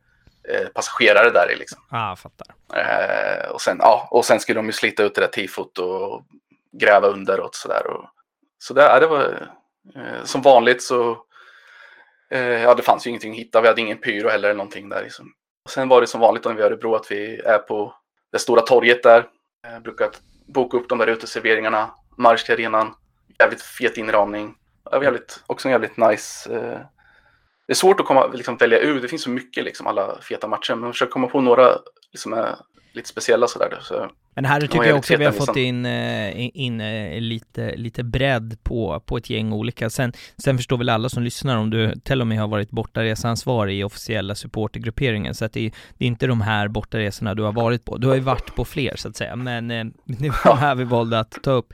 eh, 0.49 0.69
passagerare 0.75 1.31
där 1.31 1.53
i 1.53 1.57
liksom. 1.57 1.83
Ah, 1.91 2.17
fattar. 2.17 2.47
Eh, 2.75 3.51
och, 3.51 3.61
sen, 3.61 3.77
ja, 3.81 4.09
och 4.11 4.25
sen 4.25 4.41
skulle 4.41 4.59
de 4.59 4.67
ju 4.67 4.73
slita 4.73 5.03
ut 5.03 5.15
det 5.15 5.21
där 5.21 5.29
tifot 5.29 5.79
och 5.79 6.23
gräva 6.73 7.07
under 7.09 7.41
och 7.41 7.55
sådär. 7.55 7.83
Så 8.59 8.75
det, 8.75 8.83
ja, 8.83 9.01
det 9.01 9.07
var 9.07 9.49
eh, 9.97 10.25
som 10.25 10.43
vanligt 10.43 10.83
så, 10.83 11.19
Eh, 12.33 12.63
ja 12.63 12.75
det 12.75 12.83
fanns 12.83 13.07
ju 13.07 13.09
ingenting 13.09 13.33
att 13.33 13.39
hitta. 13.39 13.61
Vi 13.61 13.69
hade 13.69 13.81
ingen 13.81 13.99
pyro 13.99 14.29
heller 14.29 14.49
eller 14.49 14.59
någonting 14.59 14.89
där. 14.89 15.03
Liksom. 15.03 15.33
Och 15.65 15.71
sen 15.71 15.89
var 15.89 16.01
det 16.01 16.07
som 16.07 16.21
vanligt 16.21 16.45
när 16.45 16.55
vi 16.55 16.61
är 16.61 16.65
i 16.65 16.67
Örebro 16.67 16.95
att 16.95 17.11
vi 17.11 17.39
är 17.39 17.59
på 17.59 17.95
det 18.33 18.39
stora 18.39 18.61
torget 18.61 19.03
där. 19.03 19.27
Eh, 19.67 19.81
brukar 19.81 20.09
boka 20.47 20.77
upp 20.77 20.89
de 20.89 20.99
där 20.99 21.07
uteserveringarna, 21.07 21.91
marsch 22.19 22.45
till 22.45 22.55
arenan, 22.55 22.95
jävligt 23.39 23.63
fet 23.63 23.97
inramning. 23.97 24.55
Jävligt, 25.03 25.43
också 25.47 25.69
en 25.69 25.73
jävligt 25.73 25.97
nice 25.97 26.55
eh, 26.55 26.81
det 27.67 27.73
är 27.73 27.75
svårt 27.75 28.01
att 28.01 28.07
komma, 28.07 28.27
liksom, 28.27 28.57
välja 28.57 28.79
ut, 28.79 29.03
det 29.03 29.09
finns 29.09 29.23
så 29.23 29.31
mycket, 29.31 29.65
liksom, 29.65 29.87
alla 29.87 30.21
feta 30.21 30.49
matcher, 30.49 30.75
men 30.75 30.93
försök 30.93 31.11
komma 31.11 31.27
på 31.27 31.41
några 31.41 31.79
liksom, 32.13 32.33
eh, 32.33 32.55
lite 32.93 33.09
speciella 33.09 33.49
sådär. 33.49 33.79
Så, 33.83 34.11
Men 34.35 34.45
här 34.45 34.61
tycker 34.61 34.85
jag 34.85 34.99
också 34.99 35.17
vi 35.17 35.25
har 35.25 35.33
fått 35.33 35.57
in, 35.57 35.87
eh, 35.87 36.57
in, 36.57 36.81
eh, 36.81 37.21
lite, 37.21 37.77
lite 37.77 38.05
bredd 38.05 38.59
på, 38.63 39.01
på 39.07 39.17
ett 39.17 39.31
gäng 39.31 39.53
olika. 39.53 39.91
Sen, 39.91 40.13
sen 40.39 40.57
förstår 40.57 40.79
väl 40.79 40.89
alla 40.89 41.09
som 41.09 41.23
lyssnar 41.23 41.57
om 41.57 41.71
du 41.71 41.95
till 42.05 42.21
och 42.21 42.27
med 42.27 42.41
har 42.41 42.49
varit 42.49 42.71
bortareseansvarig 42.71 43.79
i 43.79 43.85
officiella 43.85 44.35
supportergrupperingen. 44.35 45.35
Så 45.35 45.45
att 45.45 45.53
det, 45.53 45.73
det 45.99 46.05
är 46.05 46.09
inte 46.09 46.27
de 46.27 46.41
här 46.41 46.69
bortaresorna 46.69 47.35
du 47.35 47.43
har 47.43 47.53
varit 47.53 47.85
på. 47.85 47.97
Du 47.97 48.07
har 48.07 48.15
ju 48.15 48.21
varit 48.21 48.55
på 48.55 48.65
fler 48.65 48.97
så 48.97 49.09
att 49.09 49.17
säga, 49.17 49.37
men 49.37 49.71
eh, 49.71 49.85
det 50.05 50.45
var 50.45 50.57
här 50.57 50.75
vi 50.75 50.85
valde 50.85 51.19
att 51.19 51.39
ta 51.43 51.51
upp. 51.51 51.73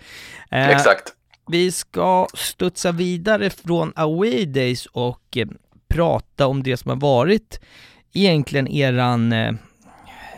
Eh, 0.51 0.69
Exakt. 0.69 1.15
Vi 1.51 1.73
ska 1.73 2.27
studsa 2.35 2.93
vidare 2.93 3.51
från 3.51 3.93
away 3.97 4.47
days 4.47 4.87
och 4.87 5.37
eh, 5.37 5.49
prata 5.89 6.47
om 6.47 6.63
det 6.63 6.77
som 6.77 6.89
har 6.89 6.97
varit 6.97 7.61
egentligen 8.13 8.69
eran 8.69 9.33
eh, 9.33 9.53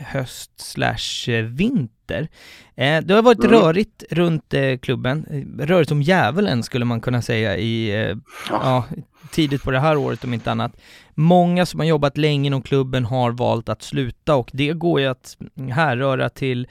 höst 0.07 0.51
slash 0.61 1.29
eh, 1.33 1.45
vinter. 1.45 2.29
Eh, 2.77 3.01
det 3.03 3.15
har 3.15 3.23
varit 3.23 3.45
Mm. 3.45 3.51
rörigt 3.51 4.05
runt 4.11 4.55
eh, 4.55 4.77
klubben, 4.79 5.27
rörigt 5.61 5.89
som 5.89 6.03
djävulen 6.03 6.63
skulle 6.63 6.85
man 6.85 7.01
kunna 7.01 7.23
säga 7.23 7.57
i, 7.57 7.91
eh, 8.11 8.17
Ja. 8.51 8.85
tidigt 9.31 9.63
på 9.63 9.71
det 9.71 9.81
här 9.81 9.97
året 9.97 10.25
om 10.25 10.35
inte 10.35 10.51
annat. 10.51 10.73
Många 11.15 11.67
som 11.67 11.81
har 11.81 11.87
jobbat 11.87 12.17
länge 12.19 12.47
inom 12.47 12.63
klubben 12.63 13.05
har 13.05 13.31
valt 13.31 13.69
att 13.69 13.83
sluta 13.83 14.35
och 14.37 14.51
det 14.53 14.73
går 14.73 15.01
ju 15.01 15.07
att 15.07 15.37
härröra 15.73 16.29
till 16.29 16.69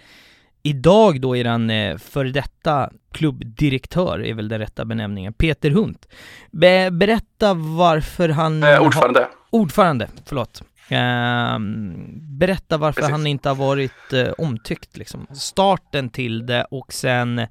Idag 0.64 1.22
då 1.22 1.36
eran 1.38 1.70
eh, 1.70 1.98
före 1.98 2.30
detta 2.32 2.90
klubbdirektör 3.12 4.26
är 4.26 4.34
väl 4.34 4.48
den 4.48 4.60
rätta 4.60 4.86
benämningen, 4.86 5.34
Peter 5.34 5.70
Hunt. 5.70 6.08
Be- 6.52 6.92
berätta 6.92 7.54
varför 7.54 8.30
han... 8.30 8.64
Eh, 8.64 8.70
har- 8.70 8.80
ordförande. 8.80 9.28
ordförande, 9.50 10.08
förlåt. 10.26 10.64
Ehm, 10.90 12.38
berätta 12.40 12.78
varför 12.78 13.02
Precis. 13.02 13.12
han 13.12 13.28
inte 13.28 13.50
har 13.50 13.56
varit 13.56 14.14
eh, 14.14 14.32
omtyckt 14.38 14.98
liksom. 14.98 15.28
Starten 15.34 16.10
till 16.10 16.46
det 16.46 16.66
och 16.72 16.94
sen 16.94 17.48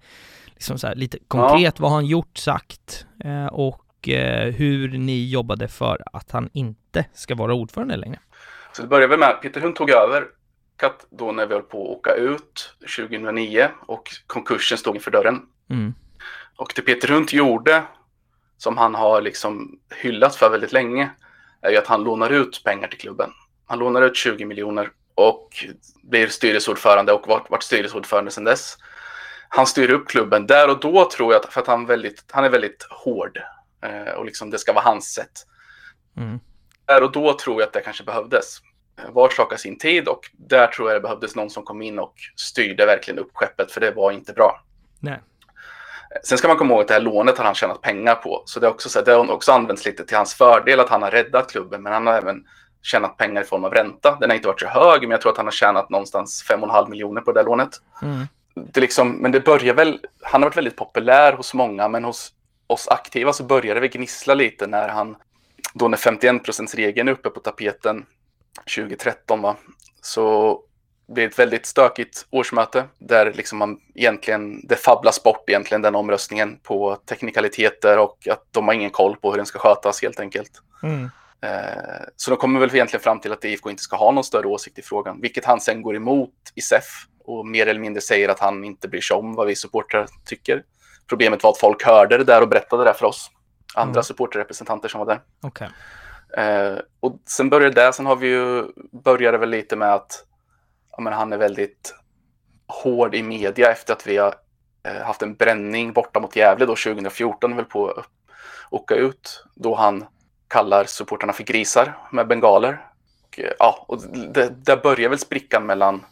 liksom 0.47 0.79
så 0.79 0.87
här, 0.87 0.95
lite 0.95 1.19
konkret 1.29 1.81
vad 1.81 1.91
har 1.91 1.97
han 1.97 2.07
gjort, 2.07 2.39
sagt 2.39 3.07
eh, 3.25 3.47
och 3.47 4.09
eh, 4.09 4.55
hur 4.55 4.99
ni 4.99 5.31
jobbade 5.31 5.69
för 5.69 6.03
att 6.13 6.31
han 6.31 6.51
inte 6.53 7.05
ska 7.13 7.35
vara 7.35 7.55
ordförande 7.55 7.97
längre. 7.97 8.19
Så 8.73 8.83
det 8.83 8.89
började 8.89 9.17
med 9.17 9.29
att 9.29 9.43
Peter 9.43 9.61
Hund 9.61 9.77
tog 9.77 9.91
över 9.91 10.25
Katt 10.77 11.07
då 11.11 11.33
när 11.33 11.47
vi 11.47 11.55
höll 11.55 11.63
på 11.63 11.93
att 11.93 11.99
åka 11.99 12.15
ut 12.15 12.75
2009 12.97 13.69
och 13.87 14.11
konkursen 14.27 14.79
stod 14.79 14.95
inför 14.95 15.11
dörren. 15.11 15.41
Mm. 15.71 15.95
Och 16.57 16.73
det 16.77 16.83
Peter 16.83 17.09
Hunt 17.09 17.33
gjorde, 17.33 17.83
som 18.57 18.77
han 18.77 18.95
har 18.95 19.21
liksom 19.21 19.79
hyllat 20.03 20.35
för 20.35 20.51
väldigt 20.51 20.73
länge, 20.73 21.11
är 21.63 21.71
ju 21.71 21.77
att 21.77 21.87
han 21.87 22.05
lånar 22.05 22.31
ut 22.31 22.63
pengar 22.65 22.89
till 22.89 22.99
klubben. 22.99 23.31
Han 23.67 23.79
lånar 23.79 24.03
ut 24.03 24.17
20 24.17 24.45
miljoner 24.45 24.91
och 25.15 25.49
blir 26.03 26.27
styrelseordförande 26.27 27.13
och 27.13 27.29
varit, 27.29 27.51
varit 27.51 27.63
styrelseordförande 27.63 28.31
sedan 28.31 28.45
dess. 28.45 28.77
Han 29.49 29.67
styr 29.67 29.91
upp 29.91 30.09
klubben. 30.09 30.47
Där 30.47 30.71
och 30.71 30.81
då 30.81 31.11
tror 31.11 31.33
jag 31.33 31.53
för 31.53 31.61
att 31.61 31.67
han, 31.67 31.87
väldigt, 31.87 32.25
han 32.31 32.45
är 32.45 32.51
väldigt 32.51 32.87
hård 32.91 33.39
eh, 33.83 34.13
och 34.13 34.25
liksom 34.25 34.51
det 34.51 34.59
ska 34.59 34.73
vara 34.73 34.85
hans 34.85 35.15
sätt. 35.15 35.47
Mm. 36.17 36.41
Där 36.85 37.03
och 37.03 37.13
då 37.13 37.33
tror 37.33 37.61
jag 37.61 37.67
att 37.67 37.73
det 37.73 37.81
kanske 37.81 38.05
behövdes. 38.05 38.59
Eh, 38.99 39.11
Var 39.11 39.29
sak 39.29 39.51
har 39.51 39.57
sin 39.57 39.79
tid 39.79 40.09
och 40.09 40.21
där 40.33 40.67
tror 40.67 40.89
jag 40.89 40.97
det 40.97 41.03
behövdes 41.03 41.37
någon 41.37 41.51
som 41.51 41.63
kom 41.63 41.83
in 41.83 41.99
och 41.99 42.15
styrde 42.37 42.87
verkligen 42.87 43.19
upp 43.19 43.31
skeppet 43.35 43.73
för 43.73 43.81
det 43.81 43.91
var 43.91 44.13
inte 44.13 44.33
bra. 44.33 44.65
Nej. 45.01 45.21
Sen 46.25 46.39
ska 46.39 46.49
man 46.49 46.57
komma 46.57 46.75
ihåg 46.75 46.81
att 46.81 46.89
det 46.89 46.95
här 46.95 47.01
lånet 47.01 47.39
har 47.39 47.45
han 47.45 47.55
tjänat 47.55 47.81
pengar 47.81 48.15
på. 48.15 48.43
Så 48.47 48.61
det, 48.61 48.67
är 48.67 48.71
också, 48.71 48.89
så 48.89 48.99
här, 48.99 49.07
det 49.07 49.13
har 49.13 49.31
också 49.31 49.53
använts 49.53 49.85
lite 49.85 50.05
till 50.05 50.17
hans 50.17 50.35
fördel 50.35 50.81
att 50.81 50.89
han 50.89 51.03
har 51.03 51.11
räddat 51.11 51.51
klubben. 51.51 51.83
Men 51.83 51.93
han 51.93 52.07
har 52.07 52.15
även 52.15 52.45
tjänat 52.83 53.17
pengar 53.17 53.43
i 53.43 53.45
form 53.45 53.65
av 53.65 53.73
ränta. 53.73 54.17
Den 54.21 54.31
har 54.31 54.37
inte 54.37 54.49
varit 54.49 54.61
så 54.61 54.67
hög, 54.67 55.03
men 55.03 55.11
jag 55.11 55.21
tror 55.21 55.33
att 55.33 55.37
han 55.37 55.47
har 55.47 55.53
tjänat 55.53 55.91
någonstans 55.91 56.45
5,5 56.51 56.91
miljoner 56.91 57.21
på 57.21 57.33
det 57.33 57.41
där 57.41 57.45
lånet. 57.45 57.71
Mm. 58.03 58.27
Det 58.55 58.81
liksom, 58.81 59.13
men 59.13 59.33
det 59.33 59.41
börjar 59.41 59.75
väl, 59.75 60.01
han 60.23 60.43
har 60.43 60.49
varit 60.49 60.57
väldigt 60.57 60.77
populär 60.77 61.33
hos 61.33 61.55
många, 61.55 61.89
men 61.89 62.05
hos 62.05 62.33
oss 62.67 62.89
aktiva 62.89 63.33
så 63.33 63.45
började 63.45 63.81
det 63.81 63.89
gnissla 63.89 64.35
lite 64.35 64.67
när 64.67 64.89
han, 64.89 65.17
då 65.75 65.89
när 65.89 65.99
51%-regeln 65.99 67.09
är 67.09 67.13
uppe 67.13 67.31
på 67.31 67.41
tapeten 67.41 68.07
2013 68.77 69.43
va, 69.43 69.57
så 70.01 70.61
det 71.09 71.25
ett 71.25 71.39
väldigt 71.39 71.67
stökigt 71.67 72.27
årsmöte 72.31 72.85
där 72.99 73.33
liksom 73.33 73.59
man 73.59 73.81
egentligen, 73.95 74.67
det 74.67 74.77
fabblas 74.77 75.23
bort 75.23 75.45
egentligen 75.51 75.83
den 75.83 75.95
omröstningen 75.95 76.59
på 76.63 76.97
teknikaliteter 76.97 77.99
och 77.99 78.29
att 78.31 78.45
de 78.51 78.67
har 78.69 78.75
ingen 78.75 78.91
koll 78.91 79.17
på 79.17 79.31
hur 79.31 79.37
den 79.37 79.47
ska 79.47 79.59
skötas 79.59 80.03
helt 80.03 80.21
enkelt. 80.21 80.51
Mm. 80.83 81.11
Eh, 81.41 82.03
Så 82.17 82.31
de 82.31 82.37
kommer 82.37 82.61
väl 82.61 82.75
egentligen 82.75 83.03
fram 83.03 83.21
till 83.21 83.33
att 83.33 83.45
IFK 83.45 83.71
inte 83.71 83.83
ska 83.83 83.97
ha 83.97 84.11
någon 84.11 84.25
större 84.25 84.47
åsikt 84.47 84.79
i 84.79 84.83
frågan, 84.83 85.21
vilket 85.21 85.45
han 85.45 85.61
sen 85.61 85.83
går 85.83 85.97
emot 85.97 86.35
i 86.55 86.61
SEF 86.61 86.85
och 87.25 87.47
mer 87.47 87.67
eller 87.67 87.81
mindre 87.81 88.01
säger 88.01 88.29
att 88.29 88.41
han 88.41 88.65
inte 88.65 88.89
bryr 88.89 89.01
sig 89.01 89.17
om 89.17 89.35
vad 89.35 89.47
vi 89.47 89.57
supportrar 89.57 90.07
tycker. 90.25 90.63
Problemet 91.09 91.43
var 91.43 91.51
att 91.51 91.59
folk 91.59 91.85
hörde 91.85 92.19
det 92.19 92.25
där 92.25 92.43
och 92.43 92.49
berättade 92.49 92.85
det 92.85 92.95
för 92.95 93.07
oss, 93.07 93.31
andra 93.75 93.93
Mm. 93.93 94.03
supporterrepresentanter 94.03 94.89
som 94.89 94.99
var 94.99 95.07
där. 95.07 95.21
Okej. 95.43 95.69
Eh, 96.37 96.79
och 97.01 97.21
sen 97.29 97.51
började 97.51 97.75
det, 97.87 97.93
sen 97.93 98.07
har 98.07 98.17
vi 98.17 98.27
ju, 98.29 98.65
började 99.05 99.39
väl 99.39 99.51
lite 99.51 99.77
med 99.77 99.95
att 99.95 100.25
men 101.01 101.13
han 101.13 101.33
är 101.33 101.37
väldigt 101.39 101.95
hård 102.67 103.15
i 103.15 103.23
media 103.23 103.71
efter 103.73 103.93
att 103.93 104.07
vi 104.07 104.17
har 104.17 104.35
eh, 104.83 105.03
haft 105.03 105.23
en 105.23 105.35
bränning 105.35 105.93
borta 105.93 106.21
mot 106.21 106.37
Gävle 106.37 106.67
då 106.67 106.77
2014, 106.77 107.57
väl 107.57 107.65
på 107.65 107.91
att 107.91 108.07
åka 108.71 108.95
ut, 108.95 109.45
då 109.55 109.75
han 109.75 110.05
kallar 110.49 110.85
supporterna 110.85 111.33
för 111.33 111.45
grisar 111.45 111.99
med 112.13 112.27
bengaler. 112.27 112.87
Och, 113.29 113.39
eh, 113.41 113.53
ja, 113.59 113.85
och 113.89 114.03
det, 114.33 114.65
där 114.65 114.77
börjar 114.77 115.09
väl 115.09 115.19
sprickan 115.19 115.67
mellan 115.67 116.05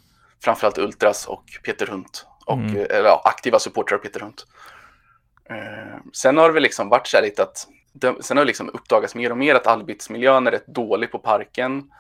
framförallt 0.45 0.79
Ultras 0.79 1.27
och 1.27 1.45
Peter 1.65 1.87
Hunt. 1.87 2.27
Och, 2.47 2.59
Mm. 2.59 2.77
eh, 2.77 2.83
eller 2.97 3.09
ja, 3.09 3.23
aktiva 3.25 3.59
supportrar 3.59 3.99
Peter 3.99 4.21
Hunt. 4.21 4.47
Eh, 5.51 5.97
sen 6.13 6.37
har 6.37 6.49
det 6.49 6.55
väl 6.55 6.63
liksom 6.63 6.89
varit 6.89 7.07
så 7.07 7.17
här 7.17 7.25
lite 7.25 7.43
att 7.43 7.67
det, 7.93 8.15
sen 8.21 8.37
har 8.37 8.45
det 8.45 8.49
liksom 8.49 8.69
uppdagats 8.69 9.15
mer 9.15 9.31
och 9.31 9.39
mer 9.39 9.55
att 9.55 9.67
arbetsmiljön 9.67 10.47
är 10.47 10.51
rätt 10.51 10.67
dålig 10.67 11.13
på 11.13 11.19
parken. 11.19 11.91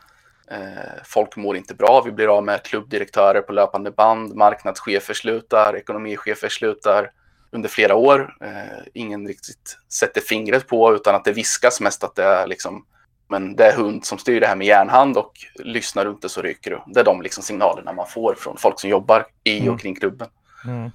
Eh, 0.50 1.02
folk 1.04 1.36
mår 1.36 1.56
inte 1.56 1.74
bra. 1.74 2.02
Vi 2.04 2.12
blir 2.12 2.36
av 2.36 2.44
med 2.44 2.62
klubbdirektörer 2.62 3.40
på 3.40 3.52
löpande 3.52 3.90
band. 3.90 4.34
Marknadschefer 4.34 5.14
slutar, 5.14 5.76
ekonomichefer 5.76 6.48
slutar 6.48 7.10
under 7.50 7.68
flera 7.68 7.94
år. 7.94 8.36
Eh, 8.40 8.82
ingen 8.94 9.26
riktigt 9.26 9.78
sätter 9.92 10.20
fingret 10.20 10.66
på 10.66 10.94
utan 10.94 11.14
att 11.14 11.24
det 11.24 11.32
viskas 11.32 11.80
mest 11.80 12.04
att 12.04 12.14
det 12.14 12.24
är 12.24 12.46
liksom 12.46 12.84
men 13.28 13.56
det 13.56 13.64
är 13.64 13.76
hund 13.76 14.04
som 14.04 14.18
styr 14.18 14.40
det 14.40 14.46
här 14.46 14.56
med 14.56 14.66
järnhand 14.66 15.16
och 15.16 15.32
lyssnar 15.54 16.04
du 16.04 16.10
inte 16.10 16.28
så 16.28 16.42
ryker 16.42 16.70
du. 16.70 16.80
Det 16.86 17.00
är 17.00 17.04
de 17.04 17.22
liksom 17.22 17.42
signalerna 17.42 17.92
man 17.92 18.06
får 18.06 18.34
från 18.34 18.56
folk 18.56 18.80
som 18.80 18.90
jobbar 18.90 19.26
i 19.44 19.60
Mm. 19.60 19.74
och 19.74 19.80
kring 19.80 19.94
klubben. 19.94 20.28
Mm. 20.64 20.90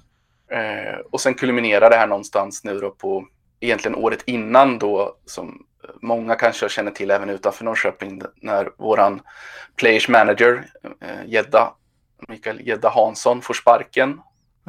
Eh, 0.50 0.98
och 1.10 1.20
sen 1.20 1.34
kulminerar 1.34 1.90
det 1.90 1.96
här 1.96 2.06
någonstans 2.06 2.64
nu 2.64 2.78
då 2.78 2.90
på 2.90 3.26
egentligen 3.60 3.94
året 3.94 4.22
innan 4.26 4.78
då 4.78 5.16
som 5.26 5.66
många 6.02 6.34
kanske 6.34 6.68
känner 6.68 6.90
till 6.90 7.10
även 7.10 7.30
utanför 7.30 7.64
Norrköping 7.64 8.22
när 8.36 8.70
våran 8.76 9.20
players 9.76 10.08
manager 10.08 10.64
eh, 11.00 11.26
Gedda, 11.26 11.72
Mikael 12.28 12.60
Gedda 12.60 12.88
Hansson 12.88 13.42
får 13.42 13.54
sparken. 13.54 14.20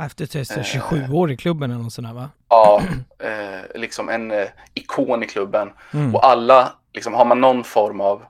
Efter 0.02 0.38
Eh. 0.38 0.64
27 0.64 1.08
år 1.12 1.32
i 1.32 1.38
klubben 1.38 1.72
eller 1.72 1.84
något 1.84 1.94
sånt 1.94 2.08
där 2.08 2.14
va? 2.14 2.30
Ja, 2.50 2.82
eh, 3.20 3.80
liksom 3.80 4.10
en 4.10 4.32
eh, 4.32 4.48
ikon 4.74 5.24
i 5.24 5.28
klubben. 5.28 5.70
Mm. 5.94 6.16
Och 6.16 6.26
alla, 6.26 6.74
liksom, 6.94 7.14
har 7.14 7.26
man 7.26 7.42
någon 7.42 7.64
form 7.64 8.02
av 8.02 8.24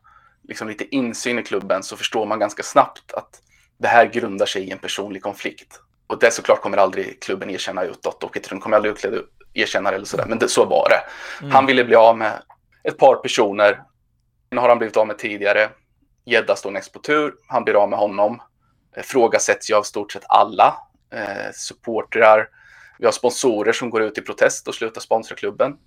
liksom, 0.47 0.67
lite 0.67 0.95
insyn 0.95 1.39
i 1.39 1.43
klubben 1.43 1.83
så 1.83 1.97
förstår 1.97 2.25
man 2.25 2.39
ganska 2.39 2.63
snabbt 2.63 3.13
att 3.13 3.41
det 3.77 3.87
här 3.87 4.05
grundar 4.05 4.45
sig 4.45 4.63
i 4.63 4.71
en 4.71 4.77
personlig 4.77 5.21
konflikt. 5.21 5.79
Och 6.07 6.19
det 6.19 6.31
såklart 6.31 6.61
kommer 6.61 6.77
aldrig 6.77 7.21
klubben 7.21 7.49
erkänna 7.49 7.83
utåt 7.83 8.23
och 8.23 8.33
Peter 8.33 8.59
kommer 8.59 8.77
aldrig 8.77 8.95
erkänna 9.53 9.89
det 9.89 9.95
eller 9.95 10.05
sådär. 10.05 10.25
Men 10.25 10.39
det, 10.39 10.49
så 10.49 10.65
var 10.65 10.89
det. 10.89 11.03
Mm. 11.41 11.51
Han 11.51 11.65
ville 11.65 11.85
bli 11.85 11.95
av 11.95 12.17
med 12.17 12.41
ett 12.83 12.97
par 12.97 13.15
personer. 13.15 13.83
Nu 14.51 14.57
har 14.57 14.69
han 14.69 14.77
blivit 14.77 14.97
av 14.97 15.07
med 15.07 15.17
tidigare. 15.17 15.69
Gedda 16.25 16.55
står 16.55 16.71
näst 16.71 16.93
på 16.93 16.99
tur. 16.99 17.33
Han 17.47 17.63
blir 17.63 17.83
av 17.83 17.89
med 17.89 17.99
honom. 17.99 18.41
Eh, 18.95 19.03
Frågasätts 19.03 19.71
ju 19.71 19.75
av 19.75 19.83
stort 19.83 20.11
sett 20.11 20.23
alla. 20.29 20.77
Eh, 21.13 21.51
supportrar. 21.53 22.47
Vi 22.99 23.05
har 23.05 23.11
sponsorer 23.11 23.73
som 23.73 23.89
går 23.89 24.01
ut 24.01 24.17
i 24.17 24.21
protest 24.21 24.67
och 24.67 24.75
slutar 24.75 25.01
sponsra 25.01 25.35
klubben. 25.35 25.77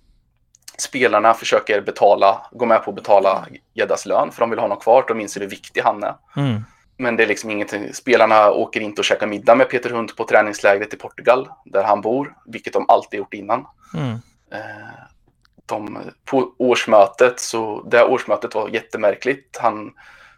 Spelarna 0.77 1.33
försöker 1.33 1.81
betala, 1.81 2.47
gå 2.51 2.65
med 2.65 2.83
på 2.83 2.91
att 2.91 2.95
betala 2.95 3.47
Geddas 3.73 4.05
lön 4.05 4.31
för 4.31 4.39
de 4.39 4.49
vill 4.49 4.59
ha 4.59 4.65
honom 4.65 4.79
kvar. 4.79 5.05
De 5.07 5.19
inser 5.21 5.41
hur 5.41 5.47
viktig 5.47 5.81
han 5.81 6.03
är. 6.03 6.15
Mm. 6.35 6.61
Men 6.97 7.15
det 7.15 7.23
är 7.23 7.27
liksom 7.27 7.49
ingenting. 7.49 7.93
Spelarna 7.93 8.51
åker 8.51 8.81
inte 8.81 9.01
och 9.01 9.05
käkar 9.05 9.27
middag 9.27 9.55
med 9.55 9.69
Peter 9.69 9.89
Hunt 9.89 10.15
på 10.15 10.23
träningslägret 10.23 10.93
i 10.93 10.97
Portugal, 10.97 11.49
där 11.65 11.83
han 11.83 12.01
bor, 12.01 12.37
vilket 12.45 12.73
de 12.73 12.85
alltid 12.89 13.17
gjort 13.17 13.33
innan. 13.33 13.65
Mm. 13.93 14.11
Eh, 14.51 14.93
de, 15.67 15.99
på 16.25 16.55
årsmötet, 16.57 17.39
så 17.39 17.87
det 17.91 18.03
årsmötet 18.03 18.55
var 18.55 18.69
jättemärkligt. 18.69 19.57
Han 19.57 19.91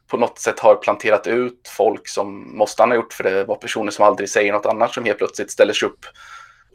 på 0.08 0.18
något 0.18 0.40
sätt 0.40 0.60
har 0.60 0.76
planterat 0.76 1.28
ut 1.28 1.68
folk 1.78 2.08
som 2.08 2.58
måste 2.58 2.82
han 2.82 2.90
ha 2.90 2.96
gjort, 2.96 3.14
för 3.14 3.24
det 3.24 3.44
var 3.44 3.56
personer 3.56 3.92
som 3.92 4.06
aldrig 4.06 4.30
säger 4.30 4.54
något 4.54 4.66
annat 4.66 4.94
som 4.94 5.06
helt 5.06 5.18
plötsligt 5.18 5.52
ställer 5.52 5.74
sig 5.74 5.88
upp 5.88 6.06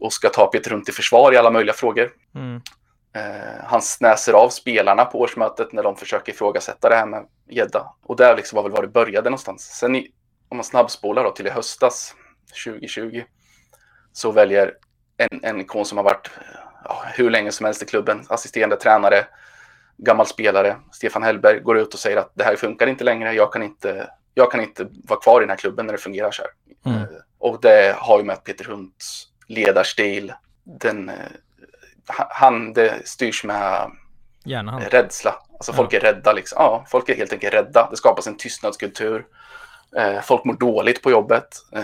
och 0.01 0.13
ska 0.13 0.29
ta 0.29 0.47
Peter 0.47 0.71
Hunt 0.71 0.89
i 0.89 0.93
försvar 0.93 1.33
i 1.33 1.37
alla 1.37 1.51
möjliga 1.51 1.75
frågor. 1.75 2.11
Mm. 2.35 2.61
Eh, 3.17 3.65
han 3.65 3.83
snäser 3.83 4.33
av 4.33 4.49
spelarna 4.49 5.05
på 5.05 5.21
årsmötet 5.21 5.73
när 5.73 5.83
de 5.83 5.97
försöker 5.97 6.33
ifrågasätta 6.33 6.89
det 6.89 6.95
här 6.95 7.07
med 7.07 7.27
gädda. 7.51 7.95
Och 8.03 8.17
där 8.17 8.37
liksom 8.37 8.57
var 8.57 8.63
väl 8.63 8.73
var 8.73 8.83
det 8.83 8.89
började 8.89 9.31
någonstans. 9.31 9.63
Sen 9.63 9.97
i, 9.97 10.11
om 10.49 10.57
man 10.57 10.65
snabbspolar 10.65 11.25
då 11.25 11.31
till 11.31 11.47
i 11.47 11.51
höstas 11.51 12.15
2020 12.65 13.23
så 14.13 14.33
väljer 14.33 14.75
en, 15.17 15.45
en 15.45 15.61
ikon 15.61 15.85
som 15.85 15.99
har 15.99 16.05
varit 16.05 16.31
hur 17.15 17.31
länge 17.31 17.53
som 17.53 17.65
helst 17.67 17.83
i 17.83 17.87
klubben, 17.87 18.27
assisterande 18.29 18.77
tränare, 18.77 19.27
gammal 19.97 20.27
spelare, 20.27 20.77
Stefan 20.93 21.23
Hellberg, 21.23 21.61
går 21.61 21.79
ut 21.79 21.95
och 21.95 22.01
säger 22.01 22.17
att 22.17 22.31
det 22.35 22.45
här 22.45 22.57
funkar 22.57 22.87
inte 22.87 23.05
längre, 23.05 23.33
jag 23.33 23.53
kan 23.53 23.63
inte, 23.63 24.11
jag 24.35 24.51
kan 24.51 24.61
inte 24.61 24.87
vara 25.09 25.21
kvar 25.21 25.41
i 25.41 25.43
den 25.45 25.51
här 25.51 25.57
klubben 25.57 25.87
när 25.87 25.93
det 25.93 25.99
fungerar 25.99 26.31
så 26.31 26.43
här. 26.43 26.51
Mm. 26.93 27.03
Eh, 27.03 27.09
Och 27.39 27.61
det 27.63 27.95
har 27.99 28.19
ju 28.19 28.25
med 28.25 28.45
Peter 28.45 28.65
Hunts 28.65 29.27
ledarstil, 29.47 30.33
den, 30.65 31.09
eh, 31.09 31.15
ha- 32.19 32.29
han, 32.31 32.73
det 32.73 33.09
styrs 33.09 33.45
med 33.45 33.91
Gärna 34.45 34.73
han. 34.73 34.81
rädsla. 34.81 35.35
Alltså 35.53 35.73
folk 35.73 35.93
är 35.93 36.01
rädda 36.01 36.33
liksom. 36.33 36.57
Ja, 36.59 36.85
folk 36.89 37.09
är 37.09 37.17
helt 37.17 37.33
enkelt 37.33 37.55
rädda. 37.55 37.89
Det 37.91 37.97
skapas 37.97 38.27
en 38.27 38.37
tystnadskultur. 38.37 39.27
Eh, 39.97 40.21
folk 40.23 40.45
mår 40.45 40.55
dåligt 40.55 41.03
på 41.03 41.11
jobbet. 41.11 41.49
Eh, 41.73 41.83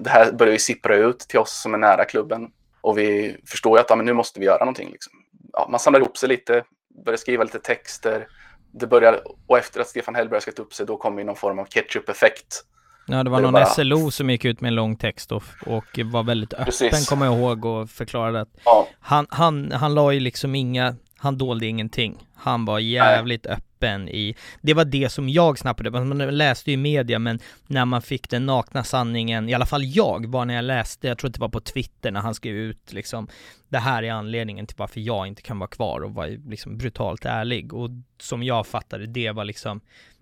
det 0.00 0.10
här 0.10 0.32
börjar 0.32 0.52
ju 0.52 0.58
sippra 0.58 0.96
ut 0.96 1.18
till 1.20 1.38
oss 1.38 1.62
som 1.62 1.74
är 1.74 1.78
nära 1.78 2.04
klubben. 2.04 2.48
Och 2.80 2.98
vi 2.98 3.36
förstår 3.46 3.78
ju 3.78 3.80
att 3.80 3.90
ja, 3.90 3.96
men 3.96 4.06
nu 4.06 4.12
måste 4.12 4.40
vi 4.40 4.46
göra 4.46 4.58
någonting. 4.58 4.90
Liksom. 4.92 5.12
Ja, 5.52 5.66
man 5.70 5.80
samlar 5.80 6.00
ihop 6.00 6.16
sig 6.16 6.28
lite, 6.28 6.64
börjar 7.04 7.16
skriva 7.16 7.44
lite 7.44 7.58
texter. 7.58 8.26
Det 8.72 8.86
börjar, 8.86 9.20
och 9.46 9.58
efter 9.58 9.80
att 9.80 9.88
Stefan 9.88 10.14
Hellberg 10.14 10.36
har 10.36 10.40
skrivit 10.40 10.58
upp 10.58 10.74
sig, 10.74 10.86
då 10.86 10.96
kommer 10.96 11.24
någon 11.24 11.36
form 11.36 11.58
av 11.58 11.64
ketchup-effekt. 11.64 12.64
Ja, 13.06 13.22
det 13.24 13.30
var 13.30 13.38
det 13.38 13.42
någon 13.42 13.52
bara- 13.52 13.66
SLO 13.66 14.10
som 14.10 14.30
gick 14.30 14.44
ut 14.44 14.60
med 14.60 14.68
en 14.68 14.74
lång 14.74 14.96
text 14.96 15.32
och, 15.32 15.42
och 15.66 15.98
var 16.04 16.22
väldigt 16.22 16.52
öppen, 16.52 16.64
Precis. 16.64 17.08
kommer 17.08 17.26
jag 17.26 17.34
ihåg, 17.38 17.64
och 17.64 17.90
förklarade 17.90 18.40
att 18.40 18.48
Ja, 18.64 18.88
han, 19.00 19.26
han, 19.30 19.72
han 19.72 19.94
la 19.94 20.12
ju 20.12 20.20
liksom 20.20 20.54
inga, 20.54 20.94
han 21.18 21.38
dolde 21.38 21.66
ingenting. 21.66 22.26
Han 22.34 22.64
var 22.64 22.78
jävligt 22.78 23.46
öppen 23.46 24.08
i, 24.08 24.36
det 24.60 24.74
var 24.74 24.84
det 24.84 25.08
som 25.12 25.28
jag 25.28 25.58
snappade, 25.58 25.90
man 25.90 26.18
läste 26.18 26.70
ju 26.70 26.76
media 26.76 27.18
men 27.18 27.38
när 27.66 27.84
man 27.84 28.02
fick 28.02 28.30
den 28.30 28.46
nakna 28.46 28.84
sanningen, 28.84 29.48
i 29.48 29.54
alla 29.54 29.66
fall 29.66 29.84
jag, 29.84 30.26
var 30.26 30.44
när 30.44 30.54
jag 30.54 30.64
läste, 30.64 31.08
jag 31.08 31.18
tror 31.18 31.28
att 31.28 31.34
det 31.34 31.40
var 31.40 31.48
på 31.48 31.60
Twitter 31.60 32.10
när 32.10 32.20
han 32.20 32.34
skrev 32.34 32.54
ut 32.54 32.92
liksom 32.92 33.28
Det 33.68 33.78
här 33.78 34.02
är 34.02 34.12
anledningen 34.12 34.66
till 34.66 34.76
varför 34.78 35.00
jag 35.00 35.26
inte 35.26 35.42
kan 35.42 35.58
vara 35.58 35.70
kvar 35.70 36.00
och 36.00 36.14
var 36.14 36.50
liksom 36.50 36.78
brutalt 36.78 37.24
ärlig 37.24 37.74
och 37.74 37.90
som 38.20 38.42
jag 38.42 38.66
fattade 38.66 39.06
det 39.06 39.30
var 39.30 39.44
liksom 39.44 39.80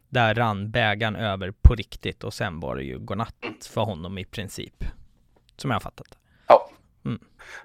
där 0.09 0.35
rann 0.35 0.71
bägaren 0.71 1.17
över 1.17 1.51
på 1.63 1.75
riktigt 1.75 2.25
och 2.25 2.35
sen 2.35 2.61
var 2.61 2.77
det 2.77 2.83
ju 2.83 2.99
godnatt 2.99 3.69
för 3.71 3.81
honom 3.81 4.19
i 4.19 4.25
princip. 4.25 4.85
Som 5.57 5.71
jag 5.71 5.75
har 5.75 5.81
fattat 5.81 6.17
ja. 6.47 6.71
Mm. 7.05 7.21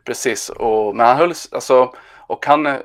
precis. 0.05 0.49
Och, 0.49 0.95
men 0.95 1.05
han 1.05 1.17
höll, 1.17 1.33
alltså, 1.51 1.93
och 2.27 2.45
han 2.45 2.65
eh, 2.65 2.75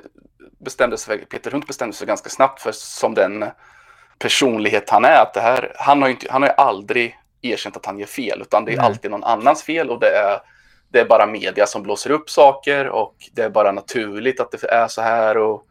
bestämde 0.67 0.99
sig, 0.99 1.27
Peter 1.27 1.51
Hunt 1.51 1.67
bestämde 1.67 1.97
sig 1.97 2.07
ganska 2.07 2.31
snabbt 2.31 2.61
för 2.61 2.73
som 2.73 3.15
den 3.15 3.45
personlighet 4.19 4.91
han 4.91 5.05
är, 5.05 5.23
att 5.23 5.35
det 5.35 5.41
här, 5.41 5.73
han 5.77 6.03
har 6.03 6.09
ju 6.09 6.15
inte, 6.15 6.27
han 6.31 6.43
har 6.43 6.49
ju 6.49 6.55
aldrig 6.55 7.19
erkänt 7.43 7.77
att 7.77 7.87
han 7.87 7.99
gör 7.99 8.07
fel, 8.07 8.43
utan 8.43 8.65
det 8.65 8.73
är 8.73 8.77
Nej. 8.77 8.87
alltid 8.87 9.11
någon 9.11 9.25
annans 9.25 9.63
fel 9.63 9.91
och 9.91 10.01
det 10.01 10.07
är, 10.07 10.39
det 10.89 11.01
är 11.01 11.05
bara 11.05 11.27
media 11.27 11.67
som 11.67 11.83
blåser 11.83 12.11
upp 12.11 12.31
saker 12.31 12.89
och 12.89 13.15
det 13.33 13.43
är 13.43 13.51
bara 13.51 13.73
naturligt 13.73 14.41
att 14.41 14.51
det 14.51 14.65
är 14.65 14.89
så 14.89 15.03
här 15.03 15.37
och 15.37 15.67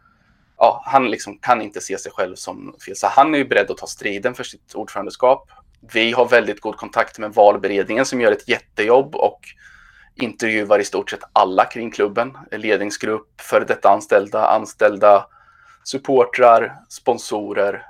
ja, 0.58 0.84
han 0.86 1.12
liksom 1.12 1.38
kan 1.38 1.62
inte 1.62 1.82
se 1.82 1.98
sig 1.98 2.12
själv 2.12 2.36
som 2.36 2.76
fel. 2.86 2.96
Så 2.96 3.08
han 3.08 3.34
är 3.34 3.38
ju 3.38 3.46
beredd 3.46 3.72
att 3.72 3.78
ta 3.78 3.88
striden 3.88 4.34
för 4.34 4.44
sitt 4.44 4.74
ordförandeskap. 4.76 5.52
Vi 5.94 6.12
har 6.12 6.26
väldigt 6.26 6.62
god 6.62 6.78
kontakt 6.78 7.20
med 7.20 7.34
valberedningen 7.34 8.06
som 8.06 8.22
gör 8.22 8.32
ett 8.32 8.48
jättejobb 8.48 9.16
och 9.16 9.40
intervjuar 10.16 10.80
i 10.80 10.84
stort 10.84 11.10
sett 11.10 11.24
alla 11.34 11.66
kring 11.66 11.92
klubben. 11.92 12.38
Ledningsgrupp, 12.52 13.42
före 13.42 13.66
detta 13.66 13.90
anställda, 13.90 14.48
anställda, 14.48 15.28
supportrar, 15.84 16.76
sponsorer. 16.90 17.86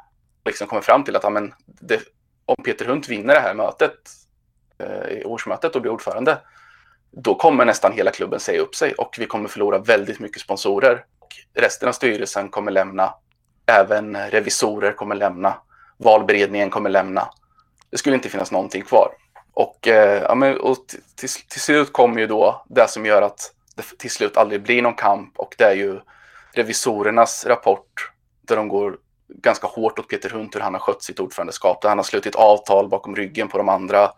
Liksom 0.46 0.68
kommer 0.68 0.82
fram 0.82 1.04
till 1.04 1.16
att 1.16 1.26
amen, 1.26 1.54
det, 1.66 2.02
om 2.46 2.64
Peter 2.64 2.86
Hunt 2.86 3.10
vinner 3.10 3.34
det 3.34 3.40
här 3.40 3.54
mötet, 3.54 3.94
eh, 4.78 5.28
årsmötet 5.28 5.76
och 5.76 5.82
blir 5.82 5.92
ordförande, 5.92 6.38
då 7.12 7.36
kommer 7.36 7.66
nästan 7.66 7.94
hela 7.94 8.12
klubben 8.12 8.40
säga 8.40 8.62
upp 8.62 8.76
sig 8.76 8.94
och 8.94 9.16
vi 9.20 9.26
kommer 9.26 9.50
förlora 9.50 9.78
väldigt 9.78 10.20
mycket 10.20 10.42
sponsorer. 10.42 11.06
Och 11.20 11.36
resten 11.54 11.90
av 11.90 11.94
styrelsen 11.94 12.50
kommer 12.50 12.72
lämna. 12.72 13.14
Även 13.66 14.18
revisorer 14.18 14.92
kommer 14.92 15.16
lämna. 15.16 15.54
Valberedningen 15.98 16.70
kommer 16.70 16.90
lämna. 16.90 17.30
Det 17.90 17.98
skulle 17.98 18.16
inte 18.16 18.30
finnas 18.30 18.52
någonting 18.52 18.82
kvar. 18.82 19.10
Och, 19.56 19.88
eh, 19.88 20.22
ja, 20.22 20.36
men, 20.36 20.60
och 20.60 20.78
till, 21.16 21.30
till, 21.30 21.62
slut 21.62 21.94
kommer 21.94 22.20
ju 22.20 22.28
då 22.28 22.66
det 22.70 22.90
som 22.90 23.06
gör 23.06 23.22
att 23.22 23.54
det 23.76 23.84
till 23.98 24.12
slut 24.12 24.38
aldrig 24.38 24.64
blir 24.64 24.82
någon 24.82 24.94
kamp 24.94 25.40
och 25.40 25.56
det 25.58 25.64
är 25.64 25.76
ju 25.76 26.00
revisorernas 26.54 27.46
rapport 27.46 28.12
där 28.42 28.56
de 28.56 28.68
går 28.68 28.98
ganska 29.28 29.68
hårt 29.68 30.00
åt 30.00 30.10
Peter 30.10 30.30
Hunt 30.30 30.56
hur 30.56 30.60
han 30.60 30.74
har 30.74 30.82
skött 30.82 31.04
sitt 31.04 31.20
ordförandeskap. 31.20 31.82
Där 31.82 31.90
han 31.90 31.98
har 31.98 32.04
slutit 32.04 32.36
avtal 32.36 32.90
bakom 32.90 33.16
ryggen 33.16 33.48
på 33.48 33.58
de 33.58 33.70
andra 33.70 34.12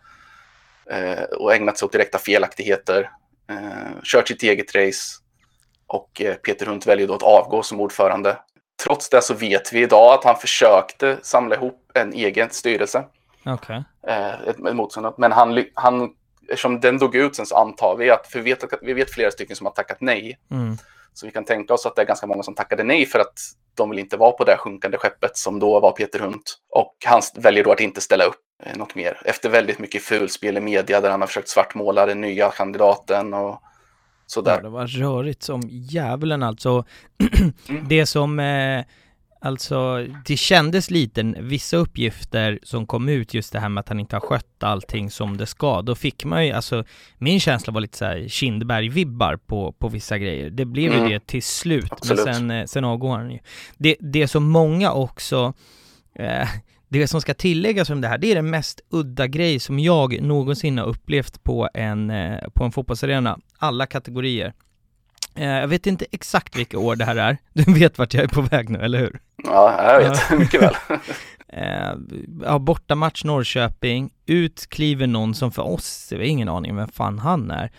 eh, 0.90 1.24
och 1.24 1.56
ägnat 1.56 1.78
sig 1.78 1.86
åt 1.86 1.92
direkta 1.92 2.18
felaktigheter. 2.18 3.12
Eh, 3.50 4.02
kört 4.04 4.28
sitt 4.28 4.44
eget 4.44 4.76
race 4.76 5.22
och 5.88 6.22
eh, 6.22 6.36
Peter 6.36 6.66
Hunt 6.66 6.88
väljer 6.88 7.08
då 7.08 7.14
att 7.14 7.24
avgå 7.24 7.64
som 7.64 7.82
ordförande. 7.82 8.38
Trots 8.84 9.10
det 9.10 9.22
så 9.22 9.34
vet 9.34 9.74
vi 9.74 9.82
idag 9.82 10.14
att 10.14 10.24
han 10.24 10.38
försökte 10.38 11.18
samla 11.22 11.56
ihop 11.56 11.92
en 11.94 12.14
egen 12.14 12.50
styrelse 12.50 13.04
Okej. 13.48 13.84
eh, 14.08 14.42
ett, 14.42 14.48
ett 14.48 14.76
motstånd. 14.76 15.14
Men 15.18 15.32
han, 15.32 15.66
han 15.74 16.10
eftersom 16.50 16.80
den 16.80 16.98
dog 16.98 17.16
ut 17.16 17.36
sen 17.36 17.46
så 17.46 17.56
antar 17.56 17.96
vi 17.98 18.10
att, 18.10 18.28
för 18.28 18.40
vi 18.40 18.52
vet, 18.54 18.64
vi 18.82 18.94
vet 18.94 19.12
flera 19.12 19.32
stycken 19.32 19.56
som 19.56 19.66
har 19.66 19.74
tackat 19.74 19.98
nej. 20.02 20.40
Mm. 20.52 20.78
Så 21.14 21.26
vi 21.26 21.32
kan 21.32 21.46
tänka 21.46 21.74
oss 21.74 21.86
att 21.86 21.96
det 21.96 22.02
är 22.02 22.06
ganska 22.06 22.28
många 22.28 22.44
som 22.44 22.56
tackade 22.56 22.84
nej 22.84 23.06
för 23.06 23.20
att 23.20 23.40
de 23.76 23.90
vill 23.90 24.00
inte 24.00 24.18
vara 24.18 24.32
på 24.32 24.44
det 24.44 24.58
sjunkande 24.58 24.98
skeppet 24.98 25.38
som 25.38 25.60
då 25.60 25.80
var 25.80 25.92
Peter 25.92 26.20
Hunt. 26.20 26.58
Och 26.70 26.96
han 27.06 27.22
väljer 27.36 27.64
då 27.64 27.72
att 27.72 27.80
inte 27.80 28.02
ställa 28.02 28.24
upp 28.24 28.42
eh, 28.64 28.78
något 28.78 28.96
mer. 28.96 29.22
Efter 29.26 29.50
väldigt 29.50 29.80
mycket 29.80 30.02
fulspel 30.02 30.58
i 30.58 30.62
media 30.62 31.02
där 31.02 31.10
han 31.10 31.22
har 31.22 31.28
försökt 31.28 31.50
svartmåla 31.50 32.06
den 32.06 32.22
nya 32.22 32.50
kandidaten 32.50 33.34
och 33.34 33.62
sådär. 34.26 34.56
Ja, 34.56 34.62
det 34.62 34.70
var 34.70 34.88
rörigt 34.88 35.44
som 35.44 35.62
djävulen 35.66 36.44
alltså. 36.44 36.86
Mm. 37.70 37.88
Det 37.88 38.06
som, 38.06 38.40
eh, 38.40 38.86
alltså, 39.42 40.06
det 40.26 40.38
kändes 40.38 40.92
lite, 40.92 41.24
vissa 41.24 41.78
uppgifter 41.78 42.60
som 42.64 42.88
kom 42.88 43.10
ut, 43.10 43.34
just 43.34 43.54
det 43.54 43.60
här 43.60 43.70
med 43.70 43.82
att 43.82 43.90
han 43.90 44.00
inte 44.00 44.16
har 44.16 44.22
skött 44.22 44.64
allting 44.64 45.12
som 45.12 45.38
det 45.38 45.46
ska, 45.46 45.82
då 45.82 45.96
fick 45.96 46.26
man 46.26 46.46
ju, 46.46 46.52
alltså, 46.52 46.84
min 47.18 47.40
känsla 47.40 47.74
var 47.74 47.82
lite 47.82 47.98
så 47.98 48.06
här 48.06 48.18
Kindberg-vibbar 48.28 49.38
på, 49.38 49.72
på 49.72 49.88
vissa 49.90 50.18
grejer. 50.18 50.50
Det 50.50 50.66
blev 50.66 50.92
ju 50.92 50.98
Mm. 50.98 51.10
det 51.10 51.28
till 51.28 51.44
slut, 51.44 51.92
Absolut. 51.92 52.26
men 52.26 52.36
sen, 52.36 52.52
eh, 52.52 52.66
sen 52.66 52.84
avgår 52.86 53.18
han 53.18 53.32
ju. 53.32 53.40
Det, 53.78 53.96
det 54.00 54.28
som 54.28 54.50
många 54.50 54.92
också, 54.92 55.54
eh, 56.16 56.48
det 56.90 57.08
som 57.08 57.22
ska 57.22 57.34
tilläggas 57.34 57.90
om 57.90 58.02
det 58.02 58.08
här, 58.08 58.18
det 58.18 58.32
är 58.32 58.36
den 58.36 58.50
mest 58.50 58.82
udda 58.90 59.28
grej 59.28 59.60
som 59.60 59.80
jag 59.80 60.22
någonsin 60.22 60.78
har 60.78 60.86
upplevt 60.86 61.44
på 61.44 61.70
en, 61.74 62.10
eh, 62.10 62.40
på 62.56 62.64
en 62.64 62.72
fotbollsarena, 62.72 63.40
alla 63.58 63.86
kategorier. 63.86 64.54
Eh, 65.38 65.48
Jag 65.48 65.68
vet 65.68 65.88
inte 65.88 66.06
exakt 66.12 66.56
vilka 66.56 66.80
år 66.80 66.96
det 66.96 67.06
här 67.06 67.16
är. 67.16 67.38
Du 67.54 67.74
vet 67.74 67.98
vart 67.98 68.14
jag 68.14 68.24
är 68.24 68.28
på 68.28 68.42
väg 68.42 68.70
nu, 68.70 68.80
eller 68.80 69.00
hur? 69.00 69.20
Ja, 69.44 69.92
jag 70.02 70.10
vet 70.10 70.30
mycket 70.40 70.62
väl. 70.62 70.76
Eh, 71.50 71.94
ja, 72.44 72.60
bortamatch 72.60 73.24
Norrköping, 73.24 74.10
ut 74.26 74.68
kliver 74.70 75.08
någon 75.08 75.36
som 75.36 75.52
för 75.52 75.62
oss, 75.68 76.08
det 76.10 76.16
var 76.18 76.24
ingen 76.24 76.50
aning 76.50 76.76
vem 76.76 76.88
fan 76.88 77.20
han 77.20 77.52
är, 77.52 77.72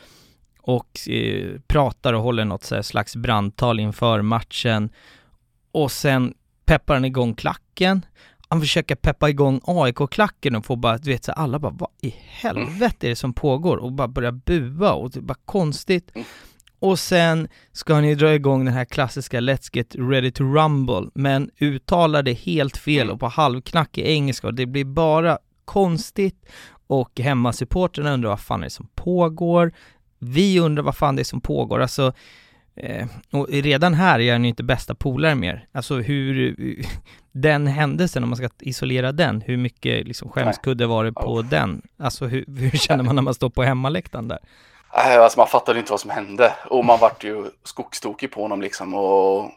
och 0.61 1.09
eh, 1.09 1.61
pratar 1.67 2.13
och 2.13 2.23
håller 2.23 2.45
något 2.45 2.65
så 2.65 2.83
slags 2.83 3.17
brandtal 3.17 3.81
inför 3.81 4.23
matchen, 4.23 4.91
och 5.73 5.93
sen 5.93 6.35
peppar 6.65 6.95
han 6.95 7.05
igång 7.05 7.35
klacken, 7.35 8.07
han 8.49 8.61
försöker 8.61 8.95
peppa 8.95 9.29
igång 9.29 9.61
AIK-klacken 9.65 10.57
och 10.57 10.65
får 10.65 10.77
bara, 10.77 10.99
du 10.99 11.11
vet 11.11 11.25
så 11.25 11.33
alla 11.33 11.59
bara, 11.59 11.73
vad 11.73 11.91
i 12.03 12.15
helvete 12.19 13.07
är 13.07 13.09
det 13.09 13.17
som 13.17 13.33
pågår? 13.33 13.77
Och 13.77 13.93
bara 13.93 14.09
börjar 14.09 14.33
bua 14.33 14.93
och 14.93 15.11
det 15.11 15.19
är 15.19 15.23
bara 15.23 15.39
konstigt. 15.45 16.11
Och 16.81 16.99
sen 16.99 17.49
ska 17.73 18.05
ju 18.05 18.15
dra 18.15 18.35
igång 18.35 18.65
den 18.65 18.75
här 18.75 18.85
klassiska 18.85 19.41
Let's 19.41 19.71
get 19.73 19.95
ready 19.99 20.31
to 20.31 20.45
rumble, 20.45 21.11
men 21.15 21.51
uttalar 21.59 22.23
det 22.23 22.33
helt 22.33 22.77
fel 22.77 23.11
och 23.11 23.21
på 23.21 23.29
halvknackig 23.29 24.07
engelska 24.07 24.47
och 24.47 24.55
det 24.55 24.67
blir 24.67 24.85
bara 24.85 25.39
konstigt 25.65 26.47
och 26.87 27.21
hemmasupporterna 27.21 28.13
undrar 28.13 28.31
vad 28.31 28.41
fan 28.41 28.61
är 28.61 28.65
det 28.65 28.71
som 28.71 28.89
pågår. 28.95 29.73
Vi 30.19 30.61
undrar 30.61 30.83
vad 30.83 30.97
fan 30.97 31.17
det 31.17 31.23
är 31.23 31.25
som 31.25 31.41
pågår, 31.41 31.81
alltså 31.81 32.13
eh, 32.77 33.07
och 33.31 33.49
redan 33.51 33.95
här 33.95 34.21
är 34.21 34.33
han 34.33 34.45
ju 34.45 34.49
inte 34.49 34.63
bästa 34.63 34.95
polare 34.95 35.35
mer. 35.35 35.67
Alltså 35.73 35.97
hur, 35.97 36.55
den 37.33 37.67
händelsen, 37.67 38.23
om 38.23 38.29
man 38.29 38.37
ska 38.37 38.49
isolera 38.61 39.13
den, 39.13 39.41
hur 39.41 39.57
mycket 39.57 40.07
liksom 40.07 40.31
skämskudde 40.31 40.87
var 40.87 41.05
det 41.05 41.13
på 41.13 41.43
den? 41.43 41.83
Alltså 41.97 42.27
hur, 42.27 42.45
hur 42.59 42.71
känner 42.71 43.05
man 43.05 43.15
när 43.15 43.23
man 43.23 43.35
står 43.35 43.51
på 43.51 43.63
hemmaläktaren 43.63 44.29
där? 44.29 44.39
Alltså 44.91 45.39
man 45.39 45.47
fattade 45.49 45.79
inte 45.79 45.91
vad 45.93 46.01
som 46.01 46.11
hände 46.11 46.53
och 46.71 46.85
man 46.85 46.99
vart 46.99 47.25
ju 47.25 47.45
skogstokig 47.65 48.31
på 48.33 48.43
honom 48.43 48.61
liksom 48.61 48.95
och 48.95 49.51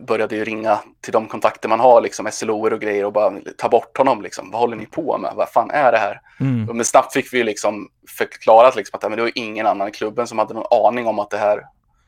började 0.00 0.36
ju 0.36 0.44
ringa 0.44 0.78
till 1.00 1.12
de 1.12 1.26
kontakter 1.26 1.68
man 1.68 1.80
har 1.80 2.00
liksom, 2.00 2.28
SLOer 2.32 2.72
och 2.72 2.80
grejer 2.80 3.04
och 3.04 3.12
bara 3.12 3.32
ta 3.58 3.68
bort 3.68 3.98
honom 3.98 4.22
liksom. 4.22 4.50
Vad 4.50 4.60
håller 4.60 4.76
ni 4.76 4.86
på 4.86 5.18
med? 5.18 5.32
Vad 5.36 5.48
fan 5.48 5.70
är 5.70 5.92
det 5.92 5.98
här? 5.98 6.20
Mm. 6.40 6.76
Men 6.76 6.84
snabbt 6.84 7.12
fick 7.12 7.32
vi 7.32 7.44
liksom 7.44 7.88
förklarat 8.18 8.76
liksom 8.76 8.96
att 8.98 9.02
men 9.10 9.16
det 9.16 9.22
var 9.22 9.32
ingen 9.34 9.66
annan 9.66 9.88
i 9.88 9.90
klubben 9.90 10.26
som 10.26 10.38
hade 10.38 10.54
någon 10.54 10.86
aning 10.86 11.06
om 11.06 11.18
att 11.18 11.30
det 11.30 11.38
här 11.38 11.60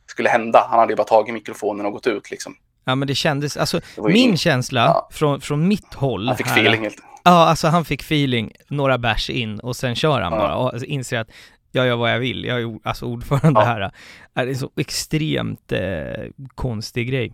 skulle 0.07 0.29
hända. 0.29 0.67
Han 0.71 0.79
hade 0.79 0.93
ju 0.93 0.97
bara 0.97 1.05
tagit 1.07 1.35
mikrofonen 1.35 1.87
och 1.87 1.93
gått 1.93 2.07
ut 2.07 2.31
liksom. 2.31 2.55
Ja 2.85 2.95
men 2.95 3.09
det 3.09 3.15
kändes, 3.15 3.57
alltså 3.57 3.81
Det 3.97 4.03
min 4.03 4.17
in- 4.17 4.37
känsla 4.37 4.81
Ja. 4.81 5.09
från, 5.13 5.41
från 5.41 5.69
mitt 5.69 5.95
håll 5.95 6.29
Han 6.29 6.37
fick 6.37 6.47
här- 6.47 6.57
feeling 6.57 6.81
helt. 6.83 6.97
Ja, 7.25 7.49
alltså 7.49 7.69
han 7.69 7.85
fick 7.85 8.01
feeling, 8.03 8.53
några 8.69 8.99
bärs 8.99 9.31
in 9.31 9.61
och 9.61 9.77
sen 9.77 9.95
kör 9.95 10.21
han 10.21 10.33
Ja. 10.33 10.39
bara 10.39 10.57
och 10.57 10.83
inser 10.85 11.19
att 11.21 11.29
jag 11.77 11.87
gör 11.87 11.97
vad 11.97 12.13
jag 12.13 12.19
vill, 12.19 12.45
jag 12.45 12.61
är 12.63 12.79
alltså 12.83 13.07
ordförande 13.07 13.61
Ja. 13.61 13.65
här. 13.67 13.91
Är 14.35 14.47
det 14.47 14.53
är 14.53 14.55
så 14.55 14.71
extremt 14.77 15.73
eh, 15.73 16.25
konstig 16.55 17.09
grej. 17.09 17.33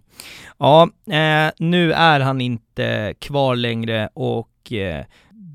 Ja, 0.58 0.82
eh, 1.10 1.50
nu 1.58 1.92
är 1.92 2.20
han 2.20 2.40
inte 2.40 3.14
kvar 3.18 3.56
längre 3.56 4.08
och 4.14 4.72
eh, 4.72 5.04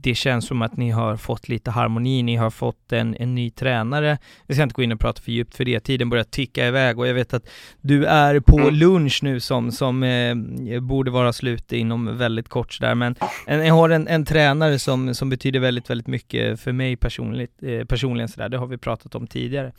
det 0.07 0.15
känns 0.15 0.45
som 0.45 0.61
att 0.61 0.77
ni 0.77 0.89
har 0.89 1.17
fått 1.17 1.49
lite 1.49 1.71
harmoni, 1.71 2.23
ni 2.23 2.35
har 2.35 2.49
fått 2.49 2.91
en, 2.91 3.15
en 3.19 3.35
ny 3.35 3.49
tränare. 3.49 4.17
Vi 4.47 4.53
ska 4.53 4.63
inte 4.63 4.73
gå 4.73 4.83
in 4.83 4.91
och 4.91 4.99
prata 4.99 5.21
för 5.21 5.31
djupt 5.31 5.55
för 5.55 5.65
det, 5.65 5.79
tiden 5.79 6.09
börjar 6.09 6.23
ticka 6.23 6.67
iväg 6.67 6.99
och 6.99 7.07
jag 7.07 7.13
vet 7.13 7.33
att 7.33 7.49
du 7.81 8.05
är 8.05 8.39
på 8.39 8.59
Mm. 8.59 8.75
lunch 8.75 9.19
nu 9.23 9.39
som, 9.39 9.71
som 9.71 10.03
eh, 10.03 10.35
borde 10.81 11.11
vara 11.11 11.33
slut 11.33 11.73
inom 11.73 12.17
väldigt 12.17 12.49
kort 12.49 12.73
sådär, 12.73 12.95
men 12.95 13.15
en, 13.47 13.65
jag 13.65 13.73
har 13.73 13.89
en, 13.89 14.07
en 14.07 14.25
tränare 14.25 14.79
som, 14.79 15.15
som 15.15 15.29
betyder 15.29 15.59
väldigt, 15.59 15.89
väldigt 15.89 16.07
mycket 16.07 16.59
för 16.59 16.71
mig 16.71 16.95
personligt, 16.95 17.63
eh, 17.63 17.85
personligen 17.85 18.27
sådär, 18.27 18.49
det 18.49 18.57
har 18.57 18.67
vi 18.67 18.77
pratat 18.77 19.15
om 19.15 19.27
tidigare. 19.27 19.71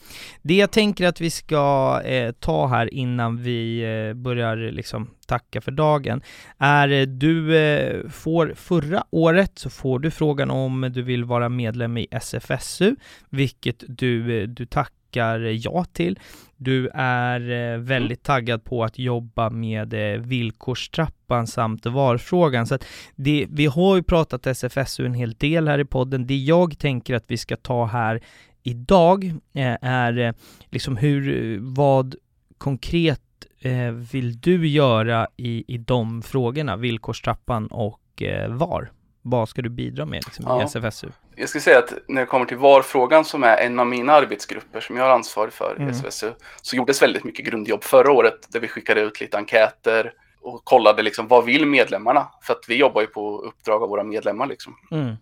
Det 0.43 0.55
jag 0.55 0.71
tänker 0.71 1.07
att 1.07 1.21
vi 1.21 1.31
ska 1.31 2.01
eh, 2.05 2.33
ta 2.33 2.67
här 2.67 2.95
innan 2.95 3.43
vi 3.43 3.81
eh, 3.83 4.15
börjar 4.15 4.57
liksom 4.57 5.11
tacka 5.29 5.61
för 5.61 5.73
dagen, 5.73 6.23
är 6.59 6.89
eh, 6.89 7.07
du 7.07 7.57
eh, 7.57 8.09
får 8.09 8.53
förra 8.57 9.05
året 9.11 9.59
så 9.59 9.71
får 9.71 9.99
du 9.99 10.11
frågan 10.11 10.51
om 10.51 10.91
du 10.95 11.03
vill 11.03 11.25
vara 11.25 11.49
medlem 11.49 11.99
i 11.99 12.07
SFSU, 12.11 12.97
vilket 13.31 13.85
du, 13.89 14.43
eh, 14.43 14.49
du 14.49 14.67
tackar 14.67 15.41
ja 15.41 15.85
till. 15.85 16.19
Du 16.57 16.89
är 16.95 17.51
eh, 17.51 17.79
väldigt 17.79 18.23
taggad 18.23 18.65
på 18.65 18.85
att 18.85 18.99
jobba 18.99 19.51
med 19.51 19.95
villkorstrappan 20.21 21.47
samt 21.47 21.87
VAR-frågan. 21.87 22.67
Så 22.67 22.75
att 22.75 22.85
det, 23.15 23.47
vi 23.51 23.67
har 23.67 23.97
ju 23.97 24.03
pratat 24.03 24.47
SFSU 24.47 25.07
en 25.07 25.15
hel 25.15 25.33
del 25.33 25.69
här 25.69 25.79
i 25.79 25.85
podden. 25.85 26.27
Det 26.27 26.37
jag 26.37 26.79
tänker 26.79 27.15
att 27.15 27.25
vi 27.27 27.37
ska 27.37 27.57
ta 27.57 27.85
här 27.87 28.21
idag 28.63 29.35
är 29.81 30.35
liksom 30.71 30.97
hur, 30.97 31.59
vad 31.61 32.15
konkret 32.59 33.21
eh, 33.61 33.91
vill 34.13 34.41
du 34.41 34.69
göra 34.69 35.29
i, 35.37 35.65
i 35.75 35.79
de 35.79 36.23
frågorna, 36.23 36.77
villkorstrappan 36.77 37.67
och 37.67 38.23
eh, 38.23 38.51
VAR? 38.51 38.93
Vad 39.23 39.49
ska 39.49 39.63
du 39.63 39.69
bidra 39.69 40.05
med 40.07 40.25
liksom, 40.25 40.45
i 40.45 40.49
Ja. 40.49 40.63
SFSU? 40.63 41.09
Jag 41.37 41.49
ska 41.49 41.61
säga 41.61 41.79
att 41.79 41.93
när 42.09 42.21
det 42.21 42.27
kommer 42.27 42.47
till 42.47 42.57
VAR-frågan 42.57 43.25
som 43.25 43.45
är 43.45 43.57
en 43.57 43.79
av 43.81 43.87
mina 43.87 44.13
arbetsgrupper 44.13 44.81
som 44.81 44.97
jag 44.97 45.05
har 45.05 45.11
ansvar 45.11 45.49
för 45.49 45.75
Mm. 45.77 45.89
i 45.91 45.95
SVSU 45.95 46.33
så 46.63 46.77
gjordes 46.77 47.03
väldigt 47.03 47.25
mycket 47.25 47.47
grundjobb 47.47 47.85
förra 47.85 48.13
året 48.13 48.53
där 48.53 48.61
vi 48.61 48.69
skickade 48.69 49.01
ut 49.01 49.21
lite 49.21 49.37
enkäter 49.37 50.13
och 50.41 50.65
kollade 50.65 51.03
liksom 51.03 51.29
vad 51.29 51.45
vill 51.45 51.67
medlemmarna? 51.67 52.27
För 52.43 52.53
att 52.55 52.65
vi 52.69 52.77
jobbar 52.77 53.01
ju 53.01 53.07
på 53.07 53.39
uppdrag 53.39 53.83
av 53.83 53.89
våra 53.89 54.05
medlemmar 54.05 54.47
liksom. 54.47 54.75
Mm. 54.91 55.15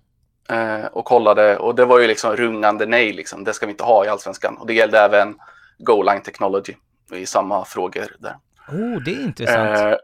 Eh, 0.48 0.86
och 0.86 1.04
kollade 1.04 1.56
och 1.56 1.74
det 1.74 1.84
var 1.84 2.00
ju 2.00 2.06
liksom 2.06 2.36
rungande 2.36 2.86
nej 2.86 3.12
liksom. 3.12 3.44
Det 3.44 3.52
ska 3.52 3.66
vi 3.66 3.72
inte 3.72 3.84
ha 3.84 4.04
i 4.04 4.08
allsvenskan. 4.08 4.56
Och 4.56 4.66
det 4.66 4.74
gällde 4.74 4.98
även 4.98 5.34
Goal 5.78 6.06
Line 6.06 6.22
Technology 6.22 6.72
i 7.12 7.26
samma 7.26 7.64
frågor 7.64 8.16
där. 8.18 8.36
Oh, 8.68 9.02
det 9.02 9.10
är 9.10 9.22
intressant. 9.22 9.78
Eh, 9.78 9.94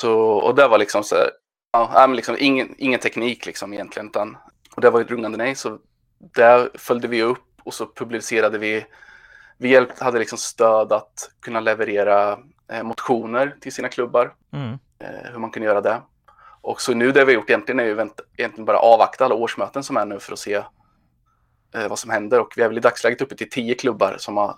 så, 0.00 0.20
och 0.20 0.54
det 0.54 0.68
var 0.68 0.78
liksom 0.78 1.04
så 1.04 1.14
här, 1.14 1.30
ja, 1.72 2.06
men 2.08 2.16
liksom 2.16 2.36
ingen, 2.38 2.74
ingen 2.78 3.00
teknik 3.00 3.46
liksom 3.46 3.72
egentligen, 3.72 4.06
utan, 4.08 4.36
och 4.76 4.82
det 4.82 4.90
var 4.90 5.00
ett 5.00 5.10
rungande 5.10 5.38
nej, 5.38 5.54
så 5.54 5.78
där 6.18 6.70
följde 6.74 7.08
vi 7.08 7.22
upp 7.22 7.44
och 7.64 7.74
så 7.74 7.86
publicerade 7.86 8.58
vi, 8.58 8.86
vi 9.58 9.68
hjälpt, 9.68 10.00
hade 10.00 10.18
liksom 10.18 10.38
stöd 10.38 10.92
att 10.92 11.30
kunna 11.40 11.60
leverera 11.60 12.38
eh, 12.72 12.82
motioner 12.82 13.56
till 13.60 13.72
sina 13.72 13.88
klubbar, 13.88 14.34
Mm. 14.52 14.78
eh, 14.98 15.30
hur 15.32 15.38
man 15.38 15.50
kunde 15.50 15.68
göra 15.68 15.80
det. 15.80 16.02
Och 16.60 16.80
så 16.80 16.94
nu 16.94 17.12
det 17.12 17.24
vi 17.24 17.32
har 17.32 17.40
gjort 17.40 17.50
egentligen 17.50 17.80
är 17.80 17.84
ju 17.84 17.94
vänt, 17.94 18.20
egentligen 18.36 18.64
bara 18.64 18.78
avvakta 18.78 19.24
alla 19.24 19.34
årsmöten 19.34 19.82
som 19.82 19.96
är 19.96 20.04
nu 20.06 20.18
för 20.18 20.32
att 20.32 20.38
se 20.38 20.54
eh, 21.74 21.88
vad 21.88 21.98
som 21.98 22.10
händer. 22.10 22.40
Och 22.40 22.52
vi 22.56 22.62
är 22.62 22.68
väl 22.68 22.76
i 22.78 22.80
dagsläget 22.80 23.20
uppe 23.20 23.36
till 23.36 23.50
tio 23.50 23.74
klubbar 23.74 24.16
som 24.18 24.36
har 24.36 24.56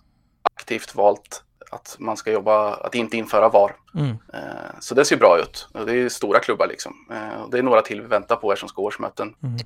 aktivt 0.54 0.94
valt 0.94 1.44
att 1.74 1.96
man 1.98 2.16
ska 2.16 2.32
jobba, 2.32 2.74
att 2.74 2.94
inte 2.94 3.16
införa 3.16 3.48
VAR. 3.48 3.76
Mm. 3.94 4.10
Eh, 4.34 4.40
Så 4.80 4.94
det 4.94 5.04
ser 5.04 5.16
bra 5.16 5.38
ut. 5.38 5.68
Det 5.86 5.92
är 5.92 6.08
stora 6.08 6.40
klubbar 6.40 6.66
liksom. 6.66 7.06
Eh, 7.10 7.48
Det 7.50 7.58
är 7.58 7.62
några 7.62 7.82
till 7.82 8.00
vi 8.00 8.06
väntar 8.06 8.36
på 8.36 8.48
här 8.48 8.56
som 8.56 8.68
ska 8.68 8.82
årsmöten. 8.82 9.34
Mm. 9.42 9.56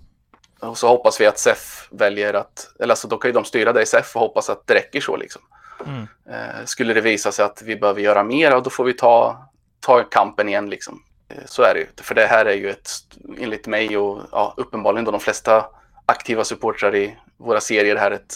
Och 0.61 0.79
så 0.79 0.89
hoppas 0.89 1.21
vi 1.21 1.27
att 1.27 1.39
SEF 1.39 1.89
väljer 1.91 2.35
att, 2.35 2.71
eller 2.81 2.93
alltså 2.93 3.09
då 3.09 3.17
kan 3.17 3.29
ju 3.29 3.33
de 3.33 3.45
styra 3.45 3.73
det 3.73 3.83
i 3.83 3.87
SEF 3.87 4.17
och 4.17 4.21
hoppas 4.23 4.51
att 4.51 4.67
det 4.67 4.75
räcker 4.75 5.01
så 5.01 5.17
liksom. 5.17 5.43
Mm. 5.87 6.07
Eh, 6.31 6.65
Skulle 6.65 6.95
det 6.95 7.01
visa 7.01 7.33
sig 7.33 7.45
att 7.45 7.63
vi 7.63 7.77
behöver 7.77 8.01
göra 8.01 8.25
mer, 8.25 8.57
och 8.57 8.63
då 8.63 8.71
får 8.71 8.85
vi 8.85 8.93
ta, 8.93 9.47
ta 9.81 10.03
kampen 10.05 10.49
igen 10.49 10.71
liksom. 10.71 11.03
Så 11.47 11.63
är 11.63 11.75
det 11.75 11.81
ju. 11.81 11.87
För 12.03 12.15
det 12.15 12.27
här 12.27 12.47
är 12.47 12.55
ju 12.55 12.71
ett, 12.71 12.91
enligt 13.39 13.67
mig 13.67 13.97
och 13.99 14.23
ja, 14.33 14.55
uppenbarligen 14.57 15.05
då 15.05 15.11
de 15.11 15.21
flesta 15.21 15.67
aktiva 16.07 16.45
supportrar 16.45 16.95
i 16.97 17.19
våra 17.37 17.61
serier 17.61 17.97
här 17.97 18.11
ett 18.11 18.35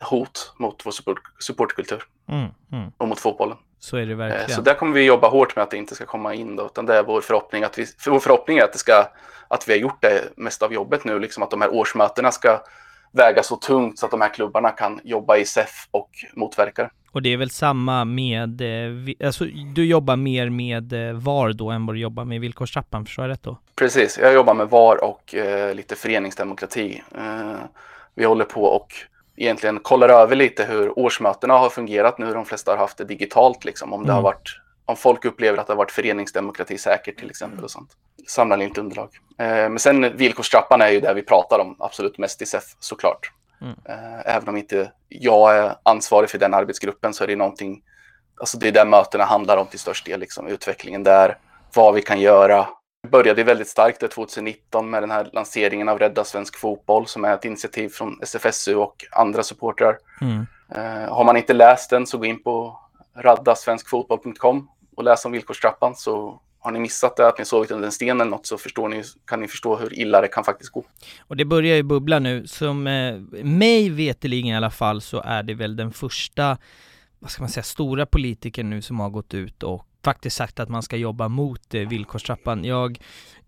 hot 0.00 0.52
mot 0.58 0.86
vår 0.86 0.92
support, 0.92 1.18
supportkultur 1.38 2.02
Mm. 2.28 2.48
Mm. 2.72 2.92
och 2.96 3.08
mot 3.08 3.20
fotbollen. 3.20 3.56
Så 3.78 3.96
är 3.96 4.06
det 4.06 4.12
Eh, 4.12 4.18
verkligen. 4.18 4.50
Så 4.50 4.60
där 4.60 4.74
kommer 4.74 4.92
vi 4.92 5.04
jobba 5.04 5.28
hårt 5.28 5.56
med 5.56 5.62
att 5.62 5.70
det 5.70 5.76
inte 5.76 5.94
ska 5.94 6.06
komma 6.06 6.34
in 6.34 6.56
då, 6.56 6.66
utan 6.66 6.86
det 6.86 6.96
är 6.96 7.02
vår 7.02 7.20
förhoppning 7.20 7.62
att 7.64 7.78
vi, 7.78 7.86
för 7.86 8.10
vår 8.10 8.20
förhoppning 8.20 8.58
är 8.58 8.64
att 8.64 8.72
det 8.72 8.78
ska, 8.78 9.08
att 9.48 9.68
vi 9.68 9.72
har 9.72 9.78
gjort 9.78 10.02
det 10.02 10.32
mesta 10.36 10.64
av 10.66 10.72
jobbet 10.72 11.04
nu, 11.04 11.18
liksom 11.18 11.42
att 11.42 11.50
de 11.50 11.60
här 11.60 11.74
årsmötena 11.74 12.32
ska 12.32 12.60
väga 13.12 13.42
så 13.42 13.56
tungt 13.56 13.98
så 13.98 14.06
att 14.06 14.10
de 14.10 14.20
här 14.20 14.34
klubbarna 14.34 14.70
kan 14.70 15.00
jobba 15.04 15.36
i 15.36 15.44
SEF 15.44 15.88
och 15.90 16.10
motverka 16.34 16.82
det. 16.82 16.90
Och 17.12 17.22
det 17.22 17.32
är 17.32 17.36
väl 17.36 17.50
samma 17.50 18.04
med, 18.04 18.60
eh, 18.60 19.26
alltså 19.26 19.44
du 19.74 19.86
jobbar 19.86 20.16
mer 20.16 20.50
med 20.50 20.92
eh, 20.92 21.14
VAR 21.14 21.52
då 21.52 21.70
än 21.70 21.86
vad 21.86 21.96
du 21.96 22.00
jobbar 22.00 22.24
med 22.24 22.40
villkorstrappan, 22.40 23.06
förstår 23.06 23.24
jag 23.24 23.32
rätt 23.32 23.42
då? 23.42 23.56
Precis, 23.76 24.18
jag 24.22 24.34
jobbar 24.34 24.54
med 24.54 24.70
VAR 24.70 25.04
och 25.04 25.34
eh, 25.34 25.74
lite 25.74 25.96
föreningsdemokrati. 25.96 27.02
Eh, 27.18 27.56
vi 28.14 28.24
håller 28.24 28.44
på 28.44 28.64
och 28.64 28.94
egentligen 29.36 29.80
kollar 29.80 30.08
över 30.08 30.36
lite 30.36 30.64
hur 30.64 30.98
årsmötena 30.98 31.54
har 31.54 31.70
fungerat 31.70 32.18
nu. 32.18 32.32
De 32.32 32.44
flesta 32.44 32.70
har 32.70 32.78
haft 32.78 32.98
det 32.98 33.04
digitalt, 33.04 33.64
liksom, 33.64 33.92
om 33.92 34.06
det 34.06 34.12
har 34.12 34.18
Mm. 34.18 34.24
varit 34.24 34.60
om 34.88 34.96
folk 34.96 35.24
upplever 35.24 35.58
att 35.58 35.66
det 35.66 35.72
har 35.72 35.78
varit 35.78 35.90
föreningsdemokrati 35.90 36.78
säkert 36.78 37.18
till 37.18 37.30
exempel 37.30 37.64
och 37.64 37.70
sånt. 37.70 37.90
Samlar 38.28 38.62
in 38.62 38.72
underlag. 38.78 39.08
Eh, 39.38 39.46
men 39.46 39.78
sen 39.78 40.16
villkorstrappan 40.16 40.80
är 40.80 40.88
ju 40.88 41.00
det 41.00 41.14
vi 41.14 41.22
pratar 41.22 41.58
om 41.58 41.76
absolut 41.78 42.18
mest 42.18 42.42
i 42.42 42.46
SEF 42.46 42.64
såklart. 42.78 43.30
Mm. 43.60 43.74
Eh, 43.84 44.34
även 44.36 44.48
om 44.48 44.56
inte 44.56 44.92
jag 45.08 45.56
är 45.56 45.74
ansvarig 45.82 46.30
för 46.30 46.38
den 46.38 46.54
arbetsgruppen 46.54 47.14
så 47.14 47.24
är 47.24 47.28
det 47.28 47.36
någonting, 47.36 47.82
alltså 48.40 48.58
det 48.58 48.68
är 48.68 48.72
där 48.72 48.84
mötena 48.84 49.24
handlar 49.24 49.56
om 49.56 49.66
till 49.66 49.78
störst 49.78 50.06
del, 50.06 50.20
liksom, 50.20 50.46
utvecklingen 50.46 51.02
där, 51.02 51.38
vad 51.74 51.94
vi 51.94 52.02
kan 52.02 52.20
göra. 52.20 52.68
Började 53.10 53.44
väldigt 53.44 53.68
starkt 53.68 54.00
där 54.00 54.08
2019 54.08 54.90
med 54.90 55.02
den 55.02 55.10
här 55.10 55.30
lanseringen 55.32 55.88
av 55.88 55.98
Rädda 55.98 56.24
Svensk 56.24 56.58
Fotboll 56.58 57.06
som 57.06 57.24
är 57.24 57.34
ett 57.34 57.44
initiativ 57.44 57.88
från 57.88 58.18
SFSU 58.22 58.74
och 58.74 59.04
andra 59.12 59.42
supportrar. 59.42 59.98
Mm. 60.20 60.46
Eh, 60.74 61.14
har 61.14 61.24
man 61.24 61.36
inte 61.36 61.52
läst 61.52 61.90
den 61.90 62.06
så 62.06 62.18
gå 62.18 62.24
in 62.24 62.42
på 62.42 62.80
raddasvenskfotboll.com 63.16 64.68
och 64.96 65.04
läs 65.04 65.24
om 65.24 65.32
villkorstrappan 65.32 65.94
så 65.96 66.40
har 66.58 66.72
ni 66.72 66.78
missat 66.78 67.16
det, 67.16 67.28
att 67.28 67.38
ni 67.38 67.44
sovit 67.44 67.70
under 67.70 67.86
en 67.86 67.92
sten 67.92 68.20
eller 68.20 68.30
något 68.30 68.46
så 68.46 68.58
förstår 68.58 68.88
ni, 68.88 69.02
kan 69.24 69.40
ni 69.40 69.48
förstå 69.48 69.76
hur 69.76 69.98
illa 69.98 70.20
det 70.20 70.28
kan 70.28 70.44
faktiskt 70.44 70.72
gå. 70.72 70.84
Och 71.20 71.36
det 71.36 71.44
börjar 71.44 71.76
ju 71.76 71.82
bubbla 71.82 72.18
nu, 72.18 72.46
som 72.46 72.86
eh, 72.86 73.14
mig 73.44 73.90
veteligen 73.90 74.46
i 74.46 74.56
alla 74.56 74.70
fall 74.70 75.00
så 75.00 75.22
är 75.24 75.42
det 75.42 75.54
väl 75.54 75.76
den 75.76 75.92
första, 75.92 76.58
vad 77.18 77.30
ska 77.30 77.42
man 77.42 77.48
säga, 77.48 77.64
stora 77.64 78.06
politikern 78.06 78.70
nu 78.70 78.82
som 78.82 79.00
har 79.00 79.10
gått 79.10 79.34
ut 79.34 79.62
och 79.62 79.86
faktiskt 80.06 80.36
sagt 80.36 80.60
att 80.60 80.68
man 80.68 80.82
ska 80.82 80.96
jobba 80.96 81.28
mot 81.28 81.74
eh, 81.74 81.88
villkorstrappan. 81.88 82.64
Jag, 82.64 82.98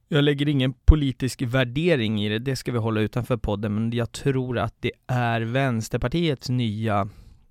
jag 0.08 0.24
lägger 0.24 0.48
ingen 0.48 0.72
politisk 0.72 1.42
värdering 1.42 2.24
i 2.24 2.28
det, 2.28 2.38
det 2.38 2.56
ska 2.56 2.72
vi 2.72 2.78
hålla 2.78 3.00
utanför 3.00 3.36
podden, 3.36 3.74
men 3.74 3.92
jag 3.92 4.12
tror 4.12 4.58
att 4.58 4.74
det 4.80 4.92
är 5.06 5.40
Vänsterpartiets 5.40 6.48
nya 6.48 7.08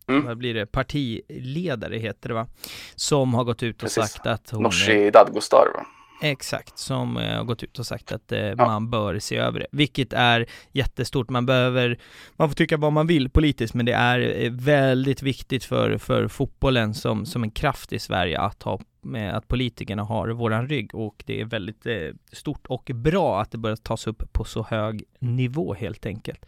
Mm. 0.10 0.26
vad 0.26 0.38
blir 0.38 0.54
det, 0.54 0.66
partiledare 0.66 1.98
heter 1.98 2.30
det 2.30 2.36
va? 2.36 2.48
Som 2.96 3.34
har 3.34 3.44
gått 3.44 3.64
ut 3.64 3.76
och 3.76 3.82
Precis. 3.82 4.04
sagt 4.12 4.28
att 4.28 4.50
hon 4.50 4.64
Nooshi 4.64 5.10
Dadgostar. 5.12 5.68
va? 5.76 5.86
Exakt, 6.22 6.78
som 6.78 7.18
eh, 7.18 7.38
har 7.38 7.44
gått 7.44 7.64
ut 7.64 7.80
och 7.80 7.86
sagt 7.86 8.12
att 8.12 8.32
eh, 8.32 8.56
man 8.56 8.90
bör 8.90 9.20
se 9.20 9.36
över 9.38 9.60
det, 9.60 9.68
vilket 9.72 10.14
är 10.14 10.46
jättestort. 10.72 11.30
Man 11.30 11.46
behöver, 11.46 12.00
man 12.38 12.50
får 12.50 12.56
tycka 12.56 12.78
vad 12.78 12.94
man 12.94 13.08
vill 13.08 13.30
politiskt, 13.30 13.74
men 13.74 13.86
det 13.86 13.94
är 13.94 14.44
eh, 14.46 14.52
väldigt 14.52 15.22
viktigt 15.22 15.64
för, 15.64 15.98
för 15.98 16.28
fotbollen 16.28 16.94
som, 16.94 17.26
som 17.26 17.44
en 17.44 17.52
kraft 17.52 17.94
i 17.94 18.00
Sverige 18.00 18.40
att 18.40 18.64
ha 18.64 18.80
med 19.08 19.38
att 19.38 19.48
politikerna 19.48 20.04
har 20.04 20.30
våran 20.30 20.68
rygg 20.68 20.96
och 20.96 21.24
det 21.26 21.42
är 21.42 21.46
väldigt 21.46 21.86
eh, 21.86 21.96
stort 22.32 22.68
och 22.68 22.92
bra 22.94 23.42
att 23.42 23.52
det 23.52 23.58
börjar 23.58 23.76
tas 23.76 24.08
upp 24.08 24.34
på 24.34 24.44
så 24.44 24.64
hög 24.64 25.04
nivå 25.20 25.74
helt 25.74 26.06
enkelt. 26.06 26.46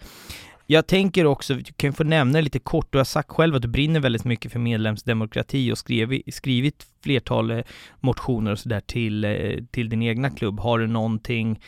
Jag 0.72 0.88
tänker 0.88 1.26
också, 1.26 1.54
du 1.54 1.74
kan 1.74 1.94
få 1.94 2.04
nämna 2.04 2.38
det 2.38 2.42
lite 2.42 2.60
kort, 2.60 2.88
du 2.90 2.98
har 2.98 3.06
sagt 3.06 3.30
själv 3.30 3.56
att 3.56 3.62
du 3.62 3.68
brinner 3.68 4.00
väldigt 4.00 4.26
mycket 4.26 4.52
för 4.52 4.60
medlemsdemokrati 4.60 5.72
och 5.72 5.78
skrivit, 5.78 6.34
skrivit 6.36 6.86
flertal 7.04 7.52
eh, 7.52 7.62
motioner 8.00 8.52
och 8.52 8.60
sådär 8.60 8.80
till, 8.80 9.24
eh, 9.24 9.64
till 9.72 9.90
din 9.90 10.02
egna 10.02 10.30
klubb. 10.30 10.60
Har 10.60 10.80
du 10.80 10.88
någonting, 10.88 11.62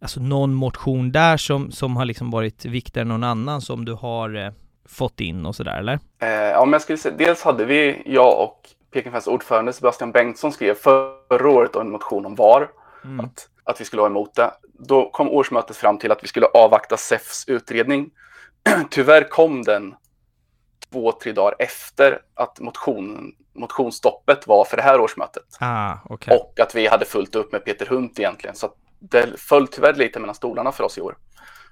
alltså 0.00 0.20
någon 0.20 0.54
motion 0.54 1.12
där 1.12 1.36
som, 1.36 1.70
som 1.70 1.96
har 1.96 2.04
liksom 2.04 2.30
varit 2.30 2.64
viktigare 2.64 3.02
än 3.02 3.08
någon 3.08 3.24
annan 3.24 3.60
som 3.60 3.84
du 3.84 3.92
har 3.92 4.34
eh, 4.34 4.52
fått 4.84 5.20
in 5.20 5.46
och 5.46 5.56
sådär 5.56 5.78
eller? 5.78 5.98
Eh, 6.22 6.28
ja, 6.28 6.64
men 6.64 6.72
jag 6.72 6.82
skulle 6.82 6.98
säga, 6.98 7.14
dels 7.18 7.42
hade 7.42 7.64
vi, 7.64 8.02
jag 8.06 8.44
och 8.44 8.68
Pekingfästs 8.96 9.28
ordförande 9.28 9.72
Sebastian 9.72 10.12
Bengtsson 10.12 10.52
skrev 10.52 10.74
förra 10.74 11.48
året 11.48 11.76
en 11.76 11.90
motion 11.90 12.26
om 12.26 12.34
VAR, 12.34 12.70
Mm. 13.04 13.20
att, 13.24 13.48
att 13.64 13.80
vi 13.80 13.84
skulle 13.84 14.00
vara 14.00 14.10
emot 14.10 14.34
det. 14.34 14.50
Då 14.78 15.10
kom 15.10 15.28
årsmötet 15.28 15.76
fram 15.76 15.98
till 15.98 16.12
att 16.12 16.22
vi 16.24 16.28
skulle 16.28 16.46
avvakta 16.46 16.96
SEFs 16.96 17.48
utredning. 17.48 18.10
Tyvärr 18.90 19.28
kom 19.28 19.62
den 19.62 19.94
två, 20.92 21.12
tre 21.12 21.32
dagar 21.32 21.54
efter 21.58 22.22
att 22.34 22.60
motion, 22.60 23.32
motionsstoppet 23.54 24.46
var 24.46 24.64
för 24.64 24.76
det 24.76 24.82
här 24.82 25.00
årsmötet. 25.00 25.56
Ah, 25.60 25.94
okej. 26.04 26.38
Och 26.38 26.60
att 26.60 26.74
vi 26.74 26.86
hade 26.86 27.04
fullt 27.04 27.34
upp 27.34 27.52
med 27.52 27.64
Peter 27.64 27.86
Hunt 27.86 28.18
egentligen. 28.18 28.56
Så 28.56 28.70
det 28.98 29.40
föll 29.40 29.68
tyvärr 29.68 29.94
lite 29.94 30.20
mellan 30.20 30.34
stolarna 30.34 30.72
för 30.72 30.84
oss 30.84 30.98
i 30.98 31.00
år. 31.00 31.16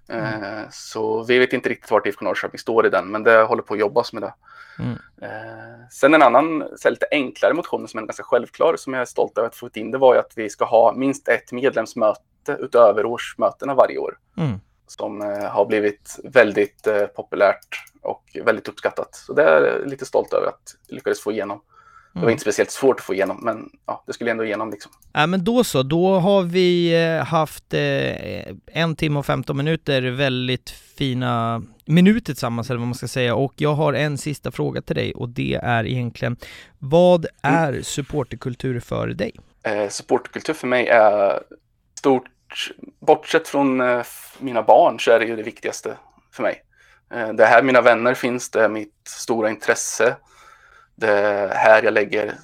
Eh, 0.09 0.69
så 0.71 1.23
vi 1.23 1.39
vet 1.39 1.53
inte 1.53 1.69
riktigt 1.69 1.91
vart 1.91 2.07
IFK 2.07 2.25
Norrköping 2.25 2.59
står 2.59 2.87
i 2.87 2.91
den, 2.91 3.11
men 3.11 3.23
det 3.23 3.43
håller 3.43 3.63
på 3.63 3.75
att 3.75 3.81
jobbas 3.81 4.13
med 4.13 4.23
det. 4.23 4.35
Mm. 4.79 4.99
Eh, 5.23 5.89
sen 5.91 6.15
en 6.15 6.23
annan 6.23 6.65
så 6.77 6.91
lite 6.91 7.07
enklare 7.11 7.55
motion 7.55 7.89
som 7.89 7.99
är 7.99 8.07
ganska 8.07 8.23
självklar, 8.23 8.77
som 8.77 8.93
jag 8.93 9.01
är 9.01 9.07
stolt 9.07 9.39
över 9.39 9.49
att 9.49 9.57
få 9.57 9.71
in, 9.75 9.91
det 9.91 9.99
var 9.99 10.15
ju 10.15 10.21
att 10.21 10.33
vi 10.37 10.51
ska 10.51 10.65
ha 10.65 10.93
minst 10.97 11.29
ett 11.29 11.53
medlemsmöte 11.53 12.57
utöver 12.59 13.07
årsmötena 13.07 13.75
varje 13.75 13.99
år. 13.99 14.19
Mm. 14.37 14.61
Som 14.87 15.23
eh, 15.23 15.45
har 15.45 15.67
blivit 15.67 16.21
väldigt 16.25 16.89
populärt 17.15 17.85
och 18.03 18.37
väldigt 18.45 18.69
uppskattat. 18.69 19.15
Så 19.15 19.33
det 19.33 19.43
är 19.43 19.63
jag 19.63 19.91
lite 19.91 20.05
stolt 20.05 20.33
över 20.33 20.47
att 20.47 20.77
lyckades 20.89 21.23
få 21.23 21.33
igenom. 21.33 21.61
Det 22.15 22.21
var 22.21 22.23
Mm. 22.23 22.33
inte 22.33 22.43
speciellt 22.43 22.71
svårt 22.71 22.99
att 23.01 23.07
få 23.07 23.15
igenom, 23.15 23.39
men 23.43 23.71
ja, 23.87 24.05
det 24.07 24.13
skulle 24.13 24.31
ändå 24.31 24.45
igenom 24.45 24.71
liksom. 24.71 24.93
Ja 25.13 25.27
men 25.27 25.45
då 25.45 25.65
så, 25.65 25.83
då 25.83 26.19
har 26.19 26.43
vi 26.43 26.95
eh, 27.05 27.25
haft 27.25 27.75
eh, 27.75 28.55
en 28.67 28.97
timme 28.97 29.19
och 29.19 29.27
15 29.27 29.57
minuter 29.57 30.03
väldigt 30.03 30.71
fina 30.71 31.63
minuter 31.85 32.25
tillsammans 32.27 32.71
eller 32.71 32.79
vad 32.79 32.87
man 32.89 32.95
ska 32.95 33.09
säga 33.09 33.35
och 33.35 33.53
jag 33.57 33.75
har 33.75 33.93
en 33.93 34.19
sista 34.19 34.51
fråga 34.51 34.83
till 34.83 34.97
dig 34.97 35.15
och 35.15 35.29
det 35.29 35.55
är 35.63 35.87
egentligen 35.87 36.37
vad 36.79 37.27
är 37.43 37.83
supporterkultur 37.83 38.81
för 38.81 39.07
dig? 39.09 39.33
Eh, 39.63 39.89
supportkultur 39.89 40.55
för 40.55 40.67
mig 40.67 40.87
är 40.89 41.41
stort, 41.99 42.25
bortsett 43.07 43.49
från 43.49 43.81
eh, 43.81 44.03
mina 44.39 44.63
barn 44.63 45.01
så 45.01 45.11
är 45.11 45.19
det 45.19 45.27
ju 45.27 45.37
det 45.37 45.43
viktigaste 45.43 45.97
för 46.33 46.43
mig. 46.43 46.63
Eh, 47.15 47.29
det 47.29 47.45
är 47.45 47.49
här 47.49 47.63
mina 47.63 47.81
vänner 47.81 48.15
finns, 48.15 48.51
det 48.51 48.65
är 48.65 48.69
mitt 48.69 48.95
stora 49.09 49.51
intresse. 49.51 50.17
Det 50.97 51.11
är 51.11 51.55
här 51.55 51.83
jag 51.83 51.95
lägger 51.95 52.35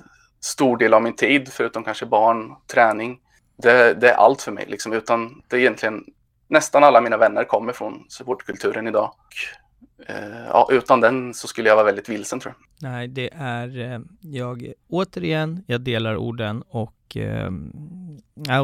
stor 0.41 0.77
del 0.77 0.95
av 0.95 1.03
min 1.03 1.17
tid, 1.17 1.49
förutom 1.53 1.85
kanske 1.85 2.07
barn, 2.07 2.55
träning. 2.73 3.19
Det, 3.63 3.95
det 3.95 4.11
är 4.11 4.15
allt 4.15 4.43
för 4.43 4.53
mig, 4.53 4.65
liksom, 4.69 4.93
utan 4.93 5.43
det 5.49 5.57
är 5.57 5.61
egentligen 5.61 6.05
nästan 6.49 6.85
alla 6.85 7.01
mina 7.01 7.17
vänner 7.17 7.45
kommer 7.45 7.73
från 7.73 8.05
supportkulturen 8.09 8.87
idag. 8.87 9.15
Och, 9.19 10.07
eh, 10.11 10.47
ja, 10.49 10.69
utan 10.71 11.01
den 11.01 11.35
så 11.35 11.49
skulle 11.49 11.69
jag 11.69 11.77
vara 11.77 11.87
väldigt 11.87 12.09
vilsen 12.09 12.41
tror 12.41 12.55
jag. 12.57 12.91
Nej, 12.91 13.09
det 13.09 13.31
är 13.35 13.93
eh, 13.93 14.01
jag 14.21 14.73
återigen, 14.89 15.65
jag 15.67 15.81
delar 15.81 16.17
orden 16.17 16.63
och 16.69 17.17
eh, 17.17 17.51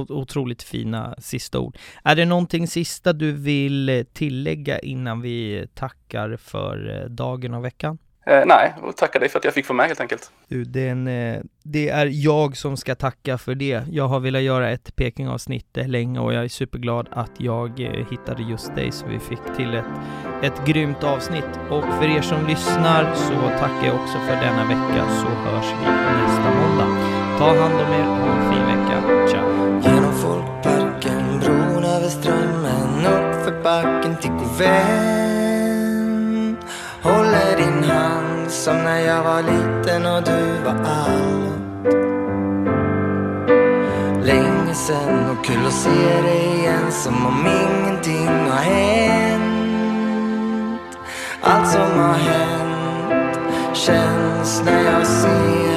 otroligt 0.09 0.63
fina 0.63 1.15
sista 1.19 1.59
ord. 1.59 1.79
Är 2.05 2.17
det 2.17 2.25
någonting 2.25 2.69
sista 2.69 3.13
du 3.13 3.33
vill 3.33 3.89
eh, 3.89 4.03
tillägga 4.03 4.79
innan 4.79 5.21
vi 5.21 5.67
tackar 5.75 6.37
för 6.37 7.03
eh, 7.03 7.11
dagen 7.11 7.55
och 7.55 7.65
veckan? 7.65 7.99
Eh, 8.31 8.43
nej, 8.47 8.75
och 8.83 8.97
tacka 8.97 9.19
dig 9.19 9.29
för 9.29 9.39
att 9.39 9.45
jag 9.45 9.55
fick 9.55 9.69
vara 9.69 9.77
med 9.77 9.87
helt 9.87 10.01
enkelt. 10.01 10.31
Du, 10.49 10.65
den, 10.65 11.09
eh, 11.09 11.41
det 11.63 11.89
är 11.89 12.07
jag 12.13 12.57
som 12.57 12.77
ska 12.77 12.95
tacka 12.95 13.39
för 13.39 13.55
det. 13.55 13.83
Jag 13.91 14.09
har 14.09 14.21
velat 14.21 14.43
göra 14.43 14.71
ett 14.71 14.97
Peking-avsnitt 14.97 15.77
eh, 15.77 15.89
länge 15.89 16.21
och 16.21 16.35
jag 16.35 16.45
är 16.45 16.49
superglad 16.49 17.09
att 17.13 17.31
jag 17.39 17.81
eh, 17.81 18.07
hittade 18.11 18.43
just 18.43 18.75
dig 18.75 18.93
så 18.93 19.07
vi 19.07 19.19
fick 19.19 19.57
till 19.57 19.75
ett, 19.75 19.85
ett 20.43 20.67
grymt 20.67 21.05
avsnitt. 21.05 21.61
Och 21.71 21.85
för 21.85 22.17
er 22.17 22.23
som 22.23 22.47
lyssnar 22.47 23.15
så 23.15 23.59
tackar 23.59 23.87
jag 23.87 23.95
också 23.95 24.19
för 24.19 24.37
denna 24.37 24.65
vecka 24.65 25.09
så 25.09 25.27
hörs 25.27 25.73
vi 25.81 25.87
nästa 26.23 26.51
måndag. 26.55 26.89
Ta 27.39 27.47
hand 27.47 27.75
om 27.75 27.93
er, 27.93 28.05
ha 28.05 28.33
en 28.33 28.53
fin 28.53 28.67
vecka. 28.67 29.29
Ciao! 29.29 29.57
Genom 29.83 30.13
folkparken, 30.13 31.41
bron 31.41 31.85
över 31.85 32.09
strömmen 32.09 33.07
Uppför 33.07 33.63
backen 33.63 34.17
till 34.17 34.31
Couvin 34.31 35.16
som 38.67 38.85
när 38.85 39.01
jag 39.01 39.23
var 39.23 39.43
liten 39.43 40.07
och 40.07 40.23
du 40.23 40.63
var 40.65 40.77
allt. 40.85 41.87
Länge 44.27 44.75
sen 44.75 45.31
och 45.31 45.45
kul 45.45 45.67
att 45.67 45.73
se 45.73 46.23
dig 46.23 46.59
igen 46.59 46.93
som 46.93 47.27
om 47.27 47.47
ingenting 47.47 48.29
har 48.29 48.57
hänt. 48.57 49.53
Allt 51.41 51.69
som 51.69 51.99
har 51.99 52.15
hänt 52.15 53.39
känns 53.75 54.63
när 54.65 54.85
jag 54.85 55.07
ser 55.07 55.76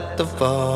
sätt 0.00 0.20
att 0.20 0.40
vara 0.40 0.69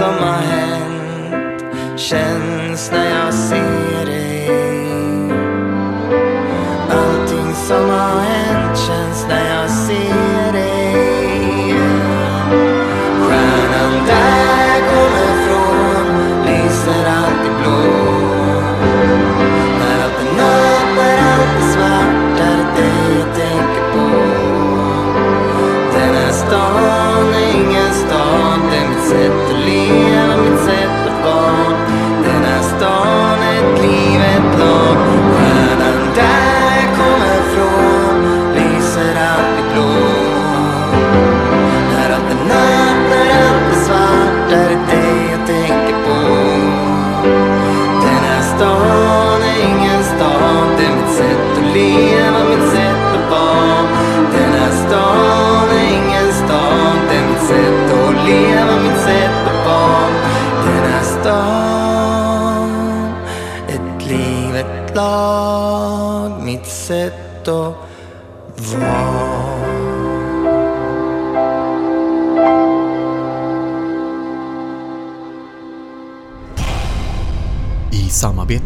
Allt 0.00 0.18
som 0.18 0.49